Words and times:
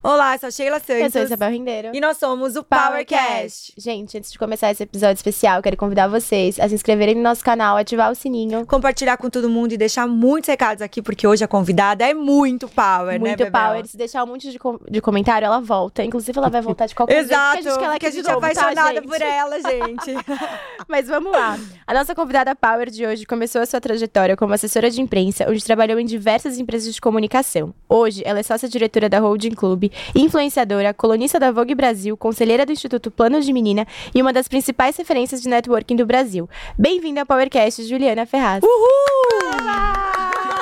Olá, 0.00 0.36
eu 0.36 0.38
sou 0.38 0.46
a 0.46 0.50
Sheila 0.52 0.78
Santos. 0.78 1.02
Eu 1.06 1.10
sou 1.10 1.22
Isabel 1.22 1.50
Rendeiro. 1.50 1.90
E 1.92 2.00
nós 2.00 2.18
somos 2.18 2.54
o 2.54 2.62
PowerCast. 2.62 3.72
Gente, 3.76 4.16
antes 4.16 4.30
de 4.30 4.38
começar 4.38 4.70
esse 4.70 4.84
episódio 4.84 5.16
especial, 5.16 5.60
quero 5.60 5.76
convidar 5.76 6.06
vocês 6.06 6.60
a 6.60 6.68
se 6.68 6.74
inscreverem 6.76 7.16
no 7.16 7.22
nosso 7.22 7.42
canal, 7.44 7.76
ativar 7.76 8.08
o 8.08 8.14
sininho. 8.14 8.64
Compartilhar 8.64 9.16
com 9.16 9.28
todo 9.28 9.48
mundo 9.50 9.72
e 9.72 9.76
deixar 9.76 10.06
muitos 10.06 10.46
recados 10.46 10.82
aqui, 10.82 11.02
porque 11.02 11.26
hoje 11.26 11.42
a 11.42 11.48
convidada 11.48 12.04
é 12.08 12.14
muito 12.14 12.68
power, 12.68 13.14
né, 13.14 13.18
Muito 13.18 13.50
power. 13.50 13.84
Se 13.88 13.96
deixar 13.96 14.22
um 14.22 14.28
monte 14.28 14.52
de, 14.52 14.56
com- 14.60 14.78
de 14.88 15.00
comentário, 15.00 15.46
ela 15.46 15.60
volta. 15.60 16.04
Inclusive, 16.04 16.38
ela 16.38 16.48
vai 16.48 16.60
voltar 16.62 16.86
de 16.86 16.94
qualquer 16.94 17.18
Exato, 17.18 17.54
jeito, 17.64 17.68
porque 17.70 17.84
a 17.84 17.88
gente 17.88 17.96
aqui 17.96 18.06
a 18.06 18.10
gente 18.12 18.20
é 18.20 18.30
tá, 18.30 18.34
apaixonada 18.36 18.94
gente? 19.00 19.08
por 19.08 19.20
ela, 19.20 19.60
gente. 19.60 20.14
Mas 20.86 21.08
vamos 21.08 21.32
lá. 21.32 21.58
A 21.84 21.92
nossa 21.92 22.14
convidada 22.14 22.54
Power 22.54 22.88
de 22.88 23.04
hoje 23.04 23.26
começou 23.26 23.60
a 23.62 23.66
sua 23.66 23.80
trajetória 23.80 24.36
como 24.36 24.54
assessora 24.54 24.92
de 24.92 25.00
imprensa, 25.00 25.44
onde 25.50 25.64
trabalhou 25.64 25.98
em 25.98 26.06
diversas 26.06 26.56
empresas 26.56 26.94
de 26.94 27.00
comunicação. 27.00 27.74
Hoje, 27.88 28.22
ela 28.24 28.38
é 28.38 28.44
sócia-diretora 28.44 29.08
da 29.08 29.18
Holding 29.18 29.56
Club, 29.56 29.88
influenciadora, 30.14 30.94
colunista 30.94 31.38
da 31.38 31.50
Vogue 31.50 31.74
Brasil, 31.74 32.16
conselheira 32.16 32.64
do 32.64 32.72
Instituto 32.72 33.10
Planos 33.10 33.44
de 33.44 33.52
Menina 33.52 33.86
e 34.14 34.22
uma 34.22 34.32
das 34.32 34.48
principais 34.48 34.96
referências 34.96 35.42
de 35.42 35.48
networking 35.48 35.96
do 35.96 36.06
Brasil. 36.06 36.48
Bem-vinda 36.78 37.20
ao 37.20 37.26
PowerCast, 37.26 37.82
Juliana 37.84 38.26
Ferraz. 38.26 38.62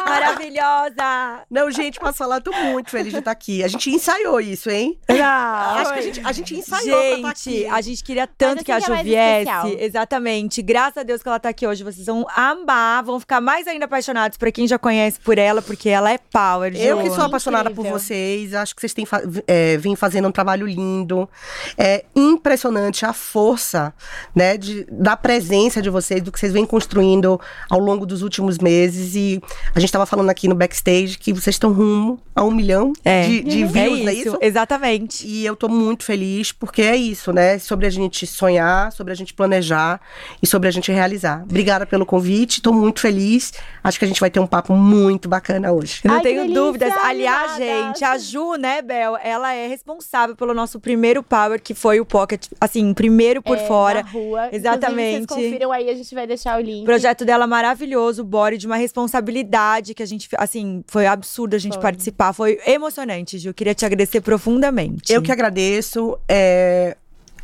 Maravilhosa! 0.06 1.42
Não, 1.50 1.70
gente, 1.70 1.98
posso 1.98 2.18
falar, 2.18 2.40
tô 2.40 2.52
muito 2.52 2.90
feliz 2.90 3.12
de 3.12 3.18
estar 3.18 3.30
aqui. 3.30 3.62
A 3.62 3.68
gente 3.68 3.90
ensaiou 3.90 4.40
isso, 4.40 4.70
hein? 4.70 4.98
Não, 5.08 5.16
Acho 5.16 5.92
que 5.92 5.98
a 5.98 6.02
gente, 6.02 6.20
a 6.24 6.32
gente 6.32 6.54
ensaiou 6.56 6.98
pra 6.98 7.16
estar 7.16 7.34
Gente, 7.50 7.64
aqui. 7.64 7.66
a 7.66 7.80
gente 7.80 8.04
queria 8.04 8.26
tanto 8.26 8.56
assim 8.56 8.64
que 8.64 8.72
a 8.72 8.80
que 8.80 8.92
é 8.92 8.96
Ju 8.96 9.02
viesse. 9.02 9.76
Exatamente. 9.80 10.62
Graças 10.62 10.98
a 10.98 11.02
Deus 11.02 11.22
que 11.22 11.28
ela 11.28 11.38
tá 11.38 11.48
aqui 11.48 11.66
hoje. 11.66 11.82
Vocês 11.84 12.06
vão 12.06 12.26
amar, 12.34 13.02
vão 13.04 13.18
ficar 13.20 13.40
mais 13.40 13.66
ainda 13.66 13.84
apaixonados 13.84 14.38
pra 14.38 14.50
quem 14.50 14.66
já 14.66 14.78
conhece 14.78 15.18
por 15.20 15.38
ela, 15.38 15.60
porque 15.62 15.88
ela 15.88 16.10
é 16.10 16.18
power, 16.18 16.72
Ju. 16.74 16.80
Eu 16.80 16.98
que 16.98 17.10
sou 17.10 17.24
apaixonada 17.24 17.70
por 17.70 17.80
Incrível. 17.80 17.98
vocês, 17.98 18.54
acho 18.54 18.74
que 18.74 18.80
vocês 18.80 18.94
têm 18.94 19.04
fa 19.04 19.22
é, 19.46 19.76
vêm 19.76 19.96
fazendo 19.96 20.28
um 20.28 20.32
trabalho 20.32 20.66
lindo. 20.66 21.28
É 21.76 22.04
impressionante 22.14 23.04
a 23.04 23.12
força, 23.12 23.92
né, 24.34 24.56
de, 24.56 24.84
da 24.90 25.16
presença 25.16 25.80
de 25.82 25.90
vocês, 25.90 26.22
do 26.22 26.30
que 26.32 26.38
vocês 26.38 26.52
vêm 26.52 26.64
construindo 26.64 27.40
ao 27.70 27.78
longo 27.78 28.06
dos 28.06 28.22
últimos 28.22 28.58
meses. 28.58 29.14
E 29.14 29.40
a 29.74 29.80
gente 29.80 29.90
estava 29.96 30.06
falando 30.06 30.30
aqui 30.30 30.46
no 30.48 30.54
backstage 30.54 31.18
que 31.18 31.32
vocês 31.32 31.54
estão 31.56 31.72
rumo 31.72 32.20
a 32.34 32.44
um 32.44 32.50
milhão 32.50 32.92
É. 33.04 33.26
de, 33.26 33.40
de 33.42 33.62
É 33.62 33.66
views, 33.66 33.94
isso, 33.96 34.04
não 34.04 34.10
é 34.10 34.14
isso? 34.14 34.38
exatamente. 34.40 35.26
E 35.26 35.44
eu 35.44 35.56
tô 35.56 35.68
muito 35.68 36.04
feliz, 36.04 36.52
porque 36.52 36.82
é 36.82 36.94
isso, 36.96 37.32
né? 37.32 37.58
Sobre 37.58 37.86
a 37.86 37.90
gente 37.90 38.26
sonhar, 38.26 38.92
sobre 38.92 39.12
a 39.12 39.16
gente 39.16 39.32
planejar 39.34 40.00
e 40.42 40.46
sobre 40.46 40.68
a 40.68 40.70
gente 40.70 40.92
realizar. 40.92 41.42
Obrigada 41.44 41.86
pelo 41.86 42.04
convite, 42.04 42.60
tô 42.60 42.72
muito 42.72 43.00
feliz. 43.00 43.52
Acho 43.82 43.98
que 43.98 44.04
a 44.04 44.08
gente 44.08 44.20
vai 44.20 44.30
ter 44.30 44.38
um 44.40 44.46
papo 44.46 44.74
muito 44.74 45.28
bacana 45.28 45.72
hoje. 45.72 46.00
Não 46.04 46.14
Ai, 46.14 46.20
que 46.20 46.28
tenho 46.28 46.40
delícia, 46.42 46.62
dúvidas. 46.62 46.92
Aliás, 47.02 47.52
animada. 47.52 47.86
gente, 47.88 48.04
a 48.04 48.18
Ju, 48.18 48.54
né, 48.56 48.82
Bel, 48.82 49.16
ela 49.22 49.52
é 49.54 49.66
responsável 49.66 50.36
pelo 50.36 50.52
nosso 50.52 50.78
primeiro 50.78 51.22
Power, 51.22 51.60
que 51.60 51.74
foi 51.74 52.00
o 52.00 52.04
Pocket, 52.04 52.46
assim, 52.60 52.92
primeiro 52.92 53.40
por 53.42 53.56
É, 53.56 53.66
fora. 53.66 54.02
Na 54.02 54.10
rua. 54.10 54.48
Exatamente. 54.52 55.22
Inclusive, 55.22 55.26
vocês 55.26 55.52
confiram 55.52 55.72
aí, 55.72 55.88
a 55.90 55.94
gente 55.94 56.14
vai 56.14 56.26
deixar 56.26 56.58
o 56.58 56.62
link. 56.62 56.82
O 56.82 56.84
projeto 56.84 57.24
dela 57.24 57.46
maravilhoso, 57.46 58.22
o 58.22 58.24
Body, 58.24 58.58
de 58.58 58.66
uma 58.66 58.76
responsabilidade 58.76 59.85
que 59.94 60.02
a 60.02 60.06
gente, 60.06 60.28
assim, 60.36 60.82
foi 60.86 61.06
absurdo 61.06 61.54
a 61.54 61.58
gente 61.58 61.74
Foi. 61.74 61.82
participar. 61.82 62.32
Foi 62.32 62.58
emocionante, 62.66 63.38
Ju. 63.38 63.52
Queria 63.54 63.74
te 63.74 63.84
agradecer 63.84 64.20
profundamente. 64.20 65.12
Eu 65.12 65.22
que 65.22 65.32
agradeço. 65.32 66.18
é, 66.28 66.96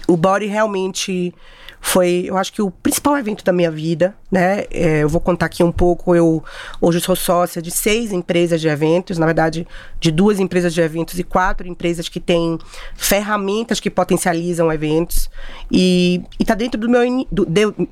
o 0.09 0.17
Body 0.17 0.47
realmente 0.47 1.33
foi, 1.81 2.25
eu 2.27 2.37
acho 2.37 2.53
que 2.53 2.61
o 2.63 2.70
principal 2.70 3.17
evento 3.17 3.45
da 3.45 3.53
minha 3.53 3.70
vida, 3.70 4.17
né? 4.31 4.65
É, 4.70 5.03
eu 5.03 5.09
vou 5.09 5.20
contar 5.20 5.47
aqui 5.47 5.63
um 5.65 5.73
pouco. 5.73 6.15
Eu 6.15 6.43
hoje 6.81 7.01
sou 7.01 7.15
sócia 7.17 7.61
de 7.63 7.70
seis 7.70 8.13
empresas 8.13 8.61
de 8.61 8.69
eventos, 8.69 9.17
na 9.19 9.27
verdade, 9.27 9.67
de 10.01 10.11
duas 10.11 10.39
empresas 10.41 10.73
de 10.75 10.81
eventos 10.81 11.19
e 11.19 11.25
quatro 11.25 11.67
empresas 11.67 12.09
que 12.09 12.20
têm 12.20 12.59
ferramentas 12.97 13.81
que 13.81 13.91
potencializam 13.91 14.73
eventos. 14.73 15.29
E, 15.70 16.23
e 16.39 16.45
tá 16.45 16.55
dentro 16.55 16.80
do 16.80 16.89
meu 16.89 17.03
do- 17.30 17.47
de- 17.47 17.89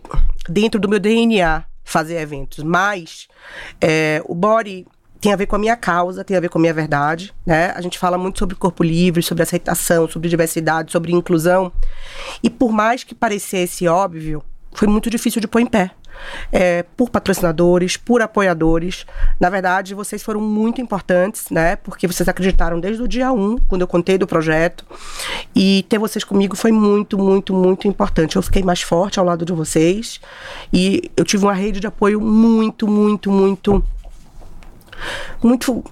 dentro 0.48 0.80
do 0.80 0.88
meu 0.88 0.98
DNA 1.00 1.64
fazer 1.90 2.20
eventos. 2.20 2.62
Mas 2.64 3.28
é, 3.80 4.22
o 4.26 4.34
Body 4.34 4.86
tem 5.20 5.32
a 5.32 5.36
ver 5.36 5.46
com 5.46 5.56
a 5.56 5.58
minha 5.58 5.76
causa, 5.76 6.24
tem 6.24 6.36
a 6.36 6.40
ver 6.40 6.48
com 6.48 6.58
a 6.58 6.60
minha 6.60 6.72
verdade, 6.72 7.34
né? 7.44 7.72
A 7.76 7.80
gente 7.80 7.98
fala 7.98 8.16
muito 8.16 8.38
sobre 8.38 8.56
corpo 8.56 8.82
livre, 8.82 9.22
sobre 9.22 9.42
aceitação, 9.42 10.08
sobre 10.08 10.28
diversidade, 10.28 10.90
sobre 10.90 11.12
inclusão. 11.12 11.70
E 12.42 12.48
por 12.48 12.72
mais 12.72 13.04
que 13.04 13.14
parecesse 13.14 13.86
óbvio, 13.86 14.42
foi 14.72 14.88
muito 14.88 15.10
difícil 15.10 15.40
de 15.40 15.46
pôr 15.46 15.60
em 15.60 15.66
pé. 15.66 15.90
É, 16.52 16.84
por 16.96 17.10
patrocinadores, 17.10 17.96
por 17.96 18.22
apoiadores. 18.22 19.06
Na 19.38 19.48
verdade, 19.48 19.94
vocês 19.94 20.22
foram 20.22 20.40
muito 20.40 20.80
importantes, 20.80 21.46
né? 21.50 21.76
Porque 21.76 22.06
vocês 22.06 22.28
acreditaram 22.28 22.80
desde 22.80 23.02
o 23.02 23.08
dia 23.08 23.32
1, 23.32 23.58
quando 23.68 23.82
eu 23.82 23.88
contei 23.88 24.18
do 24.18 24.26
projeto. 24.26 24.84
E 25.54 25.84
ter 25.88 25.98
vocês 25.98 26.24
comigo 26.24 26.56
foi 26.56 26.72
muito, 26.72 27.18
muito, 27.18 27.54
muito 27.54 27.88
importante. 27.88 28.36
Eu 28.36 28.42
fiquei 28.42 28.62
mais 28.62 28.82
forte 28.82 29.18
ao 29.18 29.24
lado 29.24 29.44
de 29.44 29.52
vocês. 29.52 30.20
E 30.72 31.10
eu 31.16 31.24
tive 31.24 31.44
uma 31.44 31.54
rede 31.54 31.80
de 31.80 31.86
apoio 31.86 32.20
muito, 32.20 32.86
muito, 32.86 33.30
muito 33.30 33.84
muito 35.42 35.84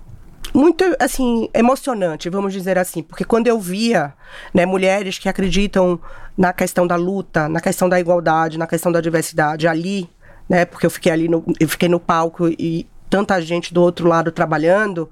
muito 0.54 0.82
assim 0.98 1.48
emocionante, 1.52 2.30
vamos 2.30 2.52
dizer 2.52 2.78
assim, 2.78 3.02
porque 3.02 3.24
quando 3.24 3.46
eu 3.46 3.60
via, 3.60 4.14
né, 4.52 4.64
mulheres 4.64 5.18
que 5.18 5.28
acreditam 5.28 6.00
na 6.36 6.52
questão 6.52 6.86
da 6.86 6.96
luta, 6.96 7.48
na 7.48 7.60
questão 7.60 7.88
da 7.88 8.00
igualdade, 8.00 8.58
na 8.58 8.66
questão 8.66 8.90
da 8.90 9.00
diversidade 9.00 9.68
ali, 9.68 10.08
né, 10.48 10.64
porque 10.64 10.86
eu 10.86 10.90
fiquei 10.90 11.12
ali 11.12 11.28
no, 11.28 11.44
eu 11.60 11.68
fiquei 11.68 11.88
no 11.88 12.00
palco 12.00 12.48
e 12.48 12.86
tanta 13.10 13.40
gente 13.40 13.72
do 13.72 13.82
outro 13.82 14.08
lado 14.08 14.30
trabalhando, 14.32 15.08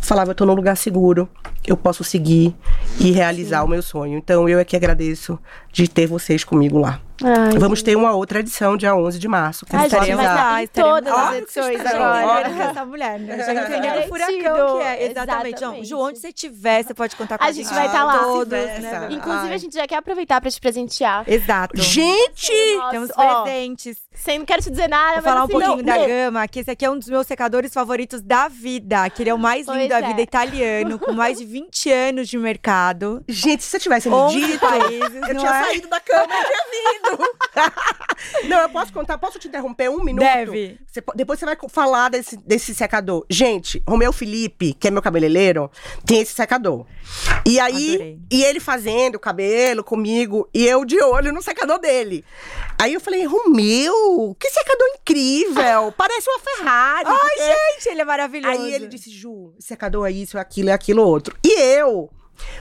falava 0.00 0.30
eu 0.30 0.34
tô 0.34 0.46
num 0.46 0.54
lugar 0.54 0.76
seguro, 0.76 1.28
eu 1.66 1.76
posso 1.76 2.02
seguir 2.04 2.54
e 3.00 3.10
realizar 3.10 3.62
o 3.64 3.68
meu 3.68 3.82
sonho. 3.82 4.16
Então 4.18 4.48
eu 4.48 4.58
é 4.58 4.64
que 4.64 4.76
agradeço 4.76 5.38
de 5.72 5.88
ter 5.88 6.06
vocês 6.06 6.44
comigo 6.44 6.78
lá. 6.78 7.00
Ai, 7.22 7.58
Vamos 7.58 7.82
ter 7.82 7.96
uma 7.96 8.12
outra 8.12 8.38
edição 8.38 8.76
dia 8.76 8.94
11 8.94 9.18
de 9.18 9.26
março. 9.26 9.66
que 9.66 9.74
Ai, 9.74 9.90
gente, 9.90 10.14
vai 10.14 10.24
estar 10.24 10.62
em 10.62 10.66
todas 10.68 11.12
lá. 11.12 11.30
as 11.30 11.36
edições 11.42 11.84
agora. 11.84 12.48
Com 12.50 12.62
essa 12.62 12.84
mulher, 12.84 13.18
né? 13.18 13.38
Já 13.44 13.52
entendeu 13.54 13.78
o 13.78 13.82
Garantido. 13.82 14.08
furacão 14.08 14.78
que 14.78 14.84
é. 14.84 15.10
Exatamente. 15.10 15.50
Não, 15.50 15.52
Exatamente. 15.58 15.88
Ju, 15.88 15.98
onde 15.98 16.18
você 16.20 16.28
estiver, 16.28 16.84
você 16.84 16.94
pode 16.94 17.16
contar 17.16 17.36
com 17.38 17.44
A 17.44 17.48
a, 17.48 17.52
gente 17.52 17.68
vai 17.74 17.86
estar 17.86 18.04
lá. 18.04 18.18
Todos, 18.18 18.50
né? 18.52 19.08
Inclusive, 19.10 19.48
Ai. 19.48 19.54
a 19.54 19.58
gente 19.58 19.74
já 19.74 19.86
quer 19.88 19.96
aproveitar 19.96 20.40
pra 20.40 20.48
te 20.48 20.60
presentear. 20.60 21.24
Exato. 21.26 21.82
Gente! 21.82 22.52
Nossa, 22.76 22.90
Temos 22.92 23.10
ó, 23.16 23.42
presentes. 23.42 23.96
Sem, 24.18 24.38
não 24.38 24.44
quero 24.46 24.60
te 24.62 24.70
dizer 24.70 24.88
nada, 24.88 25.20
Vou 25.20 25.22
mas 25.22 25.24
falar 25.24 25.40
um 25.40 25.44
assim, 25.44 25.52
pouquinho 25.52 25.76
não, 25.76 25.84
da 25.84 25.96
não. 25.96 26.06
gama, 26.06 26.48
que 26.48 26.60
esse 26.60 26.70
aqui 26.70 26.84
é 26.84 26.90
um 26.90 26.98
dos 26.98 27.08
meus 27.08 27.26
secadores 27.26 27.72
favoritos 27.72 28.20
da 28.20 28.48
vida, 28.48 29.08
que 29.10 29.22
ele 29.22 29.30
é 29.30 29.34
o 29.34 29.38
mais 29.38 29.64
Pois 29.66 29.78
lindo 29.78 29.88
da 29.90 30.00
é. 30.00 30.06
vida 30.08 30.20
italiano, 30.22 30.98
com 30.98 31.12
mais 31.12 31.38
de 31.38 31.44
20 31.44 31.90
anos 31.90 32.28
de 32.28 32.36
mercado. 32.36 33.22
Gente, 33.28 33.62
se 33.62 33.70
você 33.70 33.78
tivesse 33.78 34.08
me 34.08 34.14
11 34.14 34.40
dito, 34.46 34.58
países, 34.58 35.14
eu 35.14 35.34
não 35.34 35.40
tinha 35.40 35.50
é? 35.60 35.64
saído 35.64 35.88
da 35.88 36.00
cama 36.00 36.24
e 36.34 36.44
tinha 36.44 37.16
vindo. 37.16 37.28
não, 38.48 38.58
eu 38.60 38.68
posso 38.68 38.92
contar? 38.92 39.18
Posso 39.18 39.38
te 39.38 39.48
interromper 39.48 39.88
um 39.88 40.02
minuto? 40.02 40.24
Deve. 40.24 40.78
Você 40.86 41.00
po- 41.00 41.12
depois 41.14 41.38
você 41.38 41.46
vai 41.46 41.56
falar 41.68 42.08
desse, 42.10 42.36
desse 42.36 42.74
secador. 42.74 43.24
Gente, 43.30 43.82
Romeu 43.88 44.12
Felipe, 44.12 44.74
que 44.74 44.88
é 44.88 44.90
meu 44.90 45.00
cabeleireiro, 45.02 45.70
tem 46.04 46.20
esse 46.20 46.32
secador. 46.34 46.84
E 47.46 47.58
aí, 47.60 47.94
Adorei. 47.94 48.18
e 48.30 48.44
ele 48.44 48.60
fazendo 48.60 49.14
o 49.14 49.20
cabelo 49.20 49.84
comigo, 49.84 50.48
e 50.52 50.66
eu 50.66 50.84
de 50.84 51.00
olho 51.02 51.32
no 51.32 51.40
secador 51.40 51.78
dele. 51.78 52.24
Aí 52.80 52.94
eu 52.94 53.00
falei, 53.00 53.24
Romeu, 53.24 54.36
que 54.38 54.48
secador 54.50 54.86
incrível! 55.00 55.92
Parece 55.98 56.30
uma 56.30 56.38
Ferrari. 56.38 57.08
Ai, 57.08 57.16
porque- 57.18 57.74
gente, 57.74 57.88
ele 57.90 58.00
é 58.00 58.04
maravilhoso. 58.04 58.60
Aí 58.62 58.72
ele 58.72 58.86
disse, 58.86 59.10
Ju, 59.10 59.52
secador 59.58 60.06
é 60.06 60.12
isso, 60.12 60.38
é 60.38 60.40
aquilo, 60.40 60.70
é 60.70 60.72
aquilo 60.72 61.02
outro. 61.02 61.36
E 61.44 61.60
eu 61.60 62.08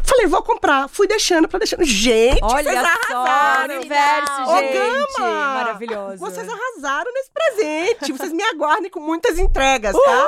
falei, 0.04 0.28
vou 0.28 0.42
comprar. 0.44 0.88
Fui 0.88 1.08
deixando 1.08 1.48
pra 1.48 1.60
deixando. 1.60 1.84
Gente, 1.84 2.40
Olha 2.44 2.64
vocês 2.64 2.80
só, 3.08 3.16
arrasaram. 3.26 3.76
universo, 3.76 4.42
Ô, 4.44 4.58
gente. 4.58 4.74
Gama! 4.74 5.30
Maravilhoso. 5.56 6.18
Vocês 6.18 6.48
arrasaram 6.48 7.12
nesse 7.14 7.32
presente. 7.32 8.12
Vocês 8.12 8.32
me 8.34 8.44
aguardem 8.44 8.90
com 8.90 9.00
muitas 9.00 9.38
entregas, 9.40 9.94
tá? 9.96 10.28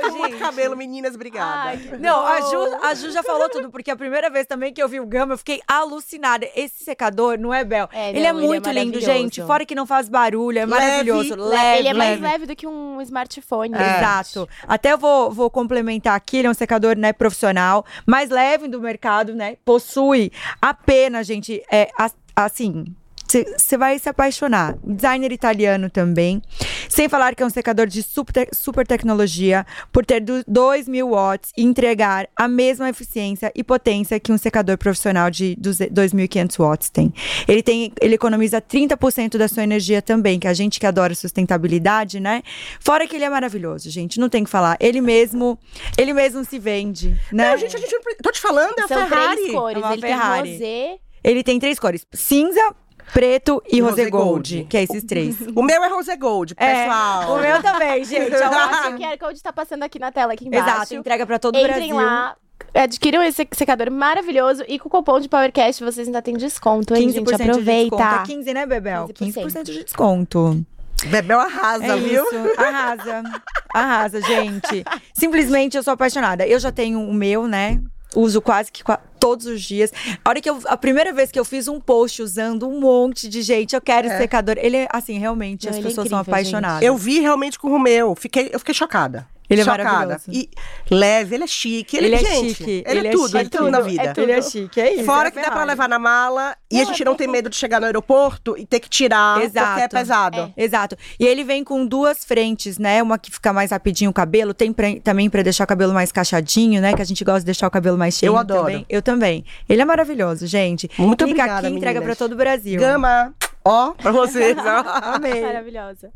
com 0.00 0.10
muito 0.10 0.30
gente. 0.32 0.38
cabelo, 0.38 0.76
meninas, 0.76 1.14
obrigada. 1.14 1.70
Ai, 1.70 1.76
Não, 1.98 2.24
a. 2.26 2.40
Ju, 2.40 2.78
a 2.82 2.94
Ju 2.94 3.10
já 3.10 3.22
falou 3.22 3.48
tudo, 3.48 3.70
porque 3.70 3.90
a 3.90 3.96
primeira 3.96 4.28
vez 4.30 4.46
também 4.46 4.72
que 4.72 4.82
eu 4.82 4.88
vi 4.88 5.00
o 5.00 5.06
Gama, 5.06 5.34
eu 5.34 5.38
fiquei 5.38 5.60
alucinada. 5.66 6.46
Esse 6.54 6.84
secador, 6.84 7.38
não 7.38 7.52
é, 7.52 7.64
Bel? 7.64 7.88
É, 7.92 8.10
ele 8.10 8.18
não, 8.18 8.18
é 8.18 8.18
ele 8.18 8.26
é 8.26 8.32
muito 8.32 8.70
lindo, 8.70 8.76
maravilhoso. 8.98 9.06
gente. 9.06 9.42
Fora 9.42 9.64
que 9.64 9.74
não 9.74 9.86
faz 9.86 10.08
barulho, 10.08 10.58
é 10.58 10.64
Leve, 10.66 10.70
maravilhoso. 10.80 11.34
le- 11.34 11.42
Leve, 11.42 11.78
Ele 11.80 11.88
é 11.88 11.94
mais 11.94 12.10
leve. 12.20 12.22
leve 12.32 12.46
do 12.46 12.56
que 12.56 12.66
um 12.66 13.00
smartphone. 13.02 13.74
É. 13.74 13.98
Exato. 13.98 14.48
Até 14.66 14.92
eu 14.92 14.98
vou, 14.98 15.30
vou 15.30 15.50
complementar 15.50 16.14
aqui, 16.14 16.38
ele 16.38 16.48
é 16.48 16.50
um 16.50 16.54
secador 16.54 16.96
né, 16.96 17.12
profissional, 17.12 17.84
mais 18.06 18.30
leve 18.30 18.68
do 18.68 18.80
mercado, 18.86 19.34
né? 19.34 19.56
Possui 19.64 20.32
apenas, 20.62 21.26
gente, 21.26 21.62
é, 21.70 21.88
as- 21.98 22.16
assim, 22.34 22.84
você 23.26 23.76
vai 23.76 23.98
se 23.98 24.08
apaixonar. 24.08 24.76
Designer 24.84 25.32
italiano 25.32 25.90
também. 25.90 26.42
Sem 26.88 27.08
falar 27.08 27.34
que 27.34 27.42
é 27.42 27.46
um 27.46 27.50
secador 27.50 27.86
de 27.86 28.02
super, 28.02 28.48
super 28.52 28.86
tecnologia, 28.86 29.66
por 29.92 30.06
ter 30.06 30.20
2 30.20 30.88
mil 30.88 31.10
watts 31.10 31.52
e 31.56 31.62
entregar 31.62 32.28
a 32.36 32.46
mesma 32.48 32.88
eficiência 32.88 33.52
e 33.54 33.64
potência 33.64 34.18
que 34.20 34.32
um 34.32 34.38
secador 34.38 34.78
profissional 34.78 35.30
de 35.30 35.56
2.500 35.60 36.58
watts 36.58 36.90
tem. 36.90 37.12
Ele 37.48 37.62
tem, 37.62 37.92
ele 38.00 38.14
economiza 38.14 38.60
30% 38.60 39.36
da 39.36 39.48
sua 39.48 39.62
energia 39.62 40.00
também, 40.00 40.38
que 40.38 40.48
a 40.48 40.54
gente 40.54 40.78
que 40.78 40.86
adora 40.86 41.14
sustentabilidade, 41.14 42.20
né? 42.20 42.42
Fora 42.80 43.06
que 43.06 43.16
ele 43.16 43.24
é 43.24 43.30
maravilhoso, 43.30 43.90
gente, 43.90 44.20
não 44.20 44.28
tem 44.28 44.44
que 44.44 44.50
falar. 44.50 44.76
Ele 44.80 45.00
mesmo, 45.00 45.58
ele 45.98 46.12
mesmo 46.12 46.44
se 46.44 46.58
vende, 46.58 47.10
né? 47.32 47.50
Não, 47.50 47.58
gente, 47.58 47.76
a 47.76 47.78
gente 47.78 47.92
não, 47.92 48.00
tô 48.22 48.30
te 48.30 48.40
falando, 48.40 48.78
é 48.78 48.82
a 48.82 48.88
São 48.88 49.08
Ferrari. 49.08 49.36
três 49.36 49.52
cores. 49.52 49.82
É 49.82 49.86
uma 49.86 49.92
ele 49.92 50.02
Ferrari. 50.02 50.42
tem 50.42 50.52
rosé. 50.52 50.98
Ele 51.24 51.42
tem 51.42 51.58
três 51.58 51.78
cores: 51.78 52.06
cinza, 52.12 52.74
preto 53.12 53.62
e, 53.70 53.76
E 53.76 53.80
rosé 53.80 54.02
rosé 54.02 54.10
gold, 54.10 54.54
gold. 54.56 54.64
que 54.68 54.76
é 54.76 54.82
esses 54.82 55.04
três. 55.04 55.36
O 55.54 55.62
meu 55.62 55.82
é 55.82 55.88
Rose 55.88 56.16
Gold, 56.16 56.54
pessoal. 56.54 57.22
É, 57.22 57.26
o 57.26 57.40
meu 57.40 57.62
também, 57.62 58.04
gente. 58.04 58.26
Então, 58.28 58.50
ó. 58.52 58.90
o 58.90 58.98
QR 58.98 59.18
Code 59.18 59.42
tá 59.42 59.52
passando 59.52 59.82
aqui 59.82 59.98
na 59.98 60.10
tela, 60.12 60.32
aqui 60.32 60.46
embaixo. 60.46 60.68
Exato, 60.68 60.94
entrega 60.94 61.24
pra 61.26 61.38
todo 61.38 61.54
o 61.54 61.58
Entrem 61.58 61.74
Brasil. 61.92 61.96
lá, 61.96 62.36
adquiram 62.74 63.22
esse 63.22 63.46
secador 63.52 63.90
maravilhoso 63.90 64.64
e 64.68 64.78
com 64.78 64.88
o 64.88 64.90
cupom 64.90 65.18
de 65.20 65.28
PowerCast 65.28 65.82
vocês 65.82 66.06
ainda 66.08 66.20
têm 66.22 66.36
desconto, 66.36 66.94
hein, 66.94 67.08
15% 67.08 67.12
gente? 67.12 67.24
de 67.24 67.24
desconto. 67.24 67.42
Aproveita. 67.50 68.22
É 68.22 68.26
15, 68.26 68.54
né, 68.54 68.66
Bebel? 68.66 69.08
15%. 69.08 69.34
15% 69.34 69.62
de 69.64 69.84
desconto. 69.84 70.66
Bebel 71.06 71.38
arrasa, 71.38 71.84
É 71.84 71.96
viu? 71.96 72.24
isso. 72.24 72.34
Arrasa. 72.60 73.22
Arrasa, 73.72 74.20
gente. 74.22 74.82
Simplesmente 75.14 75.76
eu 75.76 75.82
sou 75.82 75.92
apaixonada. 75.92 76.46
Eu 76.46 76.58
já 76.58 76.72
tenho 76.72 77.00
o 77.00 77.12
meu, 77.12 77.46
né? 77.46 77.80
Uso 78.16 78.40
quase 78.40 78.72
que 78.72 78.82
todos 79.20 79.46
os 79.46 79.62
dias. 79.62 79.92
A 80.24 80.28
hora 80.30 80.40
que 80.40 80.48
eu. 80.48 80.58
A 80.66 80.76
primeira 80.76 81.12
vez 81.12 81.30
que 81.30 81.38
eu 81.38 81.44
fiz 81.44 81.68
um 81.68 81.80
post 81.80 82.22
usando 82.22 82.68
um 82.68 82.80
monte 82.80 83.28
de 83.28 83.42
gente, 83.42 83.74
eu 83.74 83.80
quero 83.80 84.06
esse 84.06 84.16
secador. 84.16 84.56
Ele 84.58 84.78
é 84.78 84.88
assim, 84.90 85.18
realmente, 85.18 85.66
Não, 85.66 85.72
as 85.72 85.78
é 85.78 85.82
pessoas 85.82 86.08
são 86.08 86.20
incrível, 86.20 86.42
gente. 86.42 86.54
apaixonadas. 86.54 86.82
Eu 86.82 86.96
vi 86.96 87.20
realmente 87.20 87.58
com 87.58 87.68
o 87.68 87.78
meu. 87.78 88.14
Fiquei, 88.14 88.50
eu 88.52 88.58
fiquei 88.58 88.74
chocada. 88.74 89.26
Ele 89.48 89.60
é 89.60 89.64
chocada. 89.64 89.84
maravilhoso. 89.92 90.24
E 90.32 90.50
leve, 90.90 91.34
ele 91.36 91.44
é 91.44 91.46
chique. 91.46 91.96
Ele, 91.96 92.06
Ele 92.06 92.14
é 92.14 92.18
gente, 92.18 92.54
chique, 92.54 92.84
Ele, 92.86 92.98
ele 92.98 93.06
é 93.08 93.10
é 93.10 93.12
tudo, 93.14 93.36
é 93.36 93.40
chique. 93.44 93.56
tudo 93.56 93.70
na 93.70 93.78
Tudo, 93.78 93.90
vida. 93.90 94.02
é 94.02 94.06
tudo. 94.12 94.22
Ele 94.22 94.32
é 94.32 94.42
chique, 94.42 94.80
é 94.80 94.94
isso. 94.94 95.04
Fora 95.04 95.28
é 95.28 95.30
que 95.30 95.40
dá 95.40 95.50
pra 95.50 95.64
levar 95.64 95.88
na 95.88 95.98
mala 95.98 96.56
e 96.70 96.76
a 96.76 96.80
Não, 96.80 96.86
gente 96.90 97.02
é 97.02 97.04
não 97.04 97.14
tem 97.14 97.28
medo 97.28 97.48
de 97.48 97.56
chegar 97.56 97.80
no 97.80 97.86
aeroporto 97.86 98.56
e 98.58 98.66
ter 98.66 98.80
que 98.80 98.88
tirar 98.88 99.40
porque 99.40 99.58
é 99.58 99.60
Exato. 99.62 99.96
pesado. 99.96 100.52
É. 100.56 100.64
Exato. 100.64 100.96
E 101.18 101.24
ele 101.26 101.44
vem 101.44 101.62
com 101.64 101.86
duas 101.86 102.24
frentes, 102.24 102.78
né? 102.78 103.02
Uma 103.02 103.18
que 103.18 103.30
fica 103.30 103.52
mais 103.52 103.70
rapidinho 103.70 104.10
o 104.10 104.14
cabelo, 104.14 104.52
tem 104.54 104.72
pra- 104.72 104.98
também 105.02 105.28
pra 105.30 105.42
deixar 105.42 105.64
o 105.64 105.66
cabelo 105.66 105.92
mais 105.92 106.10
cachadinho, 106.12 106.80
né? 106.80 106.94
Que 106.94 107.02
a 107.02 107.04
gente 107.04 107.22
gosta 107.24 107.40
de 107.40 107.46
deixar 107.46 107.66
o 107.66 107.70
cabelo 107.70 107.96
mais 107.98 108.14
cheio 108.14 108.30
Eu 108.30 108.36
adoro. 108.36 108.62
também. 108.64 108.86
Eu 108.88 109.02
também. 109.02 109.44
Ele 109.68 109.82
é 109.82 109.84
maravilhoso, 109.84 110.46
gente. 110.46 110.90
Muito 110.98 111.24
Clica 111.24 111.42
obrigada, 111.42 111.68
aqui, 111.68 111.76
entrega 111.76 112.02
pra 112.02 112.14
todo 112.16 112.32
o 112.32 112.36
Brasil. 112.36 112.78
Gama, 112.80 113.34
ó, 113.66 113.90
pra 113.92 114.10
vocês. 114.12 114.56
ó. 114.58 115.14
Amei. 115.14 115.42
Maravilhosa. 115.42 116.10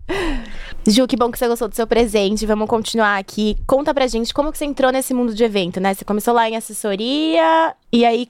Ju, 0.87 1.06
que 1.06 1.17
bom 1.17 1.31
que 1.31 1.38
você 1.38 1.49
gostou 1.49 1.69
do 1.69 1.75
seu 1.75 1.87
presente. 1.87 2.47
Vamos 2.47 2.69
continuar 2.69 3.19
aqui. 3.19 3.56
Conta 3.67 3.93
pra 3.93 4.06
gente 4.06 4.32
como 4.32 4.50
que 4.52 4.58
você 4.58 4.64
entrou 4.64 4.91
nesse 4.93 5.12
mundo 5.12 5.35
de 5.35 5.44
evento, 5.44 5.81
né? 5.81 5.94
Você 5.94 6.05
começou 6.05 6.32
lá 6.35 6.49
em 6.49 6.56
assessoria 6.56 7.75
e 7.93 8.05
aí 8.05 8.29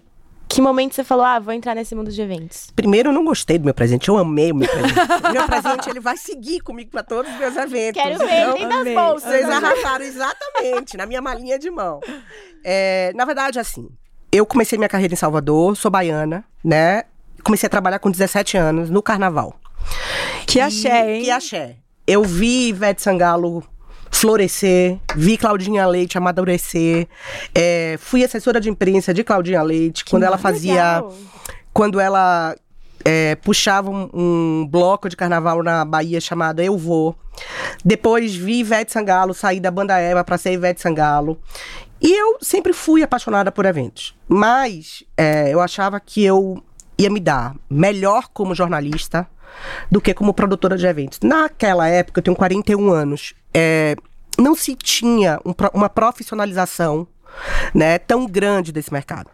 que 0.48 0.60
momento 0.60 0.94
você 0.96 1.04
falou: 1.04 1.24
"Ah, 1.24 1.38
vou 1.38 1.54
entrar 1.54 1.76
nesse 1.76 1.94
mundo 1.94 2.10
de 2.10 2.20
eventos"? 2.20 2.72
Primeiro, 2.74 3.10
eu 3.10 3.12
não 3.12 3.24
gostei 3.24 3.56
do 3.56 3.64
meu 3.64 3.74
presente. 3.74 4.08
Eu 4.08 4.18
amei 4.18 4.50
o 4.50 4.54
meu 4.56 4.68
presente. 4.68 4.98
o 5.28 5.32
meu 5.32 5.46
presente, 5.46 5.88
ele 5.90 6.00
vai 6.00 6.16
seguir 6.16 6.60
comigo 6.60 6.90
pra 6.90 7.04
todos 7.04 7.30
os 7.30 7.38
meus 7.38 7.54
eventos. 7.56 8.02
Quero 8.02 8.18
ver 8.18 8.48
Então, 8.58 8.68
das 8.84 8.94
bolsas. 8.94 9.30
Vocês 9.30 9.48
arrasaram 9.48 10.04
exatamente 10.04 10.96
na 10.96 11.06
minha 11.06 11.22
malinha 11.22 11.56
de 11.58 11.70
mão. 11.70 12.00
É, 12.64 13.12
na 13.14 13.24
verdade, 13.24 13.60
assim, 13.60 13.88
eu 14.32 14.44
comecei 14.44 14.76
minha 14.76 14.88
carreira 14.88 15.14
em 15.14 15.16
Salvador, 15.16 15.76
sou 15.76 15.90
baiana, 15.90 16.44
né? 16.64 17.04
Comecei 17.42 17.66
a 17.66 17.70
trabalhar 17.70 17.98
com 17.98 18.10
17 18.10 18.56
anos 18.56 18.90
no 18.90 19.02
carnaval. 19.02 19.54
Que 20.46 20.60
axé, 20.60 21.16
hein? 21.16 21.24
Que 21.24 21.30
axé. 21.30 21.76
Eu 22.06 22.22
vi 22.24 22.68
Ivete 22.68 23.02
Sangalo 23.02 23.62
florescer, 24.10 24.98
vi 25.14 25.36
Claudinha 25.36 25.86
Leite 25.86 26.18
amadurecer, 26.18 27.06
é, 27.54 27.96
fui 27.98 28.24
assessora 28.24 28.60
de 28.60 28.68
imprensa 28.68 29.14
de 29.14 29.22
Claudinha 29.22 29.62
Leite, 29.62 30.04
quando 30.04 30.24
ela 30.24 30.36
fazia 30.36 30.96
Legal. 30.96 31.14
quando 31.72 32.00
ela 32.00 32.56
é, 33.04 33.36
puxava 33.36 33.90
um, 33.90 34.10
um 34.12 34.66
bloco 34.68 35.08
de 35.08 35.16
carnaval 35.16 35.62
na 35.62 35.84
Bahia 35.84 36.20
chamado 36.20 36.60
Eu 36.60 36.76
Vou. 36.76 37.16
Depois 37.84 38.34
vi 38.34 38.60
Ivete 38.60 38.92
Sangalo 38.92 39.32
sair 39.32 39.60
da 39.60 39.70
banda 39.70 39.98
Eva 39.98 40.24
para 40.24 40.36
ser 40.36 40.52
Ivete 40.52 40.80
Sangalo. 40.80 41.40
E 42.00 42.12
eu 42.12 42.38
sempre 42.40 42.72
fui 42.72 43.02
apaixonada 43.02 43.52
por 43.52 43.66
eventos. 43.66 44.14
Mas 44.26 45.04
é, 45.16 45.52
eu 45.52 45.60
achava 45.60 46.00
que 46.00 46.24
eu 46.24 46.62
ia 47.00 47.10
me 47.10 47.20
dar 47.20 47.54
melhor 47.68 48.28
como 48.32 48.54
jornalista 48.54 49.28
do 49.90 50.00
que 50.00 50.14
como 50.14 50.34
produtora 50.34 50.76
de 50.76 50.86
eventos. 50.86 51.18
Naquela 51.22 51.88
época, 51.88 52.20
eu 52.20 52.22
tenho 52.22 52.36
41 52.36 52.90
anos, 52.90 53.34
é, 53.52 53.96
não 54.38 54.54
se 54.54 54.74
tinha 54.76 55.40
um 55.44 55.54
uma 55.74 55.88
profissionalização 55.88 57.06
né, 57.74 57.98
tão 57.98 58.26
grande 58.26 58.72
desse 58.72 58.92
mercado 58.92 59.30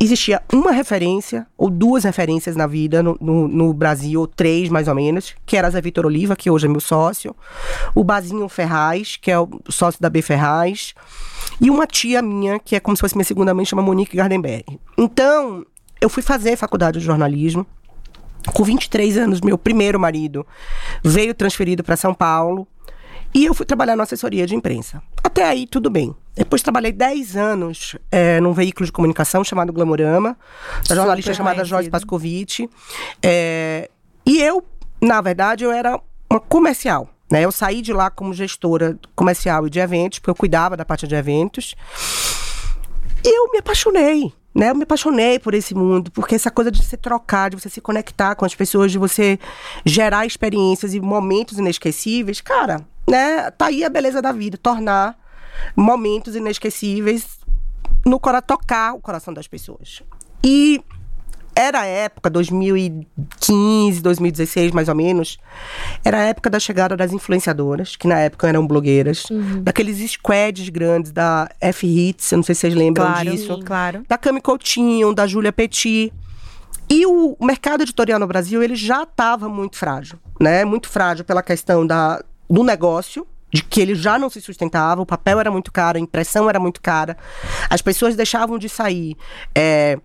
existia 0.00 0.42
uma 0.50 0.72
referência, 0.72 1.46
ou 1.58 1.68
duas 1.68 2.04
referências 2.04 2.56
na 2.56 2.66
vida 2.66 3.02
no, 3.02 3.18
no, 3.20 3.46
no 3.46 3.74
Brasil, 3.74 4.20
ou 4.20 4.26
três 4.26 4.70
mais 4.70 4.88
ou 4.88 4.94
menos, 4.94 5.34
que 5.44 5.58
era 5.58 5.68
Zé 5.68 5.80
Vitor 5.80 6.06
Oliva, 6.06 6.34
que 6.34 6.50
hoje 6.50 6.66
é 6.66 6.70
meu 6.70 6.80
sócio, 6.80 7.36
o 7.94 8.02
Bazinho 8.02 8.48
Ferraz, 8.48 9.16
que 9.16 9.30
é 9.30 9.38
o 9.38 9.48
sócio 9.68 10.00
da 10.00 10.08
B 10.08 10.22
Ferraz, 10.22 10.94
e 11.60 11.68
uma 11.68 11.86
tia 11.86 12.22
minha, 12.22 12.58
que 12.58 12.74
é 12.74 12.80
como 12.80 12.96
se 12.96 13.02
fosse 13.02 13.14
minha 13.14 13.24
segunda 13.24 13.52
mãe, 13.52 13.66
chama 13.66 13.82
Monique 13.82 14.16
Gardenberg. 14.16 14.80
Então, 14.96 15.66
eu 16.00 16.08
fui 16.08 16.22
fazer 16.22 16.56
faculdade 16.56 16.98
de 16.98 17.04
jornalismo, 17.04 17.66
com 18.52 18.64
23 18.64 19.18
anos, 19.18 19.40
meu 19.40 19.58
primeiro 19.58 20.00
marido 20.00 20.46
veio 21.04 21.34
transferido 21.34 21.84
para 21.84 21.96
São 21.96 22.14
Paulo 22.14 22.66
e 23.34 23.44
eu 23.44 23.54
fui 23.54 23.64
trabalhar 23.64 23.94
na 23.94 24.02
assessoria 24.02 24.46
de 24.46 24.54
imprensa. 24.54 25.02
Até 25.22 25.44
aí, 25.44 25.66
tudo 25.66 25.88
bem. 25.88 26.14
Depois 26.34 26.62
trabalhei 26.62 26.90
10 26.90 27.36
anos 27.36 27.96
é, 28.10 28.40
num 28.40 28.52
veículo 28.52 28.86
de 28.86 28.92
comunicação 28.92 29.44
chamado 29.44 29.72
Glamorama, 29.72 30.36
da 30.88 30.94
jornalista 30.94 31.34
chamada. 31.34 31.64
Joyce 31.64 31.90
Pascovitch. 31.90 32.60
É, 33.22 33.88
e 34.26 34.40
eu, 34.40 34.64
na 35.00 35.20
verdade, 35.20 35.64
eu 35.64 35.70
era 35.70 36.00
uma 36.28 36.40
comercial. 36.40 37.08
Né? 37.30 37.44
Eu 37.44 37.52
saí 37.52 37.82
de 37.82 37.92
lá 37.92 38.10
como 38.10 38.34
gestora 38.34 38.98
comercial 39.14 39.66
e 39.66 39.70
de 39.70 39.78
eventos, 39.78 40.18
porque 40.18 40.30
eu 40.30 40.34
cuidava 40.34 40.76
da 40.76 40.84
parte 40.84 41.06
de 41.06 41.14
eventos. 41.14 41.76
E 43.24 43.28
eu 43.28 43.52
me 43.52 43.58
apaixonei, 43.58 44.32
né? 44.54 44.70
Eu 44.70 44.74
me 44.74 44.82
apaixonei 44.82 45.38
por 45.38 45.54
esse 45.54 45.74
mundo, 45.74 46.10
porque 46.10 46.34
essa 46.34 46.50
coisa 46.50 46.70
de 46.70 46.84
se 46.84 46.96
trocar, 46.96 47.50
de 47.50 47.56
você 47.56 47.68
se 47.68 47.80
conectar 47.80 48.34
com 48.34 48.44
as 48.44 48.54
pessoas, 48.54 48.90
de 48.90 48.98
você 48.98 49.38
gerar 49.84 50.26
experiências 50.26 50.94
e 50.94 51.00
momentos 51.00 51.58
inesquecíveis, 51.58 52.40
cara, 52.40 52.84
né? 53.08 53.50
Tá 53.52 53.66
aí 53.66 53.84
a 53.84 53.88
beleza 53.88 54.20
da 54.20 54.32
vida, 54.32 54.58
tornar 54.58 55.18
momentos 55.76 56.34
inesquecíveis 56.34 57.38
no 58.04 58.18
cora 58.18 58.40
tocar 58.40 58.94
o 58.94 59.00
coração 59.00 59.32
das 59.32 59.46
pessoas. 59.46 60.02
E 60.42 60.82
era 61.60 61.80
a 61.80 61.84
época, 61.86 62.30
2015, 62.30 64.00
2016, 64.02 64.72
mais 64.72 64.88
ou 64.88 64.94
menos, 64.94 65.38
era 66.04 66.18
a 66.18 66.24
época 66.24 66.48
da 66.50 66.58
chegada 66.58 66.96
das 66.96 67.12
influenciadoras, 67.12 67.96
que 67.96 68.06
na 68.08 68.18
época 68.18 68.48
eram 68.48 68.66
blogueiras, 68.66 69.24
daqueles 69.62 70.10
squads 70.10 70.68
grandes 70.68 71.12
da 71.12 71.48
F-Hits, 71.60 72.32
eu 72.32 72.36
não 72.36 72.42
sei 72.42 72.54
se 72.54 72.62
vocês 72.62 72.74
lembram 72.74 73.04
Claro, 73.06 73.30
disso. 73.30 73.60
claro. 73.64 74.02
Da 74.08 74.16
Cami 74.18 74.40
Coutinho, 74.40 75.12
da 75.14 75.26
Júlia 75.26 75.52
Petit. 75.52 76.12
E 76.88 77.06
o 77.06 77.36
mercado 77.40 77.82
editorial 77.82 78.18
no 78.18 78.26
Brasil, 78.26 78.62
ele 78.62 78.74
já 78.74 79.04
estava 79.04 79.48
muito 79.48 79.76
frágil, 79.76 80.18
né? 80.40 80.64
Muito 80.64 80.88
frágil 80.88 81.24
pela 81.24 81.40
questão 81.42 81.86
da, 81.86 82.20
do 82.48 82.64
negócio, 82.64 83.24
de 83.52 83.62
que 83.62 83.80
ele 83.80 83.94
já 83.94 84.18
não 84.18 84.28
se 84.28 84.40
sustentava, 84.40 85.00
o 85.00 85.06
papel 85.06 85.38
era 85.38 85.50
muito 85.52 85.70
caro, 85.72 85.98
a 85.98 86.00
impressão 86.00 86.48
era 86.48 86.58
muito 86.58 86.80
cara, 86.80 87.16
as 87.68 87.80
pessoas 87.82 88.16
deixavam 88.16 88.58
de 88.58 88.68
sair, 88.68 89.16
é, 89.54 89.98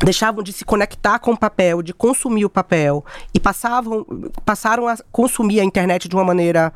deixavam 0.00 0.42
de 0.42 0.52
se 0.52 0.64
conectar 0.64 1.18
com 1.18 1.32
o 1.32 1.36
papel, 1.36 1.82
de 1.82 1.92
consumir 1.92 2.44
o 2.44 2.50
papel 2.50 3.04
e 3.32 3.40
passavam, 3.40 4.04
passaram 4.44 4.88
a 4.88 4.96
consumir 5.10 5.60
a 5.60 5.64
internet 5.64 6.08
de 6.08 6.14
uma 6.14 6.24
maneira 6.24 6.72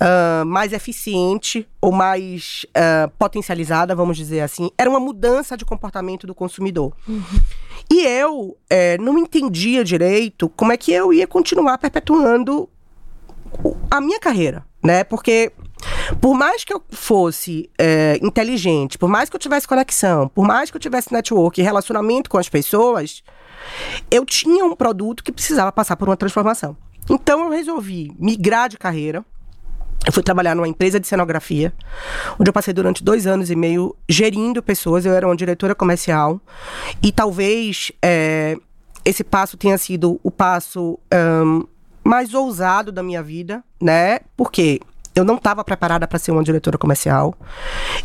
ah, 0.00 0.44
mais 0.46 0.72
eficiente 0.72 1.66
ou 1.80 1.92
mais 1.92 2.66
ah, 2.74 3.10
potencializada, 3.18 3.94
vamos 3.94 4.16
dizer 4.16 4.40
assim. 4.40 4.70
Era 4.76 4.90
uma 4.90 5.00
mudança 5.00 5.56
de 5.56 5.64
comportamento 5.64 6.26
do 6.26 6.34
consumidor. 6.34 6.92
E 7.90 8.04
eu 8.04 8.56
eh, 8.68 8.98
não 8.98 9.16
entendia 9.16 9.84
direito 9.84 10.48
como 10.48 10.72
é 10.72 10.76
que 10.76 10.92
eu 10.92 11.12
ia 11.12 11.26
continuar 11.26 11.78
perpetuando 11.78 12.68
a 13.90 14.00
minha 14.00 14.18
carreira, 14.18 14.64
né? 14.86 15.04
Porque 15.04 15.52
por 16.20 16.34
mais 16.34 16.64
que 16.64 16.72
eu 16.72 16.82
fosse 16.90 17.68
é, 17.78 18.18
inteligente, 18.22 18.96
por 18.96 19.08
mais 19.08 19.28
que 19.28 19.36
eu 19.36 19.40
tivesse 19.40 19.68
conexão, 19.68 20.28
por 20.28 20.46
mais 20.46 20.70
que 20.70 20.76
eu 20.76 20.80
tivesse 20.80 21.12
network 21.12 21.60
e 21.60 21.64
relacionamento 21.64 22.30
com 22.30 22.38
as 22.38 22.48
pessoas, 22.48 23.22
eu 24.10 24.24
tinha 24.24 24.64
um 24.64 24.74
produto 24.74 25.22
que 25.22 25.32
precisava 25.32 25.70
passar 25.72 25.96
por 25.96 26.08
uma 26.08 26.16
transformação. 26.16 26.76
Então 27.10 27.44
eu 27.44 27.50
resolvi 27.50 28.12
migrar 28.18 28.68
de 28.68 28.78
carreira. 28.78 29.24
Eu 30.06 30.12
fui 30.12 30.22
trabalhar 30.22 30.54
numa 30.54 30.68
empresa 30.68 31.00
de 31.00 31.06
cenografia, 31.06 31.74
onde 32.38 32.48
eu 32.48 32.52
passei 32.52 32.72
durante 32.72 33.02
dois 33.02 33.26
anos 33.26 33.50
e 33.50 33.56
meio 33.56 33.96
gerindo 34.08 34.62
pessoas. 34.62 35.04
Eu 35.04 35.12
era 35.12 35.26
uma 35.26 35.34
diretora 35.34 35.74
comercial 35.74 36.40
e 37.02 37.10
talvez 37.10 37.90
é, 38.00 38.56
esse 39.04 39.24
passo 39.24 39.56
tenha 39.56 39.76
sido 39.78 40.20
o 40.22 40.30
passo 40.30 40.98
um, 41.12 41.66
mais 42.06 42.32
ousado 42.34 42.92
da 42.92 43.02
minha 43.02 43.22
vida, 43.22 43.62
né? 43.80 44.20
Porque 44.36 44.80
eu 45.14 45.24
não 45.24 45.36
estava 45.36 45.64
preparada 45.64 46.06
para 46.06 46.18
ser 46.18 46.30
uma 46.30 46.44
diretora 46.44 46.78
comercial. 46.78 47.34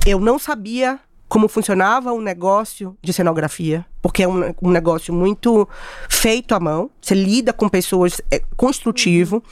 Eu 0.05 0.19
não 0.19 0.39
sabia 0.39 0.99
como 1.27 1.47
funcionava 1.47 2.11
um 2.11 2.19
negócio 2.19 2.97
de 3.01 3.13
cenografia, 3.13 3.85
porque 4.01 4.23
é 4.23 4.27
um, 4.27 4.53
um 4.61 4.69
negócio 4.69 5.13
muito 5.13 5.67
feito 6.09 6.53
à 6.53 6.59
mão. 6.59 6.89
Você 7.01 7.15
lida 7.15 7.53
com 7.53 7.69
pessoas, 7.69 8.21
é 8.29 8.41
construtivo. 8.57 9.43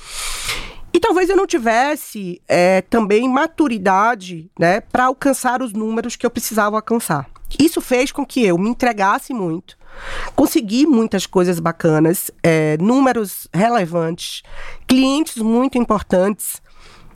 E 0.91 0.99
talvez 0.99 1.29
eu 1.29 1.37
não 1.37 1.45
tivesse 1.45 2.41
é, 2.47 2.81
também 2.81 3.29
maturidade 3.29 4.49
né, 4.59 4.81
para 4.81 5.05
alcançar 5.05 5.61
os 5.61 5.71
números 5.71 6.15
que 6.15 6.25
eu 6.25 6.31
precisava 6.31 6.75
alcançar. 6.75 7.29
Isso 7.57 7.79
fez 7.79 8.11
com 8.11 8.25
que 8.25 8.43
eu 8.43 8.57
me 8.57 8.69
entregasse 8.69 9.33
muito, 9.33 9.77
consegui 10.35 10.85
muitas 10.85 11.25
coisas 11.25 11.59
bacanas, 11.59 12.31
é, 12.43 12.77
números 12.77 13.47
relevantes, 13.53 14.43
clientes 14.87 15.37
muito 15.37 15.77
importantes, 15.77 16.61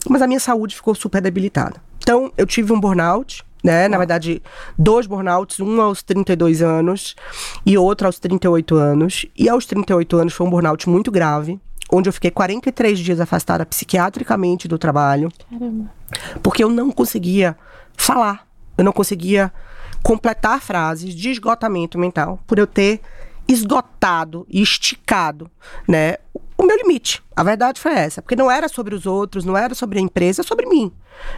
mas 0.10 0.22
a 0.22 0.28
minha 0.28 0.40
saúde 0.40 0.76
ficou 0.76 0.94
super 0.94 1.22
debilitada. 1.22 1.82
Então, 1.98 2.32
eu 2.38 2.46
tive 2.46 2.74
um 2.74 2.80
burnout, 2.80 3.44
né? 3.64 3.88
Na 3.88 3.98
verdade, 3.98 4.44
dois 4.78 5.08
burnouts, 5.08 5.60
um 5.62 5.82
aos 5.82 6.04
32 6.04 6.62
anos 6.62 7.16
e 7.66 7.78
outro 7.78 8.08
aos 8.08 8.20
38 8.20 8.76
anos. 8.76 9.26
E 9.38 9.48
aos 9.48 9.66
38 9.66 10.18
anos 10.18 10.34
foi 10.34 10.46
um 10.46 10.50
burnout 10.50 10.90
muito 10.90 11.10
grave, 11.10 11.60
onde 11.90 12.10
eu 12.10 12.14
fiquei 12.14 12.30
43 12.30 13.00
dias 13.00 13.22
afastada 13.22 13.66
psiquiatricamente 13.66 14.68
do 14.68 14.78
trabalho. 14.78 15.32
Caramba. 15.50 15.90
Porque 16.42 16.64
eu 16.64 16.70
não 16.70 16.92
conseguia 16.92 17.58
falar, 17.96 18.46
eu 18.78 18.84
não 18.84 18.92
conseguia 18.92 19.52
completar 20.04 20.62
frases 20.62 21.16
de 21.16 21.32
esgotamento 21.32 21.98
mental 21.98 22.40
por 22.46 22.60
eu 22.60 22.68
ter 22.68 23.02
esgotado 23.48 24.46
e 24.50 24.62
esticado, 24.62 25.50
né, 25.88 26.18
o 26.58 26.66
meu 26.66 26.78
limite. 26.78 27.22
A 27.36 27.44
verdade 27.44 27.80
foi 27.80 27.94
essa, 27.94 28.22
porque 28.22 28.36
não 28.36 28.50
era 28.50 28.68
sobre 28.68 28.94
os 28.94 29.06
outros, 29.06 29.44
não 29.44 29.58
era 29.58 29.74
sobre 29.74 30.00
a 30.00 30.02
empresa, 30.02 30.42
é 30.42 30.44
sobre 30.44 30.66
mim, 30.66 30.92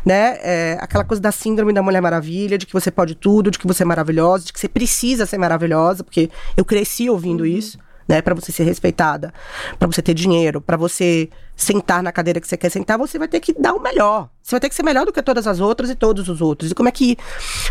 né? 0.05 0.37
É 0.41 0.77
aquela 0.81 1.03
coisa 1.03 1.21
da 1.21 1.31
síndrome 1.31 1.73
da 1.73 1.81
Mulher 1.81 2.01
Maravilha, 2.01 2.57
de 2.57 2.65
que 2.65 2.73
você 2.73 2.91
pode 2.91 3.15
tudo, 3.15 3.49
de 3.49 3.57
que 3.57 3.65
você 3.65 3.83
é 3.83 3.85
maravilhosa, 3.85 4.45
de 4.45 4.53
que 4.53 4.59
você 4.59 4.67
precisa 4.67 5.25
ser 5.25 5.37
maravilhosa, 5.37 6.03
porque 6.03 6.29
eu 6.57 6.65
cresci 6.65 7.09
ouvindo 7.09 7.41
uhum. 7.41 7.47
isso, 7.47 7.77
né? 8.07 8.21
Para 8.21 8.35
você 8.35 8.51
ser 8.51 8.63
respeitada, 8.63 9.33
para 9.77 9.87
você 9.87 10.01
ter 10.01 10.13
dinheiro, 10.13 10.61
para 10.61 10.77
você 10.77 11.29
sentar 11.55 12.03
na 12.03 12.11
cadeira 12.11 12.39
que 12.39 12.47
você 12.47 12.57
quer 12.57 12.69
sentar, 12.69 12.97
você 12.97 13.17
vai 13.17 13.27
ter 13.27 13.39
que 13.39 13.53
dar 13.53 13.73
o 13.73 13.81
melhor. 13.81 14.29
Você 14.41 14.51
vai 14.51 14.59
ter 14.59 14.69
que 14.69 14.75
ser 14.75 14.83
melhor 14.83 15.05
do 15.05 15.13
que 15.13 15.21
todas 15.21 15.47
as 15.47 15.59
outras 15.59 15.89
e 15.89 15.95
todos 15.95 16.27
os 16.27 16.41
outros. 16.41 16.71
E 16.71 16.75
como 16.75 16.89
é 16.89 16.91
que 16.91 17.17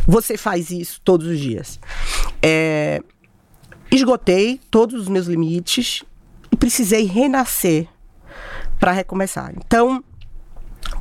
você 0.07 0.37
faz 0.37 0.71
isso 0.71 1.01
todos 1.05 1.27
os 1.27 1.39
dias? 1.39 1.79
É, 2.43 3.03
esgotei 3.91 4.61
todos 4.71 5.03
os 5.03 5.09
meus 5.09 5.27
limites 5.27 6.03
e 6.51 6.57
precisei 6.57 7.05
renascer 7.05 7.87
para 8.79 8.93
recomeçar. 8.93 9.53
Então, 9.57 10.03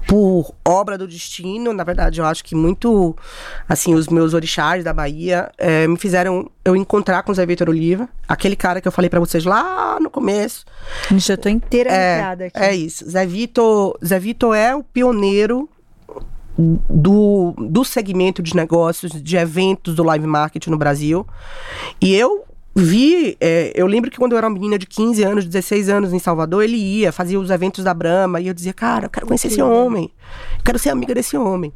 por 0.07 0.53
obra 0.65 0.97
do 0.97 1.07
destino, 1.07 1.73
na 1.73 1.83
verdade, 1.83 2.19
eu 2.19 2.25
acho 2.25 2.43
que 2.43 2.55
muito, 2.55 3.15
assim, 3.67 3.93
os 3.93 4.07
meus 4.07 4.33
orixás 4.33 4.83
da 4.83 4.93
Bahia 4.93 5.51
é, 5.57 5.87
me 5.87 5.97
fizeram 5.97 6.49
eu 6.63 6.75
encontrar 6.75 7.23
com 7.23 7.31
o 7.31 7.35
Zé 7.35 7.45
Vitor 7.45 7.69
Oliva, 7.69 8.07
aquele 8.27 8.55
cara 8.55 8.81
que 8.81 8.87
eu 8.87 8.91
falei 8.91 9.09
para 9.09 9.19
vocês 9.19 9.45
lá 9.45 9.99
no 9.99 10.09
começo. 10.09 10.65
Já 11.17 11.37
tô 11.37 11.49
inteira 11.49 11.91
é, 11.91 12.21
aqui. 12.21 12.51
É 12.53 12.75
isso. 12.75 13.09
Zé 13.09 13.25
Vitor, 13.25 13.97
Zé 14.03 14.19
Vitor 14.19 14.55
é 14.55 14.75
o 14.75 14.83
pioneiro 14.83 15.69
do, 16.57 17.53
do 17.57 17.83
segmento 17.83 18.41
de 18.41 18.55
negócios, 18.55 19.11
de 19.11 19.37
eventos 19.37 19.95
do 19.95 20.03
live 20.03 20.27
marketing 20.27 20.69
no 20.69 20.77
Brasil. 20.77 21.25
E 21.99 22.13
eu 22.13 22.45
vi, 22.75 23.37
é, 23.39 23.71
eu 23.75 23.85
lembro 23.85 24.09
que 24.09 24.17
quando 24.17 24.31
eu 24.31 24.37
era 24.37 24.47
uma 24.47 24.53
menina 24.53 24.79
de 24.79 24.87
15 24.87 25.23
anos, 25.23 25.45
16 25.45 25.89
anos 25.89 26.13
em 26.13 26.19
Salvador, 26.19 26.63
ele 26.63 26.77
ia, 26.77 27.11
fazia 27.11 27.39
os 27.39 27.49
eventos 27.49 27.83
da 27.83 27.93
Brahma, 27.93 28.39
e 28.39 28.47
eu 28.47 28.53
dizia, 28.53 28.73
cara, 28.73 29.05
eu 29.05 29.09
quero 29.09 29.27
conhecer 29.27 29.47
esse 29.47 29.61
homem, 29.61 30.11
eu 30.57 30.63
quero 30.63 30.79
ser 30.79 30.89
amiga 30.89 31.13
desse 31.13 31.37
homem. 31.37 31.71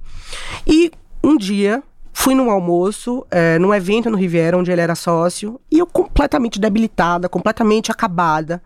E 0.66 0.92
um 1.24 1.38
dia, 1.38 1.84
fui 2.12 2.34
num 2.34 2.50
almoço, 2.50 3.26
é, 3.30 3.60
num 3.60 3.74
evento 3.74 4.10
no 4.10 4.18
Riviera, 4.18 4.58
onde 4.58 4.72
ele 4.72 4.82
era 4.82 4.96
sócio, 4.96 5.62
e 5.70 5.78
eu 5.78 5.86
completamente 5.86 6.60
debilitada, 6.60 7.30
completamente 7.30 7.92
acabada. 7.92 8.62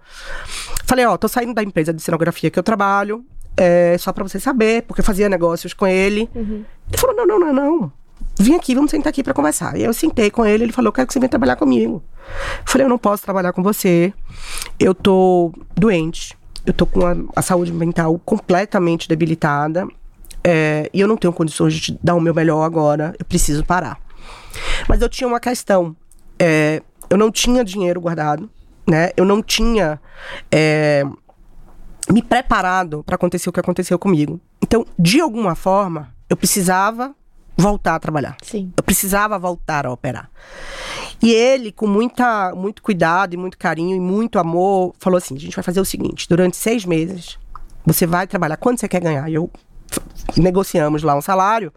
Falei, 0.85 1.05
ó, 1.05 1.17
tô 1.17 1.27
saindo 1.27 1.53
da 1.53 1.61
empresa 1.61 1.93
de 1.93 2.01
cenografia 2.01 2.50
que 2.50 2.57
eu 2.57 2.63
trabalho, 2.63 3.25
é, 3.57 3.97
só 4.00 4.13
para 4.13 4.23
você 4.23 4.39
saber, 4.39 4.83
porque 4.83 5.01
eu 5.01 5.05
fazia 5.05 5.27
negócios 5.27 5.73
com 5.73 5.85
ele. 5.85 6.29
Uhum. 6.33 6.63
Ele 6.89 6.97
falou, 6.97 7.15
não, 7.15 7.27
não, 7.27 7.39
não, 7.39 7.53
não 7.53 7.91
vim 8.39 8.55
aqui, 8.55 8.73
vamos 8.73 8.91
sentar 8.91 9.09
aqui 9.09 9.23
para 9.23 9.33
conversar. 9.33 9.77
E 9.77 9.83
eu 9.83 9.93
sentei 9.93 10.29
com 10.29 10.45
ele, 10.45 10.65
ele 10.65 10.73
falou, 10.73 10.89
eu 10.89 10.93
quero 10.93 11.07
que 11.07 11.13
você 11.13 11.19
venha 11.19 11.29
trabalhar 11.29 11.55
comigo. 11.55 12.03
Falei, 12.65 12.85
eu 12.85 12.89
não 12.89 12.97
posso 12.97 13.23
trabalhar 13.23 13.53
com 13.53 13.63
você, 13.63 14.13
eu 14.79 14.93
tô 14.93 15.53
doente, 15.75 16.37
eu 16.65 16.73
tô 16.73 16.85
com 16.85 17.05
a, 17.05 17.15
a 17.35 17.41
saúde 17.41 17.71
mental 17.71 18.19
completamente 18.19 19.07
debilitada, 19.07 19.87
é, 20.43 20.89
e 20.93 20.99
eu 20.99 21.07
não 21.07 21.17
tenho 21.17 21.33
condições 21.33 21.73
de 21.73 21.81
te 21.81 21.99
dar 22.01 22.15
o 22.15 22.21
meu 22.21 22.33
melhor 22.33 22.63
agora, 22.63 23.13
eu 23.19 23.25
preciso 23.25 23.63
parar. 23.63 23.99
Mas 24.87 25.01
eu 25.01 25.09
tinha 25.09 25.27
uma 25.27 25.39
questão, 25.39 25.95
é, 26.39 26.81
eu 27.09 27.17
não 27.17 27.31
tinha 27.31 27.63
dinheiro 27.63 27.99
guardado, 28.01 28.49
né? 28.87 29.11
Eu 29.15 29.25
não 29.25 29.41
tinha 29.41 29.99
é, 30.51 31.05
me 32.09 32.21
preparado 32.21 33.03
para 33.03 33.15
acontecer 33.15 33.49
o 33.49 33.53
que 33.53 33.59
aconteceu 33.59 33.97
comigo. 33.99 34.39
Então, 34.61 34.85
de 34.97 35.19
alguma 35.19 35.55
forma, 35.55 36.13
eu 36.29 36.37
precisava 36.37 37.13
voltar 37.57 37.95
a 37.95 37.99
trabalhar. 37.99 38.37
Sim. 38.41 38.71
Eu 38.75 38.83
precisava 38.83 39.37
voltar 39.37 39.85
a 39.85 39.91
operar. 39.91 40.29
E 41.21 41.31
ele, 41.31 41.71
com 41.71 41.85
muita, 41.85 42.53
muito 42.55 42.81
cuidado 42.81 43.33
e 43.33 43.37
muito 43.37 43.57
carinho 43.57 43.95
e 43.95 43.99
muito 43.99 44.39
amor, 44.39 44.95
falou 44.99 45.17
assim: 45.17 45.35
a 45.35 45.39
gente 45.39 45.55
vai 45.55 45.63
fazer 45.63 45.79
o 45.79 45.85
seguinte: 45.85 46.27
durante 46.27 46.57
seis 46.57 46.83
meses, 46.83 47.37
você 47.85 48.07
vai 48.07 48.25
trabalhar. 48.25 48.57
Quanto 48.57 48.79
você 48.79 48.87
quer 48.87 49.01
ganhar? 49.01 49.29
E 49.29 49.35
eu 49.35 49.49
negociamos 50.35 51.03
lá 51.03 51.15
um 51.15 51.21
salário. 51.21 51.71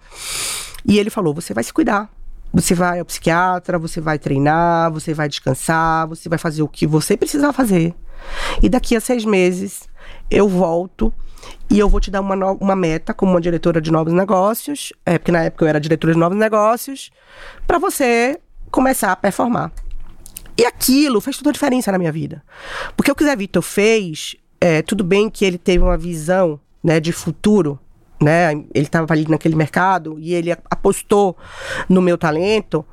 E 0.86 0.98
ele 0.98 1.10
falou: 1.10 1.34
você 1.34 1.52
vai 1.52 1.62
se 1.62 1.72
cuidar. 1.72 2.10
Você 2.52 2.72
vai 2.72 3.00
ao 3.00 3.04
psiquiatra, 3.04 3.78
você 3.80 4.00
vai 4.00 4.16
treinar, 4.16 4.90
você 4.92 5.12
vai 5.12 5.28
descansar, 5.28 6.06
você 6.06 6.28
vai 6.28 6.38
fazer 6.38 6.62
o 6.62 6.68
que 6.68 6.86
você 6.86 7.16
precisar 7.16 7.52
fazer. 7.52 7.92
E 8.62 8.68
daqui 8.68 8.94
a 8.94 9.00
seis 9.00 9.24
meses 9.24 9.88
eu 10.30 10.48
volto 10.48 11.12
e 11.68 11.78
eu 11.78 11.88
vou 11.88 12.00
te 12.00 12.10
dar 12.10 12.20
uma, 12.20 12.36
no, 12.36 12.52
uma 12.52 12.76
meta 12.76 13.12
como 13.12 13.32
uma 13.32 13.40
diretora 13.40 13.80
de 13.80 13.90
novos 13.90 14.12
negócios, 14.12 14.92
é, 15.04 15.18
porque 15.18 15.32
na 15.32 15.42
época 15.42 15.64
eu 15.64 15.68
era 15.68 15.80
diretora 15.80 16.12
de 16.12 16.18
novos 16.18 16.38
negócios, 16.38 17.10
para 17.66 17.78
você 17.78 18.38
começar 18.74 19.12
a 19.12 19.16
performar. 19.16 19.70
E 20.58 20.66
aquilo 20.66 21.20
fez 21.20 21.38
toda 21.38 21.50
a 21.50 21.52
diferença 21.52 21.92
na 21.92 21.98
minha 21.98 22.10
vida. 22.10 22.42
Porque 22.96 23.08
o 23.08 23.14
que 23.14 23.22
o 23.22 23.26
Zé 23.26 23.36
Vitor 23.36 23.62
fez, 23.62 24.34
é, 24.60 24.82
tudo 24.82 25.04
bem 25.04 25.30
que 25.30 25.44
ele 25.44 25.58
teve 25.58 25.84
uma 25.84 25.96
visão 25.96 26.58
né, 26.82 26.98
de 26.98 27.12
futuro, 27.12 27.78
né? 28.20 28.50
Ele 28.52 28.86
estava 28.86 29.14
ali 29.14 29.26
naquele 29.28 29.54
mercado 29.54 30.16
e 30.18 30.34
ele 30.34 30.50
apostou 30.50 31.36
no 31.88 32.02
meu 32.02 32.18
talento, 32.18 32.84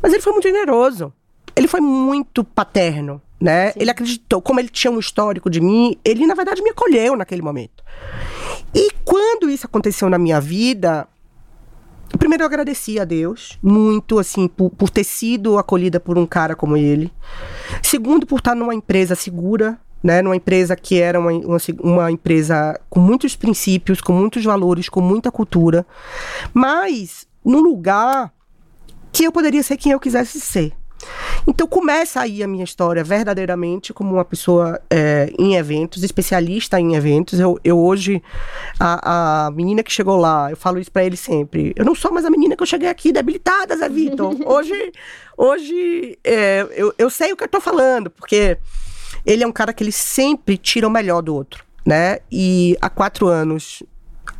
mas 0.00 0.12
ele 0.12 0.22
foi 0.22 0.32
muito 0.32 0.46
generoso. 0.46 1.12
Ele 1.56 1.66
foi 1.66 1.80
muito 1.80 2.44
paterno 2.44 3.20
né? 3.40 3.72
Sim. 3.72 3.80
Ele 3.80 3.90
acreditou, 3.90 4.40
como 4.40 4.60
ele 4.60 4.68
tinha 4.68 4.90
um 4.90 4.98
histórico 4.98 5.50
de 5.50 5.60
mim, 5.60 5.96
ele 6.04 6.26
na 6.26 6.34
verdade 6.34 6.62
me 6.62 6.70
acolheu 6.70 7.16
naquele 7.16 7.42
momento. 7.42 7.84
E 8.74 8.90
quando 9.04 9.48
isso 9.48 9.66
aconteceu 9.66 10.08
na 10.08 10.18
minha 10.18 10.40
vida, 10.40 11.06
primeiro 12.16 12.42
eu 12.42 12.46
agradeci 12.46 12.98
a 12.98 13.04
Deus 13.04 13.58
muito, 13.62 14.18
assim, 14.18 14.48
por, 14.48 14.70
por 14.70 14.90
ter 14.90 15.04
sido 15.04 15.58
acolhida 15.58 15.98
por 15.98 16.16
um 16.18 16.26
cara 16.26 16.54
como 16.54 16.76
ele. 16.76 17.12
Segundo, 17.82 18.26
por 18.26 18.38
estar 18.38 18.54
numa 18.54 18.74
empresa 18.74 19.14
segura, 19.14 19.78
né? 20.02 20.22
Numa 20.22 20.36
empresa 20.36 20.76
que 20.76 21.00
era 21.00 21.18
uma, 21.18 21.32
uma, 21.32 21.58
uma 21.80 22.12
empresa 22.12 22.78
com 22.88 23.00
muitos 23.00 23.34
princípios, 23.34 24.00
com 24.00 24.12
muitos 24.12 24.44
valores, 24.44 24.88
com 24.88 25.00
muita 25.00 25.30
cultura, 25.30 25.86
mas 26.54 27.26
num 27.44 27.60
lugar 27.60 28.32
que 29.12 29.24
eu 29.24 29.32
poderia 29.32 29.62
ser 29.62 29.76
quem 29.76 29.92
eu 29.92 30.00
quisesse 30.00 30.40
ser. 30.40 30.72
Então 31.46 31.66
começa 31.66 32.20
aí 32.20 32.42
a 32.42 32.48
minha 32.48 32.64
história 32.64 33.04
verdadeiramente 33.04 33.92
como 33.92 34.14
uma 34.14 34.24
pessoa 34.24 34.80
é, 34.90 35.32
em 35.38 35.54
eventos, 35.54 36.02
especialista 36.02 36.80
em 36.80 36.94
eventos. 36.94 37.38
Eu, 37.38 37.58
eu 37.62 37.78
hoje, 37.78 38.22
a, 38.80 39.46
a 39.46 39.50
menina 39.50 39.82
que 39.82 39.92
chegou 39.92 40.16
lá, 40.16 40.50
eu 40.50 40.56
falo 40.56 40.78
isso 40.78 40.90
para 40.90 41.04
ele 41.04 41.16
sempre. 41.16 41.72
Eu 41.76 41.84
não 41.84 41.94
sou 41.94 42.12
mais 42.12 42.26
a 42.26 42.30
menina 42.30 42.56
que 42.56 42.62
eu 42.62 42.66
cheguei 42.66 42.88
aqui 42.88 43.12
debilitada, 43.12 43.76
Zé 43.76 43.88
Vitor. 43.88 44.34
Hoje, 44.46 44.92
hoje 45.36 46.18
é, 46.24 46.66
eu, 46.72 46.94
eu 46.98 47.10
sei 47.10 47.32
o 47.32 47.36
que 47.36 47.44
eu 47.44 47.48
tô 47.48 47.60
falando, 47.60 48.10
porque 48.10 48.58
ele 49.24 49.42
é 49.44 49.46
um 49.46 49.52
cara 49.52 49.72
que 49.72 49.82
ele 49.82 49.92
sempre 49.92 50.56
tira 50.56 50.86
o 50.86 50.90
melhor 50.90 51.20
do 51.22 51.34
outro, 51.34 51.64
né? 51.84 52.18
E 52.30 52.76
há 52.80 52.88
quatro 52.88 53.26
anos, 53.26 53.82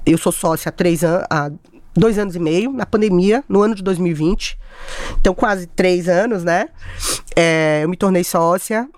eu 0.04 0.16
sou 0.16 0.32
sócia 0.32 0.68
há 0.68 0.72
três 0.72 1.04
anos, 1.04 1.26
há 1.30 1.50
dois 1.96 2.18
anos 2.18 2.36
e 2.36 2.38
meio, 2.38 2.72
na 2.72 2.86
pandemia, 2.86 3.42
no 3.48 3.62
ano 3.62 3.74
de 3.74 3.82
2020. 3.82 4.58
Então, 5.20 5.34
quase 5.34 5.66
três 5.66 6.08
anos, 6.08 6.44
né? 6.44 6.68
É, 7.34 7.80
eu 7.82 7.88
me 7.88 7.96
tornei 7.96 8.24
sócia. 8.24 8.88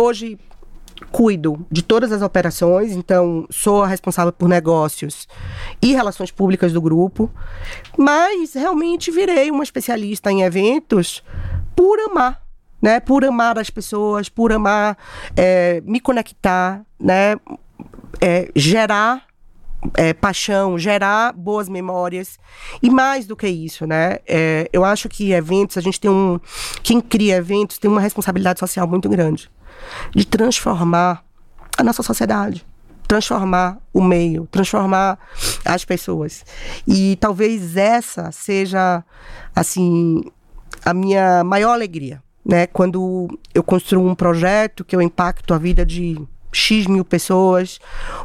Hoje 0.00 0.38
cuido 1.10 1.64
de 1.70 1.82
todas 1.82 2.12
as 2.12 2.22
operações, 2.22 2.92
então 2.92 3.46
sou 3.50 3.82
a 3.82 3.86
responsável 3.86 4.32
por 4.32 4.48
negócios 4.48 5.28
e 5.82 5.92
relações 5.92 6.30
públicas 6.30 6.72
do 6.72 6.80
grupo, 6.80 7.30
mas 7.96 8.54
realmente 8.54 9.10
virei 9.10 9.50
uma 9.50 9.62
especialista 9.62 10.30
em 10.30 10.42
eventos 10.42 11.22
por 11.76 11.98
amar 12.00 12.44
né? 12.84 13.00
Por 13.00 13.24
amar 13.24 13.58
as 13.58 13.70
pessoas, 13.70 14.28
por 14.28 14.52
amar 14.52 14.98
é, 15.34 15.82
me 15.86 15.98
conectar, 15.98 16.84
né? 17.00 17.34
É, 18.20 18.50
gerar 18.54 19.24
é, 19.94 20.12
paixão, 20.12 20.78
gerar 20.78 21.32
boas 21.32 21.68
memórias. 21.68 22.38
E 22.82 22.90
mais 22.90 23.26
do 23.26 23.36
que 23.36 23.46
isso, 23.46 23.86
né? 23.86 24.18
É, 24.26 24.68
eu 24.72 24.84
acho 24.84 25.08
que 25.08 25.32
eventos, 25.32 25.76
a 25.76 25.80
gente 25.80 26.00
tem 26.00 26.10
um. 26.10 26.40
Quem 26.82 27.00
cria 27.00 27.36
eventos 27.36 27.78
tem 27.78 27.90
uma 27.90 28.00
responsabilidade 28.00 28.58
social 28.58 28.86
muito 28.86 29.08
grande 29.08 29.50
de 30.14 30.26
transformar 30.26 31.24
a 31.76 31.82
nossa 31.82 32.02
sociedade. 32.02 32.64
Transformar 33.06 33.78
o 33.92 34.02
meio, 34.02 34.48
transformar 34.50 35.18
as 35.64 35.84
pessoas. 35.84 36.44
E 36.86 37.16
talvez 37.16 37.76
essa 37.76 38.32
seja, 38.32 39.04
assim, 39.54 40.22
a 40.84 40.94
minha 40.94 41.44
maior 41.44 41.72
alegria, 41.72 42.22
né? 42.44 42.66
Quando 42.66 43.28
eu 43.54 43.62
construo 43.62 44.08
um 44.08 44.14
projeto 44.14 44.84
que 44.84 44.96
eu 44.96 45.02
impacto 45.02 45.52
a 45.52 45.58
vida 45.58 45.84
de 45.84 46.16
X 46.54 46.86
mil 46.86 47.04
pessoas, 47.04 47.78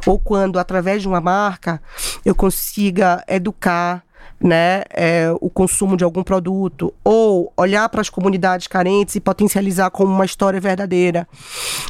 ou 0.06 0.18
quando, 0.18 0.58
através 0.58 1.02
de 1.02 1.08
uma 1.08 1.20
marca, 1.20 1.82
eu 2.24 2.34
consiga 2.34 3.22
educar 3.28 4.04
né, 4.40 4.82
é, 4.90 5.30
o 5.40 5.50
consumo 5.50 5.96
de 5.96 6.04
algum 6.04 6.22
produto, 6.22 6.94
ou 7.04 7.52
olhar 7.56 7.88
para 7.90 8.00
as 8.00 8.08
comunidades 8.08 8.66
carentes 8.66 9.14
e 9.14 9.20
potencializar 9.20 9.90
como 9.90 10.12
uma 10.12 10.24
história 10.24 10.58
verdadeira. 10.58 11.28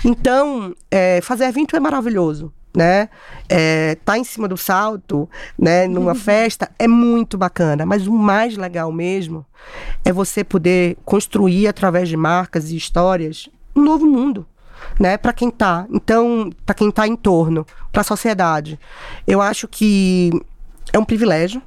Então, 0.05 0.75
é, 0.91 1.21
fazer 1.21 1.45
evento 1.45 1.77
é 1.77 1.81
maravilhoso. 1.81 2.53
Né? 2.73 3.09
É, 3.49 3.97
tá 4.05 4.17
em 4.17 4.23
cima 4.23 4.47
do 4.47 4.57
salto, 4.57 5.29
né? 5.59 5.89
Numa 5.89 6.15
festa 6.15 6.71
é 6.79 6.87
muito 6.87 7.37
bacana, 7.37 7.85
mas 7.85 8.07
o 8.07 8.13
mais 8.13 8.57
legal 8.57 8.93
mesmo 8.93 9.45
é 10.05 10.13
você 10.13 10.45
poder 10.45 10.97
construir 11.05 11.67
através 11.67 12.09
de 12.09 12.17
marcas 12.17 12.71
e 12.71 12.77
histórias 12.77 13.49
um 13.75 13.83
novo 13.83 14.07
mundo 14.07 14.47
né, 14.99 15.17
para 15.17 15.33
quem 15.33 15.51
tá. 15.51 15.87
Então, 15.91 16.51
para 16.65 16.75
quem 16.75 16.91
tá 16.91 17.07
em 17.07 17.17
torno, 17.17 17.67
para 17.93 18.01
a 18.01 18.05
sociedade. 18.05 18.79
Eu 19.27 19.41
acho 19.41 19.67
que 19.69 20.31
é 20.93 20.99
um 20.99 21.05
privilégio, 21.05 21.63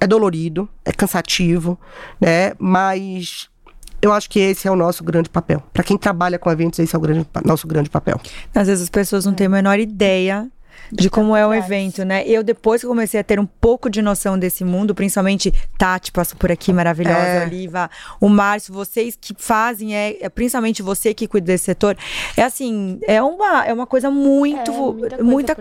é 0.00 0.06
dolorido, 0.06 0.68
é 0.84 0.92
cansativo, 0.92 1.78
né, 2.20 2.52
mas 2.58 3.48
eu 4.00 4.12
acho 4.12 4.28
que 4.28 4.38
esse 4.38 4.68
é 4.68 4.70
o 4.70 4.76
nosso 4.76 5.02
grande 5.02 5.28
papel. 5.28 5.62
Para 5.72 5.82
quem 5.82 5.96
trabalha 5.96 6.38
com 6.38 6.50
eventos, 6.50 6.78
esse 6.78 6.94
é 6.94 6.98
o 6.98 7.00
grande, 7.00 7.26
nosso 7.44 7.66
grande 7.66 7.90
papel. 7.90 8.20
Às 8.54 8.66
vezes 8.68 8.84
as 8.84 8.90
pessoas 8.90 9.24
não 9.24 9.34
têm 9.34 9.46
a 9.46 9.50
menor 9.50 9.78
ideia 9.78 10.50
de 10.92 11.10
como 11.10 11.34
é 11.34 11.46
o 11.46 11.52
evento, 11.52 12.04
né? 12.04 12.26
Eu, 12.26 12.42
depois 12.42 12.80
que 12.80 12.86
comecei 12.86 13.18
a 13.18 13.24
ter 13.24 13.40
um 13.40 13.46
pouco 13.46 13.90
de 13.90 14.00
noção 14.00 14.38
desse 14.38 14.64
mundo, 14.64 14.94
principalmente 14.94 15.52
Tati 15.78 16.12
passou 16.12 16.38
por 16.38 16.50
aqui, 16.50 16.72
maravilhosa, 16.72 17.18
é. 17.18 17.46
Oliva, 17.46 17.90
o 18.20 18.28
Márcio, 18.28 18.72
vocês 18.72 19.16
que 19.20 19.34
fazem, 19.36 19.94
é, 19.94 20.16
é, 20.20 20.28
principalmente 20.28 20.82
você 20.82 21.12
que 21.12 21.26
cuida 21.26 21.46
desse 21.46 21.64
setor, 21.64 21.96
é 22.36 22.42
assim, 22.42 22.98
é 23.06 23.22
uma, 23.22 23.64
é 23.64 23.72
uma 23.72 23.86
coisa 23.86 24.10
muito. 24.10 24.70
É, 24.70 25.22
muita, 25.22 25.22
muita. 25.22 25.56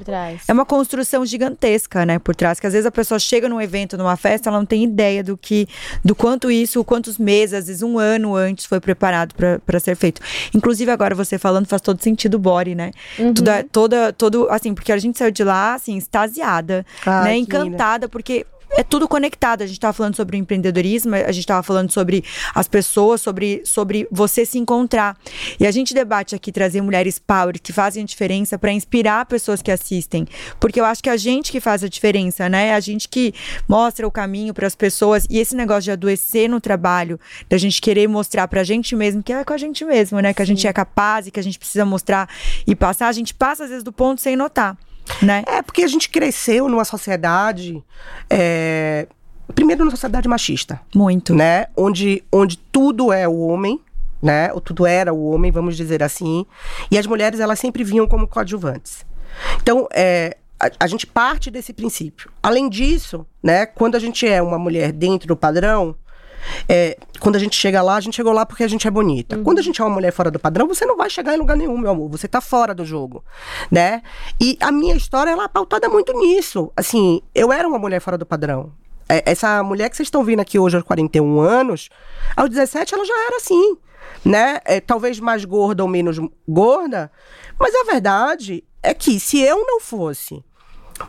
É 0.47 0.53
uma 0.53 0.65
construção 0.65 1.25
gigantesca, 1.25 2.05
né, 2.05 2.19
por 2.19 2.35
trás. 2.35 2.59
Que 2.59 2.67
às 2.67 2.73
vezes 2.73 2.85
a 2.85 2.91
pessoa 2.91 3.19
chega 3.19 3.47
num 3.47 3.61
evento, 3.61 3.97
numa 3.97 4.15
festa, 4.15 4.49
ela 4.49 4.57
não 4.57 4.65
tem 4.65 4.83
ideia 4.83 5.23
do 5.23 5.37
que, 5.37 5.67
do 6.03 6.15
quanto 6.15 6.51
isso, 6.51 6.83
quantos 6.83 7.17
meses, 7.17 7.53
às 7.53 7.67
vezes 7.67 7.81
um 7.81 7.97
ano 7.99 8.35
antes 8.35 8.65
foi 8.65 8.79
preparado 8.79 9.33
para 9.35 9.79
ser 9.79 9.95
feito. 9.95 10.21
Inclusive, 10.53 10.91
agora 10.91 11.15
você 11.15 11.37
falando, 11.37 11.67
faz 11.67 11.81
todo 11.81 12.01
sentido 12.01 12.35
o 12.35 12.39
body, 12.39 12.75
né? 12.75 12.91
Uhum. 13.19 13.33
Toda, 13.33 13.63
toda, 13.63 14.13
todo, 14.13 14.47
assim, 14.49 14.73
porque 14.73 14.91
a 14.91 14.97
gente 14.97 15.04
gente 15.05 15.17
saiu 15.17 15.31
de 15.31 15.43
lá, 15.43 15.75
assim, 15.75 15.97
extasiada, 15.97 16.85
Ai, 17.05 17.23
né? 17.23 17.37
Encantada, 17.37 18.09
porque 18.09 18.45
é 18.71 18.83
tudo 18.83 19.07
conectado. 19.07 19.61
A 19.61 19.65
gente 19.65 19.77
estava 19.77 19.93
falando 19.93 20.15
sobre 20.15 20.37
o 20.37 20.39
empreendedorismo, 20.39 21.15
a 21.15 21.31
gente 21.31 21.39
estava 21.39 21.63
falando 21.63 21.91
sobre 21.91 22.23
as 22.53 22.67
pessoas, 22.67 23.21
sobre, 23.21 23.61
sobre 23.65 24.07
você 24.11 24.45
se 24.45 24.57
encontrar. 24.57 25.17
E 25.59 25.65
a 25.65 25.71
gente 25.71 25.93
debate 25.93 26.35
aqui 26.35 26.51
trazer 26.51 26.81
mulheres 26.81 27.19
power 27.19 27.59
que 27.61 27.71
fazem 27.71 28.03
a 28.03 28.05
diferença 28.05 28.57
para 28.57 28.71
inspirar 28.71 29.25
pessoas 29.25 29.61
que 29.61 29.71
assistem. 29.71 30.27
Porque 30.59 30.79
eu 30.79 30.85
acho 30.85 31.01
que 31.01 31.09
é 31.09 31.13
a 31.13 31.17
gente 31.17 31.51
que 31.51 31.59
faz 31.59 31.83
a 31.83 31.87
diferença, 31.87 32.49
né? 32.49 32.67
É 32.67 32.73
a 32.73 32.79
gente 32.79 33.07
que 33.07 33.33
mostra 33.67 34.07
o 34.07 34.11
caminho 34.11 34.53
para 34.53 34.67
as 34.67 34.75
pessoas. 34.75 35.25
E 35.29 35.39
esse 35.39 35.55
negócio 35.55 35.83
de 35.83 35.91
adoecer 35.91 36.49
no 36.49 36.59
trabalho, 36.59 37.19
da 37.49 37.57
gente 37.57 37.79
querer 37.81 38.07
mostrar 38.07 38.47
para 38.47 38.61
a 38.61 38.63
gente 38.63 38.95
mesmo 38.95 39.23
que 39.23 39.31
é 39.31 39.43
com 39.43 39.53
a 39.53 39.57
gente 39.57 39.85
mesmo, 39.85 40.19
né? 40.19 40.33
Que 40.33 40.41
a 40.41 40.45
gente 40.45 40.67
é 40.67 40.73
capaz 40.73 41.27
e 41.27 41.31
que 41.31 41.39
a 41.39 41.43
gente 41.43 41.57
precisa 41.57 41.85
mostrar 41.85 42.29
e 42.67 42.75
passar. 42.75 43.07
A 43.07 43.13
gente 43.13 43.33
passa, 43.33 43.63
às 43.63 43.69
vezes, 43.69 43.83
do 43.83 43.91
ponto 43.91 44.21
sem 44.21 44.35
notar. 44.35 44.77
Né? 45.21 45.43
É, 45.47 45.61
porque 45.61 45.83
a 45.83 45.87
gente 45.87 46.09
cresceu 46.09 46.67
numa 46.67 46.85
sociedade. 46.85 47.83
É, 48.29 49.07
primeiro, 49.53 49.83
numa 49.83 49.91
sociedade 49.91 50.27
machista. 50.27 50.81
Muito. 50.93 51.33
Né? 51.33 51.67
Onde, 51.75 52.23
onde 52.31 52.57
tudo 52.57 53.11
é 53.13 53.27
o 53.27 53.39
homem, 53.39 53.79
né? 54.21 54.51
Ou 54.53 54.61
tudo 54.61 54.85
era 54.85 55.13
o 55.13 55.29
homem, 55.29 55.51
vamos 55.51 55.77
dizer 55.77 56.01
assim. 56.01 56.45
E 56.89 56.97
as 56.97 57.05
mulheres, 57.05 57.39
elas 57.39 57.59
sempre 57.59 57.83
vinham 57.83 58.07
como 58.07 58.27
coadjuvantes. 58.27 59.05
Então, 59.61 59.87
é, 59.93 60.37
a, 60.59 60.69
a, 60.79 60.87
gente 60.87 61.05
parte 61.05 61.51
desse 61.51 61.73
princípio. 61.73 62.31
Além 62.41 62.69
disso, 62.69 63.25
né, 63.43 63.65
quando 63.65 63.95
a 63.95 63.99
gente 63.99 64.27
é 64.27 64.41
uma 64.41 64.57
mulher 64.57 64.91
dentro 64.91 65.27
do 65.27 65.35
padrão, 65.35 65.95
é, 66.67 66.97
quando 67.19 67.35
a 67.35 67.39
gente 67.39 67.55
chega 67.55 67.81
lá, 67.81 67.95
a 67.95 67.99
gente 67.99 68.15
chegou 68.15 68.33
lá 68.33 68.45
porque 68.45 68.63
a 68.63 68.67
gente 68.67 68.87
é 68.87 68.91
bonita. 68.91 69.37
Uhum. 69.37 69.43
Quando 69.43 69.59
a 69.59 69.61
gente 69.61 69.81
é 69.81 69.83
uma 69.83 69.93
mulher 69.93 70.11
fora 70.11 70.31
do 70.31 70.39
padrão, 70.39 70.67
você 70.67 70.85
não 70.85 70.97
vai 70.97 71.09
chegar 71.09 71.33
em 71.35 71.37
lugar 71.37 71.57
nenhum, 71.57 71.77
meu 71.77 71.91
amor. 71.91 72.09
Você 72.09 72.27
tá 72.27 72.41
fora 72.41 72.73
do 72.73 72.85
jogo, 72.85 73.23
né? 73.71 74.01
E 74.39 74.57
a 74.59 74.71
minha 74.71 74.95
história, 74.95 75.31
ela 75.31 75.45
é 75.45 75.47
pautada 75.47 75.89
muito 75.89 76.13
nisso. 76.13 76.71
Assim, 76.75 77.21
eu 77.33 77.51
era 77.51 77.67
uma 77.67 77.79
mulher 77.79 77.99
fora 77.99 78.17
do 78.17 78.25
padrão. 78.25 78.71
É, 79.07 79.23
essa 79.31 79.61
mulher 79.61 79.89
que 79.89 79.95
vocês 79.95 80.07
estão 80.07 80.23
vendo 80.23 80.39
aqui 80.39 80.57
hoje 80.57 80.75
aos 80.75 80.85
41 80.85 81.39
anos, 81.39 81.89
aos 82.35 82.49
17 82.49 82.95
ela 82.95 83.05
já 83.05 83.25
era 83.27 83.37
assim, 83.37 83.77
né? 84.23 84.59
É, 84.65 84.79
talvez 84.79 85.19
mais 85.19 85.45
gorda 85.45 85.83
ou 85.83 85.89
menos 85.89 86.19
gorda, 86.47 87.11
mas 87.59 87.73
a 87.75 87.83
verdade 87.83 88.63
é 88.81 88.93
que 88.93 89.19
se 89.19 89.39
eu 89.39 89.63
não 89.65 89.79
fosse 89.79 90.43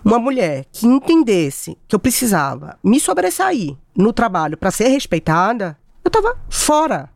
uma 0.05 0.19
mulher 0.19 0.65
que 0.73 0.87
entendesse 0.87 1.77
que 1.87 1.95
eu 1.95 2.01
precisava 2.01 2.79
me 2.83 2.99
sobressair 3.01 3.77
no 3.97 4.13
trabalho 4.13 4.57
para 4.57 4.71
ser 4.71 4.89
respeitada, 4.89 5.79
eu 6.05 6.11
tava 6.11 6.37
fora. 6.49 7.11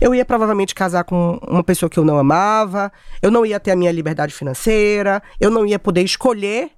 Eu 0.00 0.14
ia 0.14 0.24
provavelmente 0.24 0.74
casar 0.74 1.04
com 1.04 1.40
uma 1.48 1.64
pessoa 1.64 1.90
que 1.90 1.98
eu 1.98 2.04
não 2.04 2.18
amava, 2.18 2.92
eu 3.20 3.30
não 3.30 3.44
ia 3.44 3.58
ter 3.58 3.72
a 3.72 3.76
minha 3.76 3.90
liberdade 3.90 4.32
financeira, 4.32 5.20
eu 5.40 5.50
não 5.50 5.66
ia 5.66 5.78
poder 5.78 6.02
escolher 6.02 6.70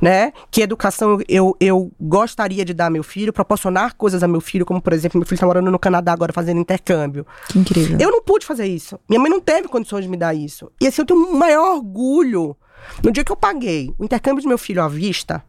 né? 0.00 0.32
Que 0.50 0.62
educação 0.62 1.18
eu, 1.28 1.56
eu 1.58 1.90
gostaria 2.00 2.64
de 2.64 2.74
dar 2.74 2.86
ao 2.86 2.90
meu 2.90 3.02
filho, 3.02 3.32
proporcionar 3.32 3.94
coisas 3.96 4.22
a 4.22 4.28
meu 4.28 4.40
filho, 4.40 4.66
como 4.66 4.80
por 4.80 4.92
exemplo, 4.92 5.18
meu 5.18 5.26
filho 5.26 5.36
está 5.36 5.46
morando 5.46 5.70
no 5.70 5.78
Canadá 5.78 6.12
agora 6.12 6.32
fazendo 6.32 6.60
intercâmbio. 6.60 7.26
Incrível. 7.54 7.98
Eu 7.98 8.10
não 8.10 8.22
pude 8.22 8.44
fazer 8.44 8.66
isso. 8.66 8.98
Minha 9.08 9.20
mãe 9.20 9.30
não 9.30 9.40
teve 9.40 9.68
condições 9.68 10.04
de 10.04 10.10
me 10.10 10.16
dar 10.16 10.34
isso. 10.34 10.70
E 10.80 10.86
assim, 10.86 11.02
eu 11.02 11.06
tenho 11.06 11.20
um 11.20 11.36
maior 11.36 11.76
orgulho 11.76 12.56
no 13.02 13.12
dia 13.12 13.24
que 13.24 13.32
eu 13.32 13.36
paguei 13.36 13.94
o 13.98 14.04
intercâmbio 14.04 14.42
de 14.42 14.48
meu 14.48 14.58
filho 14.58 14.82
à 14.82 14.88
vista, 14.88 15.44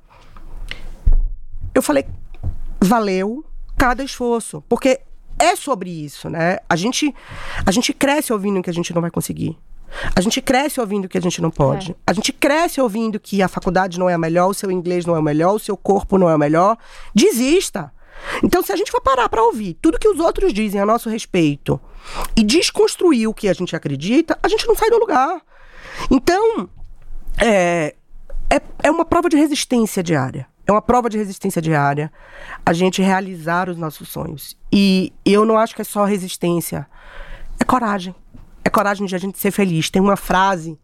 eu 1.74 1.82
falei, 1.82 2.06
valeu 2.80 3.46
cada 3.78 4.04
esforço. 4.04 4.64
Porque 4.68 5.02
é 5.40 5.56
sobre 5.56 5.90
isso, 5.90 6.30
né? 6.30 6.60
A 6.70 6.76
gente, 6.76 7.14
a 7.66 7.72
gente 7.72 7.94
cresce 7.94 8.32
ouvindo 8.32 8.62
que 8.62 8.70
a 8.70 8.74
gente 8.74 8.94
não 8.94 9.02
vai 9.02 9.10
conseguir. 9.10 9.58
A 10.16 10.22
gente 10.22 10.42
cresce 10.42 10.80
ouvindo 10.80 11.10
que 11.10 11.18
a 11.18 11.22
gente 11.22 11.42
não 11.42 11.52
pode. 11.52 11.92
É. 11.92 11.96
A 12.08 12.14
gente 12.14 12.32
cresce 12.32 12.80
ouvindo 12.80 13.20
que 13.20 13.42
a 13.42 13.48
faculdade 13.48 14.00
não 14.00 14.10
é 14.10 14.14
a 14.14 14.18
melhor, 14.18 14.48
o 14.48 14.54
seu 14.54 14.72
inglês 14.72 15.06
não 15.06 15.16
é 15.16 15.20
o 15.20 15.24
melhor, 15.24 15.56
o 15.56 15.60
seu 15.60 15.76
corpo 15.76 16.18
não 16.18 16.30
é 16.30 16.36
o 16.36 16.40
melhor. 16.40 16.78
Desista. 17.14 17.92
Então, 18.44 18.62
se 18.62 18.72
a 18.72 18.76
gente 18.76 18.92
for 18.92 19.02
parar 19.02 19.28
para 19.28 19.44
ouvir 19.44 19.78
tudo 19.82 20.00
que 20.00 20.08
os 20.08 20.20
outros 20.20 20.54
dizem 20.54 20.80
a 20.80 20.86
nosso 20.86 21.10
respeito 21.10 21.80
e 22.36 22.44
desconstruir 22.44 23.28
o 23.28 23.34
que 23.34 23.50
a 23.50 23.54
gente 23.54 23.76
acredita, 23.76 24.38
a 24.42 24.48
gente 24.48 24.68
não 24.68 24.76
sai 24.76 24.90
do 24.90 25.00
lugar. 25.00 25.42
Então, 26.10 26.70
é, 27.40 27.96
é, 28.50 28.62
é 28.84 28.92
uma 28.92 29.06
prova 29.06 29.30
de 29.30 29.38
resistência 29.38 30.02
diária. 30.04 30.48
É 30.66 30.72
uma 30.72 30.82
prova 30.82 31.10
de 31.10 31.18
resistência 31.18 31.62
diária 31.62 32.12
a 32.66 32.72
gente 32.74 33.02
realizar 33.02 33.70
os 33.70 33.78
nossos 33.78 34.10
sonhos. 34.10 34.56
E 34.72 35.12
eu 35.26 35.46
não 35.46 35.58
acho 35.58 35.76
que 35.76 35.82
é 35.82 35.86
só 35.86 36.06
resistência, 36.06 36.88
é 37.60 37.64
coragem. 37.64 38.16
É 38.64 38.70
coragem 38.70 39.08
de 39.08 39.16
a 39.16 39.18
gente 39.18 39.40
ser 39.40 39.50
feliz. 39.50 39.90
Tem 39.90 40.02
uma 40.02 40.16
frase 40.16 40.78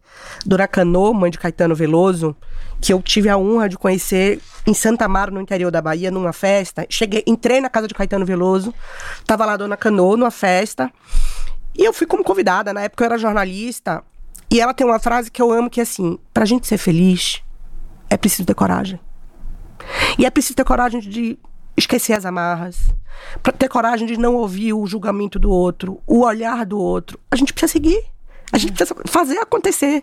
do 0.44 0.54
Huracanô, 0.54 1.14
mãe 1.14 1.30
de 1.30 1.38
Caetano 1.38 1.76
Veloso, 1.76 2.34
que 2.80 2.92
eu 2.92 3.00
tive 3.00 3.28
a 3.28 3.38
honra 3.38 3.68
de 3.68 3.78
conhecer 3.78 4.40
em 4.66 4.74
Santa 4.74 5.04
Amaro, 5.04 5.32
no 5.32 5.40
interior 5.40 5.70
da 5.70 5.80
Bahia, 5.80 6.10
numa 6.10 6.32
festa. 6.32 6.84
Cheguei, 6.90 7.22
entrei 7.24 7.60
na 7.60 7.70
casa 7.70 7.86
de 7.86 7.94
Caetano 7.94 8.26
Veloso, 8.26 8.74
tava 9.24 9.46
lá 9.46 9.52
a 9.52 9.56
Dona 9.56 9.76
Canô 9.76 10.16
numa 10.16 10.30
festa, 10.30 10.90
e 11.76 11.84
eu 11.84 11.92
fui 11.92 12.06
como 12.06 12.24
convidada. 12.24 12.72
Na 12.72 12.82
época 12.82 13.04
eu 13.04 13.06
era 13.06 13.18
jornalista, 13.18 14.02
e 14.50 14.60
ela 14.60 14.72
tem 14.72 14.86
uma 14.86 14.98
frase 14.98 15.30
que 15.30 15.40
eu 15.40 15.52
amo 15.52 15.70
que 15.70 15.80
é 15.80 15.82
assim: 15.82 16.18
pra 16.32 16.44
gente 16.44 16.66
ser 16.66 16.78
feliz, 16.78 17.42
é 18.08 18.16
preciso 18.16 18.46
ter 18.46 18.54
coragem. 18.54 18.98
E 20.18 20.26
é 20.26 20.30
preciso 20.30 20.54
ter 20.54 20.64
coragem 20.64 21.00
de 21.00 21.38
esquecer 21.76 22.12
as 22.12 22.24
amarras, 22.24 22.92
para 23.42 23.52
ter 23.52 23.68
coragem 23.68 24.06
de 24.06 24.18
não 24.18 24.34
ouvir 24.34 24.72
o 24.72 24.86
julgamento 24.86 25.38
do 25.38 25.50
outro, 25.50 26.00
o 26.06 26.24
olhar 26.24 26.66
do 26.66 26.78
outro. 26.78 27.18
A 27.30 27.36
gente 27.36 27.52
precisa 27.52 27.72
seguir. 27.72 28.02
A 28.50 28.58
gente 28.58 28.72
precisa 28.72 28.96
fazer 29.06 29.38
acontecer. 29.38 30.02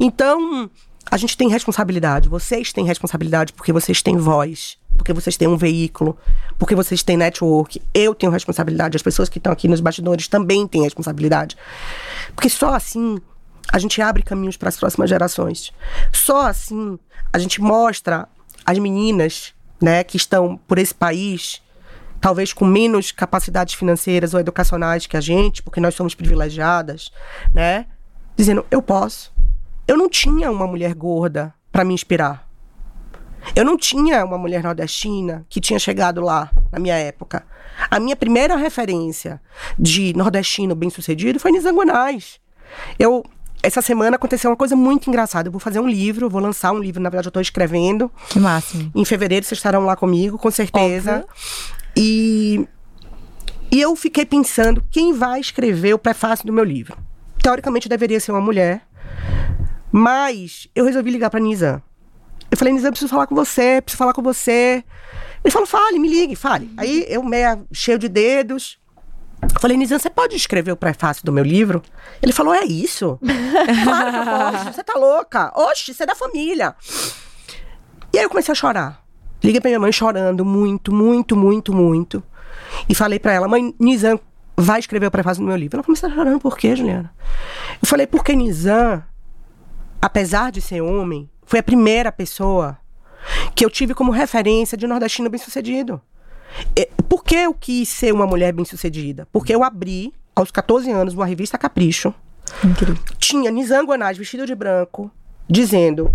Então, 0.00 0.68
a 1.10 1.16
gente 1.16 1.36
tem 1.36 1.48
responsabilidade. 1.48 2.28
Vocês 2.28 2.72
têm 2.72 2.84
responsabilidade 2.84 3.52
porque 3.52 3.72
vocês 3.72 4.02
têm 4.02 4.16
voz 4.16 4.78
porque 4.96 5.12
vocês 5.12 5.36
têm 5.36 5.48
um 5.48 5.56
veículo, 5.56 6.16
porque 6.58 6.74
vocês 6.74 7.02
têm 7.02 7.16
network. 7.16 7.80
Eu 7.92 8.14
tenho 8.14 8.32
responsabilidade, 8.32 8.96
as 8.96 9.02
pessoas 9.02 9.28
que 9.28 9.38
estão 9.38 9.52
aqui 9.52 9.68
nos 9.68 9.80
bastidores 9.80 10.28
também 10.28 10.66
têm 10.66 10.82
responsabilidade. 10.82 11.56
Porque 12.34 12.48
só 12.48 12.74
assim 12.74 13.18
a 13.72 13.78
gente 13.78 14.00
abre 14.00 14.22
caminhos 14.22 14.56
para 14.56 14.68
as 14.68 14.76
próximas 14.76 15.08
gerações. 15.08 15.72
Só 16.12 16.46
assim 16.46 16.98
a 17.32 17.38
gente 17.38 17.60
mostra 17.60 18.28
as 18.64 18.78
meninas, 18.78 19.52
né, 19.80 20.04
que 20.04 20.16
estão 20.16 20.56
por 20.56 20.78
esse 20.78 20.94
país, 20.94 21.60
talvez 22.20 22.52
com 22.52 22.64
menos 22.64 23.12
capacidades 23.12 23.74
financeiras 23.74 24.32
ou 24.32 24.40
educacionais 24.40 25.06
que 25.06 25.16
a 25.16 25.20
gente, 25.20 25.62
porque 25.62 25.80
nós 25.80 25.94
somos 25.94 26.14
privilegiadas, 26.14 27.10
né, 27.52 27.86
dizendo 28.36 28.64
eu 28.70 28.80
posso. 28.80 29.32
Eu 29.86 29.96
não 29.96 30.08
tinha 30.08 30.50
uma 30.50 30.66
mulher 30.66 30.94
gorda 30.94 31.52
para 31.70 31.84
me 31.84 31.92
inspirar. 31.92 32.48
Eu 33.54 33.64
não 33.64 33.76
tinha 33.76 34.24
uma 34.24 34.38
mulher 34.38 34.62
nordestina 34.62 35.44
que 35.50 35.60
tinha 35.60 35.78
chegado 35.78 36.20
lá 36.20 36.50
na 36.72 36.78
minha 36.78 36.96
época. 36.96 37.44
A 37.90 38.00
minha 38.00 38.16
primeira 38.16 38.56
referência 38.56 39.40
de 39.78 40.14
nordestino 40.16 40.74
bem-sucedido 40.74 41.38
foi 41.38 41.52
Nizanguanais. 41.52 42.40
Eu 42.98 43.24
essa 43.64 43.80
semana 43.80 44.16
aconteceu 44.16 44.50
uma 44.50 44.56
coisa 44.56 44.76
muito 44.76 45.08
engraçada. 45.08 45.48
Eu 45.48 45.52
vou 45.52 45.60
fazer 45.60 45.80
um 45.80 45.88
livro, 45.88 46.28
vou 46.28 46.40
lançar 46.40 46.72
um 46.72 46.78
livro, 46.78 47.00
na 47.00 47.08
verdade 47.08 47.28
eu 47.28 47.30
estou 47.30 47.42
escrevendo. 47.42 48.10
Que 48.28 48.38
máximo. 48.38 48.92
Em 48.94 49.04
fevereiro 49.04 49.44
vocês 49.44 49.58
estarão 49.58 49.84
lá 49.84 49.96
comigo, 49.96 50.38
com 50.38 50.50
certeza. 50.50 51.16
Óbvio. 51.16 51.28
E 51.96 52.68
e 53.72 53.80
eu 53.80 53.96
fiquei 53.96 54.24
pensando 54.24 54.84
quem 54.88 55.12
vai 55.12 55.40
escrever 55.40 55.94
o 55.94 55.98
prefácio 55.98 56.46
do 56.46 56.52
meu 56.52 56.62
livro. 56.62 56.96
Teoricamente 57.42 57.88
deveria 57.88 58.20
ser 58.20 58.30
uma 58.30 58.40
mulher, 58.40 58.86
mas 59.90 60.68
eu 60.74 60.84
resolvi 60.84 61.10
ligar 61.10 61.28
para 61.28 61.40
Nizam. 61.40 61.82
Eu 62.50 62.56
falei, 62.56 62.72
Nizam, 62.72 62.92
preciso 62.92 63.10
falar 63.10 63.26
com 63.26 63.34
você, 63.34 63.80
preciso 63.82 63.98
falar 63.98 64.12
com 64.12 64.22
você. 64.22 64.84
Ele 65.42 65.50
falou, 65.50 65.66
fale, 65.66 65.98
me 65.98 66.08
ligue, 66.08 66.36
fale. 66.36 66.70
Aí 66.76 67.04
eu, 67.08 67.22
meia 67.24 67.58
cheio 67.72 67.98
de 67.98 68.08
dedos, 68.08 68.78
falei, 69.60 69.76
Nizam, 69.76 69.98
você 69.98 70.10
pode 70.10 70.36
escrever 70.36 70.72
o 70.72 70.76
prefácio 70.76 71.24
do 71.24 71.32
meu 71.32 71.44
livro? 71.44 71.82
Ele 72.22 72.32
falou, 72.32 72.54
é 72.54 72.64
isso? 72.64 73.18
claro 73.84 74.10
que 74.10 74.18
eu 74.18 74.24
posso, 74.24 74.72
você 74.72 74.84
tá 74.84 74.98
louca. 74.98 75.52
Oxe, 75.54 75.94
você 75.94 76.02
é 76.02 76.06
da 76.06 76.14
família. 76.14 76.74
E 78.12 78.18
aí 78.18 78.24
eu 78.24 78.30
comecei 78.30 78.52
a 78.52 78.54
chorar. 78.54 79.04
Liguei 79.42 79.60
pra 79.60 79.68
minha 79.68 79.80
mãe 79.80 79.92
chorando 79.92 80.44
muito, 80.44 80.92
muito, 80.94 81.36
muito, 81.36 81.74
muito. 81.74 82.22
E 82.88 82.94
falei 82.94 83.18
pra 83.18 83.32
ela, 83.32 83.48
mãe, 83.48 83.74
Nizam 83.78 84.18
vai 84.56 84.78
escrever 84.78 85.06
o 85.06 85.10
prefácio 85.10 85.42
do 85.42 85.46
meu 85.46 85.56
livro. 85.56 85.76
Ela 85.76 85.84
começou 85.84 86.08
a 86.08 86.14
chorando, 86.14 86.40
por 86.40 86.56
quê, 86.56 86.76
Juliana? 86.76 87.12
Eu 87.82 87.86
falei, 87.86 88.06
porque 88.06 88.34
Nizam, 88.34 89.02
apesar 90.00 90.50
de 90.52 90.60
ser 90.60 90.80
homem, 90.80 91.28
foi 91.44 91.58
a 91.58 91.62
primeira 91.62 92.10
pessoa 92.12 92.78
que 93.54 93.64
eu 93.64 93.70
tive 93.70 93.94
como 93.94 94.12
referência 94.12 94.76
de 94.76 94.86
nordestino 94.86 95.28
bem-sucedido. 95.28 96.00
E- 96.76 96.88
Por 97.08 97.22
que 97.24 97.34
eu 97.36 97.54
quis 97.54 97.88
ser 97.88 98.12
uma 98.12 98.26
mulher 98.26 98.52
bem-sucedida? 98.52 99.26
Porque 99.32 99.54
eu 99.54 99.62
abri, 99.62 100.12
aos 100.34 100.50
14 100.50 100.90
anos, 100.90 101.14
uma 101.14 101.26
revista 101.26 101.56
Capricho. 101.58 102.12
Incrível. 102.64 102.96
Tinha 103.18 103.50
Nizam 103.50 103.84
Guanais 103.86 104.18
vestido 104.18 104.46
de 104.46 104.54
branco, 104.54 105.10
dizendo 105.48 106.14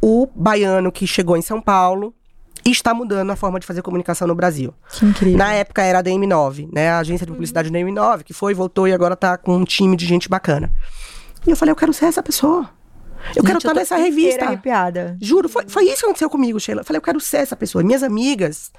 o 0.00 0.28
baiano 0.34 0.90
que 0.92 1.06
chegou 1.06 1.36
em 1.36 1.42
São 1.42 1.60
Paulo 1.60 2.14
está 2.64 2.92
mudando 2.92 3.30
a 3.30 3.36
forma 3.36 3.60
de 3.60 3.66
fazer 3.66 3.80
comunicação 3.82 4.26
no 4.26 4.34
Brasil. 4.34 4.74
Que 4.92 5.04
incrível. 5.06 5.38
Na 5.38 5.52
época 5.52 5.82
era 5.82 6.00
a 6.00 6.02
DM9, 6.02 6.68
né? 6.72 6.88
A 6.90 6.98
agência 6.98 7.24
de 7.24 7.30
publicidade 7.32 7.70
DM9, 7.70 8.24
que 8.24 8.32
foi, 8.32 8.54
voltou 8.54 8.88
e 8.88 8.92
agora 8.92 9.14
tá 9.14 9.36
com 9.38 9.56
um 9.56 9.64
time 9.64 9.96
de 9.96 10.04
gente 10.04 10.28
bacana. 10.28 10.72
E 11.46 11.50
eu 11.50 11.56
falei, 11.56 11.70
eu 11.70 11.76
quero 11.76 11.92
ser 11.92 12.06
essa 12.06 12.22
pessoa. 12.24 12.68
Eu 13.36 13.42
quero 13.42 13.54
Gente, 13.54 13.56
estar 13.58 13.68
tô 13.70 13.74
nessa 13.76 13.96
revista. 13.96 14.44
arrepiada. 14.46 15.16
Juro, 15.20 15.48
foi, 15.48 15.64
foi 15.68 15.84
isso 15.84 15.98
que 16.00 16.04
aconteceu 16.06 16.28
comigo, 16.28 16.58
Sheila. 16.58 16.80
Eu 16.80 16.84
falei, 16.84 16.98
eu 16.98 17.02
quero 17.02 17.20
ser 17.20 17.38
essa 17.38 17.54
pessoa. 17.56 17.84
Minhas 17.84 18.02
amigas 18.02 18.72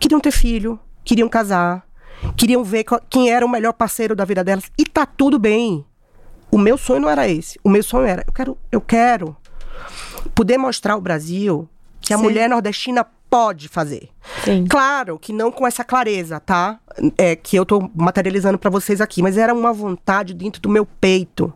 queriam 0.00 0.18
ter 0.18 0.32
filho, 0.32 0.80
queriam 1.04 1.28
casar, 1.28 1.86
queriam 2.36 2.64
ver 2.64 2.84
quem 3.08 3.30
era 3.30 3.44
o 3.44 3.48
melhor 3.48 3.72
parceiro 3.72 4.16
da 4.16 4.24
vida 4.24 4.42
delas. 4.42 4.64
E 4.76 4.84
tá 4.84 5.06
tudo 5.06 5.38
bem. 5.38 5.84
O 6.50 6.58
meu 6.58 6.76
sonho 6.76 7.00
não 7.00 7.10
era 7.10 7.28
esse. 7.28 7.60
O 7.62 7.68
meu 7.68 7.82
sonho 7.82 8.06
era, 8.06 8.24
eu 8.26 8.32
quero, 8.32 8.58
eu 8.72 8.80
quero 8.80 9.36
poder 10.34 10.58
mostrar 10.58 10.94
ao 10.94 11.00
Brasil 11.00 11.68
que 12.00 12.12
a 12.12 12.16
Sim. 12.16 12.22
mulher 12.24 12.48
nordestina 12.48 13.06
pode 13.28 13.68
fazer. 13.68 14.08
Sim. 14.44 14.66
Claro 14.68 15.16
que 15.16 15.32
não 15.32 15.52
com 15.52 15.64
essa 15.64 15.84
clareza, 15.84 16.40
tá? 16.40 16.80
É, 17.16 17.36
que 17.36 17.54
eu 17.54 17.64
tô 17.64 17.88
materializando 17.94 18.58
pra 18.58 18.68
vocês 18.68 19.00
aqui, 19.00 19.22
mas 19.22 19.36
era 19.38 19.54
uma 19.54 19.72
vontade 19.72 20.34
dentro 20.34 20.60
do 20.60 20.68
meu 20.68 20.84
peito. 20.84 21.52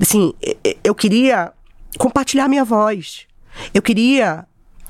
Assim, 0.00 0.34
eu 0.82 0.94
queria 0.94 1.52
compartilhar 1.96 2.48
minha 2.48 2.64
voz. 2.64 3.26
Eu 3.72 3.80
queria 3.80 4.44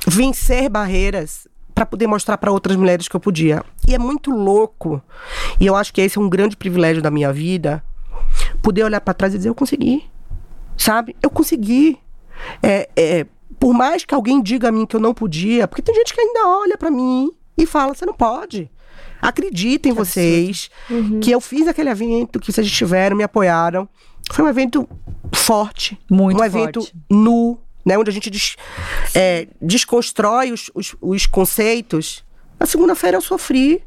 vencer 0.06 0.70
barreiras 0.70 1.46
pra 1.76 1.84
poder 1.84 2.06
mostrar 2.06 2.38
pra 2.38 2.50
outras 2.50 2.74
mulheres 2.74 3.06
que 3.06 3.14
eu 3.14 3.20
podia. 3.20 3.62
E 3.86 3.94
é 3.94 3.98
muito 3.98 4.30
louco. 4.30 5.02
E 5.60 5.66
eu 5.66 5.76
acho 5.76 5.92
que 5.92 6.00
esse 6.00 6.16
é 6.16 6.20
um 6.20 6.28
grande 6.28 6.56
privilégio 6.56 7.02
da 7.02 7.10
minha 7.10 7.30
vida, 7.30 7.84
poder 8.62 8.82
olhar 8.82 8.98
pra 8.98 9.12
trás 9.12 9.34
e 9.34 9.36
dizer 9.36 9.50
eu 9.50 9.54
consegui. 9.54 10.02
Sabe? 10.74 11.14
Eu 11.22 11.28
consegui. 11.28 11.98
É, 12.62 12.88
é, 12.96 13.26
por 13.60 13.74
mais 13.74 14.06
que 14.06 14.14
alguém 14.14 14.42
diga 14.42 14.70
a 14.70 14.72
mim 14.72 14.86
que 14.86 14.96
eu 14.96 15.00
não 15.00 15.12
podia, 15.12 15.68
porque 15.68 15.82
tem 15.82 15.94
gente 15.94 16.14
que 16.14 16.20
ainda 16.20 16.48
olha 16.48 16.78
pra 16.78 16.90
mim 16.90 17.30
e 17.58 17.66
fala: 17.66 17.94
você 17.94 18.06
não 18.06 18.14
pode. 18.14 18.70
Acreditem 19.20 19.92
vocês 19.92 20.70
que 21.20 21.30
eu 21.30 21.42
fiz 21.42 21.68
aquele 21.68 21.90
evento, 21.90 22.40
que 22.40 22.50
vocês 22.50 22.66
estiveram, 22.66 23.14
me 23.14 23.22
apoiaram. 23.22 23.86
Foi 24.32 24.46
um 24.46 24.48
evento 24.48 24.88
forte. 25.34 25.98
Muito 26.10 26.40
um 26.40 26.44
evento 26.44 26.80
forte. 26.80 26.96
nu, 27.10 27.58
né? 27.86 27.96
Onde 27.96 28.10
a 28.10 28.12
gente 28.12 28.28
des- 28.28 28.56
é, 29.14 29.46
desconstrói 29.62 30.52
os, 30.52 30.70
os, 30.74 30.94
os 31.00 31.24
conceitos. 31.26 32.24
Na 32.60 32.66
segunda-feira 32.66 33.16
eu 33.16 33.22
sofri 33.22 33.82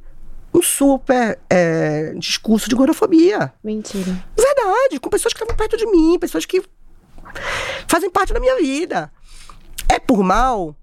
um 0.54 0.62
super 0.62 1.38
é, 1.50 2.14
discurso 2.18 2.70
de 2.70 2.76
gordofobia. 2.76 3.54
Mentira. 3.64 4.26
Verdade, 4.36 5.00
com 5.00 5.10
pessoas 5.10 5.34
que 5.34 5.38
estavam 5.44 5.56
perto 5.58 5.78
de 5.78 5.86
mim, 5.86 6.18
pessoas 6.18 6.46
que 6.46 6.64
fazem 7.88 8.10
parte 8.10 8.34
da 8.34 8.40
minha 8.40 8.56
vida. 8.56 9.12
É 9.88 10.00
por 10.00 10.24
mal? 10.24 10.76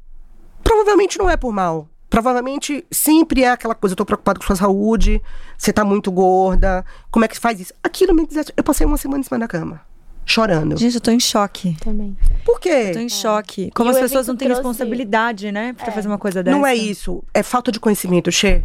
Provavelmente 0.63 1.19
não 1.19 1.31
é 1.31 1.37
por 1.37 1.53
mal. 1.53 1.89
Provavelmente 2.09 2.87
sempre 2.91 3.43
é 3.43 3.51
aquela 3.51 3.75
coisa, 3.75 3.93
eu 3.93 3.97
tô 3.97 4.05
preocupado 4.07 4.39
com 4.39 4.47
sua 4.47 4.55
saúde, 4.57 5.21
você 5.59 5.73
tá 5.73 5.85
muito 5.85 6.11
gorda, 6.13 6.85
como 7.11 7.25
é 7.25 7.29
que 7.29 7.39
faz 7.39 7.59
isso? 7.59 7.75
Aquilo 7.83 8.15
me 8.15 8.25
diz, 8.27 8.47
eu 8.57 8.63
passei 8.63 8.87
uma 8.87 8.97
semana 8.97 9.21
em 9.21 9.25
cima 9.25 9.41
da 9.41 9.49
cama, 9.49 9.81
chorando. 10.27 10.77
Gente, 10.77 10.97
eu 10.97 11.01
tô 11.01 11.11
em 11.11 11.21
choque. 11.21 11.77
Também. 11.81 12.15
Por 12.45 12.61
quê? 12.61 12.91
Tô 12.93 12.99
em 12.99 13.09
choque. 13.09 13.71
Como 13.75 13.89
E 13.89 13.93
as 13.93 13.97
o 13.97 14.01
pessoas 14.01 14.27
não 14.27 14.37
têm 14.37 14.49
trouxe- 14.49 14.61
responsabilidade, 14.63 15.51
né? 15.53 15.73
Pra 15.73 15.91
fazer 15.93 16.09
uma 16.09 16.19
coisa 16.19 16.43
dessa. 16.43 16.55
Não 16.59 16.67
é 16.67 16.75
isso. 16.75 17.23
É 17.33 17.43
falta 17.43 17.71
de 17.73 17.79
conhecimento, 17.81 18.31
Xê. 18.33 18.65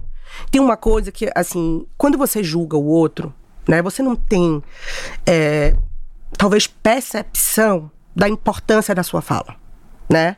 Tem 0.50 0.60
uma 0.60 0.76
coisa 0.76 1.12
que, 1.12 1.30
assim, 1.36 1.86
quando 1.98 2.18
você 2.18 2.44
julga 2.44 2.76
o 2.78 2.86
outro, 2.86 3.34
né? 3.68 3.82
Você 3.82 4.02
não 4.02 4.16
tem, 4.16 4.62
é, 5.26 5.76
talvez, 6.38 6.66
percepção 6.68 7.92
da 8.16 8.28
importância 8.28 8.96
da 8.96 9.04
sua 9.04 9.22
fala, 9.22 9.56
né? 10.10 10.36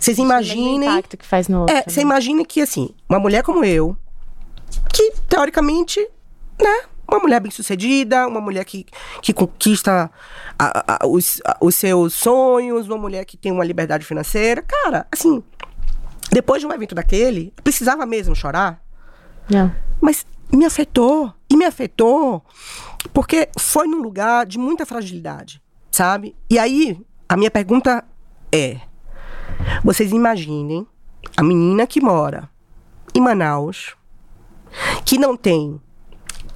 Vocês 0.00 0.18
O 0.18 0.22
imaginem... 0.22 0.88
impacto 0.88 1.16
que 1.16 1.26
faz 1.26 1.48
no 1.48 1.60
outro. 1.60 1.76
É, 1.76 1.82
você 1.86 2.00
né? 2.00 2.02
imagina 2.02 2.44
que, 2.44 2.60
assim, 2.60 2.90
uma 3.08 3.18
mulher 3.18 3.42
como 3.42 3.64
eu, 3.64 3.96
que, 4.92 5.12
teoricamente, 5.28 6.00
né? 6.60 6.82
Uma 7.12 7.20
mulher 7.20 7.40
bem-sucedida, 7.40 8.26
uma 8.26 8.40
mulher 8.40 8.64
que, 8.64 8.86
que 9.20 9.34
conquista 9.34 10.10
a- 10.58 10.94
a- 11.02 11.06
os, 11.06 11.42
a- 11.44 11.58
os 11.60 11.74
seus 11.74 12.14
sonhos, 12.14 12.88
uma 12.88 12.96
mulher 12.96 13.26
que 13.26 13.36
tem 13.36 13.52
uma 13.52 13.64
liberdade 13.64 14.04
financeira. 14.06 14.62
Cara, 14.62 15.06
assim, 15.12 15.42
depois 16.30 16.62
de 16.62 16.66
um 16.66 16.72
evento 16.72 16.94
daquele, 16.94 17.52
precisava 17.62 18.06
mesmo 18.06 18.34
chorar, 18.34 18.82
Não. 19.50 19.70
mas 20.00 20.24
me 20.50 20.64
afetou. 20.64 21.32
E 21.50 21.56
me 21.56 21.66
afetou 21.66 22.42
porque 23.12 23.46
foi 23.58 23.86
num 23.86 24.00
lugar 24.00 24.46
de 24.46 24.58
muita 24.58 24.86
fragilidade, 24.86 25.60
sabe? 25.90 26.34
E 26.48 26.58
aí, 26.58 26.98
a 27.28 27.36
minha 27.36 27.50
pergunta 27.50 28.02
é: 28.50 28.80
vocês 29.84 30.10
imaginem 30.12 30.86
a 31.36 31.42
menina 31.42 31.86
que 31.86 32.00
mora 32.00 32.48
em 33.14 33.20
Manaus, 33.20 33.94
que 35.04 35.18
não 35.18 35.36
tem 35.36 35.78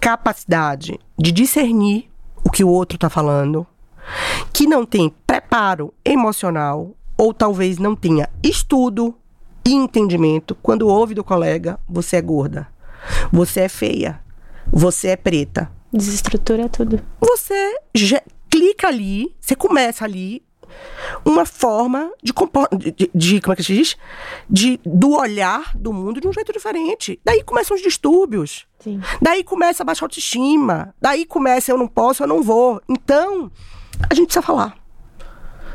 capacidade 0.01 0.99
de 1.19 1.33
discernir 1.33 2.09
o 2.45 2.51
que 2.51 2.63
o 2.63 2.69
outro 2.69 2.99
tá 2.99 3.11
falando, 3.11 3.67
que 4.53 4.67
não 4.67 4.87
tem 4.87 5.13
preparo 5.27 5.93
emocional, 6.05 6.95
ou 7.19 7.33
talvez 7.33 7.79
não 7.79 7.97
tenha 7.97 8.29
estudo 8.43 9.15
e 9.67 9.73
entendimento 9.73 10.55
quando 10.63 10.89
ouve 10.89 11.15
do 11.15 11.25
colega: 11.25 11.79
você 11.89 12.17
é 12.17 12.23
gorda, 12.23 12.69
você 13.33 13.61
é 13.61 13.69
feia, 13.69 14.21
você 14.71 15.09
é 15.09 15.17
preta. 15.17 15.71
Desestrutura 15.93 16.69
tudo. 16.69 17.01
Você 17.21 17.79
já 17.95 18.23
clica 18.49 18.89
ali, 18.89 19.35
você 19.41 19.57
começa 19.57 20.05
ali 20.05 20.46
uma 21.25 21.45
forma 21.47 22.11
de, 22.23 22.33
de, 22.93 23.11
de- 23.15 23.41
como 23.41 23.53
é 23.53 23.57
que 23.57 23.63
se 23.63 23.75
diz? 23.75 23.97
De, 24.49 24.81
do 24.85 25.13
olhar 25.17 25.77
do 25.77 25.93
mundo 25.93 26.21
de 26.21 26.29
um 26.29 26.33
jeito 26.33 26.53
diferente. 26.53 27.21
Daí 27.25 27.43
começam 27.43 27.77
os 27.77 27.83
distúrbios. 27.83 28.67
Sim. 28.81 29.01
Daí 29.21 29.43
começa 29.45 29.83
a 29.83 29.87
baixa 29.87 30.05
autoestima. 30.05 30.95
Daí 31.01 31.25
começa 31.27 31.71
eu 31.73 31.79
não 31.79 31.89
posso, 31.89 32.23
eu 32.23 32.27
não 32.27 32.43
vou. 32.43 32.81
Então, 32.89 33.51
a 34.09 34.15
gente 34.15 34.27
precisa 34.27 34.43
falar. 34.43 34.77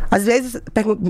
Às 0.10 0.26
vezes, 0.26 0.62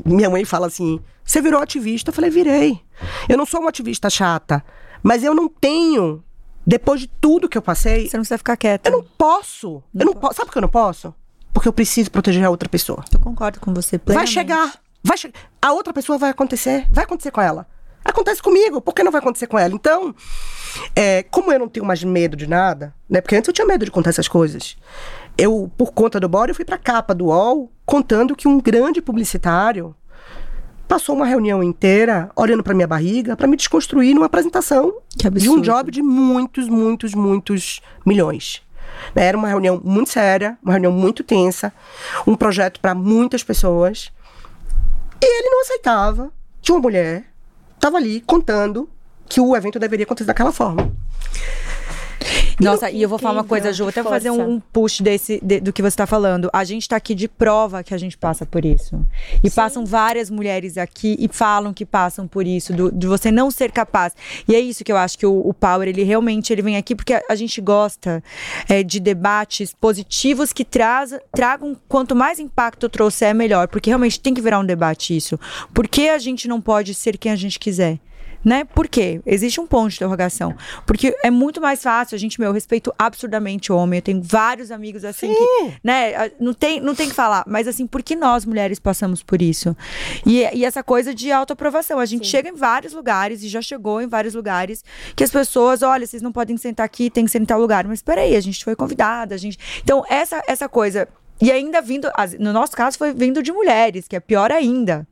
minha 0.06 0.30
mãe 0.30 0.46
fala 0.46 0.68
assim: 0.68 1.00
você 1.24 1.42
virou 1.42 1.62
ativista? 1.62 2.10
Eu 2.10 2.14
falei: 2.14 2.30
virei. 2.30 2.80
Eu 3.28 3.38
não 3.38 3.46
sou 3.46 3.60
uma 3.60 3.70
ativista 3.70 4.10
chata, 4.10 4.64
mas 5.02 5.24
eu 5.24 5.34
não 5.34 5.48
tenho, 5.48 6.24
depois 6.66 7.02
de 7.02 7.08
tudo 7.08 7.50
que 7.50 7.58
eu 7.58 7.62
passei, 7.64 8.08
Você 8.08 8.16
não 8.18 8.22
precisa 8.22 8.38
ficar 8.38 8.56
quieta. 8.58 8.90
eu 8.90 8.94
não 8.98 9.04
posso. 9.18 9.82
eu 9.96 10.06
não 10.06 10.14
posso. 10.14 10.36
Sabe 10.36 10.46
por 10.48 10.52
que 10.54 10.58
eu 10.60 10.62
não 10.62 10.70
posso? 10.70 11.14
Porque 11.54 11.68
eu 11.68 11.74
preciso 11.74 12.10
proteger 12.12 12.44
a 12.44 12.50
outra 12.50 12.70
pessoa. 12.70 13.04
Eu 13.12 13.20
concordo 13.20 13.60
com 13.60 13.74
você 13.74 13.98
Vai 13.98 14.06
plenamente. 14.06 14.32
chegar. 14.34 14.74
Vai 15.04 15.18
che... 15.18 15.32
A 15.62 15.74
outra 15.74 15.94
pessoa 15.94 16.18
vai 16.18 16.30
acontecer. 16.30 16.88
Vai 16.92 17.04
acontecer 17.04 17.32
com 17.32 17.42
ela. 17.42 17.68
Acontece 18.04 18.42
comigo. 18.42 18.82
Por 18.82 18.94
que 18.94 19.04
não 19.04 19.12
vai 19.12 19.20
acontecer 19.20 19.48
com 19.48 19.60
ela? 19.60 19.74
Então, 19.74 20.16
é, 20.96 21.24
como 21.24 21.52
eu 21.52 21.60
não 21.60 21.68
tenho 21.68 21.86
mais 21.86 22.04
medo 22.04 22.36
de 22.36 22.48
nada, 22.48 22.94
né? 23.10 23.22
Porque 23.22 23.36
antes 23.36 23.48
eu 23.48 23.54
tinha 23.54 23.68
medo 23.68 23.86
de 23.86 23.92
contar 23.92 24.10
essas 24.10 24.28
coisas. 24.28 24.76
Eu, 25.38 25.72
por 25.78 25.92
conta 25.92 26.20
do 26.20 26.28
Bora, 26.28 26.52
eu 26.52 26.56
fui 26.56 26.66
pra 26.66 26.78
capa 26.78 27.14
do 27.14 27.26
UOL 27.26 27.72
contando 27.86 28.36
que 28.36 28.48
um 28.48 28.60
grande 28.60 29.02
publicitário 29.02 29.96
passou 30.88 31.16
uma 31.16 31.26
reunião 31.26 31.64
inteira 31.64 32.30
olhando 32.36 32.64
pra 32.64 32.74
minha 32.74 32.88
barriga 32.88 33.38
pra 33.38 33.48
me 33.48 33.56
desconstruir 33.56 34.14
numa 34.14 34.26
apresentação 34.26 34.94
de 35.16 35.50
um 35.50 35.62
job 35.62 35.90
de 35.90 36.02
muitos, 36.02 36.68
muitos, 36.68 37.14
muitos 37.14 37.82
milhões. 38.06 38.62
Né, 39.16 39.26
Era 39.26 39.38
uma 39.38 39.48
reunião 39.48 39.82
muito 39.84 40.10
séria, 40.10 40.58
uma 40.64 40.74
reunião 40.74 40.92
muito 40.92 41.24
tensa, 41.24 41.74
um 42.26 42.36
projeto 42.36 42.80
para 42.80 42.96
muitas 42.96 43.44
pessoas. 43.44 44.12
E 45.22 45.26
ele 45.26 45.50
não 45.50 45.62
aceitava 45.62 46.32
que 46.62 46.72
uma 46.72 46.82
mulher 46.82 47.26
estava 47.76 47.98
ali 47.98 48.22
contando 48.22 48.90
que 49.28 49.40
o 49.40 49.56
evento 49.56 49.80
deveria 49.80 50.04
acontecer 50.04 50.28
daquela 50.28 50.52
forma. 50.52 50.92
Nossa, 52.66 52.90
e 52.92 53.02
eu 53.02 53.10
vou 53.10 53.18
falar 53.20 53.40
uma 53.40 53.44
coisa, 53.44 53.72
Ju, 53.74 53.84
vou 53.86 53.94
que 53.94 54.00
até 54.00 54.10
fazer 54.10 54.30
força. 54.30 54.44
um, 54.44 54.54
um 54.56 54.60
push 54.60 55.02
desse, 55.02 55.40
de- 55.44 55.60
do 55.60 55.74
que 55.74 55.82
você 55.82 55.98
tá 55.98 56.06
falando. 56.06 56.50
A 56.54 56.64
gente 56.64 56.88
tá 56.88 56.96
aqui 56.96 57.16
de 57.16 57.28
prova 57.28 57.84
que 57.84 57.94
a 57.94 57.98
gente 57.98 58.18
passa 58.18 58.46
por 58.46 58.64
isso. 58.66 59.06
E 59.44 59.50
passam 59.50 59.86
várias 59.86 60.30
mulheres 60.30 60.78
aqui 60.78 61.16
e 61.20 61.28
falam 61.32 61.74
que 61.74 61.86
passam 61.86 62.28
por 62.28 62.46
isso, 62.46 62.74
do- 62.74 62.92
de 62.92 63.08
você 63.08 63.32
não 63.32 63.50
ser 63.52 63.72
capaz. 63.72 64.14
E 64.48 64.56
é 64.56 64.60
isso 64.60 64.84
que 64.84 64.92
eu 64.92 64.98
acho 64.98 65.18
que 65.18 65.26
o, 65.26 65.40
o 65.48 65.54
Power, 65.54 65.88
ele 65.88 66.04
realmente 66.04 66.52
ele 66.54 66.62
vem 66.62 66.78
aqui 66.78 66.96
porque 66.96 67.14
a, 67.14 67.22
a 67.30 67.36
gente 67.36 67.60
gosta 67.62 68.24
é, 68.70 68.84
de 68.84 69.00
debates 69.00 69.74
positivos 69.74 70.54
que 70.54 70.64
traz, 70.66 71.14
tragam 71.34 71.76
quanto 71.88 72.16
mais 72.16 72.40
impacto 72.40 72.88
trouxer, 72.90 73.30
é 73.30 73.34
melhor. 73.34 73.68
Porque 73.68 73.90
realmente 73.90 74.20
tem 74.20 74.34
que 74.34 74.42
virar 74.42 74.60
um 74.60 74.66
debate 74.66 75.16
isso. 75.16 75.40
Por 75.74 75.88
que 75.88 76.10
a 76.10 76.18
gente 76.20 76.48
não 76.48 76.60
pode 76.62 76.94
ser 76.94 77.18
quem 77.18 77.32
a 77.32 77.36
gente 77.36 77.58
quiser? 77.60 78.00
Né? 78.44 78.64
Por 78.64 78.88
quê? 78.88 79.22
Existe 79.26 79.62
um 79.62 79.68
ponto 79.68 79.90
de 79.90 79.96
interrogação. 79.96 80.56
Porque 80.86 81.16
é 81.24 81.30
muito 81.30 81.62
mais 81.62 81.82
fácil, 81.82 82.16
a 82.16 82.20
gente, 82.20 82.40
meu, 82.40 82.50
eu 82.50 82.54
respeito 82.54 82.94
absurdamente 82.98 83.72
o 83.72 83.76
homem. 83.76 84.00
Eu 84.00 84.02
tenho 84.02 84.22
vários 84.22 84.72
amigos 84.72 85.06
assim 85.06 85.34
que, 85.34 85.74
né, 85.84 86.32
não 86.40 86.54
tem, 86.54 86.80
não 86.80 86.96
tem 86.96 87.10
que 87.10 87.16
falar, 87.16 87.44
mas 87.48 87.68
assim, 87.68 87.86
por 87.86 88.02
que 88.02 88.16
nós 88.16 88.46
mulheres 88.46 88.80
passamos 88.80 89.22
por 89.22 89.42
isso? 89.42 89.76
E, 90.26 90.40
e 90.54 90.66
essa 90.66 90.84
coisa 90.84 91.14
de 91.14 91.32
autoaprovação. 91.32 92.00
A 92.00 92.06
gente 92.06 92.28
chega 92.28 92.50
em 92.50 92.56
vários 92.56 92.94
lugares 92.94 93.44
e 93.44 93.48
já 93.48 93.62
chegou 93.62 94.02
em 94.02 94.08
vários 94.08 94.34
lugares 94.34 94.84
que 95.16 95.24
as 95.24 95.32
pessoas, 95.32 95.82
olha, 95.82 96.06
vocês 96.06 96.22
não 96.22 96.32
podem 96.32 96.58
sentar 96.58 96.86
aqui, 96.86 97.10
tem 97.10 97.26
que 97.26 97.32
ser 97.32 97.42
em 97.42 97.46
tal 97.46 97.60
lugar. 97.60 97.88
Mas 97.88 98.02
peraí, 98.02 98.36
a 98.36 98.42
gente 98.42 98.64
foi 98.64 98.76
convidada, 98.76 99.36
a 99.36 99.38
gente. 99.38 99.58
Então, 99.84 100.04
essa, 100.10 100.42
essa 100.48 100.68
coisa. 100.68 101.08
E 101.42 101.52
ainda 101.52 101.82
vindo, 101.82 102.08
no 102.40 102.54
nosso 102.54 102.74
caso, 102.74 103.00
foi 103.00 103.14
vindo 103.14 103.42
de 103.42 103.52
mulheres, 103.52 104.08
que 104.08 104.16
é 104.16 104.20
pior 104.20 104.52
ainda. 104.52 105.08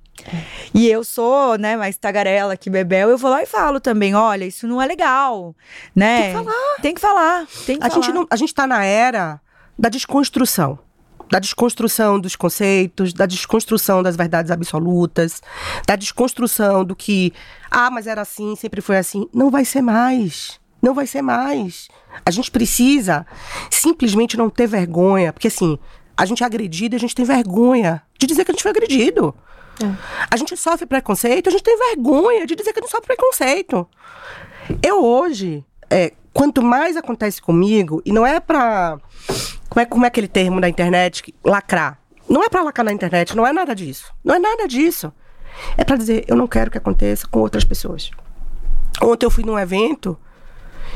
E 0.74 0.88
eu 0.88 1.04
sou, 1.04 1.58
né, 1.58 1.76
mais 1.76 1.98
tagarela 1.98 2.56
que 2.58 2.70
bebel, 2.70 3.10
eu 3.10 3.18
vou 3.18 3.32
lá 3.32 3.42
e 3.42 3.46
falo 3.46 3.80
também, 3.80 4.16
olha, 4.16 4.46
isso 4.46 4.68
não 4.68 4.82
é 4.82 4.86
legal, 4.86 5.56
né? 5.96 6.22
Tem 6.22 6.28
que 6.30 6.34
falar. 6.34 6.76
Tem 6.82 6.94
que 6.94 7.02
falar, 7.02 7.48
tem 7.66 7.80
que 7.80 7.86
A 7.86 7.90
falar. 7.90 8.02
gente, 8.02 8.14
não, 8.14 8.28
a 8.30 8.36
gente 8.36 8.54
tá 8.54 8.68
na 8.68 8.84
era 8.84 9.40
da 9.78 9.90
desconstrução. 9.90 10.80
Da 11.32 11.38
desconstrução 11.38 12.20
dos 12.20 12.36
conceitos, 12.36 13.14
da 13.14 13.28
desconstrução 13.28 14.02
das 14.02 14.16
verdades 14.16 14.50
absolutas, 14.50 15.44
da 15.86 15.96
desconstrução 15.96 16.84
do 16.84 16.96
que, 16.96 17.32
ah, 17.70 17.92
mas 17.92 18.08
era 18.08 18.22
assim, 18.22 18.56
sempre 18.56 18.82
foi 18.82 18.98
assim. 18.98 19.30
Não 19.32 19.52
vai 19.52 19.64
ser 19.64 19.82
mais. 19.84 20.60
Não 20.82 20.94
vai 20.96 21.06
ser 21.06 21.22
mais. 21.22 21.88
A 22.26 22.32
gente 22.32 22.50
precisa 22.50 23.28
simplesmente 23.70 24.38
não 24.38 24.50
ter 24.50 24.66
vergonha, 24.66 25.32
porque 25.32 25.50
assim, 25.50 25.78
a 26.18 26.26
gente 26.26 26.42
é 26.42 26.46
agredido 26.46 26.96
e 26.96 26.98
a 26.98 27.00
gente 27.00 27.14
tem 27.14 27.26
vergonha 27.26 28.02
de 28.18 28.26
dizer 28.26 28.44
que 28.44 28.50
a 28.50 28.54
gente 28.54 28.64
foi 28.64 28.72
agredido. 28.72 29.36
A 30.30 30.38
gente 30.38 30.56
sofre 30.58 30.86
preconceito, 30.86 31.48
a 31.48 31.52
gente 31.52 31.64
tem 31.64 31.78
vergonha 31.78 32.46
de 32.46 32.56
dizer 32.56 32.74
que 32.74 32.80
gente 32.82 32.92
sofre 32.92 33.08
preconceito. 33.08 33.88
Eu 34.84 35.04
hoje, 35.04 35.64
é, 35.90 36.14
quanto 36.34 36.62
mais 36.62 36.96
acontece 36.98 37.42
comigo, 37.42 38.02
e 38.06 38.12
não 38.12 38.26
é 38.26 38.40
pra. 38.40 38.98
Como 39.70 39.82
é, 39.82 39.86
como 39.86 40.06
é 40.06 40.08
aquele 40.08 40.28
termo 40.28 40.60
da 40.60 40.68
internet? 40.70 41.24
que- 41.24 41.34
Lacrar. 41.44 42.00
Não 42.28 42.44
é 42.44 42.50
pra 42.50 42.62
lacrar 42.62 42.86
na 42.86 42.92
internet, 42.94 43.36
não 43.36 43.46
é 43.46 43.52
nada 43.54 43.74
disso. 43.74 44.14
Não 44.24 44.36
é 44.36 44.40
nada 44.40 44.68
disso. 44.68 45.12
É 45.78 45.84
pra 45.84 45.96
dizer, 45.96 46.26
eu 46.28 46.36
não 46.36 46.48
quero 46.48 46.70
que 46.70 46.78
aconteça 46.78 47.28
com 47.28 47.40
outras 47.40 47.64
pessoas. 47.64 48.12
Ontem 49.02 49.26
eu 49.26 49.32
fui 49.32 49.44
num 49.44 49.58
evento 49.58 50.18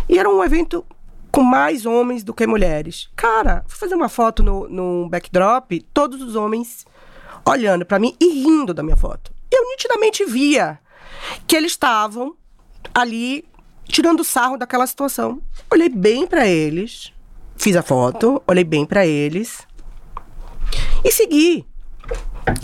e 0.07 0.17
era 0.19 0.29
um 0.29 0.43
evento 0.43 0.85
com 1.31 1.41
mais 1.41 1.85
homens 1.85 2.23
do 2.23 2.33
que 2.33 2.45
mulheres. 2.45 3.09
Cara, 3.15 3.63
fui 3.67 3.79
fazer 3.79 3.95
uma 3.95 4.09
foto 4.09 4.43
no, 4.43 4.69
no 4.69 5.09
backdrop, 5.09 5.71
todos 5.93 6.21
os 6.21 6.35
homens 6.35 6.85
olhando 7.45 7.85
pra 7.85 7.99
mim 7.99 8.15
e 8.19 8.27
rindo 8.43 8.73
da 8.73 8.83
minha 8.83 8.95
foto. 8.95 9.33
Eu 9.51 9.63
nitidamente 9.69 10.25
via 10.25 10.79
que 11.47 11.55
eles 11.55 11.71
estavam 11.73 12.35
ali 12.93 13.45
tirando 13.87 14.23
sarro 14.23 14.57
daquela 14.57 14.87
situação. 14.87 15.41
Olhei 15.71 15.89
bem 15.89 16.25
pra 16.25 16.47
eles, 16.47 17.11
fiz 17.55 17.75
a 17.75 17.83
foto, 17.83 18.41
olhei 18.47 18.63
bem 18.63 18.85
pra 18.85 19.05
eles 19.05 19.67
e 21.03 21.11
segui. 21.11 21.65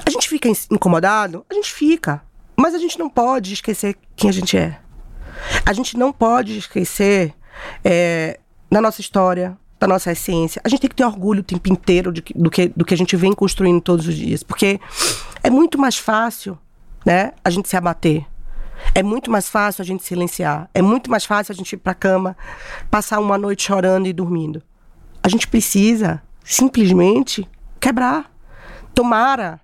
A 0.06 0.10
gente 0.10 0.28
fica 0.28 0.48
in- 0.50 0.56
incomodado? 0.72 1.46
A 1.50 1.54
gente 1.54 1.72
fica. 1.72 2.22
Mas 2.56 2.74
a 2.74 2.78
gente 2.78 3.00
não 3.00 3.10
pode 3.10 3.54
esquecer 3.54 3.96
quem 4.16 4.30
a 4.30 4.34
gente 4.34 4.58
é. 4.58 4.80
A 5.66 5.72
gente 5.72 5.98
não 5.98 6.12
pode 6.12 6.58
esquecer 6.58 7.34
é, 7.84 8.40
da 8.70 8.82
nossa 8.82 9.00
história, 9.00 9.58
da 9.80 9.88
nossa 9.88 10.12
essência. 10.12 10.62
A 10.64 10.70
gente 10.70 10.82
tem 10.82 10.90
que 10.90 10.96
ter 10.96 11.06
orgulho 11.06 11.40
o 11.40 11.44
tempo 11.44 11.72
inteiro 11.72 12.12
de 12.12 12.24
do, 12.36 12.50
que, 12.50 12.68
do 12.68 12.84
que 12.84 12.94
a 12.94 12.98
gente 12.98 13.16
vem 13.16 13.34
construindo 13.34 13.82
todos 13.82 14.08
os 14.08 14.16
dias. 14.16 14.44
Porque 14.44 14.80
é 15.42 15.50
muito 15.50 15.78
mais 15.78 15.98
fácil 15.98 16.58
né, 17.06 17.32
a 17.44 17.50
gente 17.50 17.70
se 17.70 17.78
abater. 17.78 18.26
É 18.94 19.04
muito 19.04 19.32
mais 19.32 19.50
fácil 19.50 19.82
a 19.82 19.86
gente 19.86 20.04
silenciar. 20.04 20.70
É 20.74 20.82
muito 20.82 21.10
mais 21.10 21.26
fácil 21.26 21.54
a 21.54 21.56
gente 21.56 21.74
ir 21.74 21.78
pra 21.78 21.94
cama, 21.94 22.36
passar 22.92 23.20
uma 23.20 23.38
noite 23.38 23.64
chorando 23.64 24.08
e 24.08 24.14
dormindo. 24.14 24.62
A 25.24 25.30
gente 25.30 25.48
precisa 25.48 26.22
simplesmente 26.44 27.48
quebrar. 27.80 28.32
Tomara 28.94 29.60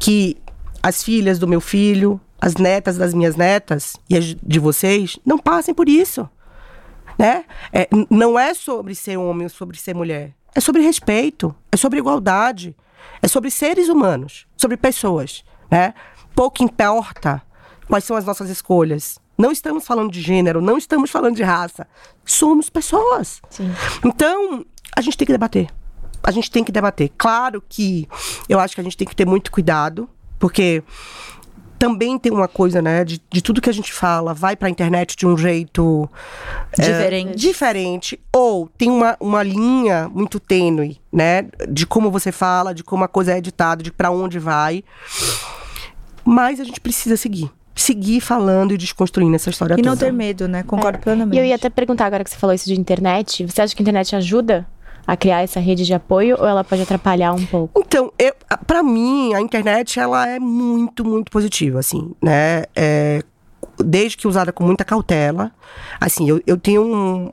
que 0.00 0.36
as 0.82 1.02
filhas 1.02 1.38
do 1.38 1.46
meu 1.46 1.60
filho, 1.60 2.20
as 2.40 2.56
netas 2.56 2.96
das 2.96 3.14
minhas 3.14 3.36
netas 3.36 3.94
e 4.08 4.16
as 4.16 4.24
de 4.24 4.58
vocês 4.58 5.18
não 5.24 5.38
passem 5.38 5.74
por 5.74 5.88
isso. 5.88 6.28
Né? 7.18 7.44
É, 7.72 7.88
não 8.10 8.38
é 8.38 8.54
sobre 8.54 8.94
ser 8.94 9.16
homem 9.16 9.44
ou 9.44 9.50
sobre 9.50 9.78
ser 9.78 9.94
mulher. 9.94 10.34
É 10.54 10.60
sobre 10.60 10.82
respeito, 10.82 11.54
é 11.70 11.76
sobre 11.76 11.98
igualdade, 11.98 12.76
é 13.20 13.28
sobre 13.28 13.50
seres 13.50 13.88
humanos, 13.88 14.46
sobre 14.56 14.76
pessoas. 14.76 15.44
Né? 15.70 15.94
Pouco 16.34 16.62
importa 16.62 17.42
quais 17.88 18.04
são 18.04 18.16
as 18.16 18.24
nossas 18.24 18.48
escolhas. 18.48 19.18
Não 19.36 19.50
estamos 19.50 19.84
falando 19.84 20.12
de 20.12 20.20
gênero, 20.20 20.60
não 20.60 20.78
estamos 20.78 21.10
falando 21.10 21.34
de 21.34 21.42
raça. 21.42 21.86
Somos 22.24 22.70
pessoas. 22.70 23.42
Sim. 23.50 23.72
Então, 24.04 24.64
a 24.94 25.00
gente 25.00 25.16
tem 25.16 25.26
que 25.26 25.32
debater. 25.32 25.68
A 26.22 26.30
gente 26.30 26.50
tem 26.50 26.62
que 26.64 26.72
debater. 26.72 27.10
Claro 27.18 27.62
que 27.68 28.08
eu 28.48 28.60
acho 28.60 28.74
que 28.74 28.80
a 28.80 28.84
gente 28.84 28.96
tem 28.96 29.06
que 29.06 29.16
ter 29.16 29.26
muito 29.26 29.50
cuidado, 29.50 30.08
porque 30.38 30.82
também 31.78 32.18
tem 32.18 32.32
uma 32.32 32.48
coisa, 32.48 32.80
né, 32.80 33.04
de, 33.04 33.20
de 33.30 33.42
tudo 33.42 33.60
que 33.60 33.68
a 33.68 33.72
gente 33.72 33.92
fala, 33.92 34.32
vai 34.32 34.56
pra 34.56 34.70
internet 34.70 35.16
de 35.16 35.26
um 35.26 35.36
jeito 35.36 36.08
é, 36.78 36.82
Diferente. 36.82 37.36
diferente, 37.36 38.20
ou 38.32 38.68
tem 38.78 38.90
uma, 38.90 39.16
uma 39.20 39.42
linha 39.42 40.08
muito 40.08 40.38
tênue, 40.40 40.98
né, 41.12 41.46
de 41.68 41.86
como 41.86 42.10
você 42.10 42.32
fala, 42.32 42.72
de 42.74 42.82
como 42.84 43.04
a 43.04 43.08
coisa 43.08 43.32
é 43.34 43.38
editada, 43.38 43.82
de 43.82 43.92
pra 43.92 44.10
onde 44.10 44.38
vai. 44.38 44.82
Mas 46.24 46.60
a 46.60 46.64
gente 46.64 46.80
precisa 46.80 47.16
seguir. 47.16 47.50
Seguir 47.76 48.20
falando 48.20 48.72
e 48.72 48.78
desconstruindo 48.78 49.34
essa 49.34 49.50
história 49.50 49.74
E 49.74 49.82
não 49.82 49.92
toda. 49.94 50.06
ter 50.06 50.12
medo, 50.12 50.46
né? 50.46 50.62
Concordo 50.62 50.98
É. 50.98 51.00
plenamente. 51.00 51.36
E 51.36 51.40
eu 51.40 51.44
ia 51.44 51.56
até 51.56 51.68
perguntar 51.68 52.06
agora 52.06 52.22
que 52.22 52.30
você 52.30 52.36
falou 52.36 52.54
isso 52.54 52.66
de 52.66 52.78
internet. 52.80 53.44
Você 53.46 53.60
acha 53.60 53.74
que 53.74 53.82
a 53.82 53.84
internet 53.84 54.14
ajuda 54.14 54.64
a 55.06 55.16
criar 55.16 55.42
essa 55.42 55.60
rede 55.60 55.84
de 55.84 55.94
apoio 55.94 56.36
ou 56.38 56.46
ela 56.46 56.64
pode 56.64 56.82
atrapalhar 56.82 57.32
um 57.32 57.44
pouco? 57.46 57.80
Então, 57.80 58.12
para 58.66 58.82
mim, 58.82 59.34
a 59.34 59.40
internet 59.40 60.00
ela 60.00 60.28
é 60.28 60.38
muito, 60.38 61.04
muito 61.04 61.30
positiva, 61.30 61.78
assim, 61.78 62.14
né? 62.22 62.64
É, 62.74 63.22
desde 63.78 64.16
que 64.16 64.28
usada 64.28 64.52
com 64.52 64.64
muita 64.64 64.84
cautela. 64.84 65.52
Assim, 66.00 66.28
eu, 66.28 66.40
eu 66.46 66.56
tenho 66.56 66.82
um. 66.82 67.32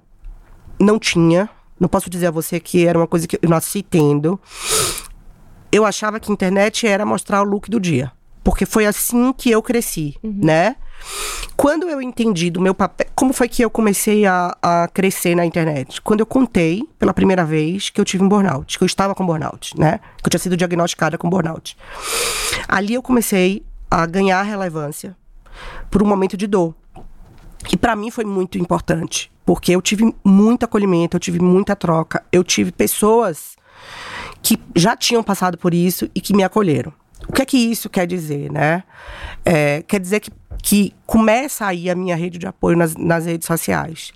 Não 0.80 0.98
tinha. 0.98 1.50
Não 1.80 1.88
posso 1.88 2.10
dizer 2.10 2.28
a 2.28 2.32
você 2.32 2.60
que 2.60 2.86
era 2.86 2.98
uma 2.98 3.08
coisa 3.08 3.28
que 3.28 3.40
eu 3.42 3.50
nasci 3.50 3.82
tendo. 3.82 4.40
Eu 5.72 5.86
achava 5.86 6.20
que 6.20 6.32
a 6.32 6.34
internet 6.34 6.86
era 6.86 7.06
mostrar 7.06 7.42
o 7.42 7.46
look 7.46 7.70
do 7.70 7.80
dia. 7.80 8.12
Porque 8.44 8.66
foi 8.66 8.86
assim 8.86 9.32
que 9.34 9.50
eu 9.52 9.62
cresci, 9.62 10.16
né? 10.24 10.76
Quando 11.56 11.88
eu 11.88 12.02
entendi 12.02 12.50
do 12.50 12.60
meu 12.60 12.74
papel, 12.74 13.08
como 13.16 13.34
foi 13.34 13.48
que 13.48 13.64
eu 13.64 13.70
comecei 13.70 14.26
a, 14.26 14.56
a 14.62 14.88
crescer 14.88 15.36
na 15.36 15.46
internet? 15.46 16.02
Quando 16.02 16.22
eu 16.22 16.26
contei 16.26 16.84
pela 16.98 17.14
primeira 17.14 17.46
vez 17.46 17.90
que 17.90 18.02
eu 18.02 18.06
tive 18.06 18.24
um 18.24 18.30
burnout, 18.30 18.78
que 18.78 18.84
eu 18.84 18.88
estava 18.88 19.14
com 19.14 19.26
burnout, 19.26 19.78
né? 19.80 20.00
Que 20.18 20.28
eu 20.28 20.30
tinha 20.32 20.40
sido 20.40 20.58
diagnosticada 20.58 21.18
com 21.18 21.30
burnout. 21.30 21.78
Ali 22.68 22.94
eu 22.94 23.02
comecei 23.02 23.64
a 23.90 24.06
ganhar 24.06 24.42
relevância 24.42 25.16
por 25.90 26.02
um 26.02 26.06
momento 26.06 26.38
de 26.38 26.48
dor. 26.48 26.74
E 27.72 27.78
para 27.78 27.96
mim 27.96 28.10
foi 28.10 28.26
muito 28.26 28.58
importante, 28.58 29.32
porque 29.46 29.72
eu 29.72 29.82
tive 29.82 30.16
muito 30.24 30.64
acolhimento, 30.64 31.16
eu 31.16 31.20
tive 31.20 31.40
muita 31.40 31.76
troca, 31.76 32.24
eu 32.32 32.44
tive 32.44 32.72
pessoas 32.72 33.56
que 34.42 34.58
já 34.76 34.96
tinham 34.96 35.22
passado 35.22 35.58
por 35.58 35.74
isso 35.74 36.10
e 36.16 36.22
que 36.22 36.34
me 36.34 36.44
acolheram. 36.44 36.94
O 37.28 37.34
que 37.34 37.42
é 37.42 37.46
que 37.46 37.58
isso 37.58 37.90
quer 37.90 38.08
dizer, 38.08 38.52
né? 38.52 38.84
É, 39.46 39.84
quer 39.84 40.00
dizer 40.00 40.20
que, 40.20 40.32
que 40.62 40.94
começa 41.06 41.66
aí 41.66 41.90
a 41.90 41.96
minha 41.96 42.16
rede 42.16 42.38
de 42.38 42.48
apoio 42.48 42.78
nas, 42.78 42.96
nas 42.96 43.26
redes 43.26 43.48
sociais. 43.48 44.12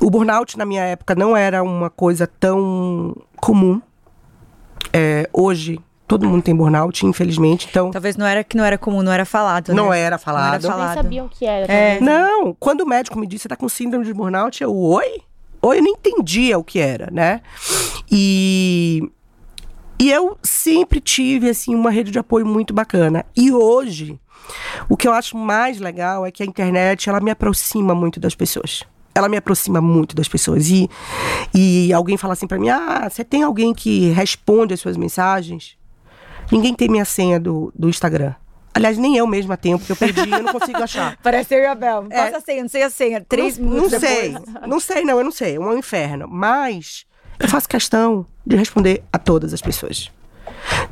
O 0.00 0.10
burnout 0.10 0.56
na 0.56 0.64
minha 0.64 0.82
época 0.82 1.14
não 1.14 1.36
era 1.36 1.62
uma 1.62 1.90
coisa 1.90 2.26
tão 2.26 3.16
comum. 3.36 3.80
É, 4.92 5.28
hoje 5.32 5.78
todo 6.06 6.28
mundo 6.28 6.42
tem 6.42 6.54
burnout, 6.54 7.04
infelizmente. 7.06 7.66
Então 7.70 7.90
Talvez 7.90 8.16
não 8.16 8.26
era 8.26 8.44
que 8.44 8.56
não 8.56 8.64
era 8.64 8.78
comum, 8.78 9.02
não 9.02 9.12
era 9.12 9.24
falado, 9.24 9.68
né? 9.68 9.74
não 9.74 9.92
era 9.92 10.18
falado. 10.18 10.44
Não 10.44 10.54
era 10.54 10.62
Nem 10.62 10.70
falado. 10.70 10.94
sabiam 10.94 11.26
o 11.26 11.28
que 11.28 11.44
era. 11.44 11.72
É. 11.72 12.00
Não, 12.00 12.54
quando 12.54 12.82
o 12.82 12.86
médico 12.86 13.18
me 13.18 13.26
disse 13.26 13.42
você 13.42 13.48
tá 13.48 13.56
com 13.56 13.68
síndrome 13.68 14.04
de 14.04 14.12
burnout, 14.12 14.62
eu, 14.62 14.74
oi? 14.74 15.22
Oi, 15.62 15.78
eu 15.78 15.82
nem 15.82 15.94
entendia 15.94 16.58
o 16.58 16.64
que 16.64 16.78
era, 16.78 17.08
né? 17.10 17.40
E 18.10 19.10
e 19.98 20.10
eu 20.10 20.36
sempre 20.42 21.00
tive 21.00 21.48
assim 21.48 21.74
uma 21.74 21.90
rede 21.90 22.10
de 22.10 22.18
apoio 22.18 22.44
muito 22.44 22.74
bacana. 22.74 23.24
E 23.36 23.50
hoje, 23.52 24.18
o 24.88 24.96
que 24.96 25.06
eu 25.06 25.12
acho 25.12 25.36
mais 25.36 25.80
legal 25.80 26.26
é 26.26 26.30
que 26.30 26.42
a 26.42 26.46
internet, 26.46 27.08
ela 27.08 27.20
me 27.20 27.30
aproxima 27.30 27.94
muito 27.94 28.18
das 28.18 28.34
pessoas. 28.34 28.82
Ela 29.14 29.28
me 29.28 29.36
aproxima 29.36 29.80
muito 29.80 30.14
das 30.14 30.26
pessoas. 30.26 30.68
E, 30.68 30.90
e 31.54 31.92
alguém 31.92 32.16
fala 32.16 32.32
assim 32.32 32.46
pra 32.46 32.58
mim: 32.58 32.68
"Ah, 32.68 33.08
você 33.08 33.24
tem 33.24 33.42
alguém 33.42 33.72
que 33.72 34.10
responde 34.10 34.74
as 34.74 34.80
suas 34.80 34.96
mensagens?" 34.96 35.76
Ninguém 36.50 36.74
tem 36.74 36.88
minha 36.88 37.04
senha 37.04 37.40
do, 37.40 37.72
do 37.74 37.88
Instagram. 37.88 38.34
Aliás, 38.74 38.98
nem 38.98 39.16
eu 39.16 39.26
mesma 39.26 39.56
tenho, 39.56 39.78
porque 39.78 39.92
eu 39.92 39.96
perdi, 39.96 40.28
eu 40.28 40.42
não 40.42 40.52
consigo 40.52 40.82
achar. 40.82 41.16
Parece 41.22 41.54
eu 41.54 41.60
e 41.60 41.66
a 41.66 41.74
Bel. 41.76 42.06
É. 42.10 42.24
Passa 42.24 42.38
a 42.38 42.40
senha, 42.40 42.62
não 42.62 42.68
sei 42.68 42.82
a 42.82 42.90
senha. 42.90 43.20
Três 43.20 43.56
não, 43.56 43.68
minutos 43.68 43.92
não 43.92 44.00
sei, 44.00 44.32
depois. 44.32 44.68
não 44.68 44.80
sei, 44.80 45.04
não, 45.04 45.18
eu 45.18 45.24
não 45.24 45.30
sei. 45.30 45.54
É 45.54 45.60
um 45.60 45.78
inferno. 45.78 46.26
Mas 46.28 47.06
eu 47.38 47.48
faço 47.48 47.68
questão 47.68 48.26
de 48.44 48.56
responder 48.56 49.04
a 49.12 49.18
todas 49.18 49.54
as 49.54 49.62
pessoas. 49.62 50.10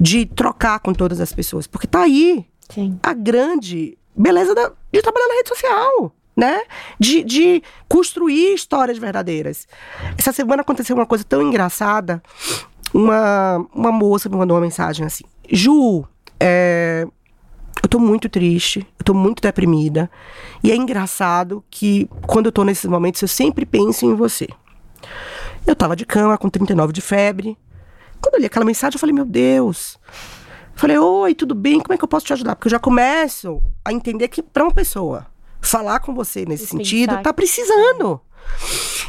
De 0.00 0.24
trocar 0.26 0.78
com 0.78 0.92
todas 0.92 1.20
as 1.20 1.32
pessoas. 1.32 1.66
Porque 1.66 1.88
tá 1.88 2.02
aí 2.02 2.46
Sim. 2.74 2.98
a 3.02 3.12
grande 3.12 3.96
beleza 4.16 4.54
da- 4.54 4.72
de 4.92 5.02
trabalhar 5.02 5.28
na 5.28 5.34
rede 5.34 5.48
social. 5.48 6.12
Né? 6.34 6.62
De, 6.98 7.22
de 7.22 7.62
construir 7.86 8.54
histórias 8.54 8.96
verdadeiras. 8.96 9.68
Essa 10.16 10.32
semana 10.32 10.62
aconteceu 10.62 10.96
uma 10.96 11.04
coisa 11.04 11.22
tão 11.24 11.42
engraçada. 11.42 12.22
Uma, 12.94 13.58
uma 13.74 13.92
moça 13.92 14.30
me 14.30 14.36
mandou 14.36 14.56
uma 14.56 14.62
mensagem 14.62 15.04
assim: 15.04 15.24
Ju, 15.50 16.06
é, 16.40 17.06
eu 17.82 17.88
tô 17.88 17.98
muito 17.98 18.30
triste, 18.30 18.86
eu 18.98 19.04
tô 19.04 19.12
muito 19.12 19.42
deprimida. 19.42 20.10
E 20.64 20.72
é 20.72 20.76
engraçado 20.76 21.62
que 21.70 22.08
quando 22.26 22.46
eu 22.46 22.52
tô 22.52 22.64
nesses 22.64 22.86
momentos, 22.86 23.20
eu 23.20 23.28
sempre 23.28 23.66
penso 23.66 24.06
em 24.06 24.14
você. 24.14 24.48
Eu 25.66 25.76
tava 25.76 25.94
de 25.94 26.06
cama 26.06 26.38
com 26.38 26.48
39 26.48 26.94
de 26.94 27.02
febre. 27.02 27.58
Quando 28.22 28.36
eu 28.36 28.40
li 28.40 28.46
aquela 28.46 28.64
mensagem, 28.64 28.96
eu 28.96 29.00
falei, 29.00 29.14
meu 29.14 29.24
Deus. 29.26 29.98
Falei, 30.74 30.98
oi, 30.98 31.34
tudo 31.34 31.54
bem? 31.54 31.80
Como 31.80 31.94
é 31.94 31.98
que 31.98 32.04
eu 32.04 32.08
posso 32.08 32.26
te 32.26 32.32
ajudar? 32.32 32.56
Porque 32.56 32.66
eu 32.68 32.70
já 32.72 32.78
começo 32.78 33.62
a 33.84 33.92
entender 33.92 34.28
que 34.28 34.42
pra 34.42 34.64
uma 34.64 34.72
pessoa 34.72 35.26
falar 35.60 36.00
com 36.00 36.14
você 36.14 36.44
nesse 36.44 36.64
E 36.64 36.66
sentido, 36.66 37.10
pensar. 37.10 37.22
tá 37.22 37.32
precisando. 37.32 38.20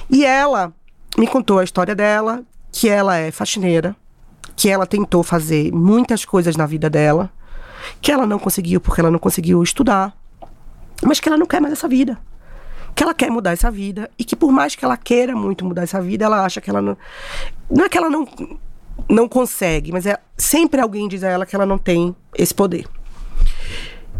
E 0.09 0.23
ela 0.25 0.71
me 1.17 1.25
contou 1.27 1.59
a 1.59 1.63
história 1.63 1.95
dela, 1.95 2.43
que 2.71 2.87
ela 2.89 3.17
é 3.17 3.31
faxineira, 3.31 3.95
que 4.55 4.69
ela 4.69 4.85
tentou 4.85 5.23
fazer 5.23 5.71
muitas 5.71 6.25
coisas 6.25 6.55
na 6.55 6.65
vida 6.65 6.89
dela, 6.89 7.31
que 8.01 8.11
ela 8.11 8.25
não 8.27 8.37
conseguiu 8.37 8.79
porque 8.79 9.01
ela 9.01 9.09
não 9.11 9.19
conseguiu 9.19 9.61
estudar, 9.63 10.15
mas 11.03 11.19
que 11.19 11.27
ela 11.27 11.37
não 11.37 11.45
quer 11.47 11.59
mais 11.61 11.73
essa 11.73 11.87
vida. 11.87 12.19
Que 12.95 13.01
ela 13.01 13.13
quer 13.15 13.31
mudar 13.31 13.51
essa 13.51 13.71
vida 13.71 14.09
e 14.19 14.23
que 14.23 14.35
por 14.35 14.51
mais 14.51 14.75
que 14.75 14.85
ela 14.85 14.95
queira 14.95 15.35
muito 15.35 15.65
mudar 15.65 15.81
essa 15.81 15.99
vida, 15.99 16.25
ela 16.25 16.45
acha 16.45 16.61
que 16.61 16.69
ela 16.69 16.81
não. 16.81 16.95
Não 17.67 17.85
é 17.85 17.89
que 17.89 17.97
ela 17.97 18.07
não, 18.09 18.27
não 19.09 19.27
consegue, 19.27 19.91
mas 19.91 20.05
é 20.05 20.17
sempre 20.37 20.81
alguém 20.81 21.07
diz 21.07 21.23
a 21.23 21.29
ela 21.29 21.45
que 21.45 21.55
ela 21.55 21.65
não 21.65 21.77
tem 21.77 22.15
esse 22.35 22.53
poder. 22.53 22.87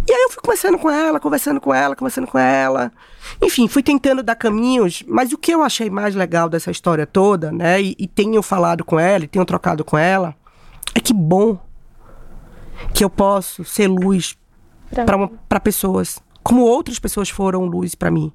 E 0.08 0.12
aí 0.12 0.22
eu 0.24 0.30
fui 0.30 0.42
conversando 0.42 0.78
com 0.78 0.90
ela, 0.90 1.20
conversando 1.20 1.62
com 1.62 1.74
ela, 1.74 1.96
conversando 1.96 2.28
com 2.28 2.38
ela. 2.38 2.92
Enfim, 3.42 3.70
fui 3.70 3.82
tentando 3.82 4.22
dar 4.22 4.36
caminhos, 4.36 5.02
mas 5.08 5.32
o 5.32 5.38
que 5.38 5.52
eu 5.52 5.64
achei 5.64 5.90
mais 5.90 6.14
legal 6.14 6.50
dessa 6.50 6.70
história 6.70 7.08
toda, 7.08 7.52
né? 7.52 7.82
E, 7.82 7.96
e 7.98 8.08
tenho 8.08 8.42
falado 8.42 8.84
com 8.84 9.00
ela, 9.00 9.24
e 9.24 9.28
tenho 9.28 9.46
trocado 9.46 9.86
com 9.86 9.98
ela, 9.98 10.36
é 10.94 11.00
que 11.00 11.14
bom 11.14 11.58
que 12.94 13.04
eu 13.04 13.10
posso 13.10 13.64
ser 13.64 13.88
luz 13.88 14.38
para 15.50 15.60
pessoas, 15.60 16.20
como 16.44 16.64
outras 16.64 17.00
pessoas 17.00 17.30
foram 17.30 17.66
luz 17.66 17.96
para 17.96 18.12
mim. 18.12 18.32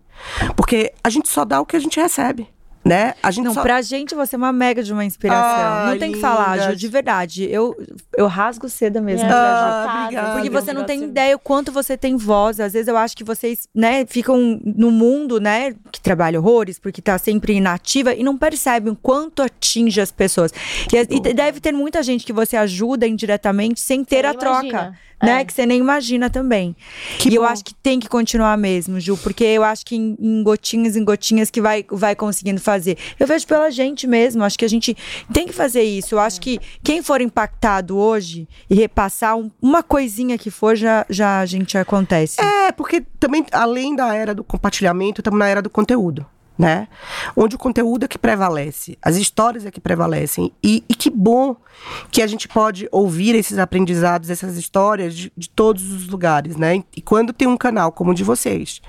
Porque 0.57 0.93
a 1.05 1.11
gente 1.11 1.29
só 1.29 1.45
dá 1.45 1.61
o 1.61 1.67
que 1.67 1.77
a 1.77 1.81
gente 1.81 2.01
recebe, 2.01 2.49
né? 2.89 3.15
A 3.23 3.31
gente 3.31 3.45
Não, 3.45 3.55
só 3.55 3.63
pra 3.63 3.83
gente 3.83 4.15
você 4.15 4.35
é 4.35 4.39
uma 4.39 4.53
mega 4.53 4.83
de 4.83 4.93
uma 4.93 5.05
inspiração. 5.05 5.43
Ah, 5.45 5.87
não 5.91 5.99
tem 5.99 6.13
que 6.13 6.21
falar, 6.21 6.59
Ju, 6.59 6.77
de 6.77 6.89
verdade. 6.89 7.45
Eu, 7.51 7.77
eu 8.17 8.27
rasgo 8.27 8.69
seda 8.69 9.01
mesmo. 9.01 9.27
É, 9.27 9.29
pra 9.29 9.37
Ah, 9.39 9.83
Ju. 9.83 10.03
obrigada. 10.07 10.33
Porque 10.33 10.51
você 10.51 10.73
não 10.73 10.85
tem 10.85 11.05
ideia 11.05 11.37
o 11.37 11.39
quanto 11.39 11.71
você 11.71 11.97
tem 11.97 12.17
voz. 12.17 12.59
Às 12.61 12.73
vezes 12.73 12.89
eu 12.89 12.97
acho 12.97 13.17
que 13.17 13.23
vocês, 13.25 13.69
né, 13.75 14.07
ficam 14.07 14.61
no 14.65 14.91
mundo, 14.91 15.41
né, 15.41 15.75
que 15.93 16.01
trabalha 16.01 16.39
horrores, 16.41 16.79
porque 16.79 17.03
tá 17.03 17.19
sempre 17.19 17.55
inativa 17.55 18.15
e 18.15 18.23
não 18.23 18.37
percebem 18.37 18.93
o 18.93 18.97
quanto 18.97 19.43
atinge 19.43 20.01
as 20.01 20.11
pessoas. 20.11 20.53
E, 20.93 21.17
e 21.17 21.35
deve 21.35 21.61
ter 21.61 21.73
muita 21.73 22.03
gente 22.03 22.25
que 22.25 22.33
você 22.33 22.57
ajuda 22.57 23.07
indiretamente 23.07 23.81
sem 23.81 24.03
ter 24.05 24.23
nem 24.23 24.31
a 24.31 24.35
troca. 24.35 24.95
Né, 25.21 25.41
É. 25.41 25.45
que 25.45 25.53
você 25.53 25.67
nem 25.67 25.81
imagina 25.81 26.31
também. 26.31 26.77
Que 27.19 27.29
e 27.29 27.35
eu 27.35 27.43
bom. 27.43 27.49
acho 27.49 27.65
que 27.65 27.75
tem 27.75 27.99
que 27.99 28.09
continuar 28.09 28.57
mesmo, 28.57 29.01
Ju, 29.01 29.17
porque 29.17 29.43
eu 29.43 29.65
acho 29.65 29.85
que 29.85 29.97
em, 29.97 30.17
em 30.21 30.43
gotinhas, 30.45 30.95
em 30.95 31.05
gotinhas 31.05 31.51
que 31.51 31.61
vai, 31.61 31.85
vai 31.91 32.15
conseguindo 32.15 32.61
fazer. 32.61 32.97
Eu 33.19 33.27
vejo 33.27 33.45
pela 33.47 33.69
gente 33.71 34.07
mesmo, 34.07 34.45
acho 34.45 34.57
que 34.59 34.65
a 34.65 34.69
gente 34.69 34.97
tem 35.33 35.47
que 35.47 35.53
fazer 35.53 35.83
isso. 35.83 36.15
Eu 36.15 36.21
acho 36.21 36.41
que 36.41 36.61
quem 36.85 37.03
for 37.03 37.21
impactado 37.21 37.97
hoje 37.99 38.47
e 38.71 38.75
repassar 38.77 39.37
um- 39.37 39.51
uma 39.61 39.83
coisinha 39.83 40.39
que 40.39 40.51
for, 40.51 40.77
já, 40.77 41.05
já 41.11 41.41
a 41.41 41.47
gente 41.47 41.77
acontece. 41.77 42.41
É, 42.41 42.71
porque 42.71 43.01
também, 43.19 43.45
além 43.51 43.97
da 43.97 44.15
era 44.15 44.33
do 44.35 44.45
compartilhamento, 44.45 45.21
estamos 45.21 45.39
na 45.39 45.49
era 45.49 45.61
do 45.61 45.69
conteúdo, 45.71 46.25
né? 46.59 46.89
Onde 47.37 47.55
o 47.55 47.59
conteúdo 47.59 48.05
é 48.05 48.09
que 48.09 48.19
prevalece, 48.19 48.99
as 49.01 49.17
histórias 49.17 49.65
é 49.65 49.71
que 49.71 49.81
prevalecem. 49.81 50.53
E, 50.63 50.83
e 50.89 50.95
que 50.95 51.09
bom 51.09 51.57
que 52.11 52.21
a 52.21 52.27
gente 52.27 52.49
pode 52.49 52.89
ouvir 52.91 53.37
esses 53.37 53.59
aprendizados, 53.59 54.31
essas 54.31 54.57
histórias 54.57 55.15
de, 55.15 55.33
de 55.37 55.49
todos 55.49 55.93
os 55.93 56.09
lugares, 56.09 56.57
né? 56.57 56.83
E 56.97 57.01
quando 57.01 57.33
tem 57.33 57.47
um 57.47 57.57
canal 57.57 57.93
como 57.93 58.11
o 58.11 58.15
de 58.15 58.25
vocês, 58.25 58.81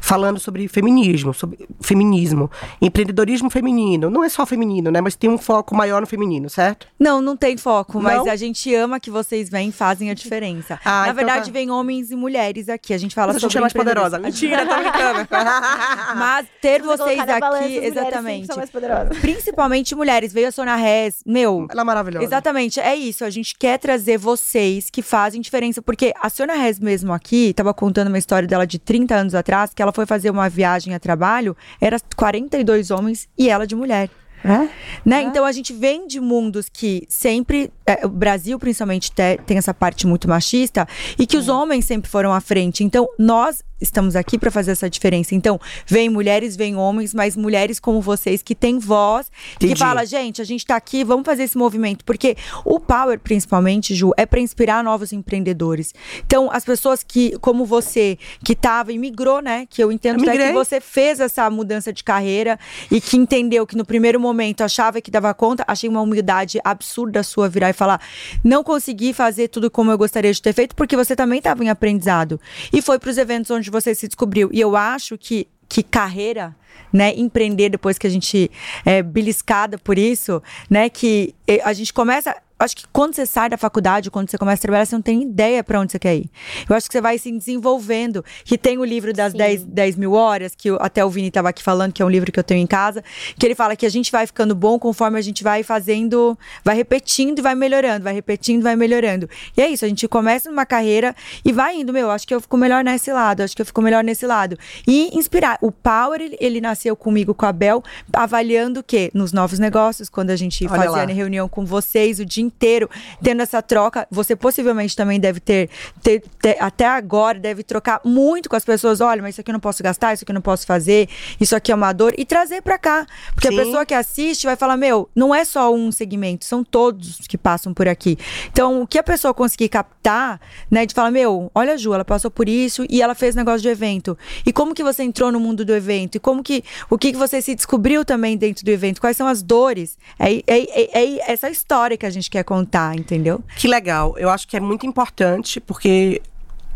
falando 0.00 0.40
sobre 0.40 0.66
feminismo, 0.68 1.34
sobre 1.34 1.68
feminismo, 1.80 2.50
empreendedorismo 2.80 3.50
feminino, 3.50 4.08
não 4.08 4.24
é 4.24 4.30
só 4.30 4.46
feminino, 4.46 4.90
né? 4.90 5.02
Mas 5.02 5.14
tem 5.14 5.28
um 5.28 5.36
foco 5.36 5.76
maior 5.76 6.00
no 6.00 6.06
feminino, 6.06 6.48
certo? 6.48 6.86
Não, 6.98 7.20
não 7.20 7.36
tem 7.36 7.58
foco, 7.58 8.00
mas 8.00 8.18
Não? 8.18 8.30
a 8.30 8.36
gente 8.36 8.74
ama 8.74 8.98
que 8.98 9.10
vocês 9.10 9.50
vêm 9.50 9.68
e 9.68 9.72
fazem 9.72 10.10
a 10.10 10.14
diferença. 10.14 10.80
Ah, 10.84 10.90
Na 10.90 11.02
então 11.04 11.14
verdade, 11.16 11.46
tá. 11.46 11.52
vem 11.52 11.70
homens 11.70 12.10
e 12.10 12.16
mulheres 12.16 12.68
aqui. 12.68 12.94
A 12.94 12.98
gente 12.98 13.14
fala 13.14 13.32
Mas 13.32 13.36
a 13.36 13.46
gente 13.46 13.58
é 13.58 13.60
mais 13.60 13.72
poderosa. 13.72 14.18
Mentira, 14.18 14.64
tô 14.66 14.74
brincando. 14.74 15.28
Mas 16.16 16.46
ter 16.60 16.80
você 16.82 17.01
vocês 17.04 17.20
aqui, 17.20 17.30
as 17.30 17.40
mulheres 17.40 17.72
sempre 17.72 17.86
exatamente. 17.88 18.46
são 18.46 18.56
mais 18.56 18.70
poderosas. 18.70 19.18
Principalmente 19.18 19.94
mulheres. 19.94 20.32
Veio 20.32 20.48
a 20.48 20.52
Sônia 20.52 20.76
Rez, 20.76 21.22
meu. 21.26 21.66
Ela 21.70 21.82
é 21.82 21.84
maravilhosa. 21.84 22.24
Exatamente, 22.24 22.80
é 22.80 22.94
isso. 22.94 23.24
A 23.24 23.30
gente 23.30 23.54
quer 23.58 23.78
trazer 23.78 24.18
vocês 24.18 24.90
que 24.90 25.02
fazem 25.02 25.40
diferença. 25.40 25.82
Porque 25.82 26.12
a 26.20 26.28
Sônia 26.30 26.54
Rez 26.56 26.78
mesmo 26.78 27.12
aqui, 27.12 27.52
tava 27.54 27.72
contando 27.74 28.08
uma 28.08 28.18
história 28.18 28.46
dela 28.48 28.66
de 28.66 28.78
30 28.78 29.14
anos 29.14 29.34
atrás, 29.34 29.72
que 29.74 29.82
ela 29.82 29.92
foi 29.92 30.06
fazer 30.06 30.30
uma 30.30 30.48
viagem 30.48 30.94
a 30.94 30.98
trabalho, 31.00 31.56
era 31.80 31.98
42 32.16 32.90
homens 32.90 33.28
e 33.36 33.48
ela 33.48 33.66
de 33.66 33.74
mulher. 33.74 34.08
É? 34.44 34.68
Né? 35.04 35.22
Então 35.22 35.44
a 35.44 35.52
gente 35.52 35.72
vem 35.72 36.04
de 36.08 36.20
mundos 36.20 36.68
que 36.68 37.06
sempre, 37.08 37.72
é, 37.86 38.04
o 38.04 38.08
Brasil 38.08 38.58
principalmente 38.58 39.12
te- 39.12 39.38
tem 39.46 39.56
essa 39.56 39.72
parte 39.72 40.04
muito 40.04 40.28
machista 40.28 40.84
e 41.16 41.28
que 41.28 41.36
os 41.36 41.48
homens 41.48 41.84
sempre 41.84 42.10
foram 42.10 42.32
à 42.32 42.40
frente. 42.40 42.82
Então 42.82 43.06
nós 43.16 43.62
estamos 43.82 44.16
aqui 44.16 44.38
para 44.38 44.50
fazer 44.50 44.70
essa 44.70 44.88
diferença. 44.88 45.34
Então 45.34 45.60
vem 45.86 46.08
mulheres, 46.08 46.56
vem 46.56 46.76
homens, 46.76 47.12
mas 47.12 47.36
mulheres 47.36 47.78
como 47.78 48.00
vocês 48.00 48.42
que 48.42 48.54
têm 48.54 48.78
voz, 48.78 49.30
que 49.58 49.66
Entendi. 49.66 49.78
fala, 49.78 50.06
gente, 50.06 50.40
a 50.40 50.44
gente 50.44 50.64
tá 50.64 50.76
aqui, 50.76 51.04
vamos 51.04 51.26
fazer 51.26 51.42
esse 51.42 51.58
movimento, 51.58 52.04
porque 52.04 52.36
o 52.64 52.78
Power 52.78 53.18
principalmente, 53.18 53.94
Ju, 53.94 54.12
é 54.16 54.24
para 54.24 54.40
inspirar 54.40 54.82
novos 54.82 55.12
empreendedores. 55.12 55.92
Então 56.24 56.50
as 56.50 56.64
pessoas 56.64 57.02
que, 57.02 57.36
como 57.40 57.64
você, 57.64 58.18
que 58.44 58.54
tava 58.54 58.92
e 58.92 58.98
migrou, 58.98 59.40
né? 59.40 59.66
Que 59.68 59.82
eu 59.82 59.90
entendo 59.90 60.24
Eu 60.24 60.32
que 60.32 60.52
você 60.52 60.80
fez 60.80 61.20
essa 61.20 61.48
mudança 61.50 61.92
de 61.92 62.04
carreira 62.04 62.58
e 62.90 63.00
que 63.00 63.16
entendeu 63.16 63.66
que 63.66 63.76
no 63.76 63.84
primeiro 63.84 64.20
momento 64.20 64.62
achava 64.62 65.00
que 65.00 65.10
dava 65.10 65.32
conta, 65.34 65.64
achei 65.66 65.88
uma 65.88 66.00
humildade 66.00 66.58
absurda 66.64 67.22
sua 67.22 67.48
virar 67.48 67.70
e 67.70 67.72
falar: 67.72 68.00
não 68.44 68.62
consegui 68.62 69.12
fazer 69.12 69.48
tudo 69.48 69.70
como 69.70 69.90
eu 69.90 69.98
gostaria 69.98 70.32
de 70.32 70.40
ter 70.40 70.52
feito, 70.52 70.74
porque 70.76 70.96
você 70.96 71.16
também 71.16 71.38
estava 71.38 71.64
em 71.64 71.68
aprendizado. 71.68 72.40
E 72.72 72.80
foi 72.80 72.98
para 72.98 73.10
os 73.10 73.18
eventos 73.18 73.50
onde 73.50 73.70
você 73.72 73.94
se 73.94 74.06
descobriu. 74.06 74.50
E 74.52 74.60
eu 74.60 74.76
acho 74.76 75.16
que, 75.18 75.48
que 75.68 75.82
carreira 75.82 76.54
né, 76.92 77.12
empreender 77.16 77.70
depois 77.70 77.98
que 77.98 78.06
a 78.06 78.10
gente 78.10 78.50
é 78.84 79.02
beliscada 79.02 79.78
por 79.78 79.98
isso, 79.98 80.42
né, 80.68 80.88
que 80.88 81.34
eh, 81.48 81.60
a 81.64 81.72
gente 81.72 81.92
começa 81.92 82.36
acho 82.62 82.76
que 82.76 82.84
quando 82.92 83.14
você 83.14 83.26
sai 83.26 83.48
da 83.48 83.56
faculdade, 83.56 84.10
quando 84.10 84.30
você 84.30 84.38
começa 84.38 84.60
a 84.60 84.62
trabalhar, 84.62 84.86
você 84.86 84.94
não 84.94 85.02
tem 85.02 85.22
ideia 85.22 85.62
para 85.62 85.80
onde 85.80 85.92
você 85.92 85.98
quer 85.98 86.16
ir. 86.16 86.30
Eu 86.68 86.76
acho 86.76 86.88
que 86.88 86.92
você 86.92 87.00
vai 87.00 87.18
se 87.18 87.30
desenvolvendo. 87.30 88.24
Que 88.44 88.58
tem 88.58 88.78
o 88.78 88.84
livro 88.84 89.12
das 89.12 89.32
10, 89.32 89.64
10 89.64 89.96
mil 89.96 90.12
horas, 90.12 90.54
que 90.54 90.68
eu, 90.70 90.78
até 90.80 91.04
o 91.04 91.10
Vini 91.10 91.28
estava 91.28 91.48
aqui 91.48 91.62
falando, 91.62 91.92
que 91.92 92.02
é 92.02 92.04
um 92.04 92.10
livro 92.10 92.30
que 92.30 92.38
eu 92.38 92.44
tenho 92.44 92.60
em 92.60 92.66
casa, 92.66 93.02
que 93.38 93.46
ele 93.46 93.54
fala 93.54 93.76
que 93.76 93.86
a 93.86 93.88
gente 93.88 94.10
vai 94.10 94.26
ficando 94.26 94.54
bom 94.54 94.78
conforme 94.78 95.18
a 95.18 95.22
gente 95.22 95.42
vai 95.42 95.62
fazendo, 95.62 96.38
vai 96.64 96.74
repetindo 96.74 97.38
e 97.38 97.42
vai 97.42 97.54
melhorando, 97.54 98.04
vai 98.04 98.14
repetindo 98.14 98.60
e 98.60 98.62
vai 98.64 98.76
melhorando. 98.76 99.28
E 99.56 99.62
é 99.62 99.68
isso, 99.68 99.84
a 99.84 99.88
gente 99.88 100.06
começa 100.08 100.50
numa 100.50 100.66
carreira 100.66 101.14
e 101.44 101.52
vai 101.52 101.76
indo, 101.76 101.92
meu, 101.92 102.10
acho 102.10 102.26
que 102.26 102.34
eu 102.34 102.40
fico 102.40 102.56
melhor 102.56 102.84
nesse 102.84 103.12
lado, 103.12 103.42
acho 103.42 103.54
que 103.54 103.62
eu 103.62 103.66
fico 103.66 103.82
melhor 103.82 104.04
nesse 104.04 104.26
lado. 104.26 104.58
E 104.86 105.16
inspirar. 105.16 105.58
O 105.60 105.70
Power, 105.70 106.20
ele, 106.20 106.36
ele 106.40 106.60
nasceu 106.60 106.96
comigo, 106.96 107.34
com 107.34 107.46
a 107.46 107.52
Bel, 107.52 107.82
avaliando 108.12 108.80
o 108.80 108.82
quê? 108.82 109.10
Nos 109.14 109.32
novos 109.32 109.58
negócios, 109.58 110.08
quando 110.08 110.30
a 110.30 110.36
gente 110.36 110.66
Olha 110.66 110.76
fazia 110.76 110.90
lá. 110.90 111.12
reunião 111.12 111.48
com 111.48 111.64
vocês 111.64 112.18
o 112.18 112.24
dia 112.24 112.44
inteiro, 112.54 112.88
tendo 113.22 113.42
essa 113.42 113.60
troca. 113.60 114.06
Você 114.10 114.36
possivelmente 114.36 114.96
também 114.96 115.18
deve 115.18 115.40
ter, 115.40 115.68
ter, 116.02 116.22
ter, 116.40 116.56
até 116.60 116.86
agora, 116.86 117.38
deve 117.38 117.62
trocar 117.62 118.00
muito 118.04 118.48
com 118.48 118.56
as 118.56 118.64
pessoas. 118.64 119.00
Olha, 119.00 119.22
mas 119.22 119.34
isso 119.34 119.40
aqui 119.40 119.50
eu 119.50 119.54
não 119.54 119.60
posso 119.60 119.82
gastar, 119.82 120.14
isso 120.14 120.24
aqui 120.24 120.30
eu 120.30 120.34
não 120.34 120.42
posso 120.42 120.66
fazer, 120.66 121.08
isso 121.40 121.56
aqui 121.56 121.72
é 121.72 121.74
uma 121.74 121.92
dor. 121.92 122.14
E 122.16 122.24
trazer 122.24 122.62
para 122.62 122.78
cá. 122.78 123.06
Porque 123.34 123.48
Sim. 123.48 123.58
a 123.58 123.64
pessoa 123.64 123.86
que 123.86 123.94
assiste 123.94 124.46
vai 124.46 124.56
falar: 124.56 124.76
meu, 124.76 125.08
não 125.14 125.34
é 125.34 125.44
só 125.44 125.74
um 125.74 125.90
segmento, 125.90 126.44
são 126.44 126.62
todos 126.62 127.18
que 127.26 127.38
passam 127.38 127.74
por 127.74 127.88
aqui. 127.88 128.16
Então, 128.50 128.82
o 128.82 128.86
que 128.86 128.98
a 128.98 129.02
pessoa 129.02 129.34
conseguir 129.34 129.68
captar, 129.68 130.40
né, 130.70 130.86
de 130.86 130.94
falar: 130.94 131.10
meu, 131.10 131.50
olha 131.54 131.74
a 131.74 131.76
Ju, 131.76 131.94
ela 131.94 132.04
passou 132.04 132.30
por 132.30 132.48
isso 132.48 132.86
e 132.88 133.02
ela 133.02 133.14
fez 133.14 133.34
negócio 133.34 133.60
de 133.60 133.68
evento. 133.68 134.16
E 134.44 134.52
como 134.52 134.74
que 134.74 134.82
você 134.82 135.02
entrou 135.02 135.32
no 135.32 135.40
mundo 135.40 135.64
do 135.64 135.74
evento? 135.74 136.16
E 136.16 136.20
como 136.20 136.42
que, 136.42 136.62
o 136.90 136.98
que, 136.98 137.12
que 137.12 137.18
você 137.18 137.40
se 137.40 137.54
descobriu 137.54 138.04
também 138.04 138.36
dentro 138.36 138.64
do 138.64 138.68
evento? 138.70 139.00
Quais 139.00 139.16
são 139.16 139.26
as 139.26 139.42
dores? 139.42 139.98
É, 140.18 140.34
é, 140.34 140.42
é, 140.46 141.02
é 141.02 141.32
essa 141.32 141.50
história 141.50 141.96
que 141.96 142.06
a 142.06 142.10
gente 142.10 142.30
quer 142.30 142.41
contar 142.44 142.94
entendeu? 142.96 143.42
Que 143.56 143.68
legal. 143.68 144.14
Eu 144.18 144.30
acho 144.30 144.46
que 144.46 144.56
é 144.56 144.60
muito 144.60 144.86
importante, 144.86 145.60
porque 145.60 146.20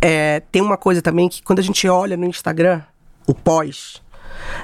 é, 0.01 0.41
tem 0.53 0.63
uma 0.63 0.77
coisa 0.77 1.01
também 1.01 1.29
que 1.29 1.43
quando 1.43 1.59
a 1.59 1.63
gente 1.63 1.89
olha 1.89 2.17
no 2.17 2.27
Instagram, 2.27 2.83
o 3.27 3.35
pós, 3.35 4.03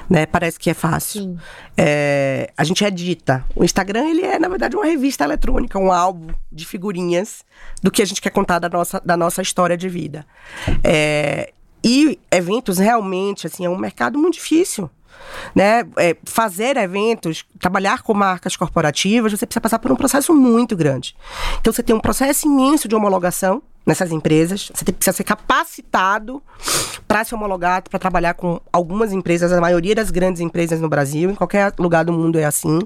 né? 0.09 0.25
Parece 0.25 0.59
que 0.59 0.69
é 0.69 0.73
fácil. 0.73 1.37
É, 1.77 2.51
a 2.55 2.63
gente 2.63 2.83
edita. 2.83 3.43
O 3.55 3.63
Instagram, 3.63 4.07
ele 4.07 4.21
é, 4.21 4.37
na 4.39 4.47
verdade, 4.47 4.75
uma 4.75 4.85
revista 4.85 5.23
eletrônica, 5.23 5.77
um 5.79 5.91
álbum 5.91 6.33
de 6.51 6.65
figurinhas 6.65 7.43
do 7.81 7.91
que 7.91 8.01
a 8.01 8.05
gente 8.05 8.21
quer 8.21 8.29
contar 8.29 8.59
da 8.59 8.69
nossa, 8.69 9.01
da 9.03 9.17
nossa 9.17 9.41
história 9.41 9.75
de 9.75 9.89
vida. 9.89 10.25
É, 10.83 11.51
e 11.83 12.19
eventos, 12.31 12.77
realmente, 12.77 13.47
assim, 13.47 13.65
é 13.65 13.69
um 13.69 13.77
mercado 13.77 14.17
muito 14.17 14.35
difícil 14.35 14.89
né? 15.55 15.85
É, 15.97 16.15
fazer 16.25 16.77
eventos, 16.77 17.45
trabalhar 17.59 18.01
com 18.01 18.13
marcas 18.13 18.55
corporativas, 18.55 19.31
você 19.31 19.45
precisa 19.45 19.61
passar 19.61 19.79
por 19.79 19.91
um 19.91 19.95
processo 19.95 20.33
muito 20.33 20.75
grande. 20.75 21.15
Então 21.59 21.71
você 21.71 21.83
tem 21.83 21.95
um 21.95 21.99
processo 21.99 22.47
imenso 22.47 22.87
de 22.87 22.95
homologação 22.95 23.61
nessas 23.85 24.11
empresas, 24.11 24.71
você 24.73 24.85
precisa 24.85 25.15
ser 25.15 25.23
capacitado 25.25 26.41
para 27.05 27.23
se 27.25 27.35
homologar, 27.35 27.83
para 27.83 27.99
trabalhar 27.99 28.33
com 28.33 28.61
algumas 28.71 29.11
empresas, 29.11 29.51
a 29.51 29.59
maioria 29.59 29.93
das 29.93 30.09
grandes 30.09 30.41
empresas 30.41 30.79
no 30.79 30.87
Brasil, 30.87 31.29
em 31.29 31.35
qualquer 31.35 31.73
lugar 31.77 32.05
do 32.05 32.13
mundo 32.13 32.39
é 32.39 32.45
assim. 32.45 32.79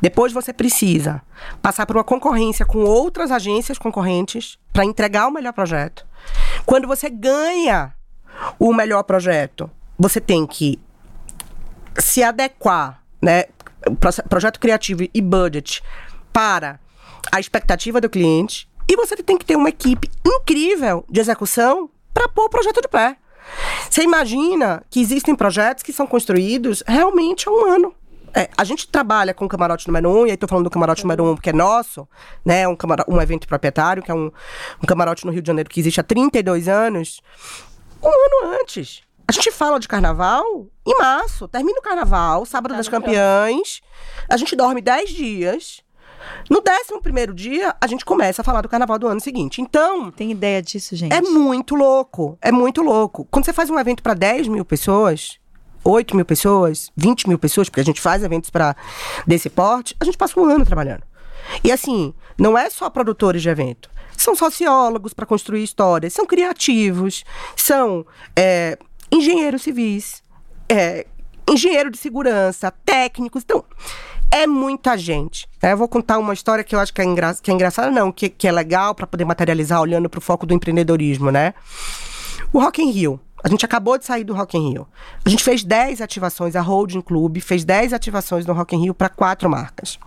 Depois 0.00 0.32
você 0.32 0.52
precisa 0.52 1.22
passar 1.62 1.86
por 1.86 1.96
uma 1.96 2.04
concorrência 2.04 2.66
com 2.66 2.80
outras 2.80 3.30
agências 3.30 3.78
concorrentes 3.78 4.58
para 4.72 4.84
entregar 4.84 5.26
o 5.26 5.32
melhor 5.32 5.54
projeto. 5.54 6.06
Quando 6.66 6.86
você 6.86 7.08
ganha 7.08 7.94
o 8.58 8.74
melhor 8.74 9.02
projeto, 9.04 9.70
você 9.98 10.20
tem 10.20 10.46
que 10.46 10.78
se 11.98 12.22
adequar, 12.22 13.02
né, 13.20 13.44
projeto 14.28 14.60
criativo 14.60 15.06
e 15.12 15.20
budget 15.20 15.82
para 16.32 16.78
a 17.32 17.40
expectativa 17.40 18.00
do 18.00 18.08
cliente 18.08 18.68
e 18.88 18.96
você 18.96 19.16
tem 19.16 19.38
que 19.38 19.44
ter 19.44 19.56
uma 19.56 19.68
equipe 19.68 20.10
incrível 20.26 21.04
de 21.08 21.20
execução 21.20 21.88
para 22.12 22.28
pôr 22.28 22.46
o 22.46 22.50
projeto 22.50 22.80
de 22.80 22.88
pé. 22.88 23.16
Você 23.88 24.02
imagina 24.02 24.82
que 24.90 25.00
existem 25.00 25.34
projetos 25.34 25.82
que 25.82 25.92
são 25.92 26.06
construídos 26.06 26.82
realmente 26.86 27.48
há 27.48 27.52
um 27.52 27.64
ano. 27.64 27.94
É, 28.34 28.48
a 28.56 28.62
gente 28.62 28.86
trabalha 28.86 29.34
com 29.34 29.44
o 29.44 29.48
camarote 29.48 29.86
número 29.88 30.08
um, 30.08 30.26
e 30.26 30.30
aí 30.30 30.36
tô 30.36 30.46
falando 30.46 30.64
do 30.64 30.70
camarote 30.70 31.02
número 31.02 31.24
um 31.24 31.34
porque 31.34 31.50
é 31.50 31.52
nosso, 31.52 32.08
né? 32.44 32.66
Um, 32.68 32.76
um 33.08 33.20
evento 33.20 33.46
proprietário, 33.48 34.02
que 34.02 34.10
é 34.10 34.14
um, 34.14 34.30
um 34.82 34.86
camarote 34.86 35.26
no 35.26 35.32
Rio 35.32 35.42
de 35.42 35.48
Janeiro 35.48 35.68
que 35.68 35.80
existe 35.80 36.00
há 36.00 36.04
32 36.04 36.68
anos. 36.68 37.20
Um 38.02 38.08
ano 38.08 38.58
antes. 38.60 39.02
A 39.30 39.32
gente 39.32 39.52
fala 39.52 39.78
de 39.78 39.86
carnaval 39.86 40.66
em 40.84 40.98
março. 40.98 41.46
Termina 41.46 41.78
o 41.78 41.82
carnaval, 41.82 42.44
sábado 42.44 42.72
tá 42.72 42.78
das 42.78 42.88
campeãs. 42.88 43.80
A 44.28 44.36
gente 44.36 44.56
dorme 44.56 44.80
10 44.80 45.10
dias. 45.10 45.84
No 46.50 46.58
11 46.58 47.00
primeiro 47.00 47.32
dia, 47.32 47.76
a 47.80 47.86
gente 47.86 48.04
começa 48.04 48.42
a 48.42 48.44
falar 48.44 48.60
do 48.60 48.68
carnaval 48.68 48.98
do 48.98 49.06
ano 49.06 49.20
seguinte. 49.20 49.62
Então. 49.62 50.10
Tem 50.10 50.32
ideia 50.32 50.60
disso, 50.60 50.96
gente? 50.96 51.14
É 51.14 51.20
muito 51.20 51.76
louco. 51.76 52.36
É 52.42 52.50
muito 52.50 52.82
louco. 52.82 53.24
Quando 53.30 53.44
você 53.44 53.52
faz 53.52 53.70
um 53.70 53.78
evento 53.78 54.02
para 54.02 54.14
10 54.14 54.48
mil 54.48 54.64
pessoas, 54.64 55.38
8 55.84 56.16
mil 56.16 56.24
pessoas, 56.24 56.90
20 56.96 57.28
mil 57.28 57.38
pessoas, 57.38 57.68
porque 57.68 57.82
a 57.82 57.84
gente 57.84 58.00
faz 58.00 58.24
eventos 58.24 58.50
para 58.50 58.74
desse 59.24 59.48
porte, 59.48 59.94
a 60.00 60.04
gente 60.04 60.18
passa 60.18 60.40
um 60.40 60.44
ano 60.44 60.66
trabalhando. 60.66 61.04
E 61.62 61.70
assim, 61.70 62.12
não 62.36 62.58
é 62.58 62.68
só 62.68 62.90
produtores 62.90 63.42
de 63.42 63.48
evento. 63.48 63.88
São 64.16 64.34
sociólogos 64.34 65.14
para 65.14 65.24
construir 65.24 65.62
histórias, 65.62 66.12
são 66.12 66.26
criativos, 66.26 67.24
são 67.54 68.04
é, 68.34 68.76
engenheiros 69.12 69.62
civis, 69.62 70.22
é, 70.68 71.06
engenheiro 71.48 71.90
de 71.90 71.98
segurança, 71.98 72.72
técnicos. 72.84 73.42
Então, 73.42 73.64
é 74.30 74.46
muita 74.46 74.96
gente. 74.96 75.48
Né? 75.62 75.72
Eu 75.72 75.76
vou 75.76 75.88
contar 75.88 76.18
uma 76.18 76.32
história 76.32 76.62
que 76.62 76.74
eu 76.74 76.78
acho 76.78 76.94
que 76.94 77.00
é, 77.00 77.04
engra 77.04 77.34
que 77.34 77.50
é 77.50 77.54
engraçada, 77.54 77.90
não, 77.90 78.12
que, 78.12 78.28
que 78.28 78.46
é 78.46 78.52
legal 78.52 78.94
para 78.94 79.06
poder 79.06 79.24
materializar 79.24 79.80
olhando 79.80 80.08
para 80.08 80.18
o 80.18 80.20
foco 80.22 80.46
do 80.46 80.54
empreendedorismo, 80.54 81.30
né? 81.30 81.54
O 82.52 82.60
Rock 82.60 82.82
in 82.82 82.90
Rio. 82.90 83.20
A 83.42 83.48
gente 83.48 83.64
acabou 83.64 83.96
de 83.96 84.04
sair 84.04 84.22
do 84.22 84.34
Rock 84.34 84.56
in 84.56 84.70
Rio. 84.70 84.86
A 85.24 85.28
gente 85.28 85.42
fez 85.42 85.64
10 85.64 86.00
ativações, 86.02 86.54
a 86.54 86.60
Holding 86.60 87.00
Club 87.00 87.40
fez 87.40 87.64
10 87.64 87.92
ativações 87.92 88.44
no 88.44 88.52
Rock 88.52 88.76
in 88.76 88.82
Rio 88.82 88.94
para 88.94 89.08
quatro 89.08 89.48
marcas. 89.48 89.98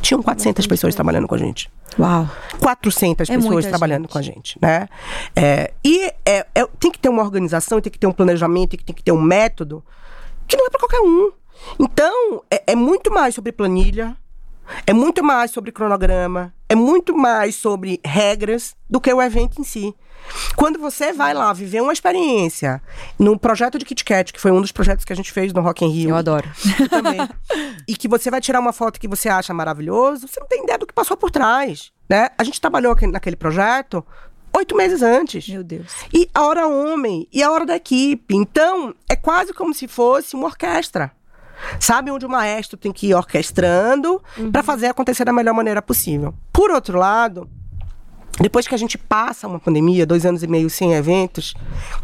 Tinham 0.00 0.22
400 0.22 0.66
pessoas 0.66 0.94
trabalhando 0.94 1.28
com 1.28 1.34
a 1.34 1.38
gente. 1.38 1.70
Uau! 1.98 2.28
400 2.58 3.28
é 3.28 3.36
pessoas 3.36 3.66
trabalhando 3.66 4.02
gente. 4.02 4.12
com 4.12 4.18
a 4.18 4.22
gente, 4.22 4.58
né? 4.60 4.88
É, 5.36 5.72
e 5.84 6.04
é, 6.24 6.46
é, 6.54 6.66
tem 6.80 6.90
que 6.90 6.98
ter 6.98 7.08
uma 7.08 7.22
organização, 7.22 7.80
tem 7.80 7.92
que 7.92 7.98
ter 7.98 8.06
um 8.06 8.12
planejamento, 8.12 8.76
tem 8.76 8.94
que 8.94 9.02
ter 9.02 9.12
um 9.12 9.20
método 9.20 9.84
que 10.48 10.56
não 10.56 10.66
é 10.66 10.70
para 10.70 10.80
qualquer 10.80 11.00
um. 11.00 11.32
Então, 11.78 12.42
é, 12.50 12.62
é 12.68 12.74
muito 12.74 13.12
mais 13.12 13.34
sobre 13.34 13.52
planilha, 13.52 14.16
é 14.86 14.92
muito 14.92 15.22
mais 15.22 15.50
sobre 15.50 15.70
cronograma, 15.70 16.54
é 16.68 16.74
muito 16.74 17.14
mais 17.16 17.54
sobre 17.54 18.00
regras 18.04 18.74
do 18.88 19.00
que 19.00 19.12
o 19.12 19.20
evento 19.20 19.60
em 19.60 19.64
si. 19.64 19.94
Quando 20.56 20.78
você 20.78 21.12
vai 21.12 21.34
lá 21.34 21.52
viver 21.52 21.80
uma 21.80 21.92
experiência 21.92 22.82
no 23.18 23.38
projeto 23.38 23.78
de 23.78 23.84
Kit 23.84 24.04
Kat, 24.04 24.32
que 24.32 24.40
foi 24.40 24.50
um 24.50 24.60
dos 24.60 24.72
projetos 24.72 25.04
que 25.04 25.12
a 25.12 25.16
gente 25.16 25.32
fez 25.32 25.52
no 25.52 25.60
Rock 25.60 25.84
in 25.84 25.90
Rio. 25.90 26.10
Eu 26.10 26.16
adoro. 26.16 26.50
Eu 26.78 26.88
também. 26.88 27.18
e 27.86 27.96
que 27.96 28.08
você 28.08 28.30
vai 28.30 28.40
tirar 28.40 28.60
uma 28.60 28.72
foto 28.72 29.00
que 29.00 29.08
você 29.08 29.28
acha 29.28 29.52
maravilhoso, 29.52 30.28
você 30.28 30.40
não 30.40 30.46
tem 30.46 30.62
ideia 30.62 30.78
do 30.78 30.86
que 30.86 30.94
passou 30.94 31.16
por 31.16 31.30
trás, 31.30 31.92
né? 32.08 32.28
A 32.38 32.44
gente 32.44 32.60
trabalhou 32.60 32.96
naquele 33.10 33.36
projeto 33.36 34.04
oito 34.54 34.76
meses 34.76 35.02
antes. 35.02 35.48
Meu 35.48 35.64
Deus. 35.64 35.92
E 36.12 36.28
a 36.34 36.44
hora 36.44 36.68
homem, 36.68 37.26
e 37.32 37.42
a 37.42 37.50
hora 37.50 37.64
da 37.64 37.76
equipe. 37.76 38.34
Então, 38.34 38.94
é 39.08 39.16
quase 39.16 39.52
como 39.52 39.74
se 39.74 39.88
fosse 39.88 40.36
uma 40.36 40.46
orquestra. 40.46 41.12
Sabe 41.78 42.10
onde 42.10 42.26
o 42.26 42.28
maestro 42.28 42.76
tem 42.76 42.92
que 42.92 43.08
ir 43.08 43.14
orquestrando 43.14 44.20
uhum. 44.36 44.50
para 44.50 44.62
fazer 44.62 44.86
acontecer 44.86 45.24
da 45.24 45.32
melhor 45.32 45.54
maneira 45.54 45.80
possível. 45.80 46.34
Por 46.52 46.70
outro 46.70 46.98
lado, 46.98 47.48
depois 48.40 48.66
que 48.66 48.74
a 48.74 48.78
gente 48.78 48.96
passa 48.96 49.46
uma 49.46 49.60
pandemia, 49.60 50.06
dois 50.06 50.24
anos 50.24 50.42
e 50.42 50.46
meio 50.46 50.70
sem 50.70 50.94
eventos, 50.94 51.54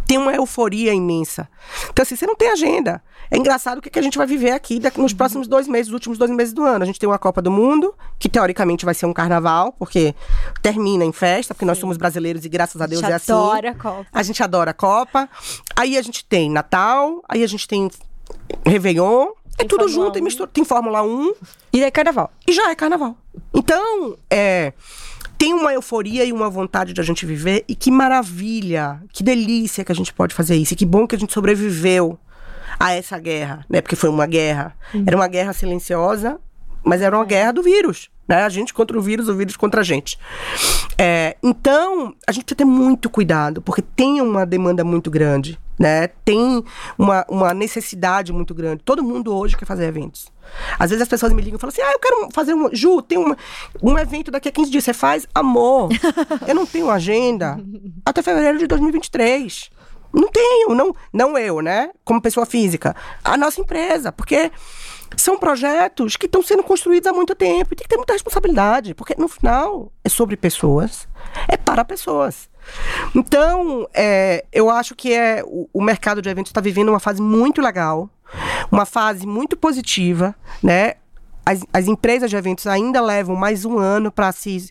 tem 0.06 0.18
uma 0.18 0.32
euforia 0.34 0.92
imensa. 0.92 1.48
Então, 1.90 2.02
assim, 2.02 2.16
você 2.16 2.26
não 2.26 2.36
tem 2.36 2.50
agenda. 2.50 3.02
É 3.30 3.36
engraçado 3.36 3.78
o 3.78 3.82
que, 3.82 3.98
a 3.98 4.02
gente 4.02 4.16
vai 4.16 4.26
viver 4.26 4.52
aqui 4.52 4.80
nos 4.96 5.12
próximos 5.12 5.46
dois 5.46 5.66
meses, 5.66 5.88
os 5.88 5.94
últimos 5.94 6.18
dois 6.18 6.30
meses 6.30 6.52
do 6.52 6.64
ano. 6.64 6.82
A 6.82 6.86
gente 6.86 6.98
tem 6.98 7.08
uma 7.08 7.18
Copa 7.18 7.40
do 7.40 7.50
Mundo, 7.50 7.94
que 8.18 8.28
teoricamente 8.28 8.84
vai 8.84 8.94
ser 8.94 9.06
um 9.06 9.12
carnaval, 9.12 9.72
porque 9.72 10.14
termina 10.62 11.04
em 11.04 11.12
festa, 11.12 11.54
porque 11.54 11.64
nós 11.64 11.78
somos 11.78 11.96
brasileiros 11.96 12.44
e 12.44 12.48
graças 12.48 12.80
a 12.80 12.86
Deus 12.86 13.02
a 13.02 13.10
é 13.10 13.14
assim. 13.14 13.32
A 13.32 13.36
gente 13.36 13.42
adora 13.42 13.70
a 13.70 13.74
Copa. 13.74 14.06
A 14.12 14.22
gente 14.22 14.42
adora 14.42 14.70
a 14.70 14.74
Copa. 14.74 15.28
Aí 15.76 15.96
a 15.96 16.02
gente 16.02 16.24
tem 16.24 16.50
Natal, 16.50 17.22
aí 17.28 17.42
a 17.42 17.46
gente 17.46 17.66
tem 17.66 17.90
Réveillon. 18.64 19.28
É 19.58 19.64
tudo 19.64 19.88
Fórmula 19.88 20.06
junto, 20.06 20.18
e 20.18 20.22
mistura. 20.22 20.48
Tem 20.52 20.64
Fórmula 20.64 21.02
1. 21.02 21.34
E 21.72 21.82
é 21.82 21.90
carnaval. 21.90 22.30
E 22.46 22.52
já 22.52 22.70
é 22.70 22.74
carnaval. 22.74 23.16
Então, 23.52 24.16
é 24.30 24.72
tem 25.38 25.54
uma 25.54 25.72
euforia 25.72 26.24
e 26.24 26.32
uma 26.32 26.50
vontade 26.50 26.92
de 26.92 27.00
a 27.00 27.04
gente 27.04 27.24
viver. 27.24 27.64
E 27.68 27.74
que 27.74 27.90
maravilha, 27.90 29.00
que 29.12 29.22
delícia 29.22 29.84
que 29.84 29.92
a 29.92 29.94
gente 29.94 30.12
pode 30.12 30.34
fazer 30.34 30.56
isso. 30.56 30.74
E 30.74 30.76
que 30.76 30.84
bom 30.84 31.06
que 31.06 31.14
a 31.14 31.18
gente 31.18 31.32
sobreviveu 31.32 32.18
a 32.78 32.92
essa 32.92 33.18
guerra, 33.18 33.64
né? 33.70 33.80
Porque 33.80 33.96
foi 33.96 34.10
uma 34.10 34.26
guerra. 34.26 34.74
Uhum. 34.92 35.04
Era 35.06 35.16
uma 35.16 35.28
guerra 35.28 35.52
silenciosa, 35.52 36.38
mas 36.84 37.00
era 37.00 37.16
uma 37.16 37.24
guerra 37.24 37.52
do 37.52 37.62
vírus. 37.62 38.10
Né? 38.26 38.42
A 38.42 38.48
gente 38.48 38.74
contra 38.74 38.98
o 38.98 39.00
vírus, 39.00 39.28
o 39.28 39.34
vírus 39.34 39.56
contra 39.56 39.80
a 39.80 39.84
gente. 39.84 40.18
É, 40.98 41.36
então, 41.42 42.14
a 42.26 42.32
gente 42.32 42.44
precisa 42.44 42.58
ter 42.58 42.64
muito 42.64 43.08
cuidado, 43.08 43.62
porque 43.62 43.80
tem 43.80 44.20
uma 44.20 44.44
demanda 44.44 44.84
muito 44.84 45.10
grande. 45.10 45.58
Né? 45.78 46.08
Tem 46.24 46.64
uma, 46.98 47.24
uma 47.28 47.54
necessidade 47.54 48.32
muito 48.32 48.54
grande. 48.54 48.82
Todo 48.84 49.02
mundo 49.02 49.34
hoje 49.34 49.56
quer 49.56 49.66
fazer 49.66 49.86
eventos. 49.86 50.32
Às 50.78 50.90
vezes 50.90 51.02
as 51.02 51.08
pessoas 51.08 51.32
me 51.32 51.42
ligam 51.42 51.56
e 51.56 51.60
falam 51.60 51.72
assim: 51.72 51.82
ah, 51.82 51.92
eu 51.92 51.98
quero 51.98 52.28
fazer 52.32 52.54
um. 52.54 52.74
Ju, 52.74 53.02
tem 53.02 53.18
um, 53.18 53.34
um 53.82 53.98
evento 53.98 54.30
daqui 54.30 54.48
a 54.48 54.52
15 54.52 54.70
dias. 54.70 54.84
Você 54.84 54.92
faz? 54.92 55.26
Amor, 55.34 55.90
eu 56.46 56.54
não 56.54 56.66
tenho 56.66 56.90
agenda 56.90 57.58
até 58.04 58.22
fevereiro 58.22 58.58
de 58.58 58.66
2023. 58.66 59.70
Não 60.10 60.28
tenho, 60.28 60.74
não, 60.74 60.94
não 61.12 61.36
eu, 61.36 61.60
né? 61.60 61.90
Como 62.02 62.20
pessoa 62.20 62.46
física. 62.46 62.96
A 63.22 63.36
nossa 63.36 63.60
empresa. 63.60 64.10
Porque 64.10 64.50
são 65.16 65.38
projetos 65.38 66.16
que 66.16 66.26
estão 66.26 66.42
sendo 66.42 66.62
construídos 66.62 67.06
há 67.06 67.12
muito 67.12 67.34
tempo 67.34 67.72
e 67.72 67.76
tem 67.76 67.84
que 67.84 67.88
ter 67.88 67.96
muita 67.96 68.12
responsabilidade, 68.12 68.94
porque 68.94 69.14
no 69.18 69.28
final 69.28 69.92
é 70.04 70.08
sobre 70.08 70.36
pessoas, 70.36 71.08
é 71.46 71.56
para 71.56 71.84
pessoas. 71.84 72.48
Então, 73.14 73.88
é, 73.94 74.44
eu 74.52 74.70
acho 74.70 74.94
que 74.94 75.12
é 75.12 75.42
o, 75.44 75.68
o 75.72 75.82
mercado 75.82 76.20
de 76.20 76.28
eventos 76.28 76.50
está 76.50 76.60
vivendo 76.60 76.88
uma 76.88 77.00
fase 77.00 77.20
muito 77.20 77.60
legal, 77.60 78.08
uma 78.70 78.84
fase 78.84 79.26
muito 79.26 79.56
positiva, 79.56 80.34
né? 80.62 80.94
As, 81.44 81.64
as 81.72 81.86
empresas 81.86 82.28
de 82.28 82.36
eventos 82.36 82.66
ainda 82.66 83.00
levam 83.00 83.34
mais 83.34 83.64
um 83.64 83.78
ano 83.78 84.12
para 84.12 84.30
se 84.32 84.70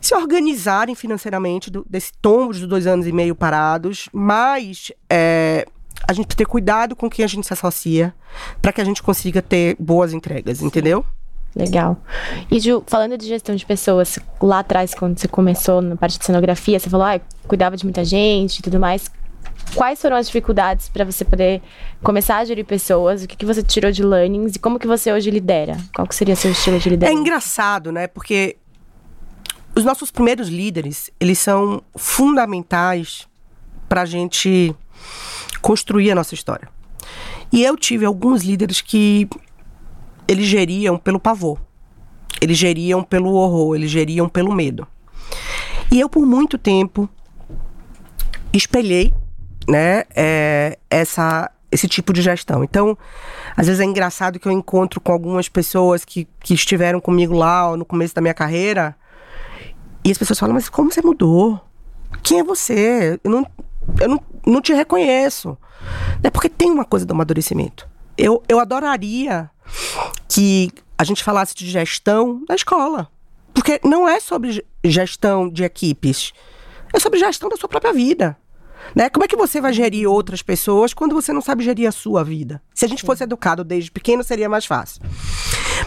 se 0.00 0.14
organizarem 0.14 0.94
financeiramente 0.94 1.70
do, 1.70 1.84
desse 1.88 2.12
tombo 2.22 2.54
de 2.54 2.66
dois 2.66 2.86
anos 2.86 3.06
e 3.06 3.12
meio 3.12 3.34
parados, 3.34 4.08
mas 4.12 4.90
é, 5.10 5.66
a 6.08 6.12
gente 6.12 6.34
ter 6.34 6.46
cuidado 6.46 6.96
com 6.96 7.10
quem 7.10 7.24
a 7.24 7.28
gente 7.28 7.46
se 7.46 7.52
associa 7.52 8.14
para 8.62 8.72
que 8.72 8.80
a 8.80 8.84
gente 8.84 9.02
consiga 9.02 9.42
ter 9.42 9.76
boas 9.78 10.12
entregas, 10.12 10.62
entendeu? 10.62 11.04
Legal. 11.54 11.96
E 12.50 12.60
Ju, 12.60 12.82
falando 12.86 13.18
de 13.18 13.26
gestão 13.26 13.54
de 13.56 13.66
pessoas, 13.66 14.18
lá 14.40 14.60
atrás, 14.60 14.94
quando 14.94 15.18
você 15.18 15.26
começou 15.26 15.82
na 15.82 15.96
parte 15.96 16.18
de 16.18 16.24
cenografia, 16.24 16.78
você 16.78 16.88
falou, 16.88 17.06
ah, 17.06 17.20
cuidava 17.48 17.76
de 17.76 17.84
muita 17.84 18.04
gente 18.04 18.58
e 18.58 18.62
tudo 18.62 18.78
mais. 18.78 19.10
Quais 19.74 20.00
foram 20.00 20.16
as 20.16 20.26
dificuldades 20.26 20.88
para 20.88 21.04
você 21.04 21.24
poder 21.24 21.60
começar 22.02 22.38
a 22.38 22.44
gerir 22.44 22.64
pessoas? 22.64 23.22
O 23.22 23.28
que, 23.28 23.36
que 23.36 23.44
você 23.46 23.62
tirou 23.62 23.90
de 23.92 24.02
learnings 24.02 24.56
e 24.56 24.58
como 24.58 24.78
que 24.78 24.86
você 24.86 25.12
hoje 25.12 25.30
lidera? 25.30 25.76
Qual 25.94 26.06
que 26.06 26.14
seria 26.14 26.34
seu 26.36 26.50
estilo 26.50 26.78
de 26.78 26.88
É 26.88 26.90
liderança? 26.90 27.18
engraçado, 27.18 27.92
né? 27.92 28.06
Porque 28.06 28.56
os 29.76 29.84
nossos 29.84 30.10
primeiros 30.10 30.48
líderes, 30.48 31.10
eles 31.20 31.38
são 31.38 31.82
fundamentais 31.96 33.28
para 33.88 34.02
a 34.02 34.06
gente 34.06 34.74
construir 35.60 36.10
a 36.10 36.14
nossa 36.14 36.34
história. 36.34 36.68
E 37.52 37.62
eu 37.64 37.76
tive 37.76 38.04
alguns 38.04 38.42
líderes 38.42 38.80
que 38.80 39.28
eles 40.30 40.46
geriam 40.46 40.96
pelo 40.96 41.18
pavor. 41.18 41.58
Eles 42.40 42.56
geriam 42.56 43.02
pelo 43.02 43.32
horror, 43.32 43.74
eles 43.74 43.90
geriam 43.90 44.28
pelo 44.28 44.54
medo. 44.54 44.86
E 45.90 45.98
eu, 45.98 46.08
por 46.08 46.24
muito 46.24 46.56
tempo, 46.56 47.08
espelhei 48.52 49.12
né, 49.68 50.04
é, 50.14 50.78
essa, 50.88 51.50
esse 51.72 51.88
tipo 51.88 52.12
de 52.12 52.22
gestão. 52.22 52.62
Então, 52.62 52.96
às 53.56 53.66
vezes 53.66 53.80
é 53.80 53.84
engraçado 53.84 54.38
que 54.38 54.46
eu 54.46 54.52
encontro 54.52 55.00
com 55.00 55.10
algumas 55.10 55.48
pessoas 55.48 56.04
que, 56.04 56.28
que 56.38 56.54
estiveram 56.54 57.00
comigo 57.00 57.34
lá 57.34 57.76
no 57.76 57.84
começo 57.84 58.14
da 58.14 58.20
minha 58.20 58.32
carreira 58.32 58.94
e 60.04 60.12
as 60.12 60.16
pessoas 60.16 60.38
falam, 60.38 60.54
mas 60.54 60.68
como 60.68 60.92
você 60.92 61.02
mudou? 61.02 61.60
Quem 62.22 62.38
é 62.38 62.44
você? 62.44 63.18
Eu 63.24 63.30
não, 63.32 63.46
eu 64.00 64.08
não, 64.08 64.20
não 64.46 64.60
te 64.60 64.72
reconheço. 64.72 65.58
É 66.22 66.30
porque 66.30 66.48
tem 66.48 66.70
uma 66.70 66.84
coisa 66.84 67.04
do 67.04 67.12
amadurecimento. 67.12 67.90
Eu, 68.20 68.42
eu 68.48 68.60
adoraria 68.60 69.50
que 70.28 70.70
a 70.98 71.04
gente 71.04 71.24
falasse 71.24 71.54
de 71.54 71.68
gestão 71.70 72.42
na 72.48 72.54
escola. 72.54 73.08
Porque 73.54 73.80
não 73.84 74.08
é 74.08 74.20
sobre 74.20 74.52
ge- 74.52 74.64
gestão 74.84 75.48
de 75.48 75.64
equipes. 75.64 76.32
É 76.92 77.00
sobre 77.00 77.18
gestão 77.18 77.48
da 77.48 77.56
sua 77.56 77.68
própria 77.68 77.92
vida. 77.92 78.36
Né? 78.94 79.08
Como 79.10 79.24
é 79.24 79.28
que 79.28 79.36
você 79.36 79.60
vai 79.60 79.72
gerir 79.72 80.08
outras 80.08 80.42
pessoas 80.42 80.92
quando 80.94 81.14
você 81.14 81.32
não 81.32 81.40
sabe 81.40 81.64
gerir 81.64 81.88
a 81.88 81.92
sua 81.92 82.22
vida? 82.24 82.62
Se 82.74 82.84
a 82.84 82.88
gente 82.88 83.02
fosse 83.04 83.22
educado 83.24 83.62
desde 83.64 83.90
pequeno, 83.90 84.22
seria 84.22 84.48
mais 84.48 84.64
fácil. 84.66 85.00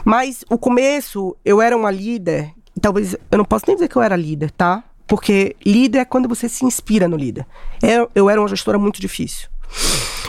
Mas 0.06 0.44
o 0.50 0.58
começo, 0.58 1.36
eu 1.46 1.62
era 1.62 1.76
uma 1.76 1.92
líder, 1.92 2.52
talvez 2.82 3.16
eu 3.32 3.38
não 3.38 3.46
posso 3.46 3.66
nem 3.68 3.76
dizer 3.76 3.88
que 3.88 3.96
eu 3.96 4.02
era 4.02 4.16
líder, 4.16 4.52
tá? 4.52 4.84
Porque 5.08 5.56
líder 5.66 6.00
é 6.00 6.06
quando 6.06 6.30
você 6.30 6.48
se 6.50 6.66
inspira 6.66 7.08
no 7.08 7.18
líder. 7.18 7.46
Eu, 7.82 8.10
eu 8.16 8.30
era 8.30 8.40
uma 8.42 8.48
gestora 8.48 8.78
muito 8.80 9.00
difícil. 9.02 9.50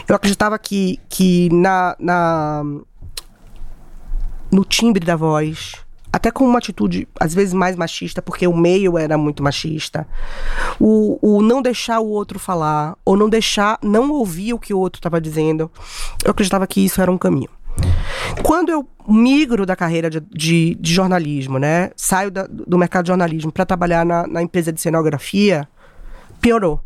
Eu 0.08 0.14
acreditava 0.14 0.58
que, 0.58 0.98
que 1.08 1.48
na, 1.52 1.96
na, 1.98 2.62
no 4.50 4.64
timbre 4.64 5.04
da 5.04 5.16
voz, 5.16 5.74
até 6.12 6.30
com 6.30 6.44
uma 6.44 6.58
atitude 6.58 7.08
às 7.18 7.34
vezes 7.34 7.52
mais 7.54 7.74
machista, 7.74 8.20
porque 8.22 8.46
o 8.46 8.56
meio 8.56 8.96
era 8.98 9.16
muito 9.18 9.42
machista, 9.42 10.06
o, 10.78 11.18
o 11.22 11.42
não 11.42 11.60
deixar 11.62 12.00
o 12.00 12.06
outro 12.08 12.38
falar, 12.38 12.96
ou 13.04 13.16
não 13.16 13.28
deixar, 13.28 13.78
não 13.82 14.10
ouvir 14.10 14.52
o 14.52 14.58
que 14.58 14.72
o 14.74 14.78
outro 14.78 14.98
estava 15.00 15.20
dizendo, 15.20 15.70
eu 16.24 16.30
acreditava 16.30 16.66
que 16.66 16.84
isso 16.84 17.00
era 17.00 17.10
um 17.10 17.18
caminho. 17.18 17.48
Quando 18.42 18.68
eu 18.70 18.86
migro 19.08 19.66
da 19.66 19.74
carreira 19.74 20.08
de, 20.08 20.20
de, 20.20 20.74
de 20.76 20.92
jornalismo, 20.94 21.58
né? 21.58 21.90
Saio 21.96 22.30
da- 22.30 22.46
do 22.48 22.78
mercado 22.78 23.04
de 23.04 23.08
jornalismo 23.08 23.50
para 23.50 23.66
trabalhar 23.66 24.06
na, 24.06 24.26
na 24.26 24.40
empresa 24.40 24.72
de 24.72 24.80
cenografia, 24.80 25.68
piorou. 26.40 26.80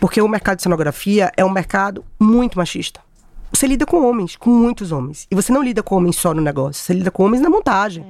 Porque 0.00 0.20
o 0.20 0.28
mercado 0.28 0.56
de 0.56 0.62
cenografia 0.62 1.32
é 1.36 1.44
um 1.44 1.50
mercado 1.50 2.04
muito 2.18 2.56
machista. 2.58 3.00
Você 3.52 3.66
lida 3.66 3.86
com 3.86 4.06
homens, 4.08 4.36
com 4.36 4.50
muitos 4.50 4.92
homens. 4.92 5.26
E 5.30 5.34
você 5.34 5.52
não 5.52 5.62
lida 5.62 5.82
com 5.82 5.96
homens 5.96 6.16
só 6.16 6.34
no 6.34 6.40
negócio, 6.40 6.82
você 6.82 6.92
lida 6.92 7.10
com 7.10 7.24
homens 7.24 7.42
na 7.42 7.48
montagem. 7.48 8.04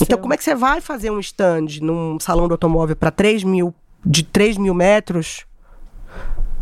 Então, 0.00 0.18
como 0.18 0.32
é 0.32 0.36
que 0.36 0.44
você 0.44 0.54
vai 0.54 0.80
fazer 0.80 1.10
um 1.10 1.20
stand 1.20 1.80
num 1.80 2.18
salão 2.20 2.48
do 2.48 2.54
automóvel 2.54 2.96
para 2.96 3.10
3 3.10 3.44
mil, 3.44 3.74
de 4.04 4.22
3 4.22 4.56
mil 4.56 4.72
metros? 4.72 5.44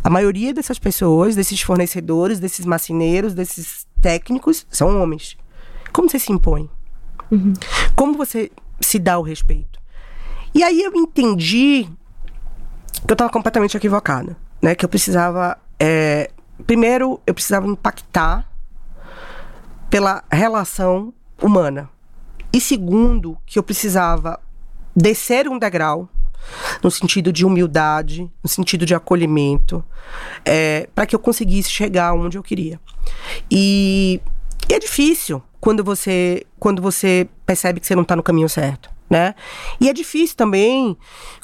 A 0.03 0.09
maioria 0.09 0.55
dessas 0.55 0.79
pessoas, 0.79 1.37
desses 1.37 1.61
fornecedores, 1.61 2.41
desses 2.41 2.65
macineiros, 2.65 3.35
desses 3.35 3.87
técnicos, 4.01 4.67
são 4.71 5.01
homens. 5.01 5.37
Como 5.93 6.09
você 6.09 6.19
se 6.19 6.33
impõe? 6.33 6.71
Como 7.95 8.15
você 8.15 8.51
se 8.81 8.99
dá 8.99 9.19
o 9.19 9.23
respeito? 9.23 9.79
E 10.55 10.63
aí 10.63 10.83
eu 10.83 10.93
entendi 10.95 11.87
que 13.07 13.13
eu 13.13 13.15
estava 13.15 13.31
completamente 13.31 13.77
equivocada, 13.77 14.37
né? 14.61 14.75
Que 14.75 14.85
eu 14.85 14.89
precisava, 14.89 15.59
é, 15.79 16.31
primeiro, 16.67 17.21
eu 17.27 17.35
precisava 17.35 17.67
impactar 17.67 18.49
pela 19.89 20.23
relação 20.31 21.13
humana. 21.43 21.89
E 22.53 22.61
segundo, 22.61 23.39
que 23.47 23.59
eu 23.59 23.63
precisava 23.63 24.39
descer 24.95 25.49
um 25.49 25.59
degrau 25.59 26.09
no 26.83 26.91
sentido 26.91 27.33
de 27.33 27.45
humildade, 27.45 28.31
no 28.43 28.49
sentido 28.49 28.87
de 28.87 28.95
acolhimento, 28.95 29.85
é, 30.45 30.89
para 30.95 31.07
que 31.07 31.15
eu 31.15 31.19
conseguisse 31.19 31.71
chegar 31.71 32.13
onde 32.15 32.39
eu 32.39 32.43
queria. 32.43 32.81
E, 33.51 34.21
e 34.69 34.75
é 34.75 34.79
difícil 34.79 35.43
quando 35.61 35.85
você 35.85 36.47
quando 36.59 36.81
você 36.81 37.29
percebe 37.45 37.81
que 37.81 37.87
você 37.87 37.95
não 37.95 38.03
está 38.03 38.17
no 38.17 38.23
caminho 38.23 38.49
certo, 38.49 38.91
né? 39.11 39.35
E 39.81 39.89
é 39.89 39.93
difícil 39.93 40.37
também 40.37 40.97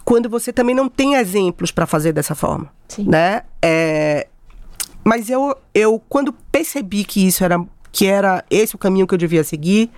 quando 0.05 0.31
você 0.31 0.53
também 0.53 0.75
não 0.75 0.89
tem 0.89 1.17
exemplos 1.17 1.73
para 1.73 1.85
fazer 1.85 2.13
dessa 2.13 2.35
forma, 2.35 2.73
Sim. 2.87 3.09
né? 3.09 3.43
É, 3.61 4.29
mas 5.03 5.29
eu, 5.29 5.57
eu 5.75 6.01
quando 6.09 6.33
percebi 6.33 7.05
que 7.05 7.27
isso 7.27 7.43
era 7.43 7.61
que 7.91 8.07
era 8.07 8.45
esse 8.51 8.75
o 8.75 8.79
caminho 8.79 9.07
que 9.07 9.15
eu 9.15 9.19
devia 9.19 9.43
seguir, 9.43 9.91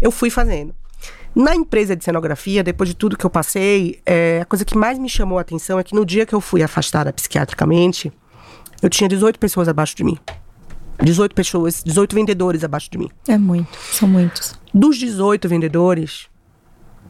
eu 0.00 0.10
fui 0.10 0.28
fazendo. 0.30 0.74
Na 1.34 1.54
empresa 1.54 1.96
de 1.96 2.04
cenografia, 2.04 2.62
depois 2.62 2.88
de 2.88 2.94
tudo 2.94 3.16
que 3.16 3.24
eu 3.24 3.30
passei, 3.30 4.00
é, 4.06 4.40
a 4.42 4.44
coisa 4.44 4.64
que 4.64 4.76
mais 4.76 4.98
me 4.98 5.08
chamou 5.08 5.38
a 5.38 5.40
atenção 5.40 5.78
é 5.78 5.82
que 5.82 5.94
no 5.94 6.04
dia 6.04 6.24
que 6.24 6.34
eu 6.34 6.40
fui 6.40 6.62
afastada 6.62 7.12
psiquiatricamente, 7.12 8.12
eu 8.82 8.88
tinha 8.90 9.08
18 9.08 9.38
pessoas 9.38 9.68
abaixo 9.68 9.96
de 9.96 10.04
mim. 10.04 10.18
18 11.02 11.34
pessoas, 11.34 11.82
18 11.84 12.14
vendedores 12.14 12.64
abaixo 12.64 12.90
de 12.90 12.98
mim. 12.98 13.10
É 13.28 13.36
muito, 13.36 13.76
são 13.92 14.08
muitos. 14.08 14.54
Dos 14.72 14.98
18 14.98 15.48
vendedores, 15.48 16.26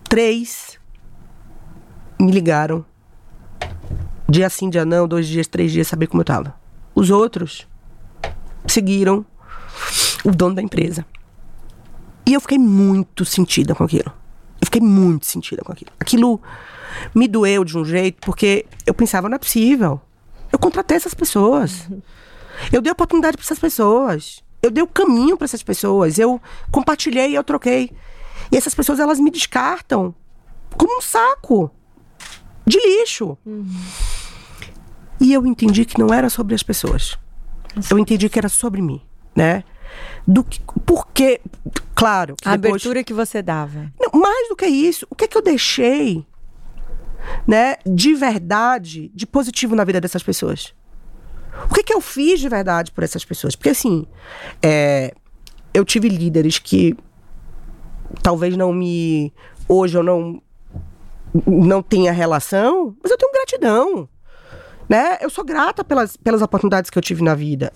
três 0.06 0.78
me 2.18 2.30
ligaram. 2.32 2.84
Dia 4.28 4.50
sim, 4.50 4.68
dia 4.68 4.84
não, 4.84 5.06
dois 5.06 5.26
dias, 5.26 5.46
três 5.46 5.70
dias, 5.70 5.86
saber 5.86 6.06
como 6.06 6.20
eu 6.22 6.24
tava. 6.24 6.54
Os 6.94 7.10
outros 7.10 7.66
seguiram 8.66 9.24
o 10.24 10.30
dono 10.30 10.54
da 10.54 10.62
empresa. 10.62 11.06
E 12.26 12.34
eu 12.34 12.40
fiquei 12.40 12.58
muito 12.58 13.24
sentida 13.24 13.74
com 13.74 13.84
aquilo. 13.84 14.12
Eu 14.60 14.66
fiquei 14.66 14.80
muito 14.80 15.26
sentida 15.26 15.62
com 15.62 15.72
aquilo. 15.72 15.92
Aquilo 16.00 16.40
me 17.14 17.28
doeu 17.28 17.64
de 17.64 17.76
um 17.78 17.84
jeito, 17.84 18.18
porque 18.20 18.66
eu 18.84 18.94
pensava, 18.94 19.28
não 19.28 19.36
é 19.36 19.38
possível. 19.38 20.00
Eu 20.50 20.58
contratei 20.58 20.96
essas 20.96 21.14
pessoas. 21.14 21.88
Eu 22.72 22.80
dei 22.80 22.90
oportunidade 22.90 23.36
para 23.36 23.44
essas 23.44 23.58
pessoas. 23.58 24.42
Eu 24.62 24.70
dei 24.70 24.82
o 24.82 24.86
caminho 24.86 25.36
para 25.36 25.44
essas 25.44 25.62
pessoas. 25.62 26.18
Eu 26.18 26.40
compartilhei, 26.70 27.36
eu 27.36 27.44
troquei. 27.44 27.92
E 28.50 28.56
essas 28.56 28.74
pessoas, 28.74 28.98
elas 29.00 29.18
me 29.20 29.30
descartam 29.30 30.14
como 30.76 30.98
um 30.98 31.00
saco 31.00 31.70
de 32.66 32.78
lixo. 32.78 33.36
E 35.20 35.32
eu 35.32 35.46
entendi 35.46 35.84
que 35.84 35.98
não 35.98 36.12
era 36.12 36.28
sobre 36.28 36.54
as 36.54 36.62
pessoas. 36.62 37.18
Eu 37.90 37.98
entendi 37.98 38.28
que 38.28 38.38
era 38.38 38.48
sobre 38.48 38.80
mim, 38.82 39.00
né? 39.34 39.64
Do 40.26 40.42
que, 40.44 40.60
porque, 40.84 41.40
claro, 41.94 42.34
que 42.36 42.48
A 42.48 42.56
depois- 42.56 42.82
abertura 42.82 43.04
que 43.04 43.14
você 43.14 43.40
dava. 43.42 43.90
não, 44.00 44.20
mais 44.20 44.48
do 44.48 44.56
que 44.56 44.66
isso, 44.66 45.06
o 45.08 45.14
que 45.14 45.24
é 45.24 45.28
que 45.28 45.36
eu 45.36 45.42
deixei, 45.42 46.26
né, 47.46 47.76
de 47.86 48.12
verdade, 48.14 49.10
de 49.14 49.26
positivo 49.26 49.74
na 49.76 49.84
vida 49.84 50.00
dessas 50.00 50.22
pessoas? 50.22 50.74
O 51.70 51.74
que, 51.74 51.82
que 51.82 51.94
eu 51.94 52.00
fiz 52.00 52.40
de 52.40 52.48
verdade 52.48 52.90
por 52.90 53.04
essas 53.04 53.24
pessoas? 53.24 53.54
Porque 53.56 53.70
assim, 53.70 54.06
é, 54.62 55.14
eu 55.72 55.84
tive 55.84 56.08
líderes 56.08 56.58
que 56.58 56.94
talvez 58.22 58.56
não 58.56 58.72
me. 58.72 59.32
Hoje 59.68 59.96
eu 59.96 60.02
não. 60.02 60.40
Não 61.46 61.82
tenha 61.82 62.12
relação, 62.12 62.96
mas 63.02 63.10
eu 63.10 63.18
tenho 63.18 63.32
gratidão. 63.32 64.08
Né? 64.88 65.18
Eu 65.20 65.28
sou 65.28 65.44
grata 65.44 65.84
pelas, 65.84 66.16
pelas 66.16 66.40
oportunidades 66.40 66.88
que 66.88 66.96
eu 66.96 67.02
tive 67.02 67.22
na 67.22 67.34
vida. 67.34 67.72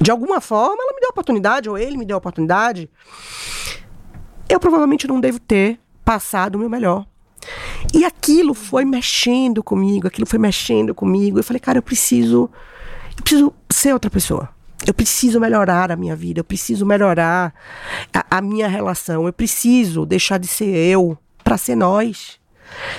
De 0.00 0.10
alguma 0.10 0.40
forma, 0.40 0.82
ela 0.82 0.92
me 0.94 1.00
deu 1.00 1.10
a 1.10 1.12
oportunidade, 1.12 1.68
ou 1.68 1.78
ele 1.78 1.96
me 1.96 2.04
deu 2.04 2.16
a 2.16 2.18
oportunidade. 2.18 2.90
Eu 4.48 4.58
provavelmente 4.58 5.06
não 5.06 5.20
devo 5.20 5.38
ter 5.38 5.78
passado 6.04 6.56
o 6.56 6.58
meu 6.58 6.68
melhor. 6.68 7.06
E 7.92 8.04
aquilo 8.04 8.54
foi 8.54 8.84
mexendo 8.84 9.62
comigo, 9.62 10.08
aquilo 10.08 10.26
foi 10.26 10.38
mexendo 10.38 10.94
comigo. 10.94 11.38
Eu 11.38 11.44
falei, 11.44 11.60
cara, 11.60 11.78
eu 11.78 11.82
preciso, 11.82 12.50
eu 13.16 13.22
preciso 13.22 13.54
ser 13.70 13.92
outra 13.92 14.10
pessoa. 14.10 14.53
Eu 14.86 14.92
preciso 14.92 15.40
melhorar 15.40 15.90
a 15.90 15.96
minha 15.96 16.14
vida, 16.14 16.40
eu 16.40 16.44
preciso 16.44 16.84
melhorar 16.84 17.54
a, 18.12 18.38
a 18.38 18.40
minha 18.40 18.68
relação, 18.68 19.26
eu 19.26 19.32
preciso 19.32 20.04
deixar 20.04 20.38
de 20.38 20.46
ser 20.46 20.74
eu 20.74 21.16
para 21.42 21.56
ser 21.56 21.74
nós. 21.74 22.38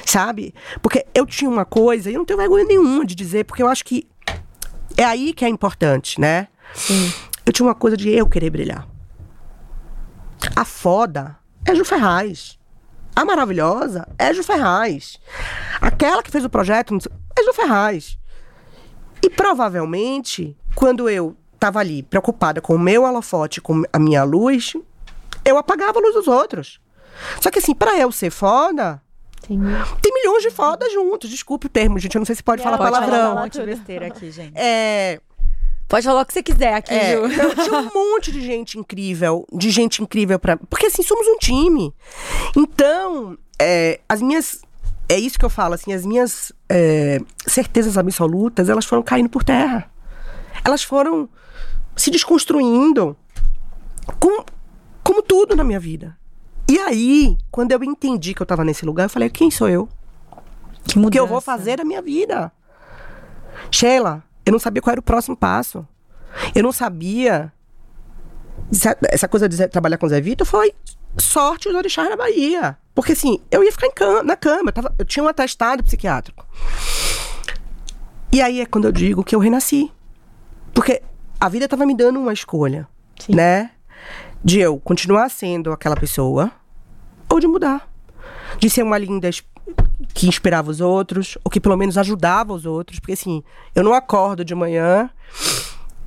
Sabe? 0.06 0.54
Porque 0.82 1.06
eu 1.14 1.26
tinha 1.26 1.50
uma 1.50 1.66
coisa, 1.66 2.10
e 2.10 2.14
eu 2.14 2.20
não 2.20 2.26
tenho 2.26 2.40
vergonha 2.40 2.66
nenhuma 2.66 3.06
de 3.06 3.14
dizer, 3.14 3.46
porque 3.46 3.62
eu 3.62 3.68
acho 3.68 3.84
que 3.84 4.08
é 4.98 5.04
aí 5.04 5.34
que 5.34 5.44
é 5.44 5.50
importante, 5.50 6.20
né? 6.20 6.48
Sim. 6.74 7.12
Eu 7.46 7.54
tinha 7.54 7.68
uma 7.68 7.76
coisa 7.76 7.98
de 7.98 8.10
eu 8.10 8.28
querer 8.28 8.50
brilhar. 8.50 8.88
A 10.56 10.66
foda 10.66 11.38
é 11.66 11.76
Ju 11.76 11.84
Ferraz. 11.84 12.58
A 13.16 13.24
maravilhosa 13.24 14.08
é 14.18 14.34
Ju 14.34 14.44
Ferraz. 14.44 15.20
Aquela 15.82 16.22
que 16.22 16.32
fez 16.32 16.44
o 16.44 16.50
projeto 16.50 16.98
é 17.38 17.44
Ju 17.44 17.54
Ferraz. 17.54 18.18
E 19.22 19.30
provavelmente, 19.30 20.58
quando 20.76 21.10
eu 21.10 21.36
estava 21.66 21.80
ali 21.80 22.04
preocupada 22.04 22.62
com 22.62 22.76
o 22.76 22.80
meu 22.80 23.04
holofote, 23.04 23.60
com 23.60 23.84
a 23.92 23.98
minha 24.00 24.24
luz, 24.24 24.74
eu 25.44 25.58
apagava 25.58 25.98
a 26.00 26.02
luz 26.02 26.14
dos 26.14 26.28
outros. 26.28 26.80
Só 27.42 27.50
que 27.50 27.60
assim, 27.60 27.74
para 27.74 27.98
eu 27.98 28.12
ser 28.12 28.30
foda, 28.30 29.02
Sim. 29.48 29.60
tem 30.02 30.14
milhões 30.14 30.44
de 30.44 30.52
fodas 30.52 30.92
juntos. 30.94 31.30
Desculpe 31.30 31.66
o 31.68 31.70
termo, 31.70 31.98
gente. 31.98 32.14
Eu 32.16 32.20
não 32.20 32.26
sei 32.26 32.36
se 32.36 32.44
pode 32.44 32.64
Não, 32.64 32.66
falar 32.66 32.78
pode 32.78 32.92
Pode 32.92 33.06
falar 33.06 33.12
palavrão. 33.12 33.32
um 33.32 33.34
falar 33.36 33.46
monte 33.46 33.60
de 33.60 33.66
besteira 33.66 34.08
aqui, 34.08 34.32
gente. 34.32 34.54
É, 34.56 35.20
Pode 35.88 36.04
falar 36.06 36.22
o 36.22 36.26
que 36.26 36.34
você 36.34 36.42
quiser 36.42 36.74
aqui, 36.74 36.94
É, 36.94 37.16
Ju. 37.16 37.28
então, 37.28 37.56
tinha 37.64 37.80
um 37.80 37.90
monte 37.94 38.32
de 38.32 38.42
gente 38.42 38.78
incrível, 38.80 39.46
de 39.54 39.70
gente 39.70 40.02
incrível 40.02 40.40
para, 40.40 40.58
porque 40.58 40.88
assim 40.88 41.04
somos 41.04 41.28
um 41.28 41.38
time. 41.38 41.94
Então, 42.58 43.38
é, 43.60 44.00
as 44.10 44.20
minhas, 44.20 44.62
é 45.08 45.18
isso 45.20 45.38
que 45.38 45.46
eu 45.46 45.50
falo, 45.50 45.76
assim, 45.76 45.94
as 45.94 46.04
minhas 46.04 46.52
é, 46.68 47.20
certezas 47.46 48.00
absolutas, 48.00 48.68
elas 48.68 48.84
foram 48.86 49.04
caindo 49.04 49.30
por 49.30 49.44
terra. 49.44 49.90
Elas 50.64 50.82
foram 50.82 51.30
se 51.96 52.12
desconstruindo, 52.12 53.16
com, 54.20 54.44
como 55.04 55.22
tudo 55.22 55.56
na 55.56 55.64
minha 55.64 55.80
vida. 55.80 56.18
E 56.70 56.80
aí, 56.80 57.38
quando 57.52 57.72
eu 57.72 57.84
entendi 57.84 58.34
que 58.34 58.42
eu 58.42 58.46
tava 58.46 58.64
nesse 58.64 58.86
lugar, 58.86 59.04
eu 59.06 59.10
falei, 59.10 59.30
quem 59.30 59.52
sou 59.52 59.70
eu? 59.70 59.88
Que 60.84 60.98
O 61.00 61.10
que 61.10 61.20
eu 61.20 61.28
vou 61.28 61.42
fazer 61.42 61.78
da 61.78 61.86
minha 61.86 62.02
vida? 62.02 62.52
Sheila, 63.72 64.24
eu 64.46 64.52
não 64.52 64.60
sabia 64.60 64.82
qual 64.82 64.92
era 64.92 65.00
o 65.00 65.04
próximo 65.04 65.36
passo. 65.36 65.88
Eu 66.54 66.64
não 66.64 66.72
sabia. 66.72 67.52
Essa- 69.10 69.28
coisa 69.28 69.48
de 69.48 69.68
trabalhar 69.68 69.98
com 69.98 70.06
o 70.06 70.10
Zé 70.10 70.20
Vitor 70.22 70.46
foi 70.46 70.74
sorte 71.18 71.70
os 71.70 71.76
orixás 71.76 72.10
na 72.10 72.16
Bahia. 72.18 72.78
Porque 72.94 73.14
assim, 73.14 73.40
eu 73.50 73.64
ia 73.64 73.72
ficar 73.72 73.90
cama- 73.92 74.24
na 74.24 74.36
cama. 74.36 74.70
Eu, 74.70 74.74
tava- 74.74 74.96
eu 75.00 75.06
tinha 75.06 75.24
um 75.24 75.28
atestado 75.28 75.84
psiquiátrico. 75.84 76.46
E 78.32 78.42
aí 78.42 78.60
é 78.62 78.66
quando 78.66 78.86
eu 78.86 78.92
digo 78.92 79.24
que 79.24 79.36
eu 79.36 79.40
renasci. 79.40 79.92
Porque 80.74 81.02
a 81.40 81.50
vida 81.50 81.66
estava 81.66 81.86
me 81.86 81.96
dando 81.96 82.20
uma 82.20 82.34
escolha, 82.34 82.88
Sim. 83.20 83.36
né? 83.36 83.72
De 84.44 84.60
eu 84.60 84.80
continuar 84.80 85.30
sendo 85.30 85.72
aquela 85.72 85.96
pessoa 85.96 86.52
ou 87.30 87.40
de 87.40 87.48
mudar. 87.48 87.90
De 88.60 88.70
ser 88.70 88.84
uma 88.84 88.98
linda 88.98 89.30
que 90.14 90.28
inspirava 90.28 90.70
os 90.70 90.80
outros, 90.80 91.38
ou 91.44 91.50
que 91.50 91.60
pelo 91.60 91.76
menos 91.76 91.98
ajudava 91.98 92.54
os 92.54 92.66
outros. 92.66 93.00
Porque 93.00 93.14
assim, 93.14 93.44
eu 93.74 93.84
não 93.84 93.94
acordo 93.94 94.46
de 94.46 94.54
manhã 94.54 95.10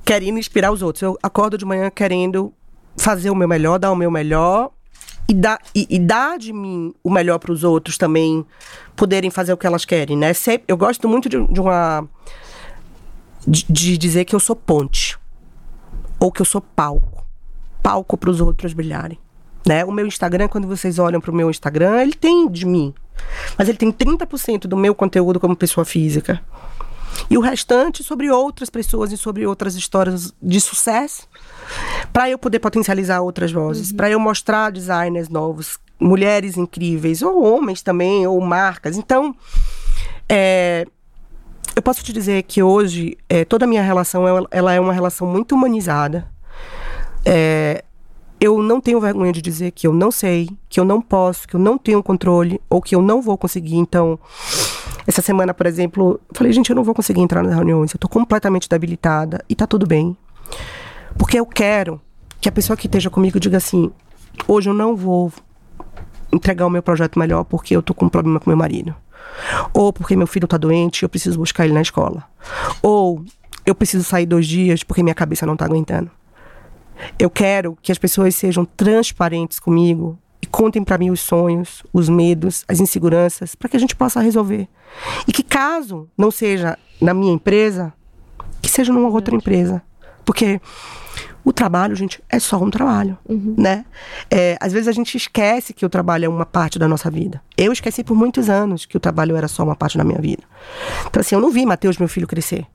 querendo 0.05 0.39
inspirar 0.39 0.71
os 0.71 0.81
outros. 0.81 1.01
Eu 1.01 1.17
acordo 1.21 1.57
de 1.57 1.65
manhã 1.65 1.89
querendo 1.89 2.53
fazer 2.97 3.29
o 3.29 3.35
meu 3.35 3.47
melhor, 3.47 3.77
dar 3.77 3.91
o 3.91 3.95
meu 3.95 4.09
melhor 4.09 4.71
e 5.27 5.33
dar, 5.33 5.59
e, 5.75 5.85
e 5.89 5.99
dar 5.99 6.39
de 6.39 6.51
mim 6.51 6.93
o 7.03 7.09
melhor 7.11 7.37
para 7.37 7.51
os 7.51 7.63
outros 7.63 7.97
também 7.97 8.43
poderem 8.95 9.29
fazer 9.29 9.53
o 9.53 9.57
que 9.57 9.67
elas 9.67 9.85
querem, 9.85 10.17
né? 10.17 10.33
Sempre, 10.33 10.65
eu 10.67 10.75
gosto 10.75 11.07
muito 11.07 11.29
de, 11.29 11.45
de 11.47 11.59
uma. 11.59 12.07
De, 13.47 13.65
de 13.69 13.97
dizer 13.97 14.25
que 14.25 14.35
eu 14.35 14.39
sou 14.39 14.55
ponte. 14.55 15.17
Ou 16.19 16.31
que 16.31 16.41
eu 16.41 16.45
sou 16.45 16.61
palco. 16.61 17.25
Palco 17.81 18.17
para 18.17 18.29
os 18.29 18.41
outros 18.41 18.73
brilharem. 18.73 19.19
Né? 19.65 19.83
O 19.85 19.91
meu 19.91 20.05
Instagram, 20.05 20.47
quando 20.47 20.67
vocês 20.67 20.99
olham 20.99 21.21
para 21.21 21.31
o 21.31 21.35
meu 21.35 21.49
Instagram, 21.49 22.01
ele 22.01 22.13
tem 22.13 22.49
de 22.49 22.65
mim. 22.65 22.93
Mas 23.57 23.67
ele 23.69 23.77
tem 23.77 23.91
30% 23.91 24.61
do 24.61 24.77
meu 24.77 24.95
conteúdo 24.95 25.39
como 25.39 25.55
pessoa 25.55 25.85
física. 25.85 26.41
E 27.29 27.37
o 27.37 27.41
restante 27.41 28.03
sobre 28.03 28.29
outras 28.29 28.69
pessoas 28.69 29.11
e 29.11 29.17
sobre 29.17 29.45
outras 29.45 29.75
histórias 29.75 30.33
de 30.41 30.61
sucesso. 30.61 31.27
Para 32.13 32.29
eu 32.29 32.37
poder 32.37 32.59
potencializar 32.59 33.21
outras 33.21 33.51
vozes, 33.51 33.91
para 33.91 34.09
eu 34.09 34.19
mostrar 34.19 34.71
designers 34.71 35.29
novos, 35.29 35.77
mulheres 35.99 36.57
incríveis, 36.57 37.21
ou 37.21 37.43
homens 37.43 37.81
também, 37.81 38.25
ou 38.25 38.39
marcas. 38.41 38.97
Então, 38.97 39.35
é, 40.27 40.85
eu 41.75 41.81
posso 41.81 42.03
te 42.03 42.11
dizer 42.11 42.43
que 42.43 42.61
hoje 42.61 43.17
é, 43.27 43.45
toda 43.45 43.65
a 43.65 43.67
minha 43.67 43.81
relação 43.81 44.27
ela, 44.51 44.73
é 44.73 44.79
uma 44.79 44.93
relação 44.93 45.27
muito 45.27 45.55
humanizada. 45.55 46.27
É, 47.25 47.83
eu 48.39 48.61
não 48.61 48.79
tenho 48.79 49.01
vergonha 49.01 49.33
de 49.33 49.41
dizer 49.41 49.71
que 49.71 49.85
eu 49.85 49.93
não 49.93 50.11
sei, 50.11 50.49
que 50.69 50.79
eu 50.79 50.85
não 50.85 51.01
posso, 51.01 51.47
que 51.47 51.55
eu 51.55 51.59
não 51.59 51.77
tenho 51.77 52.01
controle 52.01 52.61
ou 52.69 52.81
que 52.81 52.95
eu 52.95 53.01
não 53.01 53.21
vou 53.21 53.37
conseguir. 53.37 53.75
Então, 53.75 54.17
essa 55.05 55.21
semana, 55.21 55.53
por 55.53 55.65
exemplo, 55.65 56.19
falei, 56.33 56.53
gente, 56.53 56.69
eu 56.69 56.75
não 56.75 56.83
vou 56.83 56.95
conseguir 56.95 57.21
entrar 57.21 57.43
nas 57.43 57.53
reuniões, 57.53 57.93
eu 57.93 57.99
tô 57.99 58.07
completamente 58.07 58.69
debilitada 58.69 59.43
e 59.49 59.55
tá 59.55 59.67
tudo 59.67 59.85
bem. 59.85 60.15
Porque 61.17 61.39
eu 61.39 61.45
quero 61.45 61.99
que 62.39 62.47
a 62.47 62.51
pessoa 62.51 62.77
que 62.77 62.87
esteja 62.87 63.09
comigo 63.09 63.39
diga 63.39 63.57
assim: 63.57 63.91
hoje 64.47 64.69
eu 64.69 64.73
não 64.73 64.95
vou 64.95 65.33
entregar 66.31 66.65
o 66.65 66.69
meu 66.69 66.81
projeto 66.81 67.19
melhor 67.19 67.43
porque 67.43 67.75
eu 67.75 67.81
tô 67.81 67.93
com 67.93 68.05
um 68.05 68.09
problema 68.09 68.39
com 68.39 68.49
meu 68.49 68.57
marido. 68.57 68.95
Ou 69.73 69.91
porque 69.93 70.15
meu 70.15 70.27
filho 70.27 70.47
tá 70.47 70.57
doente 70.57 71.01
e 71.01 71.05
eu 71.05 71.09
preciso 71.09 71.37
buscar 71.37 71.65
ele 71.65 71.73
na 71.73 71.81
escola. 71.81 72.23
Ou 72.81 73.23
eu 73.65 73.75
preciso 73.75 74.03
sair 74.03 74.25
dois 74.25 74.47
dias 74.47 74.83
porque 74.83 75.03
minha 75.03 75.15
cabeça 75.15 75.45
não 75.45 75.55
tá 75.55 75.65
aguentando. 75.65 76.09
Eu 77.17 77.29
quero 77.29 77.77
que 77.81 77.91
as 77.91 77.97
pessoas 77.97 78.35
sejam 78.35 78.65
transparentes 78.65 79.59
comigo 79.59 80.17
e 80.41 80.47
contem 80.47 80.83
para 80.83 80.97
mim 80.97 81.09
os 81.09 81.21
sonhos, 81.21 81.83
os 81.93 82.09
medos, 82.09 82.63
as 82.67 82.79
inseguranças, 82.79 83.55
para 83.55 83.69
que 83.69 83.77
a 83.77 83.79
gente 83.79 83.95
possa 83.95 84.21
resolver. 84.21 84.67
E 85.27 85.31
que 85.31 85.43
caso 85.43 86.09
não 86.17 86.31
seja 86.31 86.77
na 87.01 87.13
minha 87.13 87.33
empresa, 87.33 87.93
que 88.61 88.69
seja 88.69 88.91
numa 88.91 89.09
outra 89.09 89.35
empresa. 89.35 89.81
Porque 90.25 90.61
o 91.43 91.53
trabalho, 91.53 91.95
gente, 91.95 92.21
é 92.29 92.39
só 92.39 92.57
um 92.57 92.69
trabalho, 92.69 93.17
né? 93.27 93.85
É, 94.29 94.57
às 94.59 94.73
vezes 94.73 94.87
a 94.87 94.91
gente 94.91 95.15
esquece 95.15 95.73
que 95.73 95.85
o 95.85 95.89
trabalho 95.89 96.25
é 96.25 96.29
uma 96.29 96.45
parte 96.45 96.77
da 96.77 96.87
nossa 96.87 97.09
vida. 97.09 97.41
Eu 97.57 97.71
esqueci 97.71 98.03
por 98.03 98.15
muitos 98.15 98.49
anos 98.49 98.85
que 98.85 98.97
o 98.97 98.99
trabalho 98.99 99.35
era 99.35 99.47
só 99.47 99.63
uma 99.63 99.75
parte 99.75 99.97
da 99.97 100.03
minha 100.03 100.19
vida. 100.19 100.43
Então 101.07 101.21
assim, 101.21 101.35
eu 101.35 101.41
não 101.41 101.49
vi 101.49 101.65
Matheus, 101.65 101.97
meu 101.97 102.07
filho, 102.07 102.27
crescer. 102.27 102.65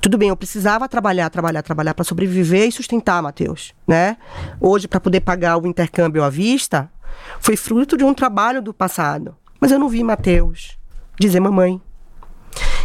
Tudo 0.00 0.16
bem, 0.16 0.30
eu 0.30 0.36
precisava 0.36 0.88
trabalhar, 0.88 1.28
trabalhar, 1.28 1.62
trabalhar 1.62 1.92
para 1.92 2.04
sobreviver 2.04 2.68
e 2.68 2.72
sustentar, 2.72 3.22
Matheus, 3.22 3.74
né? 3.86 4.16
Hoje, 4.58 4.88
para 4.88 4.98
poder 4.98 5.20
pagar 5.20 5.58
o 5.58 5.66
intercâmbio 5.66 6.24
à 6.24 6.30
vista, 6.30 6.90
foi 7.38 7.54
fruto 7.54 7.98
de 7.98 8.04
um 8.04 8.14
trabalho 8.14 8.62
do 8.62 8.72
passado. 8.72 9.36
Mas 9.60 9.70
eu 9.70 9.78
não 9.78 9.90
vi 9.90 10.02
Matheus 10.02 10.78
dizer 11.18 11.38
mamãe. 11.38 11.80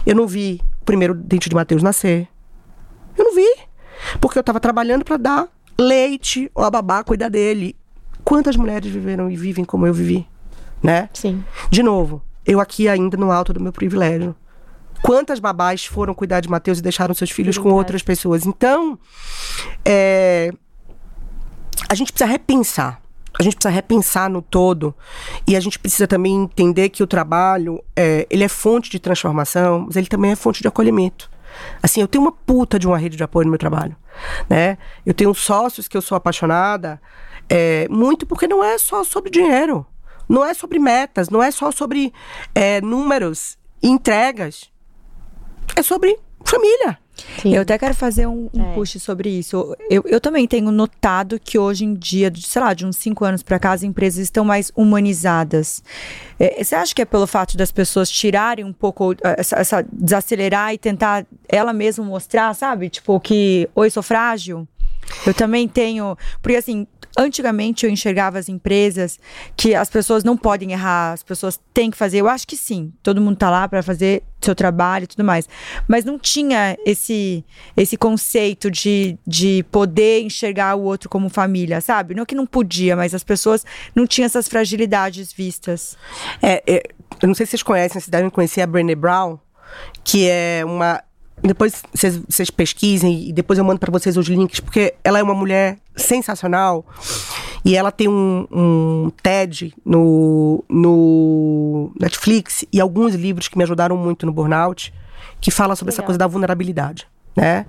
Eu 0.06 0.14
não 0.14 0.28
vi 0.28 0.62
o 0.82 0.86
primeiro 0.86 1.14
dente 1.14 1.48
de 1.48 1.56
Matheus 1.56 1.82
nascer. 1.82 2.28
Porque 4.20 4.38
eu 4.38 4.42
estava 4.42 4.60
trabalhando 4.60 5.04
para 5.04 5.18
dar 5.18 5.48
leite 5.78 6.50
ou 6.54 6.64
a 6.64 6.72
babá 6.72 7.04
cuidar 7.04 7.30
dele. 7.30 7.76
Quantas 8.24 8.56
mulheres 8.56 8.92
viveram 8.92 9.30
e 9.30 9.36
vivem 9.36 9.64
como 9.64 9.86
eu 9.86 9.94
vivi, 9.94 10.28
né? 10.82 11.10
Sim. 11.14 11.44
De 11.70 11.84
novo, 11.84 12.22
eu 12.46 12.60
aqui 12.60 12.88
ainda 12.88 13.18
no 13.18 13.32
alto 13.32 13.54
do 13.54 13.60
meu 13.60 13.72
privilégio. 13.72 14.36
Quantas 15.02 15.40
babás 15.40 15.86
foram 15.86 16.14
cuidar 16.16 16.40
de 16.40 16.50
Mateus 16.50 16.80
e 16.80 16.82
deixaram 16.82 17.14
seus 17.14 17.30
filhos 17.30 17.58
com 17.58 17.66
Verdade. 17.66 17.80
outras 17.80 18.02
pessoas? 18.02 18.46
Então, 18.46 18.98
é, 19.84 20.52
a 21.88 21.94
gente 21.94 22.12
precisa 22.12 22.30
repensar. 22.30 23.02
A 23.38 23.44
gente 23.44 23.56
precisa 23.56 23.74
repensar 23.74 24.30
no 24.30 24.42
todo. 24.42 24.96
E 25.46 25.56
a 25.56 25.60
gente 25.60 25.78
precisa 25.78 26.08
também 26.08 26.34
entender 26.36 26.90
que 26.90 27.04
o 27.04 27.08
trabalho, 27.08 27.84
é, 27.96 28.26
ele 28.30 28.44
é 28.44 28.48
fonte 28.48 28.90
de 28.90 29.00
transformação, 29.00 29.86
mas 29.86 29.96
ele 29.96 30.08
também 30.08 30.32
é 30.32 30.36
fonte 30.36 30.62
de 30.62 30.68
acolhimento. 30.68 31.30
Assim, 31.84 32.02
eu 32.02 32.08
tenho 32.08 32.24
uma 32.24 32.32
puta 32.32 32.80
de 32.80 32.88
uma 32.88 32.98
rede 32.98 33.16
de 33.16 33.24
apoio 33.24 33.46
no 33.46 33.52
meu 33.52 33.60
trabalho, 33.60 33.96
né? 34.50 34.78
Eu 35.06 35.14
tenho 35.14 35.34
sócios 35.34 35.88
que 35.88 35.98
eu 35.98 36.02
sou 36.02 36.16
apaixonada, 36.16 37.02
é, 37.50 37.88
muito 37.90 38.26
porque 38.26 38.48
não 38.48 38.64
é 38.64 38.78
só 38.78 39.04
sobre 39.04 39.30
dinheiro. 39.30 39.86
Não 40.28 40.44
é 40.44 40.54
sobre 40.54 40.80
metas, 40.80 41.30
não 41.30 41.42
é 41.42 41.52
só 41.52 41.72
sobre 41.72 42.12
é, 42.54 42.82
números 42.82 43.58
entregas. 43.82 44.72
É 45.76 45.84
sobre 45.84 46.18
família. 46.44 47.00
Sim. 47.42 47.56
Eu 47.56 47.62
até 47.62 47.78
quero 47.78 47.94
fazer 47.94 48.28
um, 48.28 48.50
um 48.54 48.72
É. 48.72 48.74
push 48.74 48.98
sobre 49.02 49.30
isso. 49.30 49.76
Eu, 49.90 50.04
eu 50.06 50.20
também 50.20 50.46
tenho 50.48 50.70
notado 50.72 51.40
que 51.40 51.58
hoje 51.58 51.86
em 51.86 51.94
dia, 51.94 52.30
de, 52.30 52.42
sei 52.46 52.62
lá, 52.62 52.74
de 52.74 52.86
uns 52.86 52.98
cinco 52.98 53.24
anos 53.24 53.42
pra 53.42 53.58
cá, 53.58 53.72
as 53.72 53.84
empresas 53.84 54.20
estão 54.20 54.44
mais 54.44 54.72
humanizadas. 54.76 55.82
É, 56.40 56.64
você 56.64 56.76
acha 56.76 56.94
que 56.94 57.02
é 57.02 57.06
pelo 57.06 57.26
fato 57.28 57.56
das 57.56 57.72
pessoas 57.72 58.10
tirarem 58.10 58.66
um 58.66 58.74
pouco 58.74 59.14
eh, 59.14 59.36
essa, 59.38 59.56
essa- 59.58 59.86
desacelerar 59.92 60.74
e 60.74 60.78
tentar 60.78 61.26
ela 61.48 61.72
mesma 61.72 62.04
mostrar, 62.04 62.54
sabe? 62.54 62.90
Tipo, 62.90 63.20
que 63.20 63.70
oi, 63.76 63.90
sou 63.90 64.04
frágil. 64.04 64.68
Eu 65.26 65.34
também 65.36 65.68
tenho. 65.68 66.18
Porque 66.42 66.58
assim, 66.58 66.88
antigamente 67.18 67.86
eu 67.86 67.92
enxergava 67.92 68.38
as 68.38 68.50
empresas 68.50 69.20
que 69.56 69.74
as 69.74 69.90
pessoas 69.90 70.24
não 70.24 70.36
podem 70.36 70.72
errar, 70.72 71.14
as 71.14 71.24
pessoas 71.24 71.60
têm 71.74 71.92
que 71.92 71.98
fazer. 71.98 72.20
Eu 72.20 72.28
acho 72.28 72.48
que 72.48 72.58
sim, 72.58 72.94
todo 73.02 73.22
mundo 73.22 73.38
tá 73.38 73.50
lá 73.50 73.68
para 73.68 73.82
fazer 73.82 74.24
seu 74.42 74.54
trabalho 74.54 75.06
e 75.06 75.08
tudo 75.08 75.24
mais. 75.24 75.48
Mas 75.88 76.06
não 76.06 76.20
tinha 76.20 76.78
esse 76.86 77.44
esse 77.76 77.98
conceito 77.98 78.70
de, 78.70 79.18
de 79.26 79.66
poder 79.72 80.22
enxergar 80.22 80.76
o 80.76 80.82
outro 80.82 81.10
como 81.10 81.30
família, 81.30 81.82
sabe? 81.82 82.14
Não 82.14 82.26
que 82.26 82.36
não 82.36 82.46
podia, 82.46 82.96
mas 82.96 83.14
as 83.14 83.24
pessoas 83.24 83.66
não 83.96 84.06
tinham 84.06 84.26
essas 84.26 84.48
fragilidades 84.48 85.34
vistas. 85.34 85.98
É, 86.42 86.64
é, 86.68 86.84
eu 87.22 87.28
não 87.28 87.34
sei 87.36 87.46
se 87.46 87.52
vocês 87.52 87.64
conhecem, 87.64 88.00
vocês 88.00 88.10
devem 88.10 88.30
conhecer 88.30 88.62
a 88.62 88.68
Brené 88.68 88.96
Brown, 88.96 89.40
que 90.04 90.28
é 90.28 90.64
uma. 90.66 91.02
Depois 91.42 91.84
vocês, 91.94 92.50
pesquisem 92.50 93.30
e 93.30 93.34
depois 93.34 93.60
eu 93.60 93.66
mando 93.66 93.80
pra 93.80 93.92
vocês 93.92 94.18
os 94.18 94.28
links, 94.28 94.60
porque 94.60 94.96
ela 95.04 95.20
é 95.20 95.24
uma 95.24 95.34
mulher 95.34 95.78
sensacional 95.96 96.86
e 97.64 97.76
ela 97.76 97.92
tem 97.92 98.08
um, 98.08 98.48
um 98.52 99.12
TED 99.22 99.74
no, 99.86 100.64
no 100.70 101.92
Netflix 102.00 102.66
e 102.72 102.80
alguns 102.80 103.14
livros 103.16 103.48
que 103.48 103.58
me 103.58 103.64
ajudaram 103.64 103.96
muito 103.98 104.26
no 104.26 104.32
burnout 104.32 104.94
que 105.40 105.52
fala 105.52 105.76
sobre 105.76 105.92
essa 105.92 106.02
Legal. 106.02 106.08
coisa 106.08 106.18
da 106.18 106.28
vulnerabilidade, 106.28 107.08
né? 107.36 107.66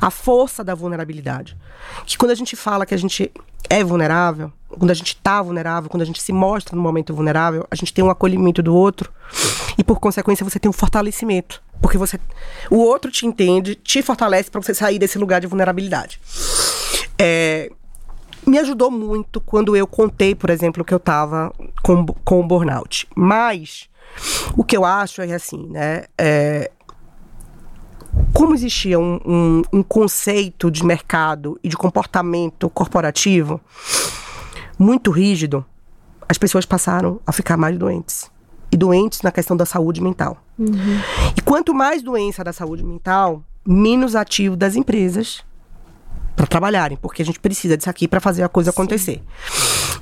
A 0.00 0.10
força 0.10 0.62
da 0.62 0.74
vulnerabilidade. 0.74 1.56
Que 2.04 2.18
quando 2.18 2.30
a 2.30 2.34
gente 2.34 2.54
fala 2.54 2.84
que 2.84 2.94
a 2.94 2.98
gente 2.98 3.32
é 3.68 3.82
vulnerável, 3.82 4.52
quando 4.68 4.90
a 4.90 4.94
gente 4.94 5.16
tá 5.16 5.42
vulnerável, 5.42 5.90
quando 5.90 6.02
a 6.02 6.06
gente 6.06 6.22
se 6.22 6.32
mostra 6.32 6.76
no 6.76 6.82
momento 6.82 7.14
vulnerável, 7.14 7.66
a 7.70 7.74
gente 7.74 7.92
tem 7.92 8.04
um 8.04 8.10
acolhimento 8.10 8.62
do 8.62 8.74
outro 8.74 9.12
e 9.78 9.82
por 9.82 9.98
consequência 9.98 10.44
você 10.44 10.58
tem 10.58 10.68
um 10.68 10.72
fortalecimento, 10.72 11.62
porque 11.80 11.98
você 11.98 12.20
o 12.70 12.76
outro 12.76 13.10
te 13.10 13.26
entende, 13.26 13.74
te 13.74 14.02
fortalece 14.02 14.50
para 14.50 14.60
você 14.60 14.74
sair 14.74 14.98
desse 14.98 15.18
lugar 15.18 15.40
de 15.40 15.46
vulnerabilidade. 15.46 16.20
É, 17.18 17.70
me 18.46 18.58
ajudou 18.58 18.90
muito 18.90 19.40
quando 19.40 19.76
eu 19.76 19.86
contei, 19.86 20.34
por 20.34 20.50
exemplo, 20.50 20.84
que 20.84 20.94
eu 20.94 21.00
tava 21.00 21.52
com, 21.82 22.06
com 22.06 22.46
burnout. 22.46 23.08
Mas 23.14 23.88
o 24.56 24.62
que 24.62 24.76
eu 24.76 24.84
acho 24.84 25.20
é 25.20 25.34
assim, 25.34 25.66
né? 25.68 26.04
é, 26.16 26.70
como 28.32 28.54
existia 28.54 28.98
um, 28.98 29.20
um- 29.24 29.62
um 29.72 29.82
conceito 29.82 30.70
de 30.70 30.84
mercado 30.84 31.58
e 31.62 31.68
de 31.68 31.76
comportamento 31.76 32.68
corporativo 32.70 33.60
muito 34.78 35.10
rígido, 35.10 35.64
as 36.28 36.36
pessoas 36.38 36.66
passaram 36.66 37.20
a 37.26 37.32
ficar 37.32 37.56
mais 37.56 37.78
doentes. 37.78 38.30
E 38.70 38.76
doentes 38.76 39.22
na 39.22 39.30
questão 39.30 39.56
da 39.56 39.64
saúde 39.64 40.02
mental. 40.02 40.38
E 41.36 41.40
quanto 41.42 41.72
mais 41.74 42.02
doença 42.02 42.42
da 42.42 42.52
saúde 42.52 42.84
mental, 42.84 43.42
menos 43.66 44.14
ativo 44.16 44.56
das 44.56 44.74
empresas 44.74 45.44
para 46.34 46.46
trabalharem, 46.46 46.98
porque 47.00 47.22
a 47.22 47.24
gente 47.24 47.40
precisa 47.40 47.76
disso 47.76 47.88
aqui 47.88 48.06
para 48.08 48.20
fazer 48.20 48.42
a 48.42 48.48
coisa 48.48 48.70
acontecer. 48.70 49.22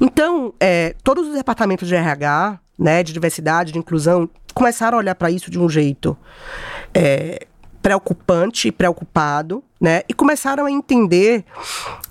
Então, 0.01 0.53
é, 0.59 0.95
todos 1.05 1.29
os 1.29 1.35
departamentos 1.35 1.87
de 1.87 1.95
RH, 1.95 2.59
né, 2.79 3.03
de 3.03 3.13
diversidade, 3.13 3.71
de 3.73 3.79
inclusão, 3.79 4.29
começaram 4.53 4.97
a 4.99 5.01
olhar 5.01 5.15
para 5.15 5.31
isso 5.31 5.51
de 5.51 5.59
um 5.59 5.69
jeito 5.69 6.17
é, 6.93 7.47
preocupante 7.85 8.69
e 8.69 8.73
preocupado, 8.73 9.63
né, 9.79 10.05
e 10.09 10.15
começaram 10.15 10.65
a 10.65 10.71
entender 10.71 11.45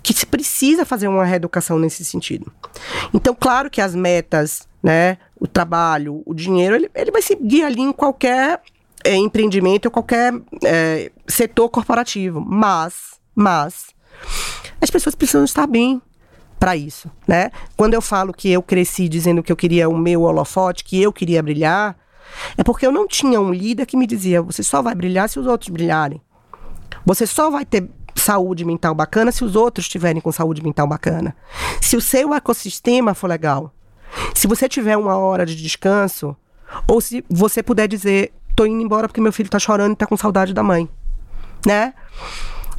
que 0.03 0.13
se 0.13 0.23
precisa 0.23 0.85
fazer 0.85 1.07
uma 1.07 1.25
reeducação 1.25 1.79
nesse 1.79 2.05
sentido. 2.05 2.53
Então, 3.11 3.33
claro 3.33 3.71
que 3.71 3.81
as 3.81 3.95
metas, 3.95 4.67
né, 4.83 5.17
o 5.35 5.47
trabalho, 5.47 6.21
o 6.27 6.33
dinheiro, 6.35 6.75
ele, 6.75 6.91
ele 6.93 7.09
vai 7.09 7.23
seguir 7.23 7.63
ali 7.63 7.81
em 7.81 7.91
qualquer 7.91 8.61
é, 9.03 9.15
empreendimento 9.15 9.85
ou 9.85 9.91
qualquer 9.91 10.31
é, 10.63 11.11
setor 11.27 11.67
corporativo, 11.69 12.39
mas, 12.39 13.19
mas 13.33 13.87
as 14.79 14.91
pessoas 14.91 15.15
precisam 15.15 15.43
estar 15.43 15.65
bem 15.65 15.99
para 16.59 16.77
isso, 16.77 17.09
né? 17.27 17.49
Quando 17.75 17.95
eu 17.95 18.01
falo 18.01 18.31
que 18.31 18.51
eu 18.51 18.61
cresci 18.61 19.09
dizendo 19.09 19.41
que 19.41 19.51
eu 19.51 19.55
queria 19.55 19.89
o 19.89 19.97
meu 19.97 20.21
holofote, 20.21 20.83
que 20.83 21.01
eu 21.01 21.11
queria 21.11 21.41
brilhar, 21.41 21.97
é 22.57 22.63
porque 22.63 22.85
eu 22.85 22.91
não 22.91 23.07
tinha 23.07 23.39
um 23.39 23.51
líder 23.51 23.85
que 23.85 23.97
me 23.97 24.07
dizia: 24.07 24.41
você 24.41 24.63
só 24.63 24.81
vai 24.81 24.95
brilhar 24.95 25.29
se 25.29 25.39
os 25.39 25.47
outros 25.47 25.69
brilharem. 25.69 26.21
Você 27.05 27.27
só 27.27 27.49
vai 27.49 27.65
ter 27.65 27.89
saúde 28.15 28.63
mental 28.63 28.93
bacana 28.95 29.31
se 29.31 29.43
os 29.43 29.55
outros 29.55 29.85
estiverem 29.85 30.21
com 30.21 30.31
saúde 30.31 30.63
mental 30.63 30.87
bacana. 30.87 31.35
Se 31.81 31.97
o 31.97 32.01
seu 32.01 32.33
ecossistema 32.33 33.13
for 33.13 33.27
legal. 33.27 33.73
Se 34.33 34.47
você 34.47 34.69
tiver 34.69 34.95
uma 34.95 35.17
hora 35.17 35.45
de 35.45 35.55
descanso, 35.55 36.35
ou 36.87 37.01
se 37.01 37.23
você 37.29 37.61
puder 37.61 37.87
dizer: 37.87 38.33
tô 38.55 38.65
indo 38.65 38.81
embora 38.81 39.07
porque 39.07 39.21
meu 39.21 39.33
filho 39.33 39.49
tá 39.49 39.59
chorando 39.59 39.93
e 39.93 39.97
tá 39.97 40.05
com 40.05 40.17
saudade 40.17 40.53
da 40.53 40.63
mãe, 40.63 40.89
né? 41.65 41.93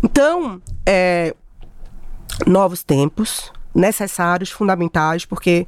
Então, 0.02 0.60
é, 0.86 1.34
novos 2.46 2.82
tempos, 2.82 3.52
necessários, 3.74 4.50
fundamentais, 4.50 5.24
porque 5.24 5.66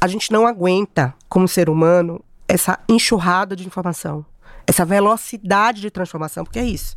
a 0.00 0.06
gente 0.06 0.32
não 0.32 0.46
aguenta, 0.46 1.14
como 1.28 1.46
ser 1.46 1.70
humano, 1.70 2.22
essa 2.52 2.78
enxurrada 2.88 3.54
de 3.56 3.66
informação, 3.66 4.24
essa 4.66 4.84
velocidade 4.84 5.80
de 5.80 5.90
transformação, 5.90 6.44
porque 6.44 6.58
é 6.58 6.64
isso. 6.64 6.96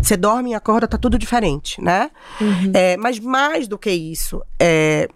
Você 0.00 0.16
dorme 0.16 0.50
e 0.50 0.54
acorda, 0.54 0.86
tá 0.88 0.96
tudo 0.96 1.18
diferente, 1.18 1.80
né? 1.82 2.10
É, 2.72 2.96
mas 2.96 3.18
mais 3.18 3.66
do 3.68 3.76
que 3.76 3.90
isso, 3.90 4.40
é, 4.60 5.08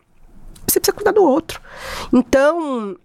você 0.66 0.80
precisa 0.80 0.94
cuidar 0.94 1.12
do 1.12 1.22
outro. 1.22 1.60
Então, 2.12 2.96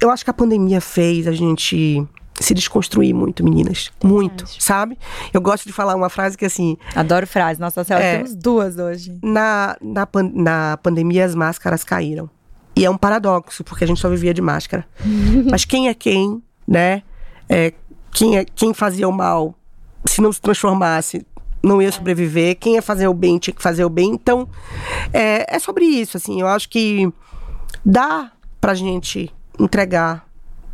eu 0.00 0.10
acho 0.10 0.22
que 0.24 0.30
a 0.30 0.34
pandemia 0.34 0.80
fez 0.80 1.26
a 1.26 1.32
gente 1.32 2.06
se 2.40 2.54
desconstruir 2.54 3.14
muito, 3.14 3.44
meninas. 3.44 3.90
Muito, 4.02 4.46
sabe? 4.62 4.98
Eu 5.32 5.40
gosto 5.40 5.64
de 5.66 5.72
falar 5.72 5.94
uma 5.94 6.08
frase 6.08 6.36
que 6.36 6.44
assim, 6.44 6.76
Adoro 6.94 7.26
frase. 7.26 7.60
Nossa 7.60 7.84
senhora, 7.84 8.04
É. 8.04 8.16
temos 8.16 8.34
duas 8.34 8.76
hoje. 8.78 9.18
na, 9.22 9.76
na, 9.80 10.06
pan- 10.06 10.30
na 10.34 10.76
pandemia 10.82 11.24
as 11.24 11.34
máscaras 11.34 11.84
caíram. 11.84 12.28
E 12.74 12.84
é 12.84 12.90
um 12.90 12.96
paradoxo, 12.96 13.62
porque 13.64 13.84
a 13.84 13.86
gente 13.86 14.00
só 14.00 14.08
vivia 14.08 14.32
de 14.32 14.40
máscara. 14.40 14.86
Mas 15.50 15.64
quem 15.64 15.88
é 15.88 15.94
quem, 15.94 16.42
né? 16.66 17.02
É, 17.48 17.72
quem, 18.10 18.38
é, 18.38 18.44
quem 18.44 18.72
fazia 18.72 19.08
o 19.08 19.12
mal, 19.12 19.54
se 20.06 20.20
não 20.20 20.32
se 20.32 20.40
transformasse, 20.40 21.26
não 21.62 21.80
ia 21.80 21.92
sobreviver. 21.92 22.56
Quem 22.58 22.74
ia 22.74 22.82
fazer 22.82 23.06
o 23.06 23.14
bem, 23.14 23.38
tinha 23.38 23.54
que 23.54 23.62
fazer 23.62 23.84
o 23.84 23.90
bem. 23.90 24.10
Então, 24.10 24.48
é, 25.12 25.56
é 25.56 25.58
sobre 25.58 25.84
isso, 25.84 26.16
assim. 26.16 26.40
Eu 26.40 26.48
acho 26.48 26.68
que 26.68 27.12
dá 27.84 28.32
pra 28.60 28.74
gente 28.74 29.32
entregar 29.58 30.26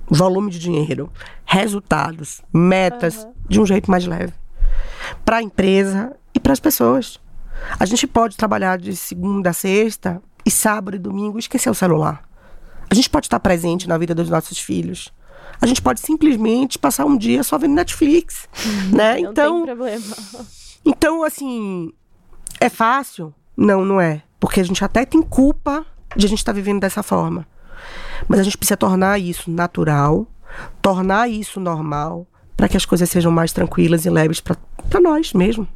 volume 0.08 0.50
de 0.50 0.58
dinheiro, 0.58 1.10
resultados, 1.44 2.40
metas, 2.52 3.26
de 3.48 3.60
um 3.60 3.66
jeito 3.66 3.90
mais 3.90 4.06
leve. 4.06 4.32
Para 5.24 5.38
a 5.38 5.42
empresa 5.42 6.16
e 6.34 6.40
para 6.40 6.52
as 6.52 6.60
pessoas. 6.60 7.20
A 7.78 7.84
gente 7.84 8.06
pode 8.06 8.36
trabalhar 8.36 8.78
de 8.78 8.94
segunda 8.94 9.50
a 9.50 9.52
sexta 9.52 10.22
e 10.48 10.50
sábado 10.50 10.96
e 10.96 10.98
domingo 10.98 11.38
esquecer 11.38 11.68
o 11.68 11.74
celular. 11.74 12.26
A 12.88 12.94
gente 12.94 13.10
pode 13.10 13.26
estar 13.26 13.38
presente 13.38 13.86
na 13.86 13.98
vida 13.98 14.14
dos 14.14 14.30
nossos 14.30 14.58
filhos. 14.58 15.12
A 15.60 15.66
gente 15.66 15.82
pode 15.82 16.00
simplesmente 16.00 16.78
passar 16.78 17.04
um 17.04 17.18
dia 17.18 17.42
só 17.42 17.58
vendo 17.58 17.74
Netflix, 17.74 18.48
né? 18.90 19.20
Não 19.20 19.30
então, 19.30 19.56
tem 19.56 19.76
problema. 19.76 20.16
então, 20.86 21.22
assim, 21.22 21.92
é 22.58 22.70
fácil? 22.70 23.34
Não, 23.54 23.84
não 23.84 24.00
é. 24.00 24.22
Porque 24.40 24.60
a 24.60 24.64
gente 24.64 24.82
até 24.82 25.04
tem 25.04 25.20
culpa 25.20 25.84
de 26.16 26.24
a 26.24 26.28
gente 26.28 26.38
estar 26.38 26.52
vivendo 26.52 26.80
dessa 26.80 27.02
forma. 27.02 27.46
Mas 28.26 28.40
a 28.40 28.42
gente 28.42 28.56
precisa 28.56 28.76
tornar 28.76 29.20
isso 29.20 29.50
natural, 29.50 30.26
tornar 30.80 31.28
isso 31.28 31.60
normal, 31.60 32.26
para 32.56 32.68
que 32.68 32.76
as 32.76 32.86
coisas 32.86 33.10
sejam 33.10 33.30
mais 33.30 33.52
tranquilas 33.52 34.06
e 34.06 34.10
leves 34.10 34.40
para 34.40 34.56
nós 34.98 35.34
mesmo. 35.34 35.68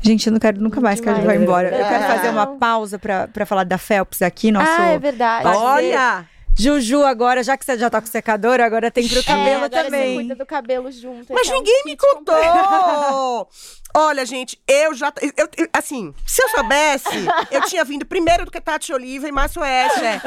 Gente, 0.00 0.26
eu 0.26 0.32
não 0.32 0.38
quero 0.40 0.60
nunca 0.60 0.80
mais 0.80 1.00
que 1.00 1.08
a 1.08 1.14
gente 1.14 1.24
vá 1.26 1.34
embora. 1.34 1.68
Eu 1.68 1.84
quero 1.88 2.04
É. 2.04 2.08
fazer 2.08 2.28
uma 2.28 2.46
pausa 2.46 2.98
pra, 2.98 3.26
pra 3.28 3.46
falar 3.46 3.64
da 3.64 3.78
Phelps 3.78 4.22
aqui, 4.22 4.50
nosso. 4.52 4.70
Ah, 4.70 4.88
é 4.88 4.98
verdade. 4.98 5.46
Olha! 5.46 6.26
Juju, 6.56 7.02
agora, 7.02 7.42
já 7.42 7.56
que 7.56 7.64
você 7.64 7.76
já 7.76 7.90
tá 7.90 8.00
com 8.00 8.06
secador, 8.06 8.60
agora 8.60 8.88
tem 8.88 9.08
pro 9.08 9.18
É, 9.18 9.22
cabelo 9.24 9.64
agora 9.64 9.70
Você 9.70 9.90
também. 9.90 10.14
cuida 10.14 10.34
do 10.36 10.46
cabelo 10.46 10.92
junto. 10.92 11.32
Mas 11.34 11.48
é 11.48 11.52
um 11.52 11.56
ninguém 11.56 11.82
me 11.84 11.96
contou! 11.96 12.36
Olha, 13.96 14.26
gente, 14.26 14.58
eu 14.66 14.92
já. 14.94 15.12
eu- 15.22 15.48
eu- 15.56 15.68
assim, 15.72 16.12
se 16.26 16.42
eu 16.42 16.48
soubesse, 16.48 17.08
eu 17.50 17.60
tinha 17.62 17.84
vindo 17.84 18.04
primeiro 18.04 18.44
do 18.44 18.50
que 18.50 18.60
Tati 18.60 18.92
Oliva 18.92 19.28
e 19.28 19.32
Márcio 19.32 19.62
Escher. 19.64 20.20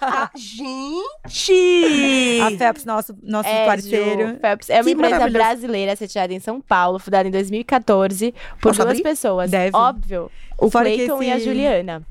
Tá, 0.00 0.30
Gente! 0.34 2.40
A 2.42 2.50
Phelps, 2.58 2.84
nosso, 2.84 3.16
nosso 3.22 3.48
É, 3.48 3.66
parceiro. 3.66 4.28
Ju, 4.28 4.38
Phelps 4.40 4.70
é 4.70 4.76
uma 4.76 4.84
Que 4.84 4.90
empresa 4.90 5.28
brasileira 5.30 5.96
sediada 5.96 6.32
em 6.32 6.40
São 6.40 6.60
Paulo, 6.60 6.98
fundada 6.98 7.28
em 7.28 7.30
2014 7.30 8.32
por 8.60 8.70
Posso 8.70 8.78
duas 8.80 8.90
abrir? 8.90 9.02
pessoas. 9.02 9.50
Deve. 9.50 9.76
Óbvio. 9.76 10.30
O 10.58 10.70
Fora 10.70 10.88
que 10.90 10.96
Cleiton 10.96 11.22
e 11.22 11.30
a 11.30 11.36
esse- 11.36 11.44
Juliana. 11.44 12.02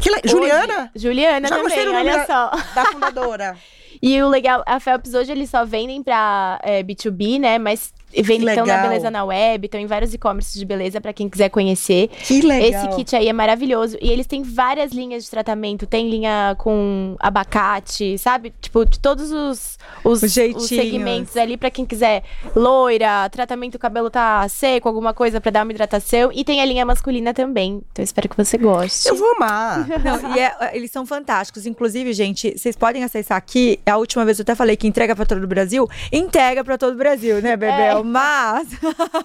Que 0.00 0.10
le- 0.10 0.20
Juliana? 0.24 0.90
Hoje- 0.94 0.96
Juliana 0.96 1.48
Já 1.48 1.56
também, 1.56 1.88
olha 1.88 2.18
da, 2.18 2.26
só. 2.26 2.50
da 2.74 2.84
fundadora. 2.86 3.56
E 4.04 4.20
o 4.20 4.28
legal, 4.28 4.64
a 4.66 4.80
Phelps 4.80 5.14
hoje 5.14 5.30
eles 5.30 5.48
só 5.48 5.64
vendem 5.64 6.02
pra 6.02 6.58
é, 6.64 6.82
B2B, 6.82 7.38
né? 7.38 7.56
Mas 7.56 7.94
estão 8.12 8.66
na. 8.66 8.82
Beleza 8.82 9.10
na 9.10 9.24
Web, 9.24 9.66
estão 9.66 9.80
em 9.80 9.86
vários 9.86 10.12
e-commerces 10.14 10.54
de 10.54 10.64
beleza 10.64 11.00
pra 11.00 11.12
quem 11.12 11.28
quiser 11.28 11.48
conhecer. 11.48 12.08
Que 12.08 12.40
legal. 12.42 12.84
Esse 12.86 12.96
kit 12.96 13.16
aí 13.16 13.28
é 13.28 13.32
maravilhoso. 13.32 13.96
E 14.00 14.10
eles 14.10 14.26
têm 14.26 14.42
várias 14.42 14.92
linhas 14.92 15.24
de 15.24 15.30
tratamento. 15.30 15.86
Tem 15.86 16.08
linha 16.08 16.54
com 16.58 17.16
abacate, 17.20 18.18
sabe? 18.18 18.52
Tipo, 18.60 18.84
de 18.84 18.98
todos 18.98 19.30
os, 19.30 19.78
os, 20.04 20.22
Os 20.22 20.36
os 20.56 20.68
segmentos 20.68 21.36
ali 21.36 21.56
pra 21.56 21.70
quem 21.70 21.84
quiser. 21.84 22.22
Loira, 22.54 23.28
tratamento, 23.30 23.74
o 23.76 23.78
cabelo 23.78 24.10
tá 24.10 24.46
seco, 24.48 24.88
alguma 24.88 25.12
coisa 25.14 25.40
pra 25.40 25.50
dar 25.50 25.62
uma 25.64 25.72
hidratação. 25.72 26.30
E 26.32 26.44
tem 26.44 26.60
a 26.60 26.64
linha 26.64 26.84
masculina 26.84 27.32
também. 27.34 27.82
Então 27.92 28.02
espero 28.04 28.28
que 28.28 28.36
você 28.36 28.56
goste. 28.58 29.08
Eu 29.08 29.16
vou 29.16 29.32
amar. 29.36 29.86
Não, 30.02 30.36
e 30.36 30.40
é- 30.40 30.70
eles 30.76 30.90
são 30.90 31.06
fantásticos. 31.06 31.66
Inclusive, 31.66 32.12
gente, 32.12 32.56
vocês 32.56 32.76
podem 32.76 33.04
acessar 33.04 33.36
aqui. 33.36 33.78
A 33.86 33.96
última 33.96 34.24
vez 34.24 34.38
eu 34.38 34.42
até 34.42 34.54
falei 34.54 34.76
que 34.76 34.86
entrega 34.86 35.14
pra 35.14 35.24
todo 35.24 35.42
o 35.42 35.46
Brasil. 35.46 35.88
Entrega 36.12 36.62
pra 36.64 36.76
todo 36.78 36.92
o 36.92 36.96
Brasil, 36.96 37.40
né, 37.42 37.56
Bebel? 37.56 38.01
Mas 38.04 38.68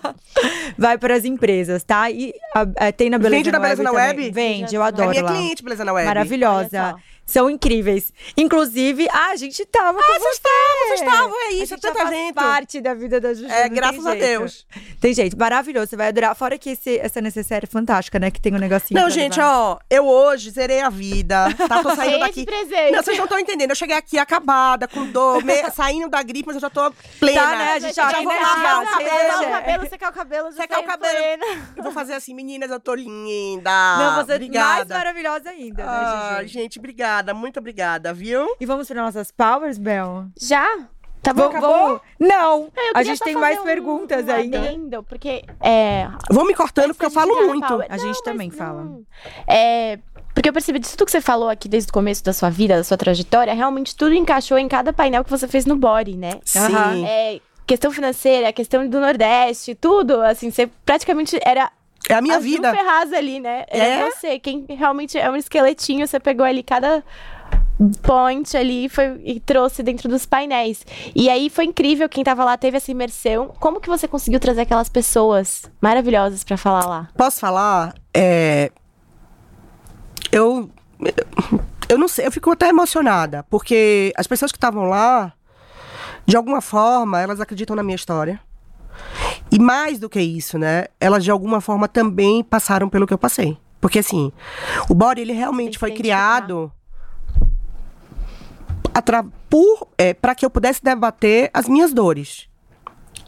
vai 0.77 0.97
para 0.97 1.15
as 1.15 1.25
empresas, 1.25 1.83
tá? 1.83 2.09
E 2.11 2.33
a- 2.55 2.67
é, 2.87 2.91
tem 2.91 3.09
na 3.09 3.17
Beleza 3.17 3.35
Vende 3.37 3.51
na 3.51 3.59
Beleza 3.59 3.83
na 3.83 3.89
também. 3.91 4.07
Web? 4.07 4.31
Vende, 4.31 4.75
eu 4.75 4.83
É 4.83 4.87
adoro 4.87 5.09
minha 5.09 5.23
lá. 5.23 5.31
cliente, 5.31 5.63
beleza 5.63 5.83
na 5.85 5.93
web. 5.93 6.05
Maravilhosa. 6.07 6.95
São 7.27 7.49
incríveis. 7.49 8.11
Inclusive, 8.37 9.07
ah, 9.11 9.31
a 9.31 9.35
gente 9.35 9.65
tava 9.65 9.99
com 9.99 10.03
vocês 10.05 10.21
você. 10.23 10.29
estavam, 10.29 10.87
vocês 10.87 11.01
estavam, 11.01 11.39
é 11.39 11.43
A 11.43 11.51
isso, 11.51 11.63
é 11.73 11.77
gente 11.77 11.81
já 11.81 11.93
faz 11.93 12.31
parte 12.33 12.81
da 12.81 12.93
vida 12.93 13.19
da 13.19 13.33
Juju. 13.33 13.51
É, 13.51 13.67
graças 13.69 14.05
a 14.05 14.11
jeito. 14.11 14.25
Deus. 14.25 14.65
Tem 15.01 15.13
jeito, 15.13 15.37
maravilhoso. 15.37 15.87
Você 15.89 15.97
vai 15.97 16.07
adorar. 16.07 16.33
Fora 16.35 16.57
que 16.57 16.69
esse, 16.71 16.97
essa 16.99 17.19
necessária 17.19 17.65
é 17.65 17.69
fantástica, 17.69 18.17
né? 18.17 18.31
Que 18.31 18.39
tem 18.41 18.55
um 18.55 18.57
negocinho. 18.57 18.99
Não, 18.99 19.09
gente, 19.09 19.37
levar. 19.37 19.51
ó, 19.51 19.79
eu 19.89 20.07
hoje 20.07 20.49
zerei 20.51 20.79
a 20.81 20.89
vida, 20.89 21.47
tá? 21.67 21.83
Tô 21.83 21.93
saindo 21.95 22.19
daqui. 22.19 22.45
presente. 22.45 22.91
Não, 22.91 23.03
vocês 23.03 23.17
não 23.17 23.25
estão 23.25 23.37
entendendo. 23.39 23.71
Eu 23.71 23.75
cheguei 23.75 23.95
aqui 23.97 24.17
acabada, 24.17 24.87
com 24.87 25.05
dor, 25.11 25.43
me- 25.43 25.69
saindo 25.75 26.07
da 26.09 26.23
gripe, 26.23 26.47
mas 26.47 26.55
eu 26.55 26.61
já 26.61 26.69
tô 26.69 26.89
plena. 27.19 27.41
Tá, 27.41 27.55
né? 27.57 27.71
A 27.73 27.79
gente 27.79 27.95
já 27.95 28.09
já 28.09 28.21
vou 28.21 28.33
lavar 28.33 28.81
o 28.81 28.85
você 28.85 28.91
cabelo. 29.03 29.41
o 29.47 29.51
cabelo, 29.51 29.89
secar 29.89 30.09
o 30.09 30.13
cabelo, 30.13 30.51
já 30.51 30.61
Secar 30.61 30.79
o 30.79 30.83
cabelo. 30.83 31.13
plena. 31.17 31.45
Eu 31.75 31.83
vou 31.83 31.91
fazer 31.91 32.13
assim, 32.13 32.33
meninas, 32.33 32.71
eu 32.71 32.79
tô 32.79 32.95
linda. 32.95 33.97
Não, 33.97 34.25
você 34.25 34.33
é 34.33 34.49
mais 34.59 34.87
maravilhosa 34.87 35.49
ainda, 35.49 35.83
né, 35.83 35.89
Ah, 35.91 36.37
Juju? 36.39 36.47
gente, 36.53 36.79
obrigada, 36.79 37.16
muito 37.33 37.59
obrigada, 37.59 38.13
viu? 38.13 38.55
E 38.59 38.65
vamos 38.65 38.87
para 38.87 39.01
nossas 39.01 39.31
powers, 39.31 39.77
Bel? 39.77 40.25
Já? 40.39 40.67
Tá 41.21 41.33
bom, 41.33 41.49
vamos- 41.49 41.99
Não! 42.19 42.69
Eu 42.77 42.91
A 42.93 43.03
gente 43.03 43.19
tem 43.19 43.35
mais 43.35 43.59
um- 43.59 43.63
perguntas 43.63 44.25
um 44.25 44.31
ainda. 44.31 44.59
adendo, 44.59 45.03
porque 45.03 45.43
é, 45.61 46.07
Vou 46.31 46.45
me 46.45 46.53
cortando 46.53 46.89
porque 46.93 47.05
eu 47.05 47.11
falo 47.11 47.33
muito. 47.47 47.67
power- 47.67 47.87
A 47.89 47.97
gente 47.97 48.15
Não, 48.17 48.23
também 48.23 48.49
fala. 48.49 48.83
não. 48.83 49.01
É, 49.45 49.99
porque 50.33 50.47
eu 50.47 50.53
percebi 50.53 50.79
de 50.79 50.89
tudo 50.89 51.03
que 51.05 51.11
você 51.11 51.19
falou 51.19 51.49
aqui 51.49 51.67
desde 51.67 51.89
o 51.89 51.93
começo 51.93 52.23
da 52.23 52.31
sua 52.31 52.49
vida, 52.49 52.77
da 52.77 52.83
sua 52.83 52.95
trajetória, 52.97 53.53
realmente 53.53 53.95
tudo 53.95 54.13
encaixou 54.13 54.57
em 54.57 54.67
cada 54.69 54.93
painel 54.93 55.23
que 55.23 55.29
você 55.29 55.47
fez 55.47 55.65
no 55.65 55.75
Body, 55.75 56.15
né? 56.15 56.39
Sim. 56.45 57.05
É, 57.05 57.41
questão 57.65 57.91
financeira, 57.91 58.53
questão 58.53 58.87
do 58.87 58.99
Nordeste, 58.99 59.75
tudo, 59.75 60.21
assim, 60.21 60.49
você 60.49 60.67
praticamente 60.85 61.37
era 61.43 61.69
É 62.09 62.13
a 62.13 62.21
minha 62.21 62.37
a 62.37 62.39
vida. 62.39 62.73
Ferraz 62.73 63.11
ali, 63.13 63.39
né? 63.39 63.65
Era 63.67 63.85
É? 63.85 64.11
você, 64.11 64.39
quem 64.39 64.65
realmente 64.69 65.17
é 65.17 65.29
um 65.29 65.35
esqueletinho, 65.35 66.07
você 66.07 66.19
pegou 66.19 66.45
ali 66.45 66.63
cada 66.63 67.03
point 68.01 68.57
ali 68.57 68.85
e 68.85 68.89
foi, 68.89 69.21
e 69.23 69.39
trouxe 69.39 69.83
dentro 69.83 70.09
dos 70.09 70.25
painéis. 70.25 70.85
E 71.15 71.29
aí 71.29 71.49
foi 71.49 71.65
incrível, 71.65 72.09
quem 72.09 72.23
tava 72.23 72.43
lá 72.43 72.57
teve 72.57 72.77
essa 72.77 72.91
imersão. 72.91 73.53
Como 73.59 73.79
que 73.79 73.89
você 73.89 74.07
conseguiu 74.07 74.39
trazer 74.39 74.61
aquelas 74.61 74.89
pessoas 74.89 75.69
maravilhosas 75.81 76.43
pra 76.43 76.57
falar 76.57 76.85
lá? 76.85 77.09
Posso 77.15 77.39
falar? 77.39 77.93
É... 78.13 78.71
Eu. 80.31 80.69
Eu 81.89 81.97
não 81.97 82.07
sei, 82.07 82.27
eu 82.27 82.31
fico 82.31 82.51
até 82.51 82.67
emocionada, 82.67 83.43
porque 83.49 84.11
as 84.17 84.27
pessoas 84.27 84.51
que 84.51 84.57
estavam 84.57 84.89
lá, 84.89 85.31
de 86.25 86.35
alguma 86.35 86.59
forma, 86.59 87.21
elas 87.21 87.39
acreditam 87.39 87.75
na 87.77 87.83
minha 87.83 87.95
história. 87.95 88.41
E 89.51 89.59
mais 89.59 89.99
do 89.99 90.09
que 90.09 90.19
isso, 90.19 90.57
né? 90.57 90.85
Elas 90.99 91.23
de 91.23 91.31
alguma 91.31 91.61
forma 91.61 91.87
também 91.87 92.43
passaram 92.43 92.89
pelo 92.89 93.07
que 93.07 93.13
eu 93.13 93.17
passei. 93.17 93.57
Porque 93.79 93.99
assim, 93.99 94.31
o 94.89 94.93
body 94.93 95.21
ele 95.21 95.33
realmente 95.33 95.77
foi 95.77 95.91
criado 95.91 96.71
por 99.49 99.87
é, 99.97 100.13
para 100.13 100.35
que 100.35 100.45
eu 100.45 100.49
pudesse 100.49 100.83
debater 100.83 101.49
as 101.53 101.67
minhas 101.67 101.93
dores. 101.93 102.47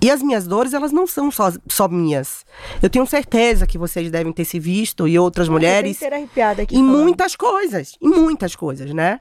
E 0.02 0.10
as 0.10 0.22
minhas 0.22 0.48
dores, 0.48 0.74
elas 0.74 0.92
não 0.94 1.06
são 1.06 1.30
só, 1.30 1.52
só 1.68 1.88
minhas. 1.88 2.46
Eu 2.82 2.90
tenho 2.90 3.06
certeza 3.06 3.68
que 3.68 3.78
vocês 3.78 4.10
devem 4.10 4.32
ter 4.32 4.46
se 4.46 4.58
visto 4.58 5.08
e 5.08 5.20
outras 5.20 5.50
mulheres 5.50 6.02
Eu 6.02 6.10
tô 6.10 6.16
arrepiada 6.16 6.62
aqui 6.62 6.76
em 6.76 6.86
falando. 6.86 7.02
muitas 7.04 7.36
coisas, 7.36 7.98
em 8.02 8.08
muitas 8.10 8.56
coisas, 8.56 8.94
né? 8.94 9.20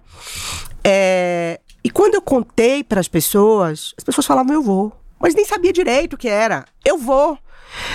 É, 0.85 1.61
e 1.83 1.91
quando 1.91 2.15
eu 2.15 2.23
contei 2.23 2.85
para 2.85 3.01
as 3.01 3.09
pessoas, 3.09 3.93
as 3.99 4.05
pessoas 4.05 4.27
falavam 4.27 4.55
eu 4.55 4.63
vou, 4.63 4.93
mas 5.19 5.35
nem 5.35 5.45
sabia 5.45 5.73
direito 5.73 6.14
o 6.14 6.19
que 6.19 6.29
era. 6.29 6.64
Eu 6.85 6.99
vou. 6.99 7.39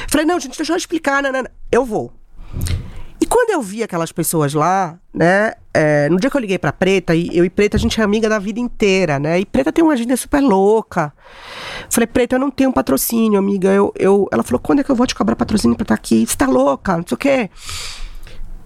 Falei 0.10 0.26
não, 0.26 0.40
gente, 0.40 0.58
deixa 0.58 0.74
eu 0.74 0.78
explicar, 0.78 1.22
não, 1.22 1.32
não, 1.32 1.44
não. 1.44 1.50
eu 1.72 1.84
vou. 1.84 2.14
E 3.20 3.26
quando 3.26 3.52
eu 3.52 3.62
vi 3.62 3.84
aquelas 3.84 4.12
pessoas 4.12 4.54
lá, 4.54 5.00
né? 5.14 5.54
é, 5.74 6.08
no 6.08 6.20
dia 6.20 6.30
que 6.30 6.38
eu 6.38 6.42
liguei 6.42 6.60
pra 6.60 6.72
Preta, 6.72 7.16
e 7.16 7.36
eu 7.36 7.44
e 7.44 7.50
Preta 7.50 7.78
a 7.78 7.80
gente 7.80 8.00
é 8.00 8.04
amiga 8.04 8.30
da 8.30 8.38
vida 8.38 8.60
inteira, 8.60 9.18
né? 9.18 9.40
E 9.40 9.46
Preta 9.46 9.72
tem 9.72 9.84
uma 9.84 9.94
agenda 9.94 10.16
super 10.16 10.40
louca. 10.40 11.12
Falei, 11.90 12.06
Preta, 12.06 12.36
eu 12.36 12.40
não 12.40 12.52
tenho 12.52 12.72
patrocínio, 12.72 13.40
amiga. 13.40 13.70
Eu, 13.70 13.92
eu... 13.98 14.28
Ela 14.32 14.44
falou, 14.44 14.60
quando 14.60 14.80
é 14.80 14.84
que 14.84 14.92
eu 14.92 14.96
vou 14.96 15.08
te 15.08 15.16
cobrar 15.16 15.36
patrocínio 15.36 15.76
pra 15.76 15.84
estar 15.84 15.96
aqui? 15.96 16.26
Você 16.26 16.38
tá 16.38 16.46
louca? 16.46 16.98
Não 16.98 17.04
sei 17.08 17.16
o 17.16 17.18
quê. 17.18 17.50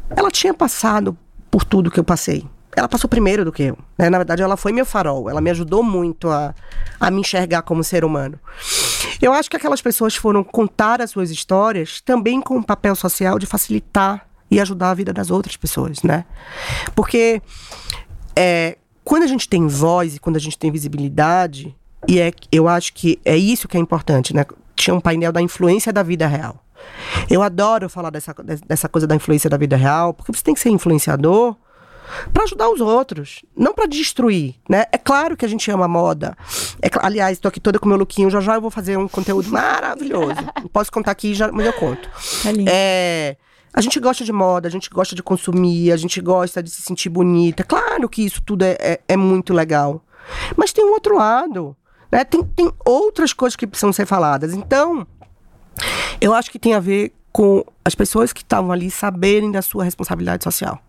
Ela 0.09 0.29
tinha 0.29 0.53
passado 0.53 1.17
por 1.49 1.63
tudo 1.63 1.89
que 1.89 1.99
eu 1.99 2.03
passei. 2.03 2.45
Ela 2.77 2.87
passou 2.87 3.09
primeiro 3.09 3.43
do 3.43 3.51
que 3.51 3.63
eu. 3.63 3.77
Né? 3.97 4.07
Na 4.07 4.19
verdade, 4.19 4.43
ela 4.43 4.55
foi 4.55 4.71
meu 4.71 4.85
farol. 4.85 5.27
Ela 5.27 5.41
me 5.41 5.49
ajudou 5.49 5.81
muito 5.81 6.29
a, 6.29 6.53
a 6.99 7.09
me 7.09 7.21
enxergar 7.21 7.63
como 7.63 7.83
ser 7.83 8.05
humano. 8.05 8.39
Eu 9.19 9.33
acho 9.33 9.49
que 9.49 9.57
aquelas 9.57 9.81
pessoas 9.81 10.15
foram 10.15 10.43
contar 10.43 11.01
as 11.01 11.09
suas 11.09 11.31
histórias 11.31 12.01
também 12.01 12.39
com 12.39 12.57
um 12.57 12.61
papel 12.61 12.95
social 12.95 13.39
de 13.39 13.47
facilitar 13.47 14.27
e 14.51 14.59
ajudar 14.61 14.91
a 14.91 14.93
vida 14.93 15.11
das 15.11 15.31
outras 15.31 15.57
pessoas, 15.57 16.03
né? 16.03 16.23
Porque 16.95 17.41
é, 18.35 18.77
quando 19.03 19.23
a 19.23 19.27
gente 19.27 19.49
tem 19.49 19.65
voz 19.65 20.15
e 20.15 20.19
quando 20.19 20.35
a 20.35 20.39
gente 20.39 20.55
tem 20.55 20.71
visibilidade, 20.71 21.75
e 22.07 22.19
é, 22.19 22.31
eu 22.51 22.67
acho 22.67 22.93
que 22.93 23.19
é 23.25 23.35
isso 23.35 23.67
que 23.67 23.75
é 23.75 23.79
importante, 23.79 24.35
né? 24.35 24.45
Tinha 24.75 24.93
um 24.93 25.01
painel 25.01 25.31
da 25.31 25.41
influência 25.41 25.91
da 25.91 26.03
vida 26.03 26.27
real. 26.27 26.63
Eu 27.27 27.41
adoro 27.41 27.89
falar 27.89 28.11
dessa, 28.11 28.35
dessa 28.67 28.87
coisa 28.87 29.07
da 29.07 29.15
influência 29.15 29.49
da 29.49 29.57
vida 29.57 29.75
real, 29.75 30.13
porque 30.13 30.31
você 30.31 30.43
tem 30.43 30.53
que 30.53 30.59
ser 30.59 30.69
influenciador 30.69 31.55
para 32.33 32.43
ajudar 32.43 32.69
os 32.69 32.81
outros, 32.81 33.43
não 33.55 33.73
para 33.73 33.85
destruir, 33.85 34.55
né? 34.69 34.85
É 34.91 34.97
claro 34.97 35.35
que 35.35 35.45
a 35.45 35.49
gente 35.49 35.69
ama 35.71 35.87
moda. 35.87 36.35
É 36.81 36.89
aliás, 37.01 37.37
estou 37.37 37.49
aqui 37.49 37.59
toda 37.59 37.79
com 37.79 37.87
meu 37.87 37.97
lookinho, 37.97 38.29
já 38.29 38.39
já 38.39 38.55
eu 38.55 38.61
vou 38.61 38.71
fazer 38.71 38.97
um 38.97 39.07
conteúdo 39.07 39.49
maravilhoso. 39.49 40.35
Posso 40.71 40.91
contar 40.91 41.11
aqui, 41.11 41.33
já, 41.33 41.51
mas 41.51 41.65
eu 41.65 41.73
conto. 41.73 42.09
Tá 42.43 42.51
lindo. 42.51 42.69
É, 42.71 43.35
a 43.73 43.81
gente 43.81 43.99
gosta 43.99 44.23
de 44.23 44.31
moda, 44.31 44.67
a 44.67 44.71
gente 44.71 44.89
gosta 44.89 45.15
de 45.15 45.21
consumir, 45.21 45.91
a 45.91 45.97
gente 45.97 46.19
gosta 46.21 46.63
de 46.63 46.69
se 46.69 46.81
sentir 46.81 47.09
bonita. 47.09 47.63
Claro 47.63 48.09
que 48.09 48.25
isso 48.25 48.41
tudo 48.41 48.63
é, 48.63 48.77
é, 48.79 48.99
é 49.07 49.17
muito 49.17 49.53
legal. 49.53 50.03
Mas 50.55 50.73
tem 50.73 50.85
um 50.85 50.91
outro 50.91 51.15
lado. 51.15 51.75
Né? 52.11 52.23
Tem, 52.23 52.43
tem 52.43 52.71
outras 52.85 53.33
coisas 53.33 53.55
que 53.55 53.67
precisam 53.67 53.93
ser 53.93 54.05
faladas. 54.05 54.53
Então, 54.53 55.05
eu 56.19 56.33
acho 56.33 56.49
que 56.49 56.59
tem 56.59 56.73
a 56.73 56.79
ver 56.79 57.13
com 57.37 57.63
as 57.85 57.93
pessoas 57.93 58.33
que 58.33 58.41
estavam 58.41 58.71
ali 58.71 58.89
saberem 58.89 59.51
da 59.51 59.61
sua 59.61 59.83
responsabilidade 59.83 60.43
social. 60.43 60.81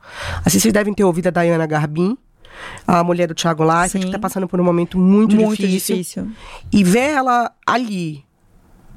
Assim, 0.43 0.59
vocês 0.59 0.73
devem 0.73 0.95
ter 0.95 1.05
ouvido 1.05 1.27
a 1.27 1.31
Dayana 1.31 1.67
Garbin, 1.67 2.17
a 2.87 3.05
mulher 3.05 3.27
do 3.29 3.35
Thiago 3.35 3.63
Leifert, 3.63 4.01
que 4.01 4.07
está 4.09 4.19
passando 4.19 4.49
por 4.49 4.59
um 4.59 4.65
momento 4.65 4.99
muito, 4.99 5.37
Muito 5.37 5.61
difícil. 5.61 5.97
difícil. 5.97 6.31
E 6.73 6.83
ver 6.83 7.11
ela 7.11 7.53
ali, 7.67 8.25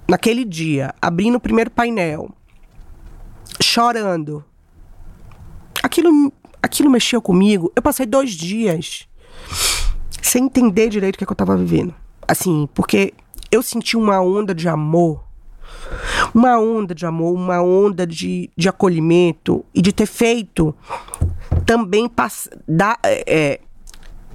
naquele 0.08 0.46
dia, 0.46 0.96
abrindo 1.02 1.36
o 1.36 1.40
primeiro 1.42 1.70
painel, 1.70 2.30
chorando. 3.62 4.46
Aquilo, 5.84 6.32
aquilo 6.64 6.90
mexeu 6.90 7.22
comigo. 7.22 7.70
Eu 7.76 7.82
passei 7.82 8.06
dois 8.06 8.32
dias 8.32 9.10
sem 10.22 10.46
entender 10.46 10.88
direito 10.88 11.16
o 11.16 11.18
que, 11.18 11.26
é 11.26 11.28
que 11.28 11.34
eu 11.34 11.36
tava 11.36 11.58
vivendo. 11.58 11.94
Assim, 12.26 12.70
porque 12.74 13.14
eu 13.52 13.62
senti 13.62 13.98
uma 13.98 14.22
onda 14.22 14.56
de 14.56 14.70
amor. 14.70 15.30
Uma 16.34 16.60
onda 16.60 16.94
de 16.96 17.06
amor, 17.06 17.34
uma 17.34 17.62
onda 17.62 18.06
de, 18.06 18.50
de 18.56 18.70
acolhimento 18.70 19.66
e 19.74 19.82
de 19.82 19.92
ter 19.92 20.06
feito 20.06 20.76
também 21.66 22.10
da, 22.68 22.98
é, 23.04 23.24
é, 23.28 23.60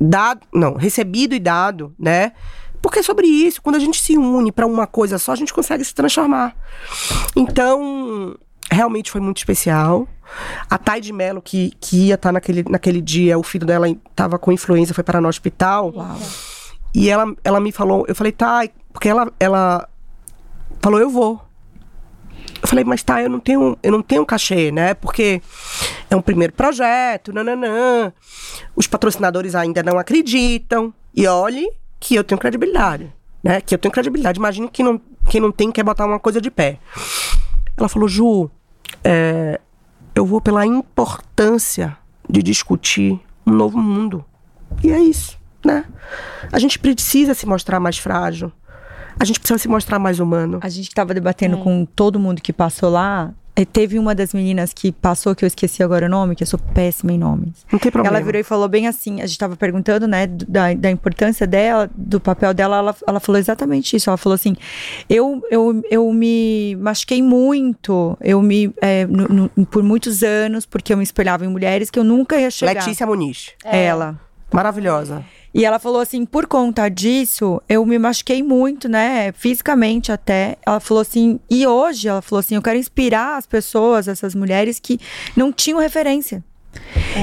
dado, 0.01 0.47
não, 0.53 0.74
recebido 0.74 1.34
e 1.34 1.38
dado, 1.38 1.94
né? 1.99 2.32
Porque 2.80 3.01
é 3.01 3.03
sobre 3.03 3.26
isso, 3.26 3.61
quando 3.62 3.76
a 3.76 3.80
gente 3.80 4.01
se 4.01 4.16
une 4.16 4.53
para 4.53 4.66
uma 4.66 4.86
coisa 4.86 5.18
só, 5.18 5.32
a 5.32 5.36
gente 5.36 5.53
consegue 5.53 5.84
se 5.84 5.94
transformar. 5.94 6.55
Então, 7.34 8.36
realmente 8.70 9.11
foi 9.11 9.20
muito 9.20 9.38
especial. 9.38 10.07
A 10.68 10.78
Thay 10.78 11.01
de 11.01 11.12
Mello, 11.12 11.42
que, 11.42 11.72
que 11.80 12.09
ia 12.09 12.14
estar 12.14 12.32
naquele, 12.32 12.62
naquele 12.68 13.01
dia, 13.01 13.38
o 13.38 13.42
filho 13.42 13.66
dela 13.66 13.88
estava 13.88 14.38
com 14.38 14.53
influenza, 14.53 14.94
foi 14.94 15.03
parar 15.03 15.20
no 15.20 15.28
hospital. 15.28 15.92
E 16.94 17.09
ela, 17.11 17.34
ela 17.42 17.61
me 17.61 17.72
falou, 17.72 18.05
eu 18.09 18.14
falei, 18.14 18.32
Thay, 18.32 18.70
porque 18.92 19.09
ela, 19.09 19.32
ela 19.38 19.88
falou, 20.87 21.01
eu 21.01 21.11
vou. 21.11 21.43
Eu 22.62 22.68
falei, 22.68 22.84
mas 22.84 23.03
tá, 23.03 23.20
eu 23.20 23.28
não 23.28 23.41
tenho, 23.41 23.76
eu 23.82 23.91
não 23.91 24.01
tenho 24.01 24.24
cachê, 24.24 24.70
né? 24.70 24.95
Porque 24.95 25.43
é 26.09 26.14
um 26.14 26.22
primeiro 26.22 26.53
projeto, 26.53 27.32
nananã. 27.32 28.12
Os 28.76 28.87
patrocinadores 28.87 29.57
ainda 29.57 29.82
não 29.82 29.99
acreditam. 29.99 30.95
E 31.12 31.26
olhe 31.26 31.68
que 31.99 32.14
eu 32.14 32.22
tenho 32.22 32.41
credibilidade, 32.41 33.12
né? 33.43 33.61
Que 33.61 33.74
eu 33.74 33.78
tenho 33.78 33.93
credibilidade. 33.93 34.39
Imagino 34.39 34.68
que 34.68 34.84
não 34.84 35.01
Quem 35.28 35.41
não 35.41 35.51
tem 35.51 35.72
quer 35.72 35.82
botar 35.82 36.07
uma 36.07 36.20
coisa 36.20 36.41
de 36.41 36.53
pé. 36.53 36.78
Ela 37.76 37.89
falou, 37.89 38.09
Ju, 38.09 38.49
é, 39.03 39.61
eu 40.14 40.24
vou 40.24 40.41
pela 40.41 40.64
importância 40.64 41.99
de 42.30 42.45
discutir 42.45 43.18
um 43.45 43.53
novo 43.53 43.76
mundo. 43.76 44.24
E 44.84 44.93
é 44.93 45.01
isso, 45.01 45.37
né? 45.64 45.84
A 46.53 46.61
gente 46.61 46.78
precisa 46.78 47.34
se 47.34 47.45
mostrar 47.45 47.80
mais 47.80 47.99
frágil. 47.99 48.53
A 49.19 49.25
gente 49.25 49.41
precisa 49.41 49.59
se 49.59 49.69
mostrar 49.69 49.99
mais 49.99 50.21
humano. 50.21 50.59
A 50.62 50.69
gente 50.69 50.89
estava 50.89 51.14
debatendo 51.14 51.57
É. 51.57 51.61
com 51.62 51.85
todo 51.85 52.19
mundo 52.21 52.41
que 52.43 52.53
passou 52.53 52.91
lá. 52.91 53.33
E 53.59 53.64
teve 53.64 53.99
uma 53.99 54.14
das 54.14 54.35
meninas 54.35 54.75
que 54.75 54.93
passou, 54.93 55.35
que 55.35 55.43
eu 55.43 55.47
esqueci 55.47 55.83
agora 55.83 56.05
o 56.05 56.09
nome, 56.11 56.37
que 56.37 56.43
eu 56.43 56.47
sou 56.47 56.59
péssima 56.75 57.11
em 57.11 57.17
nomes. 57.17 57.64
Não 57.73 57.79
tem 57.79 57.91
problema. 57.91 58.19
Ela 58.19 58.23
virou 58.27 58.39
e 58.39 58.45
falou 58.45 58.69
bem 58.69 58.87
assim, 58.87 59.23
a 59.23 59.27
gente 59.27 59.39
tava 59.39 59.57
perguntando, 59.57 60.07
né, 60.07 60.27
da, 60.27 60.75
da 60.75 60.91
importância 60.91 61.47
dela, 61.47 61.89
do 61.97 62.21
papel 62.21 62.53
dela, 62.53 62.77
ela, 62.77 62.95
ela 63.09 63.19
falou 63.19 63.39
exatamente 63.39 63.97
isso. 63.97 64.11
Ela 64.11 64.19
falou 64.19 64.35
assim, 64.35 64.55
eu, 65.09 65.41
eu, 65.51 65.83
eu 65.91 66.12
me 66.12 66.77
machuquei 66.79 67.23
muito, 67.23 68.14
eu 68.21 68.43
me, 68.43 68.71
é, 68.83 69.07
no- 69.07 69.49
no- 69.57 69.67
por 69.67 69.83
muitos 69.83 70.23
anos, 70.23 70.67
porque 70.67 70.93
eu 70.93 70.97
me 70.99 71.03
espelhava 71.05 71.47
em 71.47 71.49
mulheres 71.49 71.89
que 71.89 71.99
eu 71.99 72.05
nunca 72.05 72.39
ia 72.39 72.51
chegar. 72.51 72.75
Letícia 72.75 73.07
Muniz. 73.07 73.53
Ela. 73.64 74.21
Maravilhosa. 74.53 75.25
E 75.57 75.64
ela 75.64 75.78
falou 75.78 76.02
assim, 76.02 76.26
por 76.26 76.46
conta 76.46 76.86
disso, 76.90 77.62
eu 77.66 77.84
me 77.86 77.98
machuquei 77.98 78.42
muito, 78.42 78.90
né? 78.90 79.32
Fisicamente 79.32 80.12
até. 80.12 80.59
Ela 80.66 80.78
falou 80.80 81.00
assim, 81.00 81.40
e 81.48 81.66
hoje 81.66 82.09
ela 82.09 82.20
falou 82.20 82.40
assim, 82.40 82.57
eu 82.57 82.62
quero 82.62 82.78
inspirar 82.78 83.38
as 83.38 83.46
pessoas, 83.46 84.07
essas 84.07 84.34
mulheres 84.34 84.78
que 84.78 85.00
não 85.34 85.50
tinham 85.50 85.78
referência. 85.78 86.44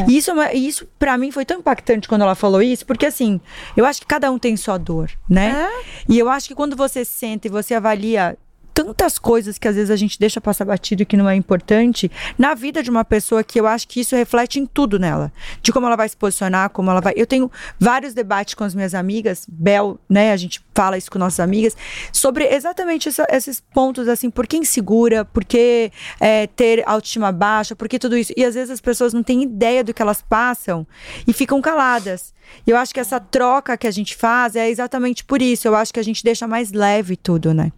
E 0.09 0.17
isso, 0.17 0.31
é 0.31 0.55
isso 0.55 0.87
para 0.97 1.15
mim 1.15 1.29
foi 1.29 1.45
tão 1.45 1.59
impactante 1.59 2.07
quando 2.07 2.23
ela 2.23 2.33
falou 2.33 2.59
isso, 2.59 2.87
porque 2.87 3.05
assim, 3.05 3.39
eu 3.77 3.85
acho 3.85 4.01
que 4.01 4.07
cada 4.07 4.31
um 4.31 4.39
tem 4.39 4.57
sua 4.57 4.79
dor, 4.79 5.11
né? 5.29 5.69
E 6.09 6.17
eu 6.17 6.27
acho 6.27 6.47
que 6.47 6.55
quando 6.55 6.75
você 6.75 7.05
senta 7.05 7.47
e 7.47 7.51
você 7.51 7.75
avalia 7.75 8.35
tantas 8.73 9.19
coisas 9.19 9.57
que 9.57 9.67
às 9.67 9.75
vezes 9.75 9.91
a 9.91 9.95
gente 9.95 10.19
deixa 10.19 10.41
passar 10.41 10.65
batido 10.65 11.03
e 11.03 11.05
que 11.05 11.15
não 11.15 11.29
é 11.29 11.35
importante 11.35 12.11
na 12.37 12.53
vida 12.53 12.81
de 12.81 12.89
uma 12.89 13.05
pessoa 13.05 13.43
que 13.43 13.59
eu 13.59 13.67
acho 13.67 13.87
que 13.87 13.99
isso 13.99 14.15
reflete 14.15 14.59
em 14.59 14.65
tudo 14.65 14.97
nela, 14.97 15.31
de 15.61 15.71
como 15.71 15.85
ela 15.85 15.95
vai 15.95 16.09
se 16.09 16.17
posicionar, 16.17 16.69
como 16.71 16.89
ela 16.89 16.99
vai. 17.01 17.13
Eu 17.15 17.27
tenho 17.27 17.51
vários 17.79 18.13
debates 18.13 18.53
com 18.55 18.63
as 18.63 18.73
minhas 18.73 18.93
amigas, 18.95 19.45
Bel, 19.47 19.99
né? 20.09 20.31
A 20.31 20.37
gente 20.37 20.61
fala 20.73 20.97
isso 20.97 21.11
com 21.11 21.19
nossas 21.19 21.39
amigas 21.39 21.75
sobre 22.11 22.45
exatamente 22.45 23.09
essa- 23.09 23.27
esses 23.29 23.59
pontos 23.59 24.07
assim, 24.07 24.29
por 24.29 24.47
que 24.47 24.57
insegura, 24.57 25.23
por 25.23 25.45
que 25.45 25.91
é, 26.19 26.47
ter 26.47 26.83
autoestima 26.87 27.31
baixa, 27.31 27.75
por 27.75 27.87
que 27.87 27.99
tudo 27.99 28.17
isso. 28.17 28.33
E 28.35 28.43
às 28.43 28.55
vezes 28.55 28.71
as 28.71 28.81
pessoas 28.81 29.13
não 29.13 29.21
têm 29.23 29.43
ideia 29.43 29.83
do 29.83 29.93
que 29.93 30.01
elas 30.01 30.21
passam 30.21 30.85
e 31.27 31.33
ficam 31.33 31.61
caladas. 31.61 32.33
E 32.67 32.71
eu 32.71 32.77
acho 32.77 32.93
que 32.93 32.99
essa 32.99 33.19
troca 33.19 33.77
que 33.77 33.87
a 33.87 33.91
gente 33.91 34.15
faz 34.15 34.55
é 34.55 34.69
exatamente 34.69 35.23
por 35.23 35.41
isso. 35.41 35.67
Eu 35.67 35.75
acho 35.75 35.93
que 35.93 35.99
a 35.99 36.03
gente 36.03 36.23
deixa 36.23 36.47
mais 36.47 36.71
leve 36.71 37.15
tudo, 37.15 37.53
né? 37.53 37.71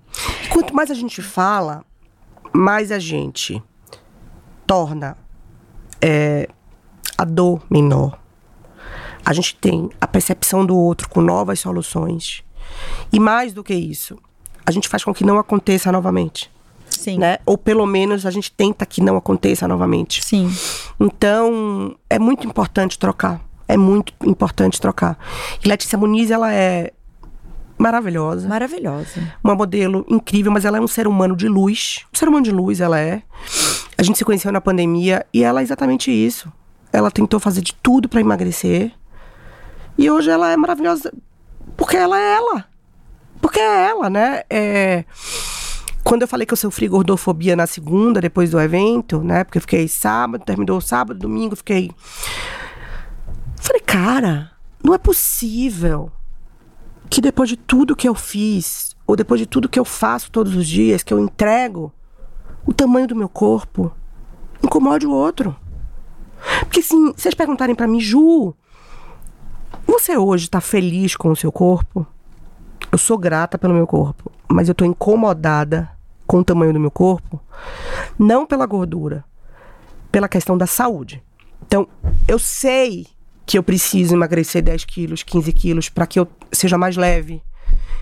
Quanto 0.49 0.73
mais 0.73 0.91
a 0.91 0.93
gente 0.93 1.21
fala, 1.21 1.83
mais 2.53 2.91
a 2.91 2.99
gente 2.99 3.61
torna 4.65 5.17
é, 6.01 6.47
a 7.17 7.25
dor 7.25 7.61
menor. 7.69 8.19
A 9.25 9.33
gente 9.33 9.55
tem 9.55 9.89
a 9.99 10.07
percepção 10.07 10.65
do 10.65 10.77
outro 10.77 11.09
com 11.09 11.21
novas 11.21 11.59
soluções. 11.59 12.43
E 13.11 13.19
mais 13.19 13.53
do 13.53 13.63
que 13.63 13.73
isso, 13.73 14.17
a 14.65 14.71
gente 14.71 14.87
faz 14.87 15.03
com 15.03 15.13
que 15.13 15.23
não 15.23 15.39
aconteça 15.39 15.91
novamente. 15.91 16.51
Sim. 16.89 17.17
Né? 17.17 17.37
Ou 17.45 17.57
pelo 17.57 17.85
menos 17.85 18.25
a 18.25 18.31
gente 18.31 18.51
tenta 18.51 18.85
que 18.85 19.01
não 19.01 19.17
aconteça 19.17 19.67
novamente. 19.67 20.23
Sim. 20.23 20.51
Então, 20.99 21.95
é 22.09 22.19
muito 22.19 22.47
importante 22.47 22.97
trocar. 22.97 23.41
É 23.67 23.75
muito 23.75 24.13
importante 24.23 24.79
trocar. 24.79 25.17
E 25.63 25.67
Letícia 25.67 25.97
Muniz, 25.97 26.29
ela 26.29 26.53
é 26.53 26.91
maravilhosa 27.77 28.47
Maravilhosa. 28.47 29.33
uma 29.43 29.55
modelo 29.55 30.05
incrível, 30.09 30.51
mas 30.51 30.65
ela 30.65 30.77
é 30.77 30.81
um 30.81 30.87
ser 30.87 31.07
humano 31.07 31.35
de 31.35 31.47
luz. 31.47 32.05
Um 32.13 32.17
ser 32.17 32.27
humano 32.27 32.43
de 32.43 32.51
luz, 32.51 32.79
ela 32.79 32.99
é. 32.99 33.21
A 33.97 34.03
gente 34.03 34.17
se 34.17 34.25
conheceu 34.25 34.51
na 34.51 34.61
pandemia 34.61 35.25
e 35.33 35.43
ela 35.43 35.59
é 35.59 35.63
exatamente 35.63 36.11
isso. 36.11 36.51
Ela 36.91 37.11
tentou 37.11 37.39
fazer 37.39 37.61
de 37.61 37.73
tudo 37.73 38.07
pra 38.07 38.21
emagrecer. 38.21 38.91
E 39.97 40.09
hoje 40.09 40.29
ela 40.29 40.51
é 40.51 40.57
maravilhosa 40.57 41.11
porque 41.75 41.97
ela 41.97 42.19
é 42.19 42.33
ela. 42.35 42.65
Porque 43.41 43.59
é 43.59 43.87
ela, 43.89 44.09
né? 44.09 44.43
É... 44.49 45.05
Quando 46.03 46.21
eu 46.21 46.27
falei 46.27 46.45
que 46.45 46.53
eu 46.53 46.57
sofri 46.57 46.87
gordofobia 46.87 47.55
na 47.55 47.65
segunda, 47.65 48.21
depois 48.21 48.51
do 48.51 48.59
evento, 48.59 49.21
né? 49.23 49.43
Porque 49.43 49.57
eu 49.57 49.61
fiquei 49.61 49.87
sábado, 49.87 50.45
terminou 50.45 50.79
sábado, 50.79 51.19
domingo, 51.19 51.55
fiquei. 51.55 51.91
Falei, 53.55 53.81
cara, 53.81 54.51
não 54.83 54.93
é 54.93 54.97
possível 54.97 56.11
que 57.09 57.21
depois 57.21 57.49
de 57.49 57.57
tudo 57.57 57.95
que 57.95 58.07
eu 58.07 58.15
fiz, 58.15 58.95
ou 59.05 59.15
depois 59.15 59.39
de 59.39 59.45
tudo 59.45 59.69
que 59.69 59.79
eu 59.79 59.85
faço 59.85 60.31
todos 60.31 60.55
os 60.55 60.67
dias, 60.67 61.03
que 61.03 61.13
eu 61.13 61.19
entrego, 61.19 61.91
o 62.65 62.73
tamanho 62.73 63.07
do 63.07 63.15
meu 63.15 63.29
corpo 63.29 63.91
incomode 64.63 65.05
o 65.05 65.11
outro. 65.11 65.55
Porque 66.61 66.81
se 66.81 66.95
vocês 67.13 67.33
perguntarem 67.33 67.75
pra 67.75 67.87
mim, 67.87 67.99
Ju, 67.99 68.53
você 69.87 70.17
hoje 70.17 70.49
tá 70.49 70.59
feliz 70.59 71.15
com 71.15 71.31
o 71.31 71.35
seu 71.35 71.51
corpo? 71.51 72.05
Eu 72.91 72.97
sou 72.97 73.17
grata 73.17 73.57
pelo 73.57 73.73
meu 73.73 73.87
corpo, 73.87 74.31
mas 74.47 74.67
eu 74.67 74.75
tô 74.75 74.85
incomodada 74.85 75.89
com 76.25 76.39
o 76.39 76.43
tamanho 76.43 76.73
do 76.73 76.79
meu 76.79 76.91
corpo, 76.91 77.39
não 78.17 78.45
pela 78.45 78.65
gordura, 78.65 79.23
pela 80.11 80.27
questão 80.27 80.57
da 80.57 80.65
saúde. 80.65 81.23
Então, 81.61 81.87
eu 82.27 82.39
sei 82.39 83.07
que 83.45 83.57
eu 83.57 83.63
preciso 83.63 84.15
emagrecer 84.15 84.61
10 84.63 84.85
quilos, 84.85 85.23
15 85.23 85.53
quilos, 85.53 85.89
para 85.89 86.07
que 86.07 86.19
eu 86.19 86.27
seja 86.51 86.77
mais 86.77 86.97
leve, 86.97 87.41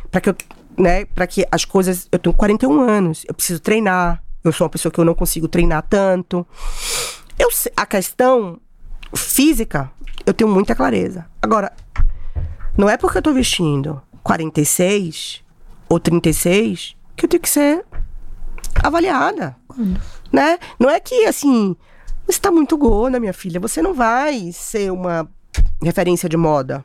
para 0.10 0.22
que 0.22 0.30
eu, 0.30 0.36
né, 0.78 1.06
para 1.06 1.28
que 1.28 1.46
as 1.52 1.66
coisas, 1.66 2.08
eu 2.12 2.20
tenho 2.20 2.36
41 2.36 2.82
anos, 2.82 3.26
eu 3.28 3.34
preciso 3.34 3.60
treinar, 3.60 4.24
eu 4.44 4.52
sou 4.52 4.66
uma 4.66 4.70
pessoa 4.70 4.92
que 4.92 5.00
eu 5.00 5.06
não 5.06 5.14
consigo 5.14 5.48
treinar 5.48 5.84
tanto. 5.90 6.46
Eu 7.38 7.50
a 7.76 7.86
questão 7.86 8.60
física, 9.16 9.92
eu 10.26 10.34
tenho 10.34 10.50
muita 10.50 10.76
clareza. 10.76 11.26
Agora, 11.42 11.72
não 12.78 12.90
é 12.90 12.98
porque 12.98 13.18
eu 13.18 13.22
tô 13.22 13.34
vestindo 13.34 14.02
46 14.24 15.44
ou 15.90 16.00
36 16.00 16.96
que 17.16 17.26
eu 17.26 17.30
tenho 17.30 17.42
que 17.42 17.50
ser 17.50 17.86
avaliada. 18.82 19.56
Né? 20.32 20.58
Não 20.80 20.90
é 20.90 21.00
que 21.00 21.26
assim, 21.26 21.76
você 22.34 22.42
tá 22.42 22.52
muito 22.52 22.78
gorda, 22.78 23.20
minha 23.20 23.34
filha, 23.34 23.60
você 23.60 23.82
não 23.82 23.94
vai 23.94 24.52
ser 24.52 24.92
uma 24.92 25.30
referência 25.82 26.28
de 26.28 26.36
moda. 26.36 26.84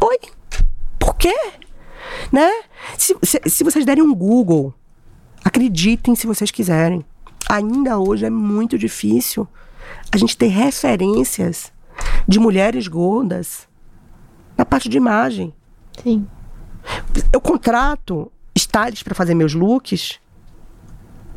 Oi? 0.00 0.18
Por 0.98 1.14
quê? 1.16 1.34
Né? 2.30 2.50
Se, 2.98 3.16
se, 3.22 3.40
se 3.46 3.64
vocês 3.64 3.84
derem 3.84 4.02
um 4.02 4.14
Google, 4.14 4.74
acreditem 5.44 6.14
se 6.14 6.26
vocês 6.26 6.50
quiserem. 6.50 7.04
Ainda 7.48 7.98
hoje 7.98 8.26
é 8.26 8.30
muito 8.30 8.76
difícil 8.78 9.48
a 10.12 10.16
gente 10.16 10.36
ter 10.36 10.48
referências 10.48 11.72
de 12.26 12.38
mulheres 12.38 12.88
gordas 12.88 13.68
na 14.56 14.64
parte 14.64 14.88
de 14.88 14.96
imagem. 14.96 15.54
Sim. 16.02 16.26
Eu 17.32 17.40
contrato 17.40 18.30
stylists 18.54 19.02
para 19.02 19.14
fazer 19.14 19.34
meus 19.34 19.54
looks. 19.54 20.20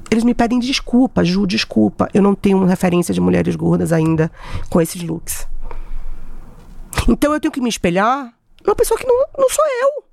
Eles 0.10 0.24
me 0.24 0.34
pedem 0.34 0.60
desculpa, 0.60 1.24
Ju, 1.24 1.46
desculpa. 1.46 2.08
Eu 2.14 2.22
não 2.22 2.34
tenho 2.34 2.64
referência 2.66 3.14
de 3.14 3.20
mulheres 3.22 3.56
gordas 3.56 3.92
ainda 3.92 4.32
com 4.70 4.80
esses 4.82 5.02
looks. 5.04 5.48
Então 7.08 7.34
eu 7.34 7.40
tenho 7.40 7.52
que 7.52 7.62
me 7.62 7.70
espelhar 7.70 8.34
numa 8.66 8.76
pessoa 8.76 8.98
que 9.00 9.06
não, 9.06 9.26
não 9.38 9.50
sou 9.50 9.64
eu. 9.82 10.04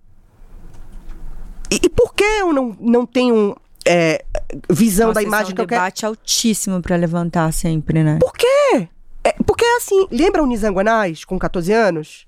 E, 1.70 1.80
e 1.84 1.88
por 1.88 2.14
que 2.14 2.24
eu 2.24 2.52
não, 2.52 2.76
não 2.80 3.06
tenho 3.06 3.56
é, 3.86 4.24
visão 4.70 5.08
Nossa, 5.08 5.20
da 5.20 5.26
imagem 5.26 5.50
é 5.50 5.52
um 5.52 5.54
que 5.56 5.60
eu 5.62 5.66
quero? 5.66 5.80
debate 5.80 6.06
altíssimo 6.06 6.80
pra 6.82 6.96
levantar 6.96 7.52
sempre, 7.52 8.02
né? 8.02 8.18
Por 8.20 8.32
quê? 8.32 8.88
É, 9.22 9.32
porque 9.46 9.64
assim, 9.78 10.06
lembra 10.10 10.42
o 10.42 10.46
Nizanguanais 10.46 11.24
com 11.24 11.38
14 11.38 11.72
anos? 11.72 12.26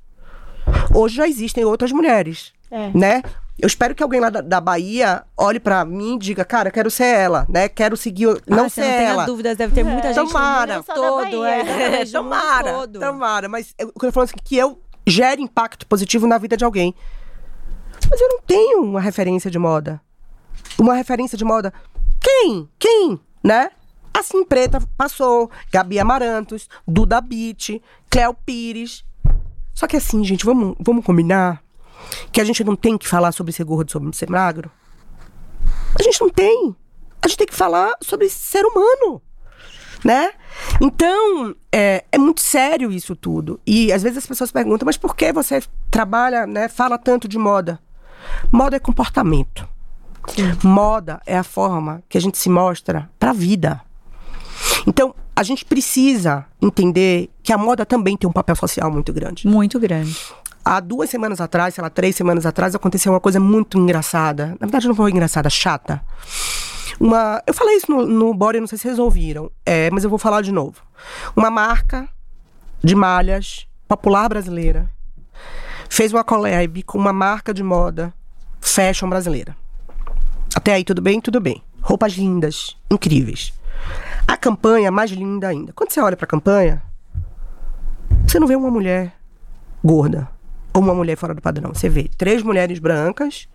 Hoje 0.94 1.16
já 1.16 1.28
existem 1.28 1.64
outras 1.64 1.92
mulheres, 1.92 2.52
É. 2.70 2.90
né? 2.94 3.22
Eu 3.58 3.66
espero 3.66 3.94
que 3.94 4.02
alguém 4.02 4.20
lá 4.20 4.28
da, 4.28 4.40
da 4.42 4.60
Bahia 4.60 5.24
olhe 5.36 5.58
pra 5.58 5.82
mim 5.84 6.16
e 6.16 6.18
diga, 6.18 6.44
cara, 6.44 6.70
quero 6.70 6.90
ser 6.90 7.04
ela, 7.06 7.46
né? 7.48 7.68
Quero 7.70 7.96
seguir, 7.96 8.26
o- 8.26 8.40
não 8.46 8.64
ah, 8.66 8.68
você 8.68 8.82
ser 8.82 8.88
não 9.00 9.08
ela. 9.08 9.24
dúvidas, 9.24 9.56
deve 9.56 9.74
ter 9.74 9.82
muita 9.82 10.12
gente 10.12 10.26
Tomara. 10.26 10.76
Não 10.76 10.82
só 10.82 10.92
da 10.94 11.00
todo, 11.00 11.40
Bahia. 11.40 11.46
é, 11.48 11.88
no 11.88 11.96
mundo 11.98 12.12
tomara, 12.12 12.72
todo. 12.72 13.00
tomara. 13.00 13.48
Mas 13.48 13.74
eu, 13.78 13.88
o 13.94 13.98
que 13.98 14.04
eu 14.04 14.10
tô 14.10 14.12
falando 14.12 14.28
assim, 14.28 14.36
que 14.44 14.56
eu 14.56 14.78
gere 15.06 15.40
impacto 15.40 15.86
positivo 15.86 16.26
na 16.26 16.36
vida 16.36 16.54
de 16.56 16.64
alguém. 16.66 16.94
Mas 18.10 18.20
eu 18.20 18.28
não 18.28 18.40
tenho 18.46 18.82
uma 18.82 19.00
referência 19.00 19.50
de 19.50 19.58
moda. 19.58 20.00
Uma 20.78 20.94
referência 20.94 21.38
de 21.38 21.44
moda. 21.44 21.72
Quem? 22.20 22.68
Quem? 22.78 23.18
Né? 23.42 23.70
Assim 24.12 24.44
Preta 24.44 24.80
passou. 24.98 25.50
Gabi 25.72 25.98
Amarantos, 25.98 26.68
Duda 26.86 27.20
Beat, 27.22 27.80
Cléo 28.10 28.34
Pires. 28.34 29.02
Só 29.74 29.86
que 29.86 29.96
assim, 29.96 30.22
gente, 30.24 30.44
vamos, 30.44 30.76
vamos 30.80 31.04
combinar 31.04 31.62
que 32.32 32.40
a 32.40 32.44
gente 32.44 32.62
não 32.64 32.76
tem 32.76 32.96
que 32.96 33.08
falar 33.08 33.32
sobre 33.32 33.52
ser 33.52 33.64
gordo, 33.64 33.90
sobre 33.90 34.14
ser 34.16 34.30
magro. 34.30 34.70
A 35.98 36.02
gente 36.02 36.20
não 36.20 36.28
tem. 36.28 36.74
A 37.22 37.28
gente 37.28 37.38
tem 37.38 37.46
que 37.46 37.54
falar 37.54 37.94
sobre 38.02 38.28
ser 38.28 38.64
humano 38.64 39.22
né? 40.04 40.30
Então, 40.80 41.54
é, 41.72 42.04
é 42.12 42.18
muito 42.18 42.40
sério 42.40 42.92
isso 42.92 43.16
tudo. 43.16 43.60
E 43.66 43.92
às 43.92 44.02
vezes 44.02 44.18
as 44.18 44.26
pessoas 44.26 44.52
perguntam, 44.52 44.86
mas 44.86 44.96
por 44.96 45.16
que 45.16 45.32
você 45.32 45.60
trabalha, 45.90 46.46
né, 46.46 46.68
fala 46.68 46.96
tanto 46.96 47.26
de 47.26 47.38
moda? 47.38 47.80
Moda 48.52 48.76
é 48.76 48.78
comportamento. 48.78 49.68
Moda 50.62 51.20
é 51.26 51.36
a 51.36 51.44
forma 51.44 52.02
que 52.08 52.18
a 52.18 52.20
gente 52.20 52.38
se 52.38 52.48
mostra 52.48 53.08
pra 53.18 53.32
vida. 53.32 53.80
Então, 54.86 55.14
a 55.34 55.42
gente 55.42 55.64
precisa 55.64 56.46
entender 56.62 57.28
que 57.42 57.52
a 57.52 57.58
moda 57.58 57.84
também 57.84 58.16
tem 58.16 58.28
um 58.28 58.32
papel 58.32 58.56
social 58.56 58.90
muito 58.90 59.12
grande. 59.12 59.46
Muito 59.46 59.78
grande. 59.78 60.16
Há 60.68 60.80
duas 60.80 61.08
semanas 61.08 61.40
atrás, 61.40 61.74
sei 61.74 61.80
lá, 61.80 61.88
três 61.88 62.16
semanas 62.16 62.44
atrás, 62.44 62.74
aconteceu 62.74 63.12
uma 63.12 63.20
coisa 63.20 63.38
muito 63.38 63.78
engraçada. 63.78 64.56
Na 64.58 64.66
verdade, 64.66 64.88
não 64.88 64.96
foi 64.96 65.12
engraçada, 65.12 65.48
chata. 65.48 66.02
Uma, 66.98 67.40
eu 67.46 67.54
falei 67.54 67.76
isso 67.76 67.88
no, 67.88 68.04
no 68.04 68.34
Body, 68.34 68.58
não 68.58 68.66
sei 68.66 68.76
se 68.76 68.82
vocês 68.82 68.98
ouviram, 68.98 69.48
é, 69.64 69.88
mas 69.92 70.02
eu 70.02 70.10
vou 70.10 70.18
falar 70.18 70.42
de 70.42 70.50
novo. 70.50 70.82
Uma 71.36 71.52
marca 71.52 72.08
de 72.82 72.96
malhas 72.96 73.68
popular 73.86 74.28
brasileira 74.28 74.90
fez 75.88 76.12
uma 76.12 76.24
collab 76.24 76.82
com 76.82 76.98
uma 76.98 77.12
marca 77.12 77.54
de 77.54 77.62
moda 77.62 78.12
fashion 78.60 79.08
brasileira. 79.08 79.56
Até 80.52 80.72
aí 80.72 80.82
tudo 80.82 81.00
bem? 81.00 81.20
Tudo 81.20 81.38
bem. 81.38 81.62
Roupas 81.80 82.14
lindas, 82.14 82.76
incríveis. 82.90 83.52
A 84.26 84.36
campanha 84.36 84.90
mais 84.90 85.12
linda 85.12 85.46
ainda. 85.46 85.72
Quando 85.72 85.92
você 85.92 86.00
olha 86.00 86.16
pra 86.16 86.26
campanha, 86.26 86.82
você 88.26 88.40
não 88.40 88.48
vê 88.48 88.56
uma 88.56 88.68
mulher 88.68 89.12
gorda 89.84 90.34
uma 90.80 90.94
mulher 90.94 91.16
fora 91.16 91.34
do 91.34 91.42
padrão. 91.42 91.72
Você 91.74 91.88
vê 91.88 92.08
três 92.16 92.42
mulheres 92.42 92.78
brancas, 92.78 93.48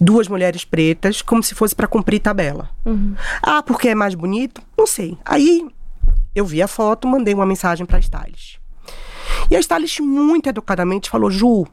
duas 0.00 0.28
mulheres 0.28 0.64
pretas, 0.64 1.22
como 1.22 1.42
se 1.42 1.54
fosse 1.54 1.74
para 1.74 1.86
cumprir 1.86 2.20
tabela. 2.20 2.70
Ah, 3.42 3.62
porque 3.62 3.88
é 3.88 3.94
mais 3.94 4.14
bonito? 4.14 4.60
Não 4.76 4.86
sei. 4.86 5.16
Aí 5.24 5.66
eu 6.34 6.44
vi 6.44 6.62
a 6.62 6.68
foto, 6.68 7.08
mandei 7.08 7.34
uma 7.34 7.46
mensagem 7.46 7.86
pra 7.86 7.98
stylist. 7.98 8.58
E 9.50 9.56
a 9.56 9.60
stylist 9.60 10.00
muito 10.00 10.48
educadamente 10.48 11.10
falou: 11.10 11.30
"Ju, 11.30 11.66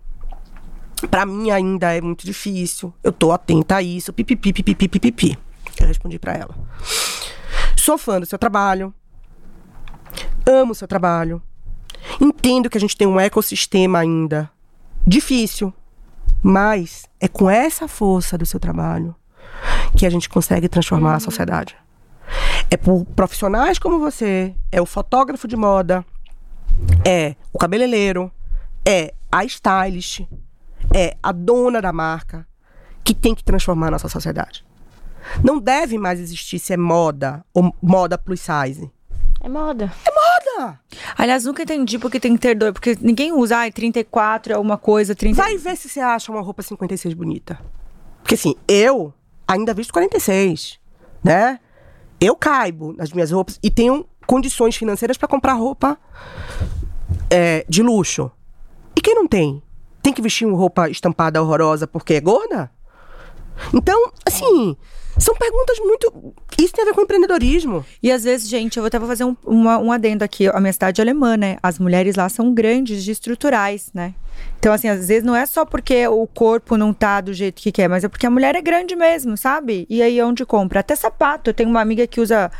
Pra 1.09 1.25
mim 1.25 1.51
ainda 1.51 1.93
é 1.93 2.01
muito 2.01 2.25
difícil. 2.25 2.93
Eu 3.03 3.11
tô 3.11 3.31
atenta 3.31 3.77
a 3.77 3.81
isso. 3.81 4.13
Pipipi, 4.13 4.53
pipipi, 4.53 4.88
pipipi. 4.88 5.38
Eu 5.79 5.88
respondi 5.88 6.17
pra 6.17 6.34
ela. 6.34 6.55
Sou 7.75 7.97
fã 7.97 8.19
do 8.19 8.25
seu 8.25 8.39
trabalho. 8.39 8.93
Amo 10.45 10.71
o 10.71 10.75
seu 10.75 10.88
trabalho. 10.88 11.41
Entendo 12.19 12.69
que 12.69 12.77
a 12.77 12.81
gente 12.81 12.95
tem 12.95 13.07
um 13.07 13.19
ecossistema 13.19 13.99
ainda 13.99 14.49
difícil. 15.05 15.73
Mas 16.41 17.05
é 17.19 17.27
com 17.27 17.49
essa 17.49 17.87
força 17.87 18.37
do 18.37 18.45
seu 18.45 18.59
trabalho 18.59 19.15
que 19.97 20.05
a 20.05 20.09
gente 20.09 20.29
consegue 20.29 20.67
transformar 20.67 21.15
a 21.15 21.19
sociedade. 21.19 21.75
É 22.69 22.77
por 22.77 23.05
profissionais 23.05 23.77
como 23.77 23.99
você, 23.99 24.55
é 24.71 24.81
o 24.81 24.85
fotógrafo 24.85 25.47
de 25.47 25.55
moda, 25.55 26.05
é 27.05 27.35
o 27.51 27.57
cabeleireiro, 27.57 28.31
é 28.85 29.13
a 29.31 29.45
stylist, 29.45 30.21
é 30.93 31.15
a 31.21 31.31
dona 31.31 31.81
da 31.81 31.93
marca 31.93 32.47
que 33.03 33.13
tem 33.13 33.35
que 33.35 33.43
transformar 33.43 33.87
a 33.87 33.91
nossa 33.91 34.09
sociedade. 34.09 34.65
Não 35.43 35.59
deve 35.59 35.97
mais 35.97 36.19
existir 36.19 36.59
se 36.59 36.73
é 36.73 36.77
moda 36.77 37.45
ou 37.53 37.73
moda 37.81 38.17
plus 38.17 38.41
size. 38.41 38.91
É 39.43 39.49
moda. 39.49 39.91
Moda! 40.07 40.79
Aliás, 41.17 41.43
nunca 41.43 41.63
entendi 41.63 41.99
porque 41.99 42.17
tem 42.17 42.33
que 42.33 42.39
ter 42.39 42.55
dois. 42.55 42.71
Porque 42.71 42.97
ninguém 43.01 43.33
usa, 43.33 43.57
ai, 43.57 43.71
34 43.73 44.53
é 44.53 44.57
uma 44.57 44.77
coisa, 44.77 45.13
30. 45.13 45.35
Vai 45.35 45.57
ver 45.57 45.75
se 45.75 45.89
você 45.89 45.99
acha 45.99 46.31
uma 46.31 46.41
roupa 46.41 46.63
56 46.63 47.13
bonita. 47.13 47.59
Porque 48.21 48.35
assim, 48.35 48.55
eu 48.65 49.13
ainda 49.45 49.73
visto 49.73 49.91
46, 49.91 50.79
né? 51.21 51.59
Eu 52.21 52.37
caibo 52.37 52.93
nas 52.93 53.11
minhas 53.11 53.31
roupas 53.31 53.59
e 53.61 53.69
tenho 53.69 54.05
condições 54.25 54.77
financeiras 54.77 55.17
para 55.17 55.27
comprar 55.27 55.53
roupa 55.53 55.97
é, 57.29 57.65
de 57.67 57.83
luxo. 57.83 58.31
E 58.95 59.01
quem 59.01 59.13
não 59.13 59.27
tem? 59.27 59.61
Tem 60.01 60.13
que 60.13 60.21
vestir 60.21 60.47
uma 60.47 60.57
roupa 60.57 60.89
estampada 60.89 61.41
horrorosa 61.41 61.85
porque 61.85 62.13
é 62.13 62.21
gorda? 62.21 62.71
Então, 63.73 64.09
assim, 64.25 64.77
são 65.18 65.36
perguntas 65.36 65.78
muito. 65.80 66.34
Isso 66.59 66.74
tem 66.74 66.84
a 66.84 66.86
ver 66.88 66.93
com 66.93 67.01
empreendedorismo. 67.01 67.86
E 68.01 68.11
às 68.11 68.24
vezes, 68.24 68.47
gente, 68.49 68.78
eu 68.78 68.84
vou 68.84 68.88
até 68.88 68.97
vou 68.99 69.07
fazer 69.07 69.24
um, 69.24 69.36
uma- 69.45 69.78
um 69.78 69.91
adendo 69.91 70.24
aqui. 70.24 70.47
A 70.47 70.59
minha 70.59 70.74
cidade 70.74 70.99
é 70.99 71.03
alemã, 71.03 71.36
né? 71.38 71.57
As 71.61 71.78
mulheres 71.80 72.16
lá 72.16 72.28
são 72.30 72.53
grandes 72.53 73.03
de 73.03 73.11
estruturais, 73.11 73.89
né? 73.93 74.14
Então, 74.57 74.74
assim, 74.74 74.88
às 74.88 75.07
vezes 75.07 75.24
não 75.24 75.36
é 75.36 75.45
só 75.45 75.64
porque 75.64 76.07
o 76.07 76.26
corpo 76.26 76.76
não 76.76 76.91
tá 76.91 77.22
do 77.22 77.32
jeito 77.34 77.61
que 77.61 77.72
quer, 77.72 77.88
mas 77.88 78.03
é 78.03 78.07
porque 78.07 78.26
a 78.26 78.32
mulher 78.32 78.55
é 78.55 78.61
grande 78.61 78.95
mesmo, 78.95 79.38
sabe? 79.38 79.86
E 79.89 80.01
aí 80.01 80.18
é 80.18 80.26
onde 80.26 80.43
compra. 80.45 80.80
Até 80.80 80.95
sapato. 80.95 81.49
Eu 81.49 81.53
tenho 81.53 81.70
uma 81.70 81.82
amiga 81.82 82.07
que 82.07 82.20
usa, 82.20 82.51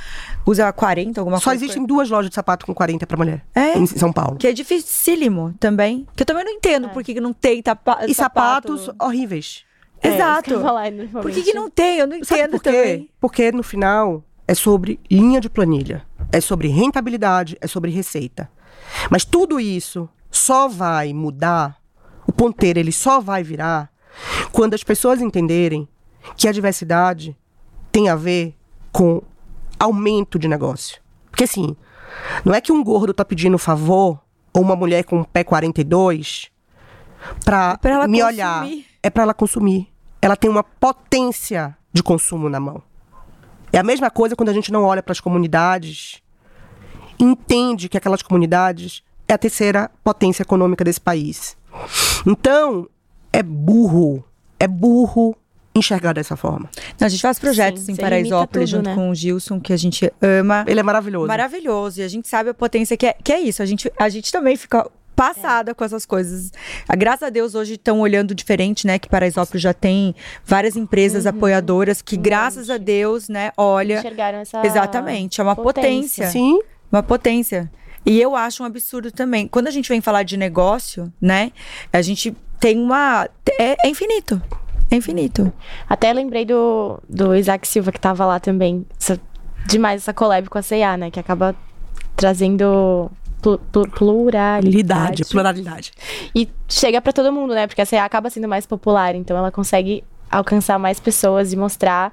usa 0.46 0.72
40, 0.72 1.20
alguma 1.20 1.38
Só 1.38 1.46
coisa. 1.46 1.64
existem 1.64 1.84
duas 1.86 2.10
lojas 2.10 2.30
de 2.30 2.36
sapato 2.36 2.66
com 2.66 2.74
40 2.76 3.08
pra 3.08 3.18
mulher. 3.18 3.44
É? 3.56 3.78
Em 3.78 3.88
São 3.88 4.14
Paulo. 4.14 4.38
Que 4.38 4.48
é 4.48 4.54
dificílimo 4.54 5.56
também. 5.60 6.06
Que 6.16 6.22
eu 6.22 6.26
também 6.28 6.44
não 6.46 6.52
entendo 6.52 6.90
por 6.90 7.04
que 7.04 7.14
que 7.16 7.22
não 7.22 7.34
tem 7.34 7.62
tapa, 7.64 8.06
E 8.08 8.14
sapatos 8.14 8.90
horríveis. 9.02 9.64
É, 10.04 10.16
Exato. 10.16 10.60
falar, 10.62 10.92
por 11.22 11.32
que, 11.32 11.42
que 11.44 11.54
não 11.54 11.70
tem? 11.70 12.00
Eu 12.00 12.08
não 12.08 12.24
Sabe 12.24 12.42
entendo 12.42 12.52
por 12.52 12.64
quê? 12.64 12.72
também. 12.72 13.10
Porque 13.22 13.52
no 13.52 13.64
final 13.64 14.24
é 14.46 14.54
sobre 14.54 15.00
linha 15.10 15.40
de 15.40 15.50
planilha, 15.50 16.06
é 16.32 16.42
sobre 16.42 16.68
rentabilidade, 16.68 17.58
é 17.62 17.68
sobre 17.68 17.90
receita. 17.90 18.50
Mas 19.10 19.24
tudo 19.24 19.60
isso 19.60 20.10
só 20.30 20.68
vai 20.68 21.14
mudar, 21.14 21.78
o 22.28 22.34
ponteiro 22.34 22.80
ele 22.80 22.92
só 22.92 23.22
vai 23.22 23.44
virar 23.44 23.90
quando 24.52 24.74
as 24.74 24.84
pessoas 24.84 25.22
entenderem 25.22 25.88
que 26.36 26.48
a 26.48 26.52
diversidade 26.52 27.36
tem 27.92 28.10
a 28.10 28.16
ver 28.16 28.56
com 28.92 29.22
aumento 29.80 30.38
de 30.38 30.48
negócio. 30.48 31.02
Porque 31.32 31.46
assim, 31.46 31.76
não 32.44 32.54
é 32.54 32.60
que 32.60 32.72
um 32.72 32.84
gordo 32.84 33.14
tá 33.14 33.24
pedindo 33.24 33.58
favor 33.58 34.20
ou 34.54 34.62
uma 34.62 34.76
mulher 34.76 35.04
com 35.04 35.20
um 35.20 35.24
pé 35.24 35.44
42 35.44 36.52
pra, 37.44 37.78
pra 37.78 37.92
ela 37.92 38.08
me 38.08 38.20
consumir. 38.20 38.34
olhar. 38.34 38.68
É 39.02 39.10
pra 39.10 39.24
ela 39.24 39.34
consumir. 39.34 39.93
Ela 40.24 40.38
tem 40.38 40.50
uma 40.50 40.64
potência 40.64 41.76
de 41.92 42.02
consumo 42.02 42.48
na 42.48 42.60
mão. 42.60 42.82
É 43.74 43.78
a 43.78 43.84
mesma 43.84 44.10
coisa 44.10 44.36
quando 44.36 44.50
a 44.50 44.54
gente 44.54 44.72
não 44.72 44.84
olha 44.84 45.04
para 45.04 45.12
as 45.12 45.20
comunidades 45.20 46.24
entende 47.20 47.90
que 47.90 47.98
aquelas 47.98 48.22
comunidades 48.22 49.04
é 49.28 49.34
a 49.34 49.38
terceira 49.38 49.92
potência 50.04 50.44
econômica 50.44 50.84
desse 50.84 51.02
país. 51.02 51.58
Então, 52.26 52.88
é 53.32 53.44
burro, 53.44 54.24
é 54.60 54.68
burro 54.68 55.36
enxergar 55.76 56.14
dessa 56.14 56.36
forma. 56.36 56.70
Não, 57.00 57.06
a 57.06 57.10
gente 57.10 57.22
faz 57.22 57.40
projetos 57.40 57.84
Sim, 57.84 57.94
em 57.94 57.96
Paraisópolis 57.96 58.70
tudo, 58.70 58.78
junto 58.78 58.90
né? 58.90 58.96
com 58.96 59.10
o 59.10 59.16
Gilson, 59.16 59.60
que 59.60 59.74
a 59.74 59.78
gente 59.78 60.12
ama. 60.22 60.64
Ele 60.68 60.80
é 60.80 60.84
maravilhoso. 60.84 61.28
Maravilhoso. 61.28 62.00
E 62.00 62.04
a 62.04 62.08
gente 62.08 62.28
sabe 62.28 62.52
a 62.52 62.54
potência 62.54 62.96
que 62.96 63.08
é, 63.08 63.14
que 63.14 63.34
é 63.34 63.40
isso. 63.40 63.62
A 63.62 63.66
gente, 63.66 63.92
a 63.98 64.08
gente 64.08 64.32
também 64.32 64.56
fica 64.56 64.88
passada 65.16 65.74
com 65.76 65.84
essas 65.84 66.06
coisas. 66.06 66.52
Ah, 66.88 66.96
Graças 66.96 67.24
a 67.24 67.30
Deus, 67.30 67.56
hoje 67.56 67.74
estão 67.74 68.00
olhando 68.00 68.34
diferente, 68.36 68.86
né? 68.88 68.98
Que 69.00 69.08
Paraisópolis 69.10 69.62
já 69.62 69.74
tem 69.74 70.16
várias 70.46 70.76
empresas 70.76 71.26
apoiadoras 71.26 72.02
que, 72.02 72.18
graças 72.18 72.70
a 72.70 72.78
Deus, 72.78 73.30
né, 73.30 73.52
olha. 73.58 74.00
Enxergaram 74.00 74.40
essa. 74.40 74.66
Exatamente, 74.66 75.40
é 75.40 75.44
uma 75.44 75.56
potência. 75.56 76.28
Sim, 76.30 76.60
Uma 76.92 77.04
potência. 77.04 77.72
E 78.06 78.20
eu 78.22 78.36
acho 78.36 78.64
um 78.64 78.66
absurdo 78.66 79.12
também. 79.12 79.48
Quando 79.48 79.68
a 79.68 79.72
gente 79.72 79.88
vem 79.88 80.02
falar 80.02 80.24
de 80.24 80.36
negócio, 80.36 81.12
né? 81.22 81.52
A 81.92 82.02
gente 82.02 82.36
tem 82.60 82.78
uma. 82.78 83.30
É, 83.60 83.88
é 83.88 83.90
infinito. 83.90 84.42
É 84.92 84.96
infinito. 84.98 85.52
Até 85.90 86.12
lembrei 86.12 86.46
do, 86.46 87.00
do 87.10 87.34
Isaac 87.34 87.68
Silva, 87.68 87.92
que 87.92 88.00
tava 88.00 88.26
lá 88.26 88.40
também. 88.40 88.86
Essa- 89.00 89.20
demais 89.66 90.02
essa 90.02 90.14
collab 90.14 90.50
com 90.50 90.58
a 90.58 90.62
C&A, 90.62 90.98
né? 90.98 91.10
Que 91.10 91.20
acaba 91.20 91.56
trazendo 92.16 93.10
plu- 93.44 93.60
plu- 93.72 93.88
pluralidade. 93.90 95.24
pluralidade. 95.26 95.92
E 96.36 96.50
chega 96.68 97.00
pra 97.02 97.14
todo 97.14 97.32
mundo, 97.32 97.54
né? 97.54 97.68
Porque 97.68 97.82
a 97.82 97.86
C&A 97.86 98.04
acaba 98.04 98.30
sendo 98.30 98.48
mais 98.48 98.66
popular. 98.66 99.14
Então 99.14 99.38
ela 99.38 99.52
consegue 99.52 100.04
alcançar 100.32 100.80
mais 100.80 101.00
pessoas 101.00 101.54
e 101.54 101.56
mostrar... 101.56 102.12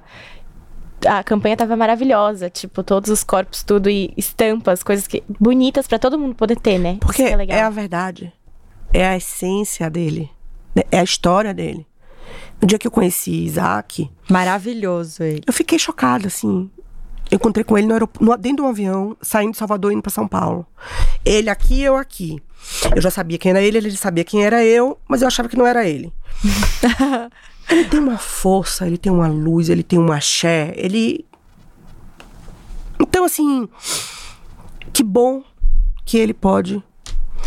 A 1.03 1.23
campanha 1.23 1.57
tava 1.57 1.75
maravilhosa. 1.75 2.47
Tipo, 2.47 2.83
todos 2.83 3.09
os 3.09 3.23
corpos, 3.23 3.63
tudo. 3.63 3.89
E 3.89 4.13
estampas, 4.15 4.83
coisas 4.83 5.07
que, 5.07 5.23
bonitas 5.39 5.87
pra 5.87 5.97
todo 5.97 6.15
mundo 6.19 6.35
poder 6.35 6.57
ter, 6.59 6.77
né? 6.77 6.97
Porque 7.01 7.23
é 7.23 7.35
legal. 7.35 7.57
é 7.57 7.61
a 7.63 7.69
verdade. 7.71 8.31
É 8.93 9.07
a 9.07 9.17
essência 9.17 9.89
dele. 9.89 10.29
né? 10.75 10.83
É 10.91 10.99
a 10.99 11.03
história 11.03 11.55
dele. 11.55 11.87
No 12.61 12.67
dia 12.67 12.77
que 12.77 12.85
eu 12.85 12.91
conheci 12.91 13.31
Isaac, 13.45 14.11
Maravilhoso 14.29 15.23
ele. 15.23 15.41
eu 15.47 15.51
fiquei 15.53 15.79
chocada, 15.79 16.27
assim. 16.27 16.69
Eu 17.31 17.37
encontrei 17.37 17.63
com 17.63 17.77
ele 17.77 17.87
no 17.87 17.97
no- 18.19 18.37
dentro 18.37 18.57
de 18.57 18.61
um 18.63 18.67
avião, 18.67 19.15
saindo 19.21 19.53
de 19.53 19.57
Salvador, 19.57 19.91
indo 19.93 20.01
pra 20.01 20.11
São 20.11 20.27
Paulo. 20.27 20.67
Ele 21.25 21.49
aqui, 21.49 21.81
eu 21.81 21.95
aqui. 21.95 22.43
Eu 22.93 23.01
já 23.01 23.09
sabia 23.09 23.37
quem 23.37 23.51
era 23.51 23.61
ele, 23.61 23.77
ele 23.77 23.95
sabia 23.97 24.23
quem 24.25 24.43
era 24.45 24.63
eu, 24.63 24.97
mas 25.07 25.21
eu 25.21 25.27
achava 25.27 25.47
que 25.49 25.57
não 25.57 25.65
era 25.65 25.87
ele. 25.87 26.13
ele 27.71 27.85
tem 27.85 27.99
uma 27.99 28.17
força, 28.17 28.85
ele 28.85 28.97
tem 28.97 29.11
uma 29.11 29.27
luz, 29.29 29.69
ele 29.69 29.81
tem 29.81 29.97
um 29.97 30.11
axé, 30.11 30.73
ele. 30.75 31.25
Então, 32.99 33.23
assim. 33.23 33.67
Que 34.93 35.03
bom 35.03 35.41
que 36.05 36.17
ele 36.17 36.33
pode, 36.33 36.83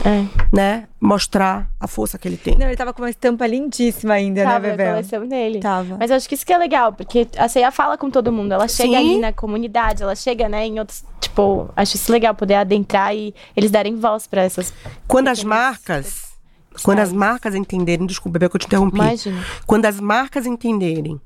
É. 0.05 0.27
né, 0.53 0.87
mostrar 1.01 1.71
a 1.81 1.87
força 1.87 2.19
que 2.19 2.29
ele 2.29 2.37
tem. 2.37 2.57
Não, 2.57 2.67
ele 2.67 2.77
tava 2.77 2.93
com 2.93 3.03
uma 3.03 3.09
estampa 3.09 3.47
lindíssima 3.47 4.15
ainda, 4.15 4.45
Tava 4.45 4.59
né, 4.59 4.71
Bebel? 4.71 4.93
coleção 4.95 5.27
dele. 5.27 5.61
Tava. 5.61 5.97
Mas 5.99 6.11
eu 6.11 6.17
acho 6.17 6.29
que 6.29 6.35
isso 6.35 6.45
que 6.45 6.53
é 6.53 6.59
legal, 6.59 6.93
porque 6.93 7.27
a 7.39 7.49
Ceia 7.49 7.71
fala 7.71 7.97
com 7.97 8.11
todo 8.11 8.31
mundo. 8.31 8.53
Ela 8.53 8.69
chega 8.69 8.99
Sim. 8.99 9.13
ali 9.13 9.19
na 9.19 9.33
comunidade, 9.33 10.03
ela 10.03 10.15
chega, 10.15 10.49
né, 10.49 10.67
em 10.67 10.79
outros. 10.79 11.05
Tipo, 11.21 11.71
acho 11.75 11.97
isso 11.97 12.13
legal 12.13 12.35
poder 12.35 12.55
adentrar 12.55 13.15
e 13.17 13.35
eles 13.57 13.71
darem 13.71 13.97
voz 13.97 14.27
pra 14.27 14.43
essas. 14.43 14.73
Quando 15.09 15.29
as 15.29 15.43
marcas. 15.43 16.35
Quando 16.83 16.99
as 16.99 17.13
marcas 17.13 17.55
entenderem. 17.55 18.07
Desculpa, 18.07 18.35
Bebel, 18.35 18.51
que 18.51 18.57
eu 18.57 18.61
te 18.61 18.67
interrompi. 18.67 18.97
Imagina. 18.97 19.45
Quando 19.67 19.87
as 19.87 19.99
marcas 19.99 20.45
entenderem 20.45 21.21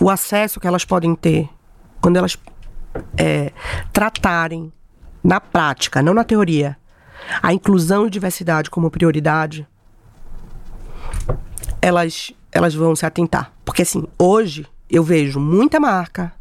o 0.00 0.10
acesso 0.10 0.60
que 0.60 0.66
elas 0.66 0.84
podem 0.84 1.14
ter 1.14 1.48
quando 2.00 2.16
elas 2.16 2.36
é, 3.16 3.52
tratarem 3.92 4.72
na 5.22 5.40
prática, 5.40 6.02
não 6.02 6.14
na 6.14 6.24
teoria, 6.24 6.76
a 7.42 7.52
inclusão 7.52 8.06
e 8.06 8.10
diversidade 8.10 8.70
como 8.70 8.90
prioridade, 8.90 9.66
elas, 11.80 12.32
elas 12.52 12.74
vão 12.74 12.94
se 12.94 13.06
atentar. 13.06 13.52
Porque, 13.64 13.82
assim, 13.82 14.06
hoje 14.18 14.66
eu 14.88 15.02
vejo 15.02 15.38
muita 15.38 15.78
marca 15.78 16.32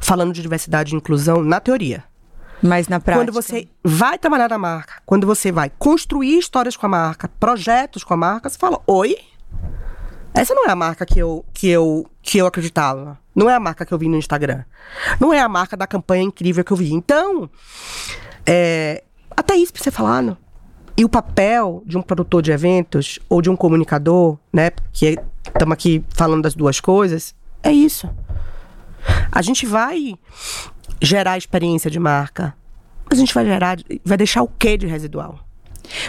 falando 0.00 0.32
de 0.32 0.42
diversidade 0.42 0.94
e 0.94 0.96
inclusão 0.96 1.42
na 1.42 1.60
teoria. 1.60 2.04
Mas 2.62 2.88
na 2.88 2.98
prática. 2.98 3.24
Quando 3.24 3.32
você 3.32 3.68
vai 3.82 4.18
trabalhar 4.18 4.48
na 4.48 4.58
marca, 4.58 4.94
quando 5.04 5.26
você 5.26 5.52
vai 5.52 5.70
construir 5.78 6.38
histórias 6.38 6.76
com 6.76 6.86
a 6.86 6.88
marca, 6.88 7.28
projetos 7.28 8.02
com 8.02 8.14
a 8.14 8.16
marca, 8.16 8.48
você 8.48 8.56
fala: 8.56 8.80
Oi? 8.86 9.16
Essa 10.32 10.54
não 10.54 10.66
é 10.66 10.70
a 10.70 10.76
marca 10.76 11.06
que 11.06 11.18
eu, 11.18 11.44
que 11.52 11.68
eu, 11.68 12.10
que 12.20 12.38
eu 12.38 12.46
acreditava. 12.46 13.18
Não 13.34 13.48
é 13.48 13.54
a 13.54 13.60
marca 13.60 13.84
que 13.84 13.92
eu 13.92 13.98
vi 13.98 14.08
no 14.08 14.16
Instagram. 14.16 14.64
Não 15.20 15.32
é 15.32 15.40
a 15.40 15.48
marca 15.48 15.76
da 15.76 15.86
campanha 15.86 16.24
incrível 16.24 16.64
que 16.64 16.72
eu 16.72 16.76
vi. 16.76 16.92
Então, 16.92 17.48
é, 18.44 19.03
até 19.36 19.56
isso 19.56 19.72
você 19.74 19.90
falar, 19.90 20.22
não? 20.22 20.36
E 20.96 21.04
o 21.04 21.08
papel 21.08 21.82
de 21.84 21.98
um 21.98 22.02
produtor 22.02 22.40
de 22.40 22.52
eventos 22.52 23.18
ou 23.28 23.42
de 23.42 23.50
um 23.50 23.56
comunicador, 23.56 24.38
né? 24.52 24.70
Que 24.92 25.18
estamos 25.46 25.72
aqui 25.72 26.04
falando 26.10 26.42
das 26.42 26.54
duas 26.54 26.80
coisas, 26.80 27.34
é 27.62 27.72
isso. 27.72 28.08
A 29.30 29.42
gente 29.42 29.66
vai 29.66 30.14
gerar 31.02 31.36
experiência 31.36 31.90
de 31.90 31.98
marca, 31.98 32.54
mas 33.10 33.18
a 33.18 33.20
gente 33.20 33.34
vai 33.34 33.44
gerar, 33.44 33.78
vai 34.04 34.16
deixar 34.16 34.42
o 34.42 34.48
quê 34.48 34.76
de 34.76 34.86
residual? 34.86 35.40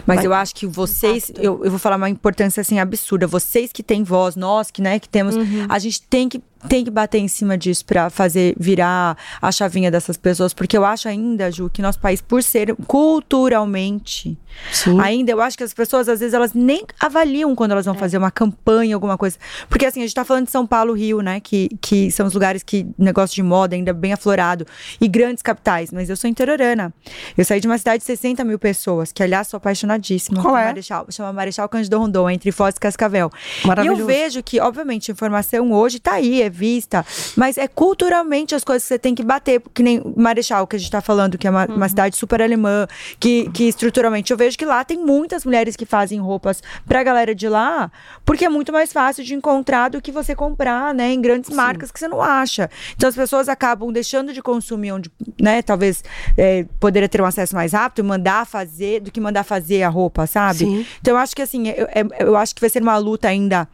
Mas 0.06 0.18
Vai- 0.18 0.26
eu 0.28 0.34
acho 0.34 0.56
que 0.56 0.66
vocês, 0.66 1.32
eu, 1.36 1.66
eu 1.66 1.70
vou 1.70 1.78
falar 1.78 1.98
uma 1.98 2.10
importância 2.10 2.62
assim 2.62 2.80
absurda. 2.80 3.28
Vocês 3.28 3.74
que 3.74 3.84
têm 3.84 4.04
voz, 4.04 4.36
nós 4.38 4.72
que, 4.72 4.82
né, 4.82 5.00
que 5.00 5.10
temos, 5.10 5.36
a 5.68 5.78
gente 5.80 6.02
tem 6.04 6.30
que 6.30 6.42
tem 6.68 6.84
que 6.84 6.92
bater 6.92 7.20
em 7.20 7.28
cima 7.28 7.58
disso 7.58 7.86
pra 7.86 8.10
fazer 8.10 8.56
virar 8.60 9.18
a 9.42 9.52
chavinha 9.52 9.90
dessas 9.92 10.18
pessoas, 10.18 10.54
porque 10.54 10.78
eu 10.78 10.86
acho 10.86 11.08
ainda, 11.08 11.52
Ju, 11.52 11.70
que 11.72 11.82
nosso 11.82 12.00
país 12.00 12.22
por 12.22 12.42
ser 12.44 12.76
culturalmente, 12.88 14.38
Sim. 14.72 15.00
ainda 15.00 15.32
eu 15.32 15.42
acho 15.42 15.58
que 15.58 15.64
as 15.64 15.74
pessoas 15.74 16.10
às 16.10 16.20
vezes 16.20 16.34
elas 16.34 16.54
nem 16.54 16.84
avaliam 17.00 17.56
quando 17.56 17.72
elas 17.72 17.86
vão 17.86 17.96
fazer 17.96 18.18
uma 18.18 18.32
campanha, 18.32 18.96
alguma 18.96 19.18
coisa. 19.18 19.38
Porque 19.70 19.86
assim, 19.86 20.02
a 20.02 20.04
gente 20.04 20.16
tá 20.16 20.26
falando 20.26 20.46
de 20.46 20.52
São 20.52 20.66
Paulo, 20.66 20.94
Rio, 20.94 21.22
né, 21.22 21.40
que 21.40 21.70
que 21.82 22.12
são 22.12 22.28
os 22.28 22.34
lugares 22.34 22.64
que 22.64 22.86
negócio 22.98 23.36
de 23.36 23.44
moda 23.44 23.76
ainda 23.76 23.94
bem 23.94 24.14
aflorado 24.14 24.66
e 25.00 25.08
grandes 25.08 25.42
capitais, 25.42 25.92
mas 25.92 26.10
eu 26.10 26.16
sou 26.16 26.30
interiorana. 26.30 26.94
Eu 27.38 27.46
saí 27.46 27.60
de 27.60 27.68
uma 27.68 27.78
cidade 27.78 28.00
de 28.00 28.06
60 28.06 28.44
mil 28.44 28.60
pessoas, 28.60 29.12
que 29.12 29.22
aliás 29.24 29.48
sou 29.48 29.58
apaixonadíssima. 29.58 30.42
Qual 30.42 30.54
por 30.54 30.60
é? 30.60 30.66
Marechal, 30.66 31.06
chama 31.10 31.34
Marechal 31.34 31.70
Cândido 31.70 32.00
Rondon, 32.00 32.30
entre 32.30 32.52
Foz 32.52 32.76
e 32.76 32.80
Cascavel. 32.80 33.30
E 33.64 33.68
Maravilhoso. 33.68 34.02
eu 34.02 34.08
vejo 34.08 34.44
que, 34.44 34.60
obviamente, 34.60 35.12
a 35.12 35.14
informação 35.14 35.72
hoje 35.72 36.00
tá 36.00 36.14
aí, 36.14 36.42
é 36.42 36.50
vista, 36.56 37.06
mas 37.36 37.58
é 37.58 37.68
culturalmente 37.68 38.56
as 38.56 38.64
coisas 38.64 38.84
que 38.84 38.88
você 38.88 38.98
tem 39.00 39.14
que 39.14 39.24
bater, 39.24 39.62
que 39.74 39.84
nem 39.84 40.02
Marechal, 40.16 40.66
que 40.66 40.76
a 40.76 40.80
gente 40.80 40.90
tá 40.90 41.02
falando, 41.02 41.38
que 41.38 41.46
é 41.48 41.50
uma, 41.50 41.66
uma 41.66 41.90
cidade 41.90 42.16
super 42.16 42.42
alemã, 42.42 42.88
que, 43.20 43.50
que 43.52 43.66
estruturalmente 43.68 44.32
eu 44.32 44.38
vejo 44.38 44.58
que 44.58 44.66
lá 44.66 44.84
tem 44.84 44.98
muitas 44.98 45.44
mulheres 45.46 45.76
que 45.76 45.86
fazem 45.86 46.20
roupas 46.20 46.64
pra 46.88 47.04
galera 47.04 47.36
de 47.36 47.50
lá, 47.50 47.92
porque 48.24 48.46
é 48.46 48.50
muito 48.50 48.72
mais 48.72 48.94
fácil 48.94 49.24
de 49.24 49.34
encontrar 49.36 49.90
do 49.90 50.02
que 50.02 50.12
você 50.12 50.34
comprar, 50.36 50.94
né, 50.94 51.12
em 51.12 51.22
grandes 51.22 51.50
marcas 51.56 51.92
que 51.92 52.00
você 52.00 52.08
não 52.08 52.22
acha. 52.22 52.70
Então 52.96 53.10
as 53.10 53.16
pessoas 53.16 53.50
acabam 53.50 53.92
deixando 53.92 54.32
de 54.34 54.42
consumir 54.42 54.92
onde, 54.94 55.12
né, 55.42 55.62
talvez 55.62 56.04
é, 56.38 56.66
poderia 56.80 57.10
ter 57.10 57.22
um 57.22 57.26
acesso 57.26 57.54
mais 57.56 57.74
rápido, 57.74 58.04
mandar 58.06 58.46
fazer, 58.46 59.02
do 59.02 59.12
que 59.12 59.20
mandar 59.20 59.44
fazer 59.44 59.84
a 59.84 59.90
roupa, 59.90 60.26
sabe? 60.26 60.60
Sim. 60.60 60.86
Então 61.02 61.14
eu 61.16 61.18
acho 61.18 61.36
que 61.36 61.42
assim, 61.42 61.68
eu, 61.68 61.88
eu- 61.94 62.28
eu 62.28 62.36
acho 62.38 62.54
que 62.56 62.62
vai 62.62 62.70
ser 62.70 62.82
uma 62.82 62.98
luta 62.98 63.28
ainda. 63.28 63.68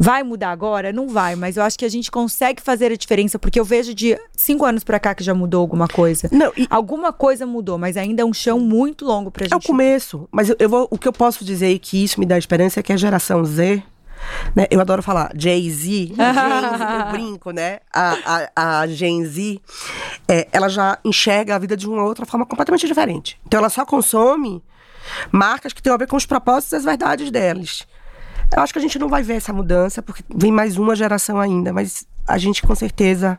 Vai 0.00 0.22
mudar 0.22 0.50
agora? 0.50 0.92
Não 0.92 1.08
vai, 1.08 1.34
mas 1.34 1.56
eu 1.56 1.62
acho 1.62 1.78
que 1.78 1.84
a 1.84 1.88
gente 1.88 2.10
consegue 2.10 2.62
fazer 2.62 2.92
a 2.92 2.96
diferença, 2.96 3.38
porque 3.38 3.58
eu 3.58 3.64
vejo 3.64 3.92
de 3.92 4.16
cinco 4.32 4.64
anos 4.64 4.84
pra 4.84 4.98
cá 5.00 5.14
que 5.14 5.24
já 5.24 5.34
mudou 5.34 5.60
alguma 5.60 5.88
coisa. 5.88 6.28
Não, 6.32 6.52
e 6.56 6.66
Alguma 6.70 7.12
coisa 7.12 7.44
mudou, 7.44 7.76
mas 7.78 7.96
ainda 7.96 8.22
é 8.22 8.24
um 8.24 8.32
chão 8.32 8.60
muito 8.60 9.04
longo 9.04 9.30
pra 9.30 9.44
é 9.44 9.48
o 9.48 9.50
gente. 9.54 9.66
começo. 9.66 10.28
Mas 10.30 10.48
eu, 10.48 10.56
eu 10.58 10.68
vou, 10.68 10.86
o 10.90 10.96
que 10.98 11.08
eu 11.08 11.12
posso 11.12 11.44
dizer 11.44 11.70
e 11.70 11.78
que 11.78 12.02
isso 12.04 12.20
me 12.20 12.26
dá 12.26 12.38
esperança 12.38 12.78
é 12.78 12.82
que 12.82 12.92
a 12.92 12.96
geração 12.96 13.44
Z. 13.44 13.82
Né, 14.54 14.66
eu 14.70 14.80
adoro 14.80 15.00
falar 15.02 15.30
Jay-Z, 15.34 16.06
Gen 16.08 16.14
Z, 16.16 17.04
eu 17.04 17.10
brinco, 17.12 17.50
né? 17.52 17.78
A, 17.92 18.48
a, 18.56 18.80
a 18.80 18.86
Gen 18.88 19.24
Z, 19.24 19.60
é, 20.26 20.48
ela 20.52 20.68
já 20.68 20.98
enxerga 21.04 21.54
a 21.54 21.58
vida 21.58 21.76
de 21.76 21.88
uma 21.88 22.02
outra 22.04 22.26
forma 22.26 22.44
completamente 22.44 22.86
diferente. 22.86 23.38
Então 23.46 23.58
ela 23.58 23.68
só 23.70 23.84
consome 23.86 24.62
marcas 25.30 25.72
que 25.72 25.80
têm 25.82 25.92
a 25.92 25.96
ver 25.96 26.08
com 26.08 26.16
os 26.16 26.26
propósitos 26.26 26.72
e 26.72 26.76
as 26.76 26.84
verdades 26.84 27.30
delas. 27.30 27.86
Eu 28.54 28.62
acho 28.62 28.72
que 28.72 28.78
a 28.78 28.82
gente 28.82 28.98
não 28.98 29.08
vai 29.08 29.22
ver 29.22 29.34
essa 29.34 29.52
mudança, 29.52 30.02
porque 30.02 30.22
vem 30.34 30.50
mais 30.50 30.76
uma 30.76 30.96
geração 30.96 31.38
ainda, 31.38 31.72
mas 31.72 32.06
a 32.26 32.38
gente 32.38 32.62
com 32.62 32.74
certeza 32.74 33.38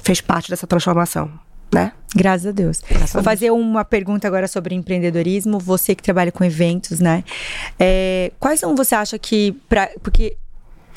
fez 0.00 0.20
parte 0.20 0.50
dessa 0.50 0.66
transformação, 0.66 1.30
né? 1.72 1.92
Graças 2.14 2.46
a 2.46 2.52
Deus. 2.52 2.80
Graças 2.88 3.14
a 3.14 3.18
Vou 3.18 3.22
fazer 3.24 3.50
uma 3.50 3.84
pergunta 3.84 4.26
agora 4.28 4.46
sobre 4.46 4.74
empreendedorismo. 4.74 5.58
Você 5.58 5.94
que 5.94 6.02
trabalha 6.02 6.30
com 6.30 6.44
eventos, 6.44 7.00
né? 7.00 7.24
É, 7.78 8.32
quais 8.38 8.60
são 8.60 8.76
você 8.76 8.94
acha 8.94 9.18
que. 9.18 9.52
Pra, 9.68 9.90
porque 10.02 10.36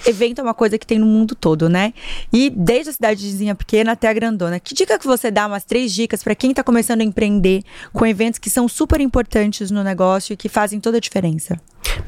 evento 0.05 0.39
é 0.39 0.43
uma 0.43 0.53
coisa 0.53 0.77
que 0.77 0.85
tem 0.85 0.99
no 0.99 1.05
mundo 1.05 1.35
todo, 1.35 1.69
né? 1.69 1.93
E 2.31 2.49
desde 2.49 2.89
a 2.89 2.93
cidadezinha 2.93 3.55
pequena 3.55 3.93
até 3.93 4.07
a 4.07 4.13
grandona. 4.13 4.59
Que 4.59 4.73
dica 4.73 4.99
que 4.99 5.07
você 5.07 5.31
dá, 5.31 5.47
umas 5.47 5.63
três 5.63 5.93
dicas 5.93 6.23
para 6.23 6.35
quem 6.35 6.53
tá 6.53 6.63
começando 6.63 7.01
a 7.01 7.03
empreender 7.03 7.63
com 7.93 8.05
eventos 8.05 8.39
que 8.39 8.49
são 8.49 8.67
super 8.67 9.01
importantes 9.01 9.71
no 9.71 9.83
negócio 9.83 10.33
e 10.33 10.37
que 10.37 10.49
fazem 10.49 10.79
toda 10.79 10.97
a 10.97 11.01
diferença? 11.01 11.59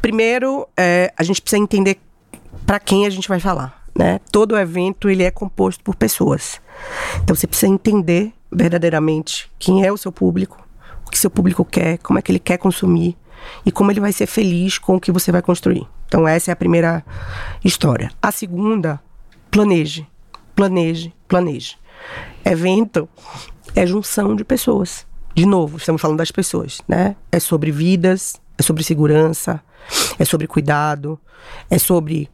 Primeiro, 0.02 0.68
é, 0.78 1.14
a 1.18 1.24
gente 1.24 1.42
precisa 1.42 1.62
entender 1.62 2.00
para 2.66 2.80
quem 2.80 3.06
a 3.06 3.10
gente 3.10 3.28
vai 3.28 3.40
falar, 3.40 3.84
né? 3.98 4.20
Todo 4.32 4.58
evento 4.58 5.10
ele 5.10 5.24
é 5.24 5.32
composto 5.32 5.84
por 5.84 5.96
pessoas. 5.96 6.62
Então 7.24 7.36
você 7.36 7.48
precisa 7.48 7.72
entender 7.72 8.32
verdadeiramente 8.52 9.50
quem 9.58 9.86
é 9.86 9.92
o 9.92 9.98
seu 9.98 10.12
público, 10.12 10.66
o 11.06 11.10
que 11.10 11.18
seu 11.18 11.30
público 11.30 11.64
quer, 11.66 11.98
como 12.00 12.20
é 12.20 12.22
que 12.22 12.32
ele 12.32 12.40
quer 12.40 12.58
consumir 12.58 13.18
e 13.66 13.72
como 13.72 13.92
ele 13.92 14.00
vai 14.00 14.12
ser 14.12 14.26
feliz 14.26 14.78
com 14.78 14.96
o 14.96 15.00
que 15.00 15.12
você 15.12 15.32
vai 15.32 15.42
construir. 15.42 15.88
Então 16.08 16.28
essa 16.28 16.52
é 16.52 16.54
a 16.54 16.56
primeira 16.56 17.04
história. 17.64 18.12
A 18.22 18.32
segunda, 18.32 19.00
planeje, 19.52 20.08
planeje, 20.56 21.14
planeje. 21.28 21.78
Evento 22.44 23.08
é 23.76 23.86
junção 23.86 24.36
de 24.36 24.44
pessoas. 24.44 25.06
De 25.36 25.46
novo, 25.46 25.78
estamos 25.78 26.02
falando 26.02 26.18
das 26.18 26.32
pessoas, 26.32 26.82
né? 26.88 27.16
É 27.32 27.40
sobre 27.40 27.72
vidas, 27.72 28.42
é 28.58 28.64
sobre 28.64 28.84
segurança, 28.84 29.62
é 30.18 30.26
sobre 30.26 30.48
cuidado, 30.48 31.20
é 31.70 31.78
sobre 31.78 32.30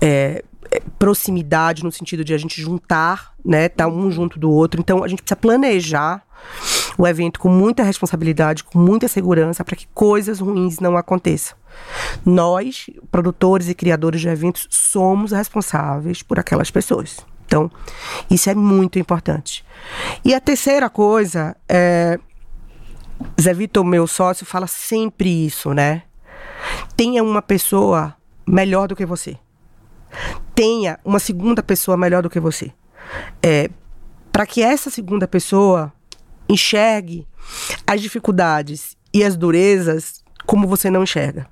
é, 0.00 0.44
é, 0.70 0.82
proximidade 0.98 1.82
no 1.82 1.90
sentido 1.90 2.24
de 2.24 2.34
a 2.34 2.38
gente 2.38 2.60
juntar, 2.60 3.32
né? 3.44 3.68
Tá 3.68 3.86
um 3.86 4.10
junto 4.10 4.38
do 4.38 4.50
outro. 4.50 4.80
Então 4.80 5.02
a 5.02 5.08
gente 5.08 5.22
precisa 5.22 5.36
planejar 5.36 6.22
o 6.98 7.06
evento 7.06 7.40
com 7.40 7.48
muita 7.48 7.82
responsabilidade, 7.82 8.64
com 8.64 8.78
muita 8.78 9.08
segurança, 9.08 9.64
para 9.64 9.76
que 9.76 9.88
coisas 9.94 10.40
ruins 10.40 10.78
não 10.78 10.96
aconteçam. 10.96 11.56
Nós, 12.24 12.90
produtores 13.10 13.68
e 13.68 13.74
criadores 13.74 14.20
de 14.20 14.28
eventos, 14.28 14.66
somos 14.70 15.32
responsáveis 15.32 16.22
por 16.22 16.38
aquelas 16.38 16.70
pessoas. 16.70 17.18
Então, 17.46 17.70
isso 18.30 18.48
é 18.48 18.54
muito 18.54 18.98
importante. 18.98 19.64
E 20.24 20.34
a 20.34 20.40
terceira 20.40 20.88
coisa 20.88 21.56
é. 21.68 22.18
Zé 23.38 23.52
Vitor, 23.52 23.84
meu 23.84 24.06
sócio, 24.06 24.46
fala 24.46 24.66
sempre 24.66 25.46
isso, 25.46 25.74
né? 25.74 26.04
Tenha 26.96 27.22
uma 27.22 27.42
pessoa 27.42 28.16
melhor 28.46 28.88
do 28.88 28.96
que 28.96 29.04
você. 29.04 29.36
Tenha 30.54 30.98
uma 31.04 31.18
segunda 31.18 31.62
pessoa 31.62 31.96
melhor 31.96 32.22
do 32.22 32.30
que 32.30 32.40
você. 32.40 32.72
É, 33.42 33.68
para 34.32 34.46
que 34.46 34.62
essa 34.62 34.90
segunda 34.90 35.26
pessoa 35.26 35.92
enxergue 36.50 37.26
as 37.86 38.00
dificuldades 38.00 38.96
e 39.12 39.22
as 39.24 39.36
durezas 39.36 40.22
como 40.46 40.66
você 40.66 40.90
não 40.90 41.02
enxerga. 41.02 41.46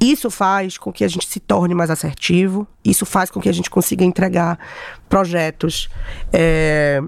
Isso 0.00 0.30
faz 0.30 0.78
com 0.78 0.92
que 0.92 1.02
a 1.02 1.08
gente 1.08 1.26
se 1.26 1.40
torne 1.40 1.74
mais 1.74 1.90
assertivo, 1.90 2.66
isso 2.84 3.04
faz 3.04 3.30
com 3.30 3.40
que 3.40 3.48
a 3.48 3.52
gente 3.52 3.68
consiga 3.68 4.04
entregar 4.04 4.58
projetos 5.08 5.88
é, 6.32 7.00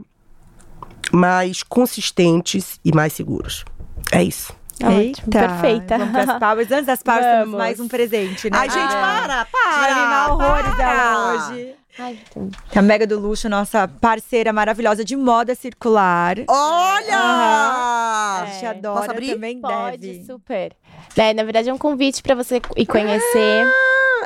mais 1.12 1.62
consistentes 1.62 2.80
e 2.84 2.92
mais 2.92 3.12
seguros. 3.12 3.64
É 4.10 4.22
isso. 4.22 4.52
Ótimo, 4.82 5.28
perfeita. 5.30 5.98
Vamos 5.98 6.12
pras 6.12 6.38
palmas. 6.38 6.72
Antes 6.72 6.86
das 6.86 7.02
palmas, 7.02 7.48
mais 7.48 7.78
um 7.78 7.86
presente, 7.86 8.48
né? 8.50 8.56
Ai, 8.58 8.70
gente, 8.70 8.94
Ah. 8.94 9.46
para, 9.52 9.78
Vai 9.78 9.94
para! 9.94 10.32
horrores 10.32 10.74
para. 10.74 10.90
ela 10.92 11.50
hoje. 11.52 11.79
Ai, 12.02 12.18
então. 12.30 12.48
A 12.74 12.82
Mega 12.82 13.06
do 13.06 13.18
Luxo, 13.18 13.48
nossa 13.48 13.86
parceira 13.86 14.52
maravilhosa 14.52 15.04
de 15.04 15.14
moda 15.16 15.54
circular. 15.54 16.36
Olha! 16.48 17.18
A 17.18 18.46
gente 18.52 18.64
É. 18.64 18.68
adora, 18.68 18.98
Posso 19.00 19.10
abrir? 19.10 19.32
também 19.34 19.60
Pode, 19.60 19.96
deve. 19.98 20.24
super. 20.24 20.72
É, 21.16 21.34
na 21.34 21.42
verdade, 21.42 21.68
é 21.68 21.74
um 21.74 21.78
convite 21.78 22.22
pra 22.22 22.34
você 22.34 22.60
ir 22.76 22.86
conhecer. 22.86 23.66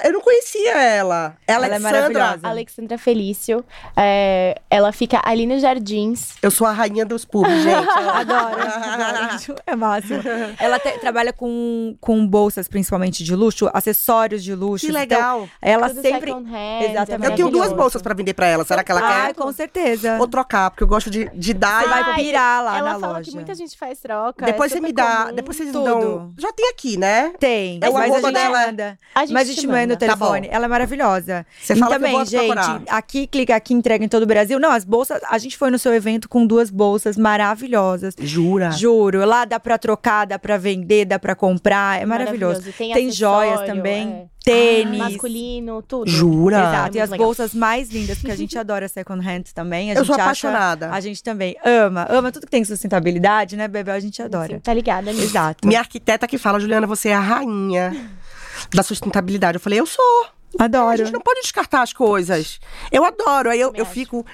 Eu 0.05 0.13
não 0.13 0.21
conhecia 0.21 0.73
ela. 0.73 1.37
Ela 1.47 1.67
é 1.67 1.71
Alexandra. 1.75 1.93
maravilhosa. 2.09 2.49
Alexandra 2.49 2.99
Felício. 2.99 3.65
é, 3.97 4.61
ela 4.71 4.93
fica 4.93 5.21
ali 5.25 5.47
nos 5.47 5.63
Jardins. 5.63 6.35
Eu 6.43 6.51
sou 6.51 6.67
a 6.67 6.73
rainha 6.73 7.05
dos 7.05 7.25
pubs, 7.25 7.51
gente. 7.63 7.75
Adoro, 8.15 8.61
adoro. 8.63 9.57
É 9.67 9.75
máximo. 9.77 10.23
Ela 10.59 10.79
te- 10.79 10.99
trabalha 10.99 11.33
com, 11.33 11.97
com 12.01 12.27
bolsas, 12.27 12.69
principalmente 12.69 13.25
de 13.25 13.35
luxo, 13.35 13.69
acessórios 13.73 14.43
de 14.45 14.55
luxo. 14.55 14.87
Que 14.87 14.93
Então, 14.93 15.01
legal. 15.01 15.49
ela 15.61 15.89
Tudo 15.89 16.03
sempre. 16.03 16.31
second 16.31 16.49
hand, 16.51 16.91
Exatamente. 16.91 17.25
é 17.25 17.33
Eu 17.33 17.37
tenho 17.37 17.51
duas 17.51 17.73
bolsas 17.73 18.03
pra 18.03 18.15
vender 18.15 18.35
pra 18.35 18.47
ela. 18.47 18.65
Será 18.65 18.85
que 18.85 18.91
ela 18.93 19.01
Ah, 19.01 19.27
quer? 19.27 19.35
com 19.35 19.53
certeza. 19.53 20.17
Ou 20.21 20.29
trocar, 20.29 20.71
porque 20.71 20.83
eu 20.85 20.89
gosto 20.89 21.11
de, 21.11 21.29
de 21.31 21.55
dar. 21.55 21.83
Você 21.83 21.87
e- 21.89 21.91
vai 21.91 22.15
pirar 22.17 22.65
lá 22.65 22.79
ela 22.79 22.93
na 22.95 23.01
fala 23.01 23.13
loja. 23.15 23.31
que 23.31 23.35
muita 23.37 23.55
gente 23.55 23.77
faz 23.77 23.99
troca. 24.01 24.45
Depois 24.47 24.71
é 24.73 24.75
você 24.77 24.81
me 24.81 24.93
dá. 24.93 25.25
comum. 25.25 25.35
Depois 25.35 25.57
vocês 25.57 25.73
Tudo. 25.73 25.85
dão. 25.85 26.33
Já 26.39 26.53
tem 26.53 26.69
aqui, 26.69 26.97
né? 26.97 27.33
Tem, 27.39 27.79
É 27.83 27.89
o 27.89 27.95
mas 27.95 28.03
a 28.03 28.05
arroba 28.13 28.29
gente 28.29 28.35
dela. 28.35 28.67
manda. 28.67 28.99
A 29.15 29.21
gente 29.21 29.33
mas 29.33 29.49
a 29.49 29.53
te 29.53 29.57
gente 29.57 29.67
manda. 29.67 29.94
Tá 29.97 30.07
telefone. 30.07 30.49
bom. 30.49 30.55
Ela 30.55 30.65
é 30.65 30.69
maravilhosa. 30.69 31.47
Você 31.61 31.73
e 31.73 31.77
fala 31.77 31.91
que 31.91 31.97
eu 31.97 32.01
também, 32.11 32.27
gente, 32.27 32.47
procurar. 32.47 32.83
aqui, 32.89 33.27
clica 33.27 33.57
aqui, 33.57 33.75
entrega 33.75 34.05
em 34.05 34.09
todo 34.09 34.23
o 34.23 34.27
Brasil. 34.27 34.59
Não, 34.59 34.71
as 34.73 34.85
bolsas, 34.85 35.21
a 35.29 35.39
gente 35.39 35.57
foi 35.57 35.71
no 35.71 35.79
seu 35.79 35.95
evento 35.95 36.29
com 36.29 36.47
duas 36.47 36.71
bolsas 36.71 37.17
maravilhosas. 37.17 38.15
Jura? 38.19 38.71
Juro, 38.73 39.25
lá 39.25 39.45
dá 39.45 39.59
pra 39.61 39.79
trocar, 39.79 40.27
dá 40.27 40.39
pra 40.39 40.57
vender, 40.57 41.05
dá 41.05 41.19
pra 41.19 41.35
comprar, 41.35 42.01
é 42.01 42.07
maravilhoso. 42.07 42.63
Tem, 42.77 43.11
joias 43.11 43.55
acessório, 43.61 43.75
também, 43.75 44.09
é. 44.09 44.25
tênis. 44.45 44.99
Masculino, 44.99 45.83
tudo. 45.83 46.11
Jura? 46.11 46.57
Exato, 46.59 46.97
É 46.97 46.99
e 46.99 47.03
as 47.03 47.11
legal. 47.11 47.27
bolsas 47.27 47.55
mais 47.55 47.91
lindas, 47.91 48.19
porque 48.19 48.33
a 48.33 48.37
gente 48.37 48.57
adora 48.59 48.89
second 48.89 49.27
hand 49.27 49.45
também. 49.55 49.91
A 49.91 49.95
Eu 49.95 49.99
gente 49.99 50.07
sou 50.07 50.15
acha- 50.15 50.23
apaixonada. 50.25 50.91
a 50.91 51.01
gente 51.01 51.23
também 51.23 51.57
ama, 51.65 52.07
ama 52.11 52.31
tudo 52.33 52.45
que 52.47 52.51
tem 52.51 52.65
sustentabilidade, 52.65 53.57
né, 53.57 53.69
Bebel? 53.69 53.95
A 53.95 54.01
gente 54.01 54.21
adora. 54.23 54.55
Sim, 54.55 54.61
tá 54.61 54.73
ligada 54.75 55.13
nisso. 55.13 55.25
Exato. 55.25 55.67
Minha 55.67 55.81
arquiteta 55.81 56.27
que 56.27 56.39
fala, 56.39 56.59
Juliana, 56.61 56.87
você 56.87 57.09
é 57.11 57.15
a 57.15 57.21
rainha 57.21 57.95
da 58.73 58.83
sustentabilidade. 58.83 59.57
Eu 59.57 59.61
falei, 59.61 59.81
eu 59.81 59.87
sou. 59.87 60.27
A 60.59 60.65
Adoro. 60.65 60.97
gente 60.99 61.13
não 61.13 61.21
pode 61.21 61.41
descartar 61.41 61.83
as 61.83 61.93
coisas. 61.93 62.61
Eu 62.93 63.05
adoro. 63.05 63.51
Aí 63.51 63.61
eu, 63.61 63.73
eu 63.75 63.85
fico, 63.85 64.25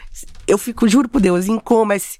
eu 0.46 0.58
fico, 0.58 0.86
juro 0.86 1.08
por 1.08 1.20
Deus, 1.20 1.46
em 1.46 1.58
coma. 1.58 1.96
Esse, 1.96 2.18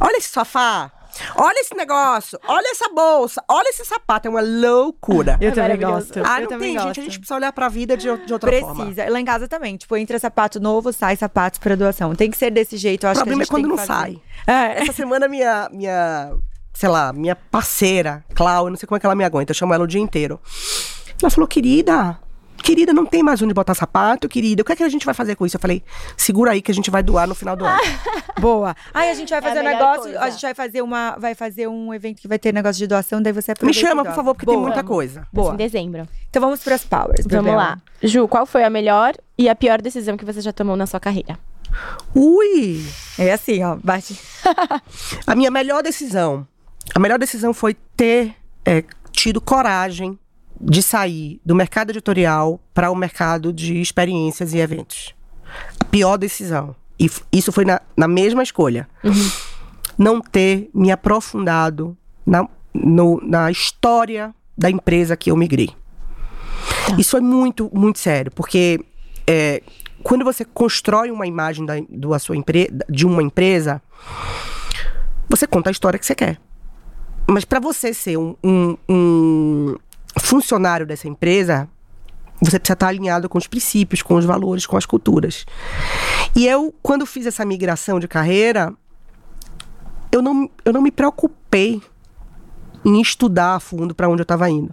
olha 0.00 0.18
esse 0.18 0.28
sofá. 0.28 0.92
Olha 1.34 1.58
esse 1.60 1.74
negócio. 1.74 2.38
Olha 2.46 2.70
essa 2.70 2.88
bolsa. 2.90 3.42
Olha 3.50 3.68
esse 3.70 3.84
sapato. 3.84 4.28
É 4.28 4.30
uma 4.30 4.42
loucura. 4.42 5.38
Eu 5.40 5.48
É 5.48 5.52
também 5.52 5.78
gosto. 5.80 6.20
Ah, 6.24 6.42
eu 6.42 6.50
não 6.50 6.58
tem, 6.58 6.74
gosto. 6.74 6.86
gente. 6.88 7.00
A 7.00 7.02
gente 7.04 7.18
precisa 7.18 7.34
olhar 7.34 7.52
pra 7.52 7.68
vida 7.68 7.96
de, 7.96 8.02
de 8.26 8.32
outra 8.32 8.52
forma. 8.60 8.84
Precisa. 8.84 9.10
Lá 9.10 9.18
em 9.18 9.24
casa 9.24 9.48
também. 9.48 9.76
Tipo, 9.78 9.96
entra 9.96 10.18
sapato 10.18 10.60
novo, 10.60 10.92
sai 10.92 11.16
sapatos 11.16 11.58
pra 11.58 11.74
doação. 11.74 12.14
Tem 12.14 12.30
que 12.30 12.36
ser 12.36 12.50
desse 12.50 12.76
jeito. 12.76 13.04
Eu 13.04 13.08
O 13.08 13.10
acho 13.12 13.20
problema 13.20 13.42
é 13.42 13.46
que 13.46 13.52
a 13.52 13.56
gente 13.58 13.66
quando 13.66 13.76
tem 13.78 13.86
não 13.86 13.96
sai. 13.96 14.20
É. 14.46 14.82
Essa 14.82 14.92
semana, 14.92 15.26
minha, 15.26 15.68
minha, 15.72 16.34
sei 16.74 16.88
lá, 16.90 17.12
minha 17.14 17.34
parceira, 17.34 18.22
Clau, 18.34 18.66
eu 18.66 18.70
não 18.70 18.76
sei 18.76 18.86
como 18.86 18.98
é 18.98 19.00
que 19.00 19.06
ela 19.06 19.14
me 19.16 19.24
aguenta, 19.24 19.50
eu 19.50 19.54
chamo 19.56 19.72
ela 19.74 19.82
o 19.84 19.88
dia 19.88 20.00
inteiro. 20.00 20.38
Ela 21.20 21.30
falou, 21.30 21.48
querida, 21.48 22.18
querida, 22.62 22.92
não 22.92 23.04
tem 23.06 23.22
mais 23.22 23.40
onde 23.42 23.52
botar 23.54 23.74
sapato, 23.74 24.28
querida, 24.28 24.62
o 24.62 24.64
que 24.64 24.72
é 24.72 24.76
que 24.76 24.82
a 24.84 24.88
gente 24.88 25.04
vai 25.04 25.14
fazer 25.14 25.34
com 25.34 25.44
isso? 25.44 25.56
Eu 25.56 25.60
falei, 25.60 25.82
segura 26.16 26.52
aí 26.52 26.62
que 26.62 26.70
a 26.70 26.74
gente 26.74 26.90
vai 26.90 27.02
doar 27.02 27.26
no 27.26 27.34
final 27.34 27.56
do 27.56 27.64
ano. 27.64 27.78
Boa. 28.38 28.76
Aí 28.94 29.10
a 29.10 29.14
gente 29.14 29.30
vai 29.30 29.38
É 29.38 29.42
fazer 29.42 29.60
um 29.60 29.64
melhor 29.64 29.78
negócio, 29.80 30.02
coisa. 30.02 30.20
a 30.20 30.30
gente 30.30 30.42
vai 30.42 30.54
fazer 30.54 30.82
uma, 30.82 31.16
vai 31.18 31.34
fazer 31.34 31.66
um 31.68 31.92
evento 31.92 32.20
que 32.20 32.28
vai 32.28 32.38
ter 32.38 32.52
negócio 32.54 32.78
de 32.78 32.86
doação, 32.86 33.20
daí 33.20 33.32
você 33.32 33.52
Me 33.62 33.74
chama, 33.74 34.04
por 34.04 34.14
favor, 34.14 34.34
porque 34.34 34.46
tem 34.46 34.54
Boa. 34.54 34.66
muita 34.68 34.84
coisa. 34.84 35.26
Boa. 35.32 35.54
Em 35.54 35.56
dezembro. 35.56 36.06
Então 36.30 36.40
vamos 36.40 36.62
pras 36.62 36.84
powers. 36.84 37.26
Vamos 37.28 37.52
lá. 37.54 37.78
Ju, 38.02 38.28
qual 38.28 38.46
foi 38.46 38.62
a 38.62 38.70
melhor 38.70 39.14
e 39.36 39.48
a 39.48 39.54
pior 39.56 39.80
decisão 39.82 40.16
que 40.16 40.24
você 40.24 40.40
já 40.40 40.52
tomou 40.52 40.76
na 40.76 40.86
sua 40.86 41.00
carreira? 41.00 41.38
Ui! 42.14 42.84
É 43.18 43.32
assim, 43.32 43.62
ó, 43.62 43.76
bate. 43.82 44.18
A 45.26 45.34
minha 45.34 45.50
melhor 45.50 45.82
decisão, 45.82 46.46
a 46.94 46.98
melhor 46.98 47.18
decisão 47.18 47.52
foi 47.52 47.74
ter 47.96 48.34
é, 48.64 48.82
tido 49.12 49.40
coragem 49.40 50.18
de 50.60 50.82
sair 50.82 51.40
do 51.44 51.54
mercado 51.54 51.90
editorial 51.90 52.60
para 52.74 52.90
o 52.90 52.94
mercado 52.96 53.52
de 53.52 53.80
experiências 53.80 54.52
e 54.54 54.58
eventos. 54.58 55.14
A 55.80 55.84
pior 55.84 56.16
decisão. 56.16 56.74
E 56.98 57.08
isso 57.32 57.52
foi 57.52 57.64
na, 57.64 57.80
na 57.96 58.08
mesma 58.08 58.42
escolha. 58.42 58.88
Não 59.96 60.20
ter 60.20 60.68
me 60.74 60.90
aprofundado 60.90 61.96
na, 62.26 62.46
no- 62.74 63.20
na 63.24 63.50
história 63.50 64.34
da 64.56 64.68
empresa 64.70 65.16
que 65.16 65.30
eu 65.30 65.36
migrei. 65.36 65.70
Isso 66.98 67.12
foi 67.12 67.20
muito, 67.20 67.70
muito 67.72 67.98
sério, 67.98 68.32
porque 68.32 68.80
é, 69.26 69.62
quando 70.02 70.24
você 70.24 70.44
constrói 70.44 71.10
uma 71.10 71.26
imagem 71.26 71.64
da, 71.64 71.74
do, 71.88 72.18
sua 72.18 72.36
empre, 72.36 72.68
de 72.88 73.06
uma 73.06 73.22
empresa, 73.22 73.80
você 75.28 75.46
conta 75.46 75.70
a 75.70 75.72
história 75.72 75.98
que 75.98 76.06
você 76.06 76.14
quer. 76.14 76.40
Mas 77.30 77.44
para 77.44 77.60
você 77.60 77.92
ser 77.92 78.16
um, 78.16 78.34
um- 78.42 78.76
um 78.88 79.47
funcionário 80.18 80.86
dessa 80.86 81.08
empresa, 81.08 81.68
você 82.40 82.58
precisa 82.58 82.72
estar 82.72 82.88
alinhado 82.88 83.28
com 83.28 83.38
os 83.38 83.46
princípios, 83.46 84.02
com 84.02 84.14
os 84.14 84.24
valores, 84.24 84.66
com 84.66 84.76
as 84.76 84.86
culturas. 84.86 85.44
E 86.34 86.46
eu, 86.46 86.74
quando 86.82 87.04
fiz 87.04 87.26
essa 87.26 87.44
migração 87.44 87.98
de 87.98 88.06
carreira, 88.06 88.72
eu 90.12 90.22
não, 90.22 90.48
eu 90.64 90.72
não 90.72 90.80
me 90.80 90.90
preocupei 90.90 91.82
em 92.84 93.00
estudar 93.00 93.56
a 93.56 93.60
fundo 93.60 93.94
para 93.94 94.08
onde 94.08 94.20
eu 94.20 94.24
estava 94.24 94.48
indo. 94.48 94.72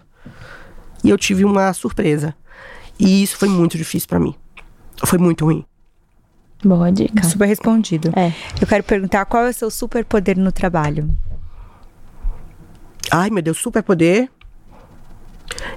E 1.04 1.10
eu 1.10 1.18
tive 1.18 1.44
uma 1.44 1.74
surpresa. 1.74 2.36
E 3.00 3.24
isso 3.24 3.38
foi 3.38 3.50
muito 3.50 3.78
difícil 3.78 4.08
para 4.08 4.20
mim. 4.20 4.36
Foi 5.06 5.20
muito 5.20 5.46
ruim. 5.46 5.66
Boa 6.64 6.92
dica. 6.92 7.24
Super 7.24 7.48
respondido. 7.48 8.12
É. 8.16 8.34
Eu 8.60 8.68
quero 8.68 8.84
perguntar 8.84 9.26
qual 9.26 9.46
é 9.46 9.50
o 9.50 9.54
seu 9.54 9.70
superpoder 9.70 10.38
no 10.38 10.52
trabalho? 10.52 11.08
Ai, 13.12 13.30
meu 13.30 13.44
Deus, 13.44 13.58
superpoder. 13.58 14.30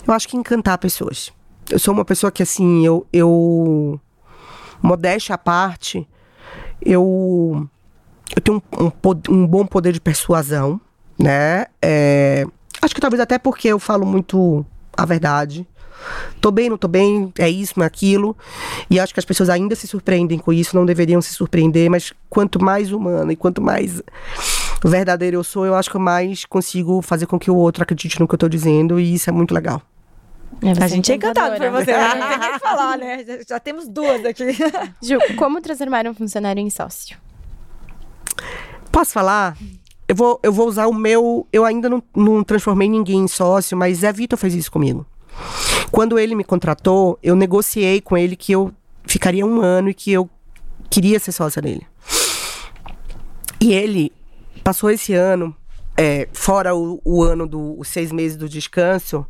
Eu 0.07 0.15
acho 0.15 0.29
que 0.29 0.37
encantar 0.37 0.79
pessoas. 0.79 1.33
Eu 1.71 1.79
sou 1.79 1.93
uma 1.93 2.05
pessoa 2.05 2.31
que, 2.31 2.43
assim, 2.43 2.85
eu. 2.85 3.07
eu 3.13 4.01
modéstia 4.83 5.35
à 5.35 5.39
parte, 5.39 6.09
eu. 6.81 7.69
Eu 8.35 8.43
tenho 8.43 8.63
um, 8.79 8.87
um, 8.87 8.93
um 9.31 9.47
bom 9.47 9.67
poder 9.67 9.93
de 9.93 10.01
persuasão, 10.01 10.81
né? 11.19 11.67
É, 11.81 12.47
acho 12.83 12.95
que 12.95 13.01
talvez 13.01 13.21
até 13.21 13.39
porque 13.39 13.69
eu 13.69 13.79
falo 13.79 14.05
muito 14.07 14.65
a 14.97 15.05
verdade. 15.05 15.67
Tô 16.41 16.51
bem, 16.53 16.69
não 16.69 16.79
tô 16.79 16.87
bem, 16.87 17.33
é 17.39 17.49
isso, 17.51 17.75
não 17.77 17.85
é 17.85 17.87
aquilo. 17.87 18.37
E 18.89 19.01
acho 19.01 19.13
que 19.13 19.19
as 19.19 19.25
pessoas 19.25 19.49
ainda 19.49 19.75
se 19.75 19.87
surpreendem 19.87 20.39
com 20.39 20.53
isso, 20.53 20.77
não 20.77 20.87
deveriam 20.87 21.21
se 21.21 21.35
surpreender, 21.35 21.91
mas 21.91 22.13
quanto 22.31 22.63
mais 22.63 22.93
humana 22.93 23.33
e 23.33 23.37
quanto 23.37 23.61
mais 23.61 24.03
verdadeiro 24.85 25.37
eu 25.37 25.45
sou, 25.45 25.67
eu 25.67 25.75
acho 25.75 25.91
que 25.91 25.97
eu 25.97 26.01
mais 26.01 26.45
consigo 26.45 27.03
fazer 27.03 27.27
com 27.27 27.39
que 27.39 27.51
o 27.51 27.57
outro 27.57 27.83
acredite 27.83 28.21
no 28.21 28.29
que 28.29 28.35
eu 28.35 28.39
tô 28.39 28.49
dizendo, 28.49 29.01
e 29.01 29.15
isso 29.15 29.29
é 29.29 29.33
muito 29.33 29.53
legal. 29.53 29.83
É, 30.63 30.83
a 30.83 30.89
gente 30.89 31.13
é 31.13 31.15
encantado 31.15 31.57
por 31.57 31.65
encantadora. 31.65 31.85
você, 31.85 31.93
né? 31.93 32.15
não 32.15 32.29
tem 32.29 32.39
nem 32.39 32.53
que 32.53 32.59
falar, 32.59 32.99
né? 32.99 33.25
Já, 33.27 33.39
já 33.49 33.61
temos 33.61 33.89
duas 33.89 34.25
aqui. 34.25 34.53
Ju, 35.03 35.19
como 35.37 35.61
transformar 35.61 36.07
um 36.07 36.15
funcionário 36.15 36.61
em 36.61 36.71
sócio? 36.71 37.17
Posso 38.91 39.13
falar? 39.13 39.57
Eu 40.09 40.17
vou, 40.17 40.41
eu 40.43 40.53
vou 40.53 40.67
usar 40.67 40.87
o 40.87 40.95
meu. 40.95 41.47
Eu 41.53 41.65
ainda 41.65 41.89
não, 41.89 42.03
não 42.17 42.43
transformei 42.43 42.89
ninguém 42.89 43.21
em 43.21 43.29
sócio, 43.29 43.77
mas 43.77 43.99
Zé 43.99 44.13
Vitor 44.13 44.39
fez 44.39 44.55
isso 44.55 44.73
comigo. 44.73 45.07
Quando 45.93 46.19
ele 46.19 46.35
me 46.35 46.43
contratou, 46.43 47.19
eu 47.23 47.37
negociei 47.37 48.01
com 48.01 48.17
ele 48.17 48.35
que 48.35 48.53
eu 48.53 48.73
ficaria 49.05 49.47
um 49.47 49.61
ano 49.61 49.91
e 49.91 49.95
que 49.95 50.11
eu 50.11 50.29
queria 50.91 51.21
ser 51.21 51.33
sócia 51.33 51.63
dele. 51.63 51.87
E 53.61 53.73
ele 53.73 54.13
passou 54.63 54.91
esse 54.91 55.15
ano, 55.15 55.55
é, 55.97 56.29
fora 56.33 56.75
o, 56.75 57.01
o 57.05 57.23
ano 57.23 57.47
dos 57.47 57.89
seis 57.89 58.13
meses 58.13 58.37
do 58.37 58.49
descanso, 58.49 59.27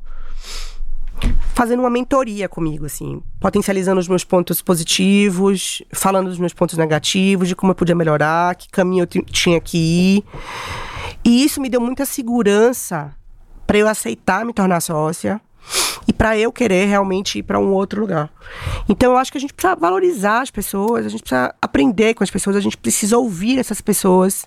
fazendo 1.55 1.81
uma 1.81 1.91
mentoria 1.91 2.49
comigo, 2.49 2.87
assim, 2.87 3.23
potencializando 3.41 4.01
os 4.01 4.07
meus 4.09 4.23
pontos 4.25 4.63
positivos, 4.63 5.83
falando 5.93 6.29
dos 6.29 6.39
meus 6.39 6.53
pontos 6.53 6.77
negativos, 6.79 7.49
de 7.49 7.57
como 7.57 7.73
eu 7.73 7.75
podia 7.77 7.95
melhorar, 7.95 8.55
que 8.55 8.69
caminho 8.69 9.03
eu 9.03 9.07
ti- 9.07 9.25
tinha 9.31 9.61
que 9.61 9.77
ir. 9.79 10.25
E 11.25 11.45
isso 11.45 11.61
me 11.61 11.69
deu 11.69 11.81
muita 11.81 12.05
segurança 12.07 13.15
para 13.67 13.79
eu 13.79 13.89
aceitar 13.89 14.45
me 14.45 14.53
tornar 14.53 14.81
sócia 14.81 15.41
e 16.07 16.13
para 16.13 16.39
eu 16.39 16.51
querer 16.51 16.87
realmente 16.87 17.39
ir 17.39 17.43
para 17.43 17.61
um 17.61 17.73
outro 17.73 18.01
lugar. 18.01 18.31
Então 18.89 19.13
eu 19.13 19.19
acho 19.19 19.31
que 19.31 19.39
a 19.39 19.41
gente 19.41 19.53
precisa 19.53 19.77
valorizar 19.77 20.41
as 20.41 20.51
pessoas, 20.51 21.05
a 21.05 21.09
gente 21.09 21.21
precisa 21.21 21.55
aprender 21.61 22.15
com 22.15 22.25
as 22.25 22.31
pessoas, 22.31 22.57
a 22.57 22.61
gente 22.61 22.77
precisa 22.77 23.19
ouvir 23.19 23.59
essas 23.59 23.81
pessoas. 23.81 24.47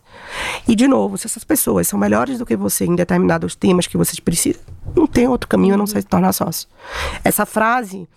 E 0.68 0.76
de 0.76 0.88
novo, 0.88 1.18
se 1.18 1.27
essas 1.27 1.43
pessoas 1.43 1.88
são 1.88 1.99
melhores 1.99 2.39
do 2.39 2.45
que 2.45 2.56
você 2.56 2.85
em 2.85 2.95
determinados 2.95 3.56
temas 3.56 3.85
que 3.85 3.98
vocês 3.98 4.19
precisam, 4.19 4.61
não 4.95 5.06
tem 5.06 5.27
outro 5.27 5.48
caminho 5.48 5.76
a 5.76 5.77
não 5.77 5.85
ser 5.85 6.02
se 6.02 6.07
tornar 6.07 6.34
sócio. 6.34 6.68
Essa 7.23 7.45
frase 7.45 8.07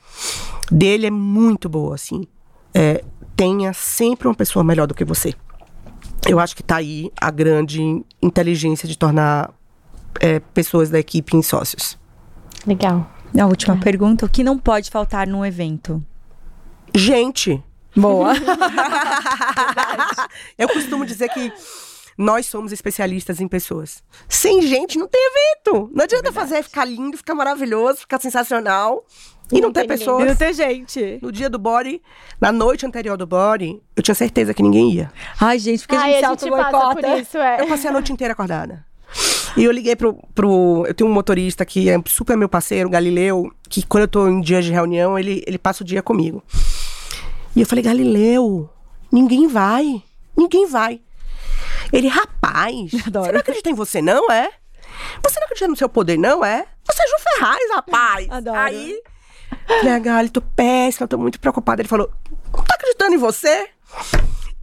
dele 0.71 1.07
é 1.07 1.11
muito 1.11 1.69
boa, 1.69 1.95
assim. 1.95 2.27
É, 2.73 3.05
tenha 3.37 3.73
sempre 3.73 4.27
uma 4.27 4.35
pessoa 4.35 4.65
melhor 4.65 4.87
do 4.87 4.95
que 4.95 5.05
você. 5.05 5.35
Eu 6.27 6.41
acho 6.41 6.57
que 6.57 6.63
tá 6.63 6.77
aí 6.77 7.11
a 7.21 7.31
grande 7.31 8.03
inteligência 8.23 8.89
de 8.89 8.97
tornar 8.97 9.53
é, 10.21 10.41
pessoas 10.41 10.89
da 10.89 10.99
equipe 10.99 11.37
em 11.37 11.43
sócios. 11.43 11.99
Legal. 12.67 13.07
A 13.39 13.47
última 13.47 13.77
pergunta: 13.77 14.27
o 14.27 14.29
que 14.29 14.45
não 14.45 14.59
pode 14.59 14.91
faltar 14.91 15.27
num 15.27 15.45
evento? 15.45 16.03
Gente, 16.95 17.63
Boa. 17.97 18.33
eu 20.59 20.69
costumo 20.69 21.07
dizer 21.07 21.29
que 21.29 21.53
nós 22.19 22.47
somos 22.47 22.73
especialistas 22.73 23.41
em 23.41 23.49
pessoas. 23.49 24.03
Sem 24.29 24.63
gente 24.63 24.99
não 24.99 25.07
tem 25.07 25.21
evento. 25.21 25.91
Não 25.93 26.05
adianta 26.05 26.33
fazer 26.33 26.63
ficar 26.63 26.85
lindo, 26.85 27.17
ficar 27.17 27.35
maravilhoso, 27.35 28.01
ficar 28.01 28.21
sensacional. 28.21 29.05
E 29.53 29.61
não, 29.61 29.69
não 29.69 29.73
ter 29.73 29.87
tem 29.87 29.91
ninguém. 29.91 29.97
E 29.97 29.99
pessoas. 29.99 30.27
não 30.27 30.37
tem 30.37 30.55
gente. 30.55 31.19
No 31.23 31.31
dia 31.31 31.51
do 31.51 31.59
body, 31.59 32.01
na 32.41 32.51
noite 32.51 32.87
anterior 32.87 33.17
do 33.17 33.27
body, 33.27 33.81
eu 33.97 34.03
tinha 34.03 34.15
certeza 34.15 34.55
que 34.55 34.63
ninguém 34.63 34.93
ia. 34.93 35.13
Ai, 35.41 35.59
gente, 35.59 35.87
porque 35.87 35.97
Ai, 35.97 36.15
a 36.15 36.15
gente 36.15 36.25
a 36.25 36.39
se 36.39 36.45
gente 36.45 36.57
passa 36.57 36.95
por 36.95 37.21
isso, 37.21 37.39
é. 37.39 37.61
Eu 37.61 37.69
passei 37.69 37.91
a 37.91 37.93
noite 37.93 38.13
inteira 38.13 38.33
acordada. 38.33 38.85
E 39.57 39.65
eu 39.65 39.71
liguei 39.71 39.95
pro, 39.95 40.15
pro. 40.35 40.85
Eu 40.87 40.95
tenho 40.95 41.09
um 41.09 41.13
motorista 41.13 41.65
que 41.65 41.89
é 41.89 42.01
super 42.07 42.37
meu 42.37 42.49
parceiro, 42.49 42.89
Galileu, 42.91 43.53
que 43.69 43.87
quando 43.87 44.03
eu 44.03 44.09
tô 44.09 44.29
em 44.29 44.41
dias 44.41 44.65
de 44.65 44.73
reunião, 44.73 45.19
ele, 45.19 45.45
ele 45.47 45.59
passa 45.59 45.85
o 45.85 45.87
dia 45.87 46.03
comigo. 46.03 46.43
E 47.55 47.61
eu 47.61 47.67
falei, 47.67 47.85
Galileu, 47.85 48.69
ninguém 49.13 49.47
vai. 49.47 50.03
Ninguém 50.37 50.67
vai. 50.67 51.01
Ele, 51.93 52.09
rapaz, 52.09 52.91
Adoro. 53.07 53.27
você 53.27 53.33
não 53.33 53.41
acredita 53.41 53.71
em 53.71 53.75
você, 53.75 54.03
não, 54.03 54.31
é? 54.31 54.51
Você 55.23 55.39
não 55.39 55.45
acredita 55.45 55.69
no 55.69 55.77
seu 55.77 55.89
poder, 55.89 56.19
não, 56.19 56.45
é? 56.45 56.67
Você 56.85 57.03
é 57.03 57.07
Ju 57.07 57.15
Ferraz, 57.23 57.71
rapaz. 57.75 58.31
Adoro. 58.31 58.59
Aí, 58.59 59.01
falei, 59.67 59.93
ah, 59.93 59.99
Gali, 60.01 60.31
tô 60.31 60.41
péssima, 60.41 61.07
tô 61.07 61.17
muito 61.17 61.39
preocupada. 61.39 61.81
Ele 61.81 61.89
falou, 61.89 62.11
não 62.53 62.65
tá 62.65 62.75
acreditando 62.75 63.15
em 63.15 63.19
você? 63.19 63.69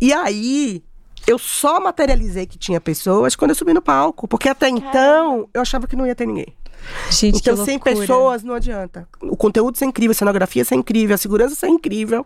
E 0.02 0.12
aí, 0.12 0.84
eu 1.28 1.38
só 1.38 1.80
materializei 1.80 2.46
que 2.46 2.58
tinha 2.58 2.80
pessoas 2.82 3.36
quando 3.36 3.52
eu 3.52 3.56
subi 3.56 3.74
no 3.74 3.82
palco. 3.82 4.28
Porque 4.28 4.50
até 4.50 4.70
então, 4.70 5.48
eu 5.54 5.62
achava 5.62 5.88
que 5.88 5.96
não 5.96 6.06
ia 6.06 6.16
ter 6.16 6.26
ninguém. 6.28 6.54
Gente, 7.12 7.38
então, 7.38 7.56
sem 7.64 7.78
pessoas, 7.78 8.42
não 8.44 8.56
adianta. 8.56 9.08
O 9.22 9.38
conteúdo 9.38 9.78
ser 9.78 9.86
incrível, 9.86 10.12
a 10.12 10.16
cenografia 10.16 10.66
ser 10.66 10.74
incrível, 10.76 11.14
a 11.14 11.18
segurança 11.18 11.54
ser 11.54 11.68
incrível. 11.68 12.26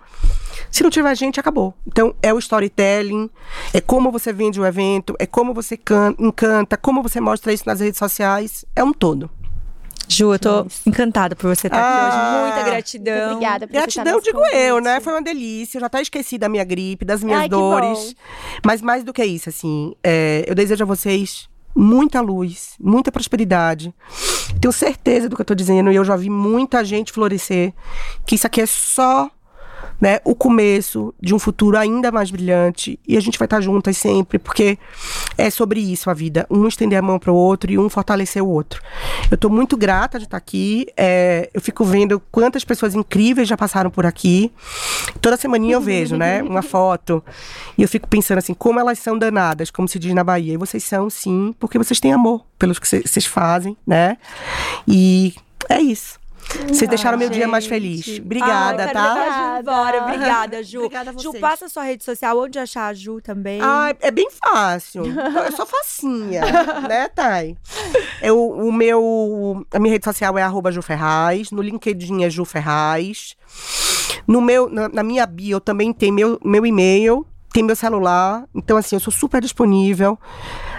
Se 0.71 0.81
não 0.81 0.89
tiver 0.89 1.13
gente, 1.15 1.39
acabou. 1.39 1.73
Então, 1.85 2.15
é 2.21 2.33
o 2.33 2.39
storytelling, 2.39 3.29
é 3.73 3.81
como 3.81 4.11
você 4.11 4.31
vende 4.31 4.59
o 4.61 4.65
evento, 4.65 5.13
é 5.19 5.25
como 5.25 5.53
você 5.53 5.75
can- 5.75 6.15
encanta, 6.17 6.77
como 6.77 7.03
você 7.03 7.19
mostra 7.19 7.51
isso 7.51 7.63
nas 7.65 7.81
redes 7.81 7.97
sociais. 7.99 8.63
É 8.73 8.81
um 8.83 8.93
todo. 8.93 9.29
Ju, 10.07 10.33
eu 10.33 10.39
tô 10.39 10.67
encantada 10.85 11.35
por 11.35 11.53
você 11.53 11.67
estar 11.67 11.77
aqui 11.77 11.85
Ah. 11.87 12.07
hoje. 12.07 12.41
Muita 12.41 12.55
Muito 12.57 12.65
gratidão. 12.71 13.31
obrigada 13.33 13.67
por 13.67 13.73
Gratidão, 13.73 14.19
digo 14.21 14.39
nosso 14.39 14.55
eu, 14.55 14.75
convite. 14.75 14.83
né? 14.93 14.99
Foi 15.01 15.13
uma 15.13 15.21
delícia. 15.21 15.77
Eu 15.77 15.81
já 15.81 15.87
até 15.87 16.01
esqueci 16.01 16.37
da 16.37 16.47
minha 16.47 16.63
gripe, 16.63 17.03
das 17.03 17.23
minhas 17.23 17.41
Ai, 17.41 17.49
dores. 17.49 18.15
Mas 18.65 18.81
mais 18.81 19.03
do 19.03 19.11
que 19.13 19.23
isso, 19.25 19.49
assim, 19.49 19.93
é, 20.03 20.43
eu 20.47 20.53
desejo 20.55 20.83
a 20.83 20.87
vocês 20.87 21.49
muita 21.75 22.21
luz, 22.21 22.75
muita 22.79 23.11
prosperidade. 23.11 23.93
Tenho 24.61 24.71
certeza 24.71 25.27
do 25.27 25.35
que 25.35 25.41
eu 25.41 25.45
tô 25.45 25.53
dizendo 25.55 25.91
e 25.91 25.95
eu 25.95 26.05
já 26.05 26.15
vi 26.15 26.29
muita 26.29 26.83
gente 26.85 27.11
florescer. 27.11 27.73
Que 28.25 28.35
isso 28.35 28.47
aqui 28.47 28.61
é 28.61 28.65
só 28.65 29.29
né, 29.99 30.19
o 30.23 30.35
começo 30.35 31.13
de 31.21 31.33
um 31.33 31.39
futuro 31.39 31.77
ainda 31.77 32.11
mais 32.11 32.29
brilhante. 32.31 32.99
E 33.07 33.17
a 33.17 33.19
gente 33.19 33.37
vai 33.37 33.45
estar 33.45 33.61
juntas 33.61 33.97
sempre, 33.97 34.37
porque 34.37 34.77
é 35.37 35.49
sobre 35.49 35.79
isso 35.79 36.09
a 36.09 36.13
vida. 36.13 36.45
Um 36.49 36.67
estender 36.67 36.99
a 36.99 37.01
mão 37.01 37.19
para 37.19 37.31
o 37.31 37.35
outro 37.35 37.71
e 37.71 37.77
um 37.77 37.89
fortalecer 37.89 38.43
o 38.43 38.47
outro. 38.47 38.81
Eu 39.29 39.37
tô 39.37 39.49
muito 39.49 39.77
grata 39.77 40.17
de 40.17 40.25
estar 40.25 40.37
aqui. 40.37 40.87
é, 40.97 41.49
eu 41.53 41.61
fico 41.61 41.83
vendo 41.83 42.21
quantas 42.31 42.63
pessoas 42.63 42.95
incríveis 42.95 43.47
já 43.47 43.57
passaram 43.57 43.89
por 43.89 44.05
aqui. 44.05 44.51
Toda 45.21 45.37
semaninha 45.37 45.75
eu 45.75 45.81
vejo, 45.81 46.15
né, 46.15 46.41
uma 46.43 46.61
foto. 46.61 47.23
E 47.77 47.81
eu 47.81 47.87
fico 47.87 48.07
pensando 48.07 48.39
assim, 48.39 48.53
como 48.53 48.79
elas 48.79 48.99
são 48.99 49.17
danadas, 49.17 49.71
como 49.71 49.87
se 49.87 49.99
diz 49.99 50.13
na 50.13 50.23
Bahia. 50.23 50.53
E 50.53 50.57
vocês 50.57 50.83
são, 50.83 51.09
sim, 51.09 51.53
porque 51.59 51.77
vocês 51.77 51.99
têm 51.99 52.13
amor 52.13 52.45
pelos 52.57 52.79
que 52.79 52.87
vocês 52.87 53.25
fazem, 53.25 53.77
né? 53.85 54.17
E 54.87 55.33
é 55.69 55.79
isso. 55.79 56.19
Vocês 56.67 56.89
deixaram 56.89 57.17
meu 57.17 57.29
dia 57.29 57.47
mais 57.47 57.63
gente. 57.65 57.69
feliz. 57.73 58.19
Obrigada, 58.19 58.85
Ai, 58.85 58.93
tá? 58.93 59.13
levar 59.13 59.95
a 59.95 59.97
Ju. 59.97 60.03
Obrigada, 60.03 60.63
Ju. 60.63 60.79
Obrigada 60.79 61.09
a 61.09 61.13
Ju, 61.13 61.31
vocês. 61.31 61.41
passa 61.41 61.65
a 61.65 61.69
sua 61.69 61.83
rede 61.83 62.03
social, 62.03 62.37
onde 62.39 62.57
achar 62.59 62.87
a 62.87 62.93
Ju 62.93 63.19
também. 63.21 63.59
Ah, 63.61 63.93
é 63.99 64.11
bem 64.11 64.29
fácil. 64.31 65.03
Eu 65.05 65.51
sou 65.51 65.65
facinha, 65.65 66.41
né, 66.87 67.07
Thay? 67.09 67.57
Eu, 68.21 68.39
o 68.49 68.71
meu, 68.71 69.65
a 69.73 69.79
minha 69.79 69.93
rede 69.93 70.05
social 70.05 70.37
é 70.37 70.41
arroba 70.43 70.71
Ju 70.71 70.81
Ferraz. 70.81 71.51
No 71.51 71.61
LinkedIn 71.61 72.23
é 72.23 72.29
Ju 72.29 72.45
Ferraz. 72.45 73.35
No 74.27 74.41
meu, 74.41 74.69
na, 74.69 74.89
na 74.89 75.03
minha 75.03 75.25
bio 75.25 75.59
também 75.59 75.91
tem 75.93 76.11
meu, 76.11 76.39
meu 76.43 76.65
e-mail, 76.65 77.25
tem 77.53 77.63
meu 77.63 77.75
celular. 77.75 78.45
Então, 78.55 78.77
assim, 78.77 78.95
eu 78.95 78.99
sou 78.99 79.13
super 79.13 79.41
disponível. 79.41 80.17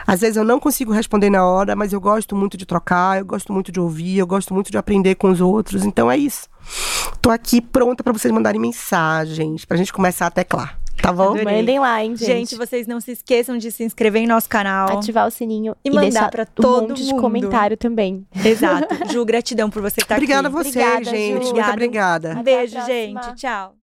Às 0.07 0.21
vezes 0.21 0.37
eu 0.37 0.45
não 0.45 0.61
consigo 0.61 0.93
responder 0.93 1.31
na 1.31 1.45
hora, 1.45 1.75
mas 1.75 1.93
eu 1.93 2.01
gosto 2.01 2.37
muito 2.37 2.57
de 2.57 2.65
trocar, 2.65 3.19
eu 3.19 3.25
gosto 3.25 3.53
muito 3.53 3.73
de 3.73 3.81
ouvir, 3.81 4.19
eu 4.19 4.27
gosto 4.27 4.55
muito 4.55 4.71
de 4.71 4.79
aprender 4.79 5.15
com 5.17 5.29
os 5.31 5.41
outros. 5.41 5.85
Então 5.85 6.11
é 6.11 6.17
isso. 6.17 6.49
Tô 7.21 7.31
aqui 7.31 7.61
pronta 7.61 8.03
pra 8.05 8.13
vocês 8.13 8.33
mandarem 8.33 8.61
mensagens, 8.61 9.65
pra 9.65 9.77
gente 9.77 9.93
começar 9.93 10.27
a 10.27 10.31
teclar. 10.31 10.79
Tá 11.03 11.13
bom? 11.13 11.25
Adorei. 11.35 11.45
Mandem 11.45 11.79
lá, 11.79 12.03
hein, 12.03 12.17
gente. 12.17 12.27
Gente, 12.27 12.57
vocês 12.57 12.87
não 12.87 13.01
se 13.01 13.13
esqueçam 13.13 13.59
de 13.59 13.71
se 13.71 13.85
inscrever 13.85 14.23
em 14.23 14.27
nosso 14.27 14.49
canal. 14.49 14.99
Ativar 14.99 15.27
o 15.27 15.31
sininho 15.31 15.77
E 15.85 15.91
e, 15.91 15.93
mandar 15.93 16.09
deixar 16.09 16.31
pra 16.31 16.43
um 16.45 16.47
todo 16.63 16.89
monte 16.89 17.05
de 17.05 17.11
mundo. 17.11 17.21
comentário 17.21 17.77
também. 17.77 18.27
Exato. 18.45 18.89
Ju, 19.13 19.23
gratidão 19.25 19.69
por 19.69 19.83
você 19.83 20.01
estar 20.01 20.15
Obrigada 20.15 20.49
a 20.49 20.51
aqui. 20.51 20.57
vocês, 20.57 20.75
Obrigada, 20.77 21.05
gente. 21.05 21.47
Ju. 21.47 21.53
Muito 21.53 21.71
obrigada. 21.71 22.29
Um 22.29 22.33
Até 22.33 22.41
a 22.41 22.43
beijo, 22.43 22.87
gente. 22.87 23.35
Tchau. 23.35 23.75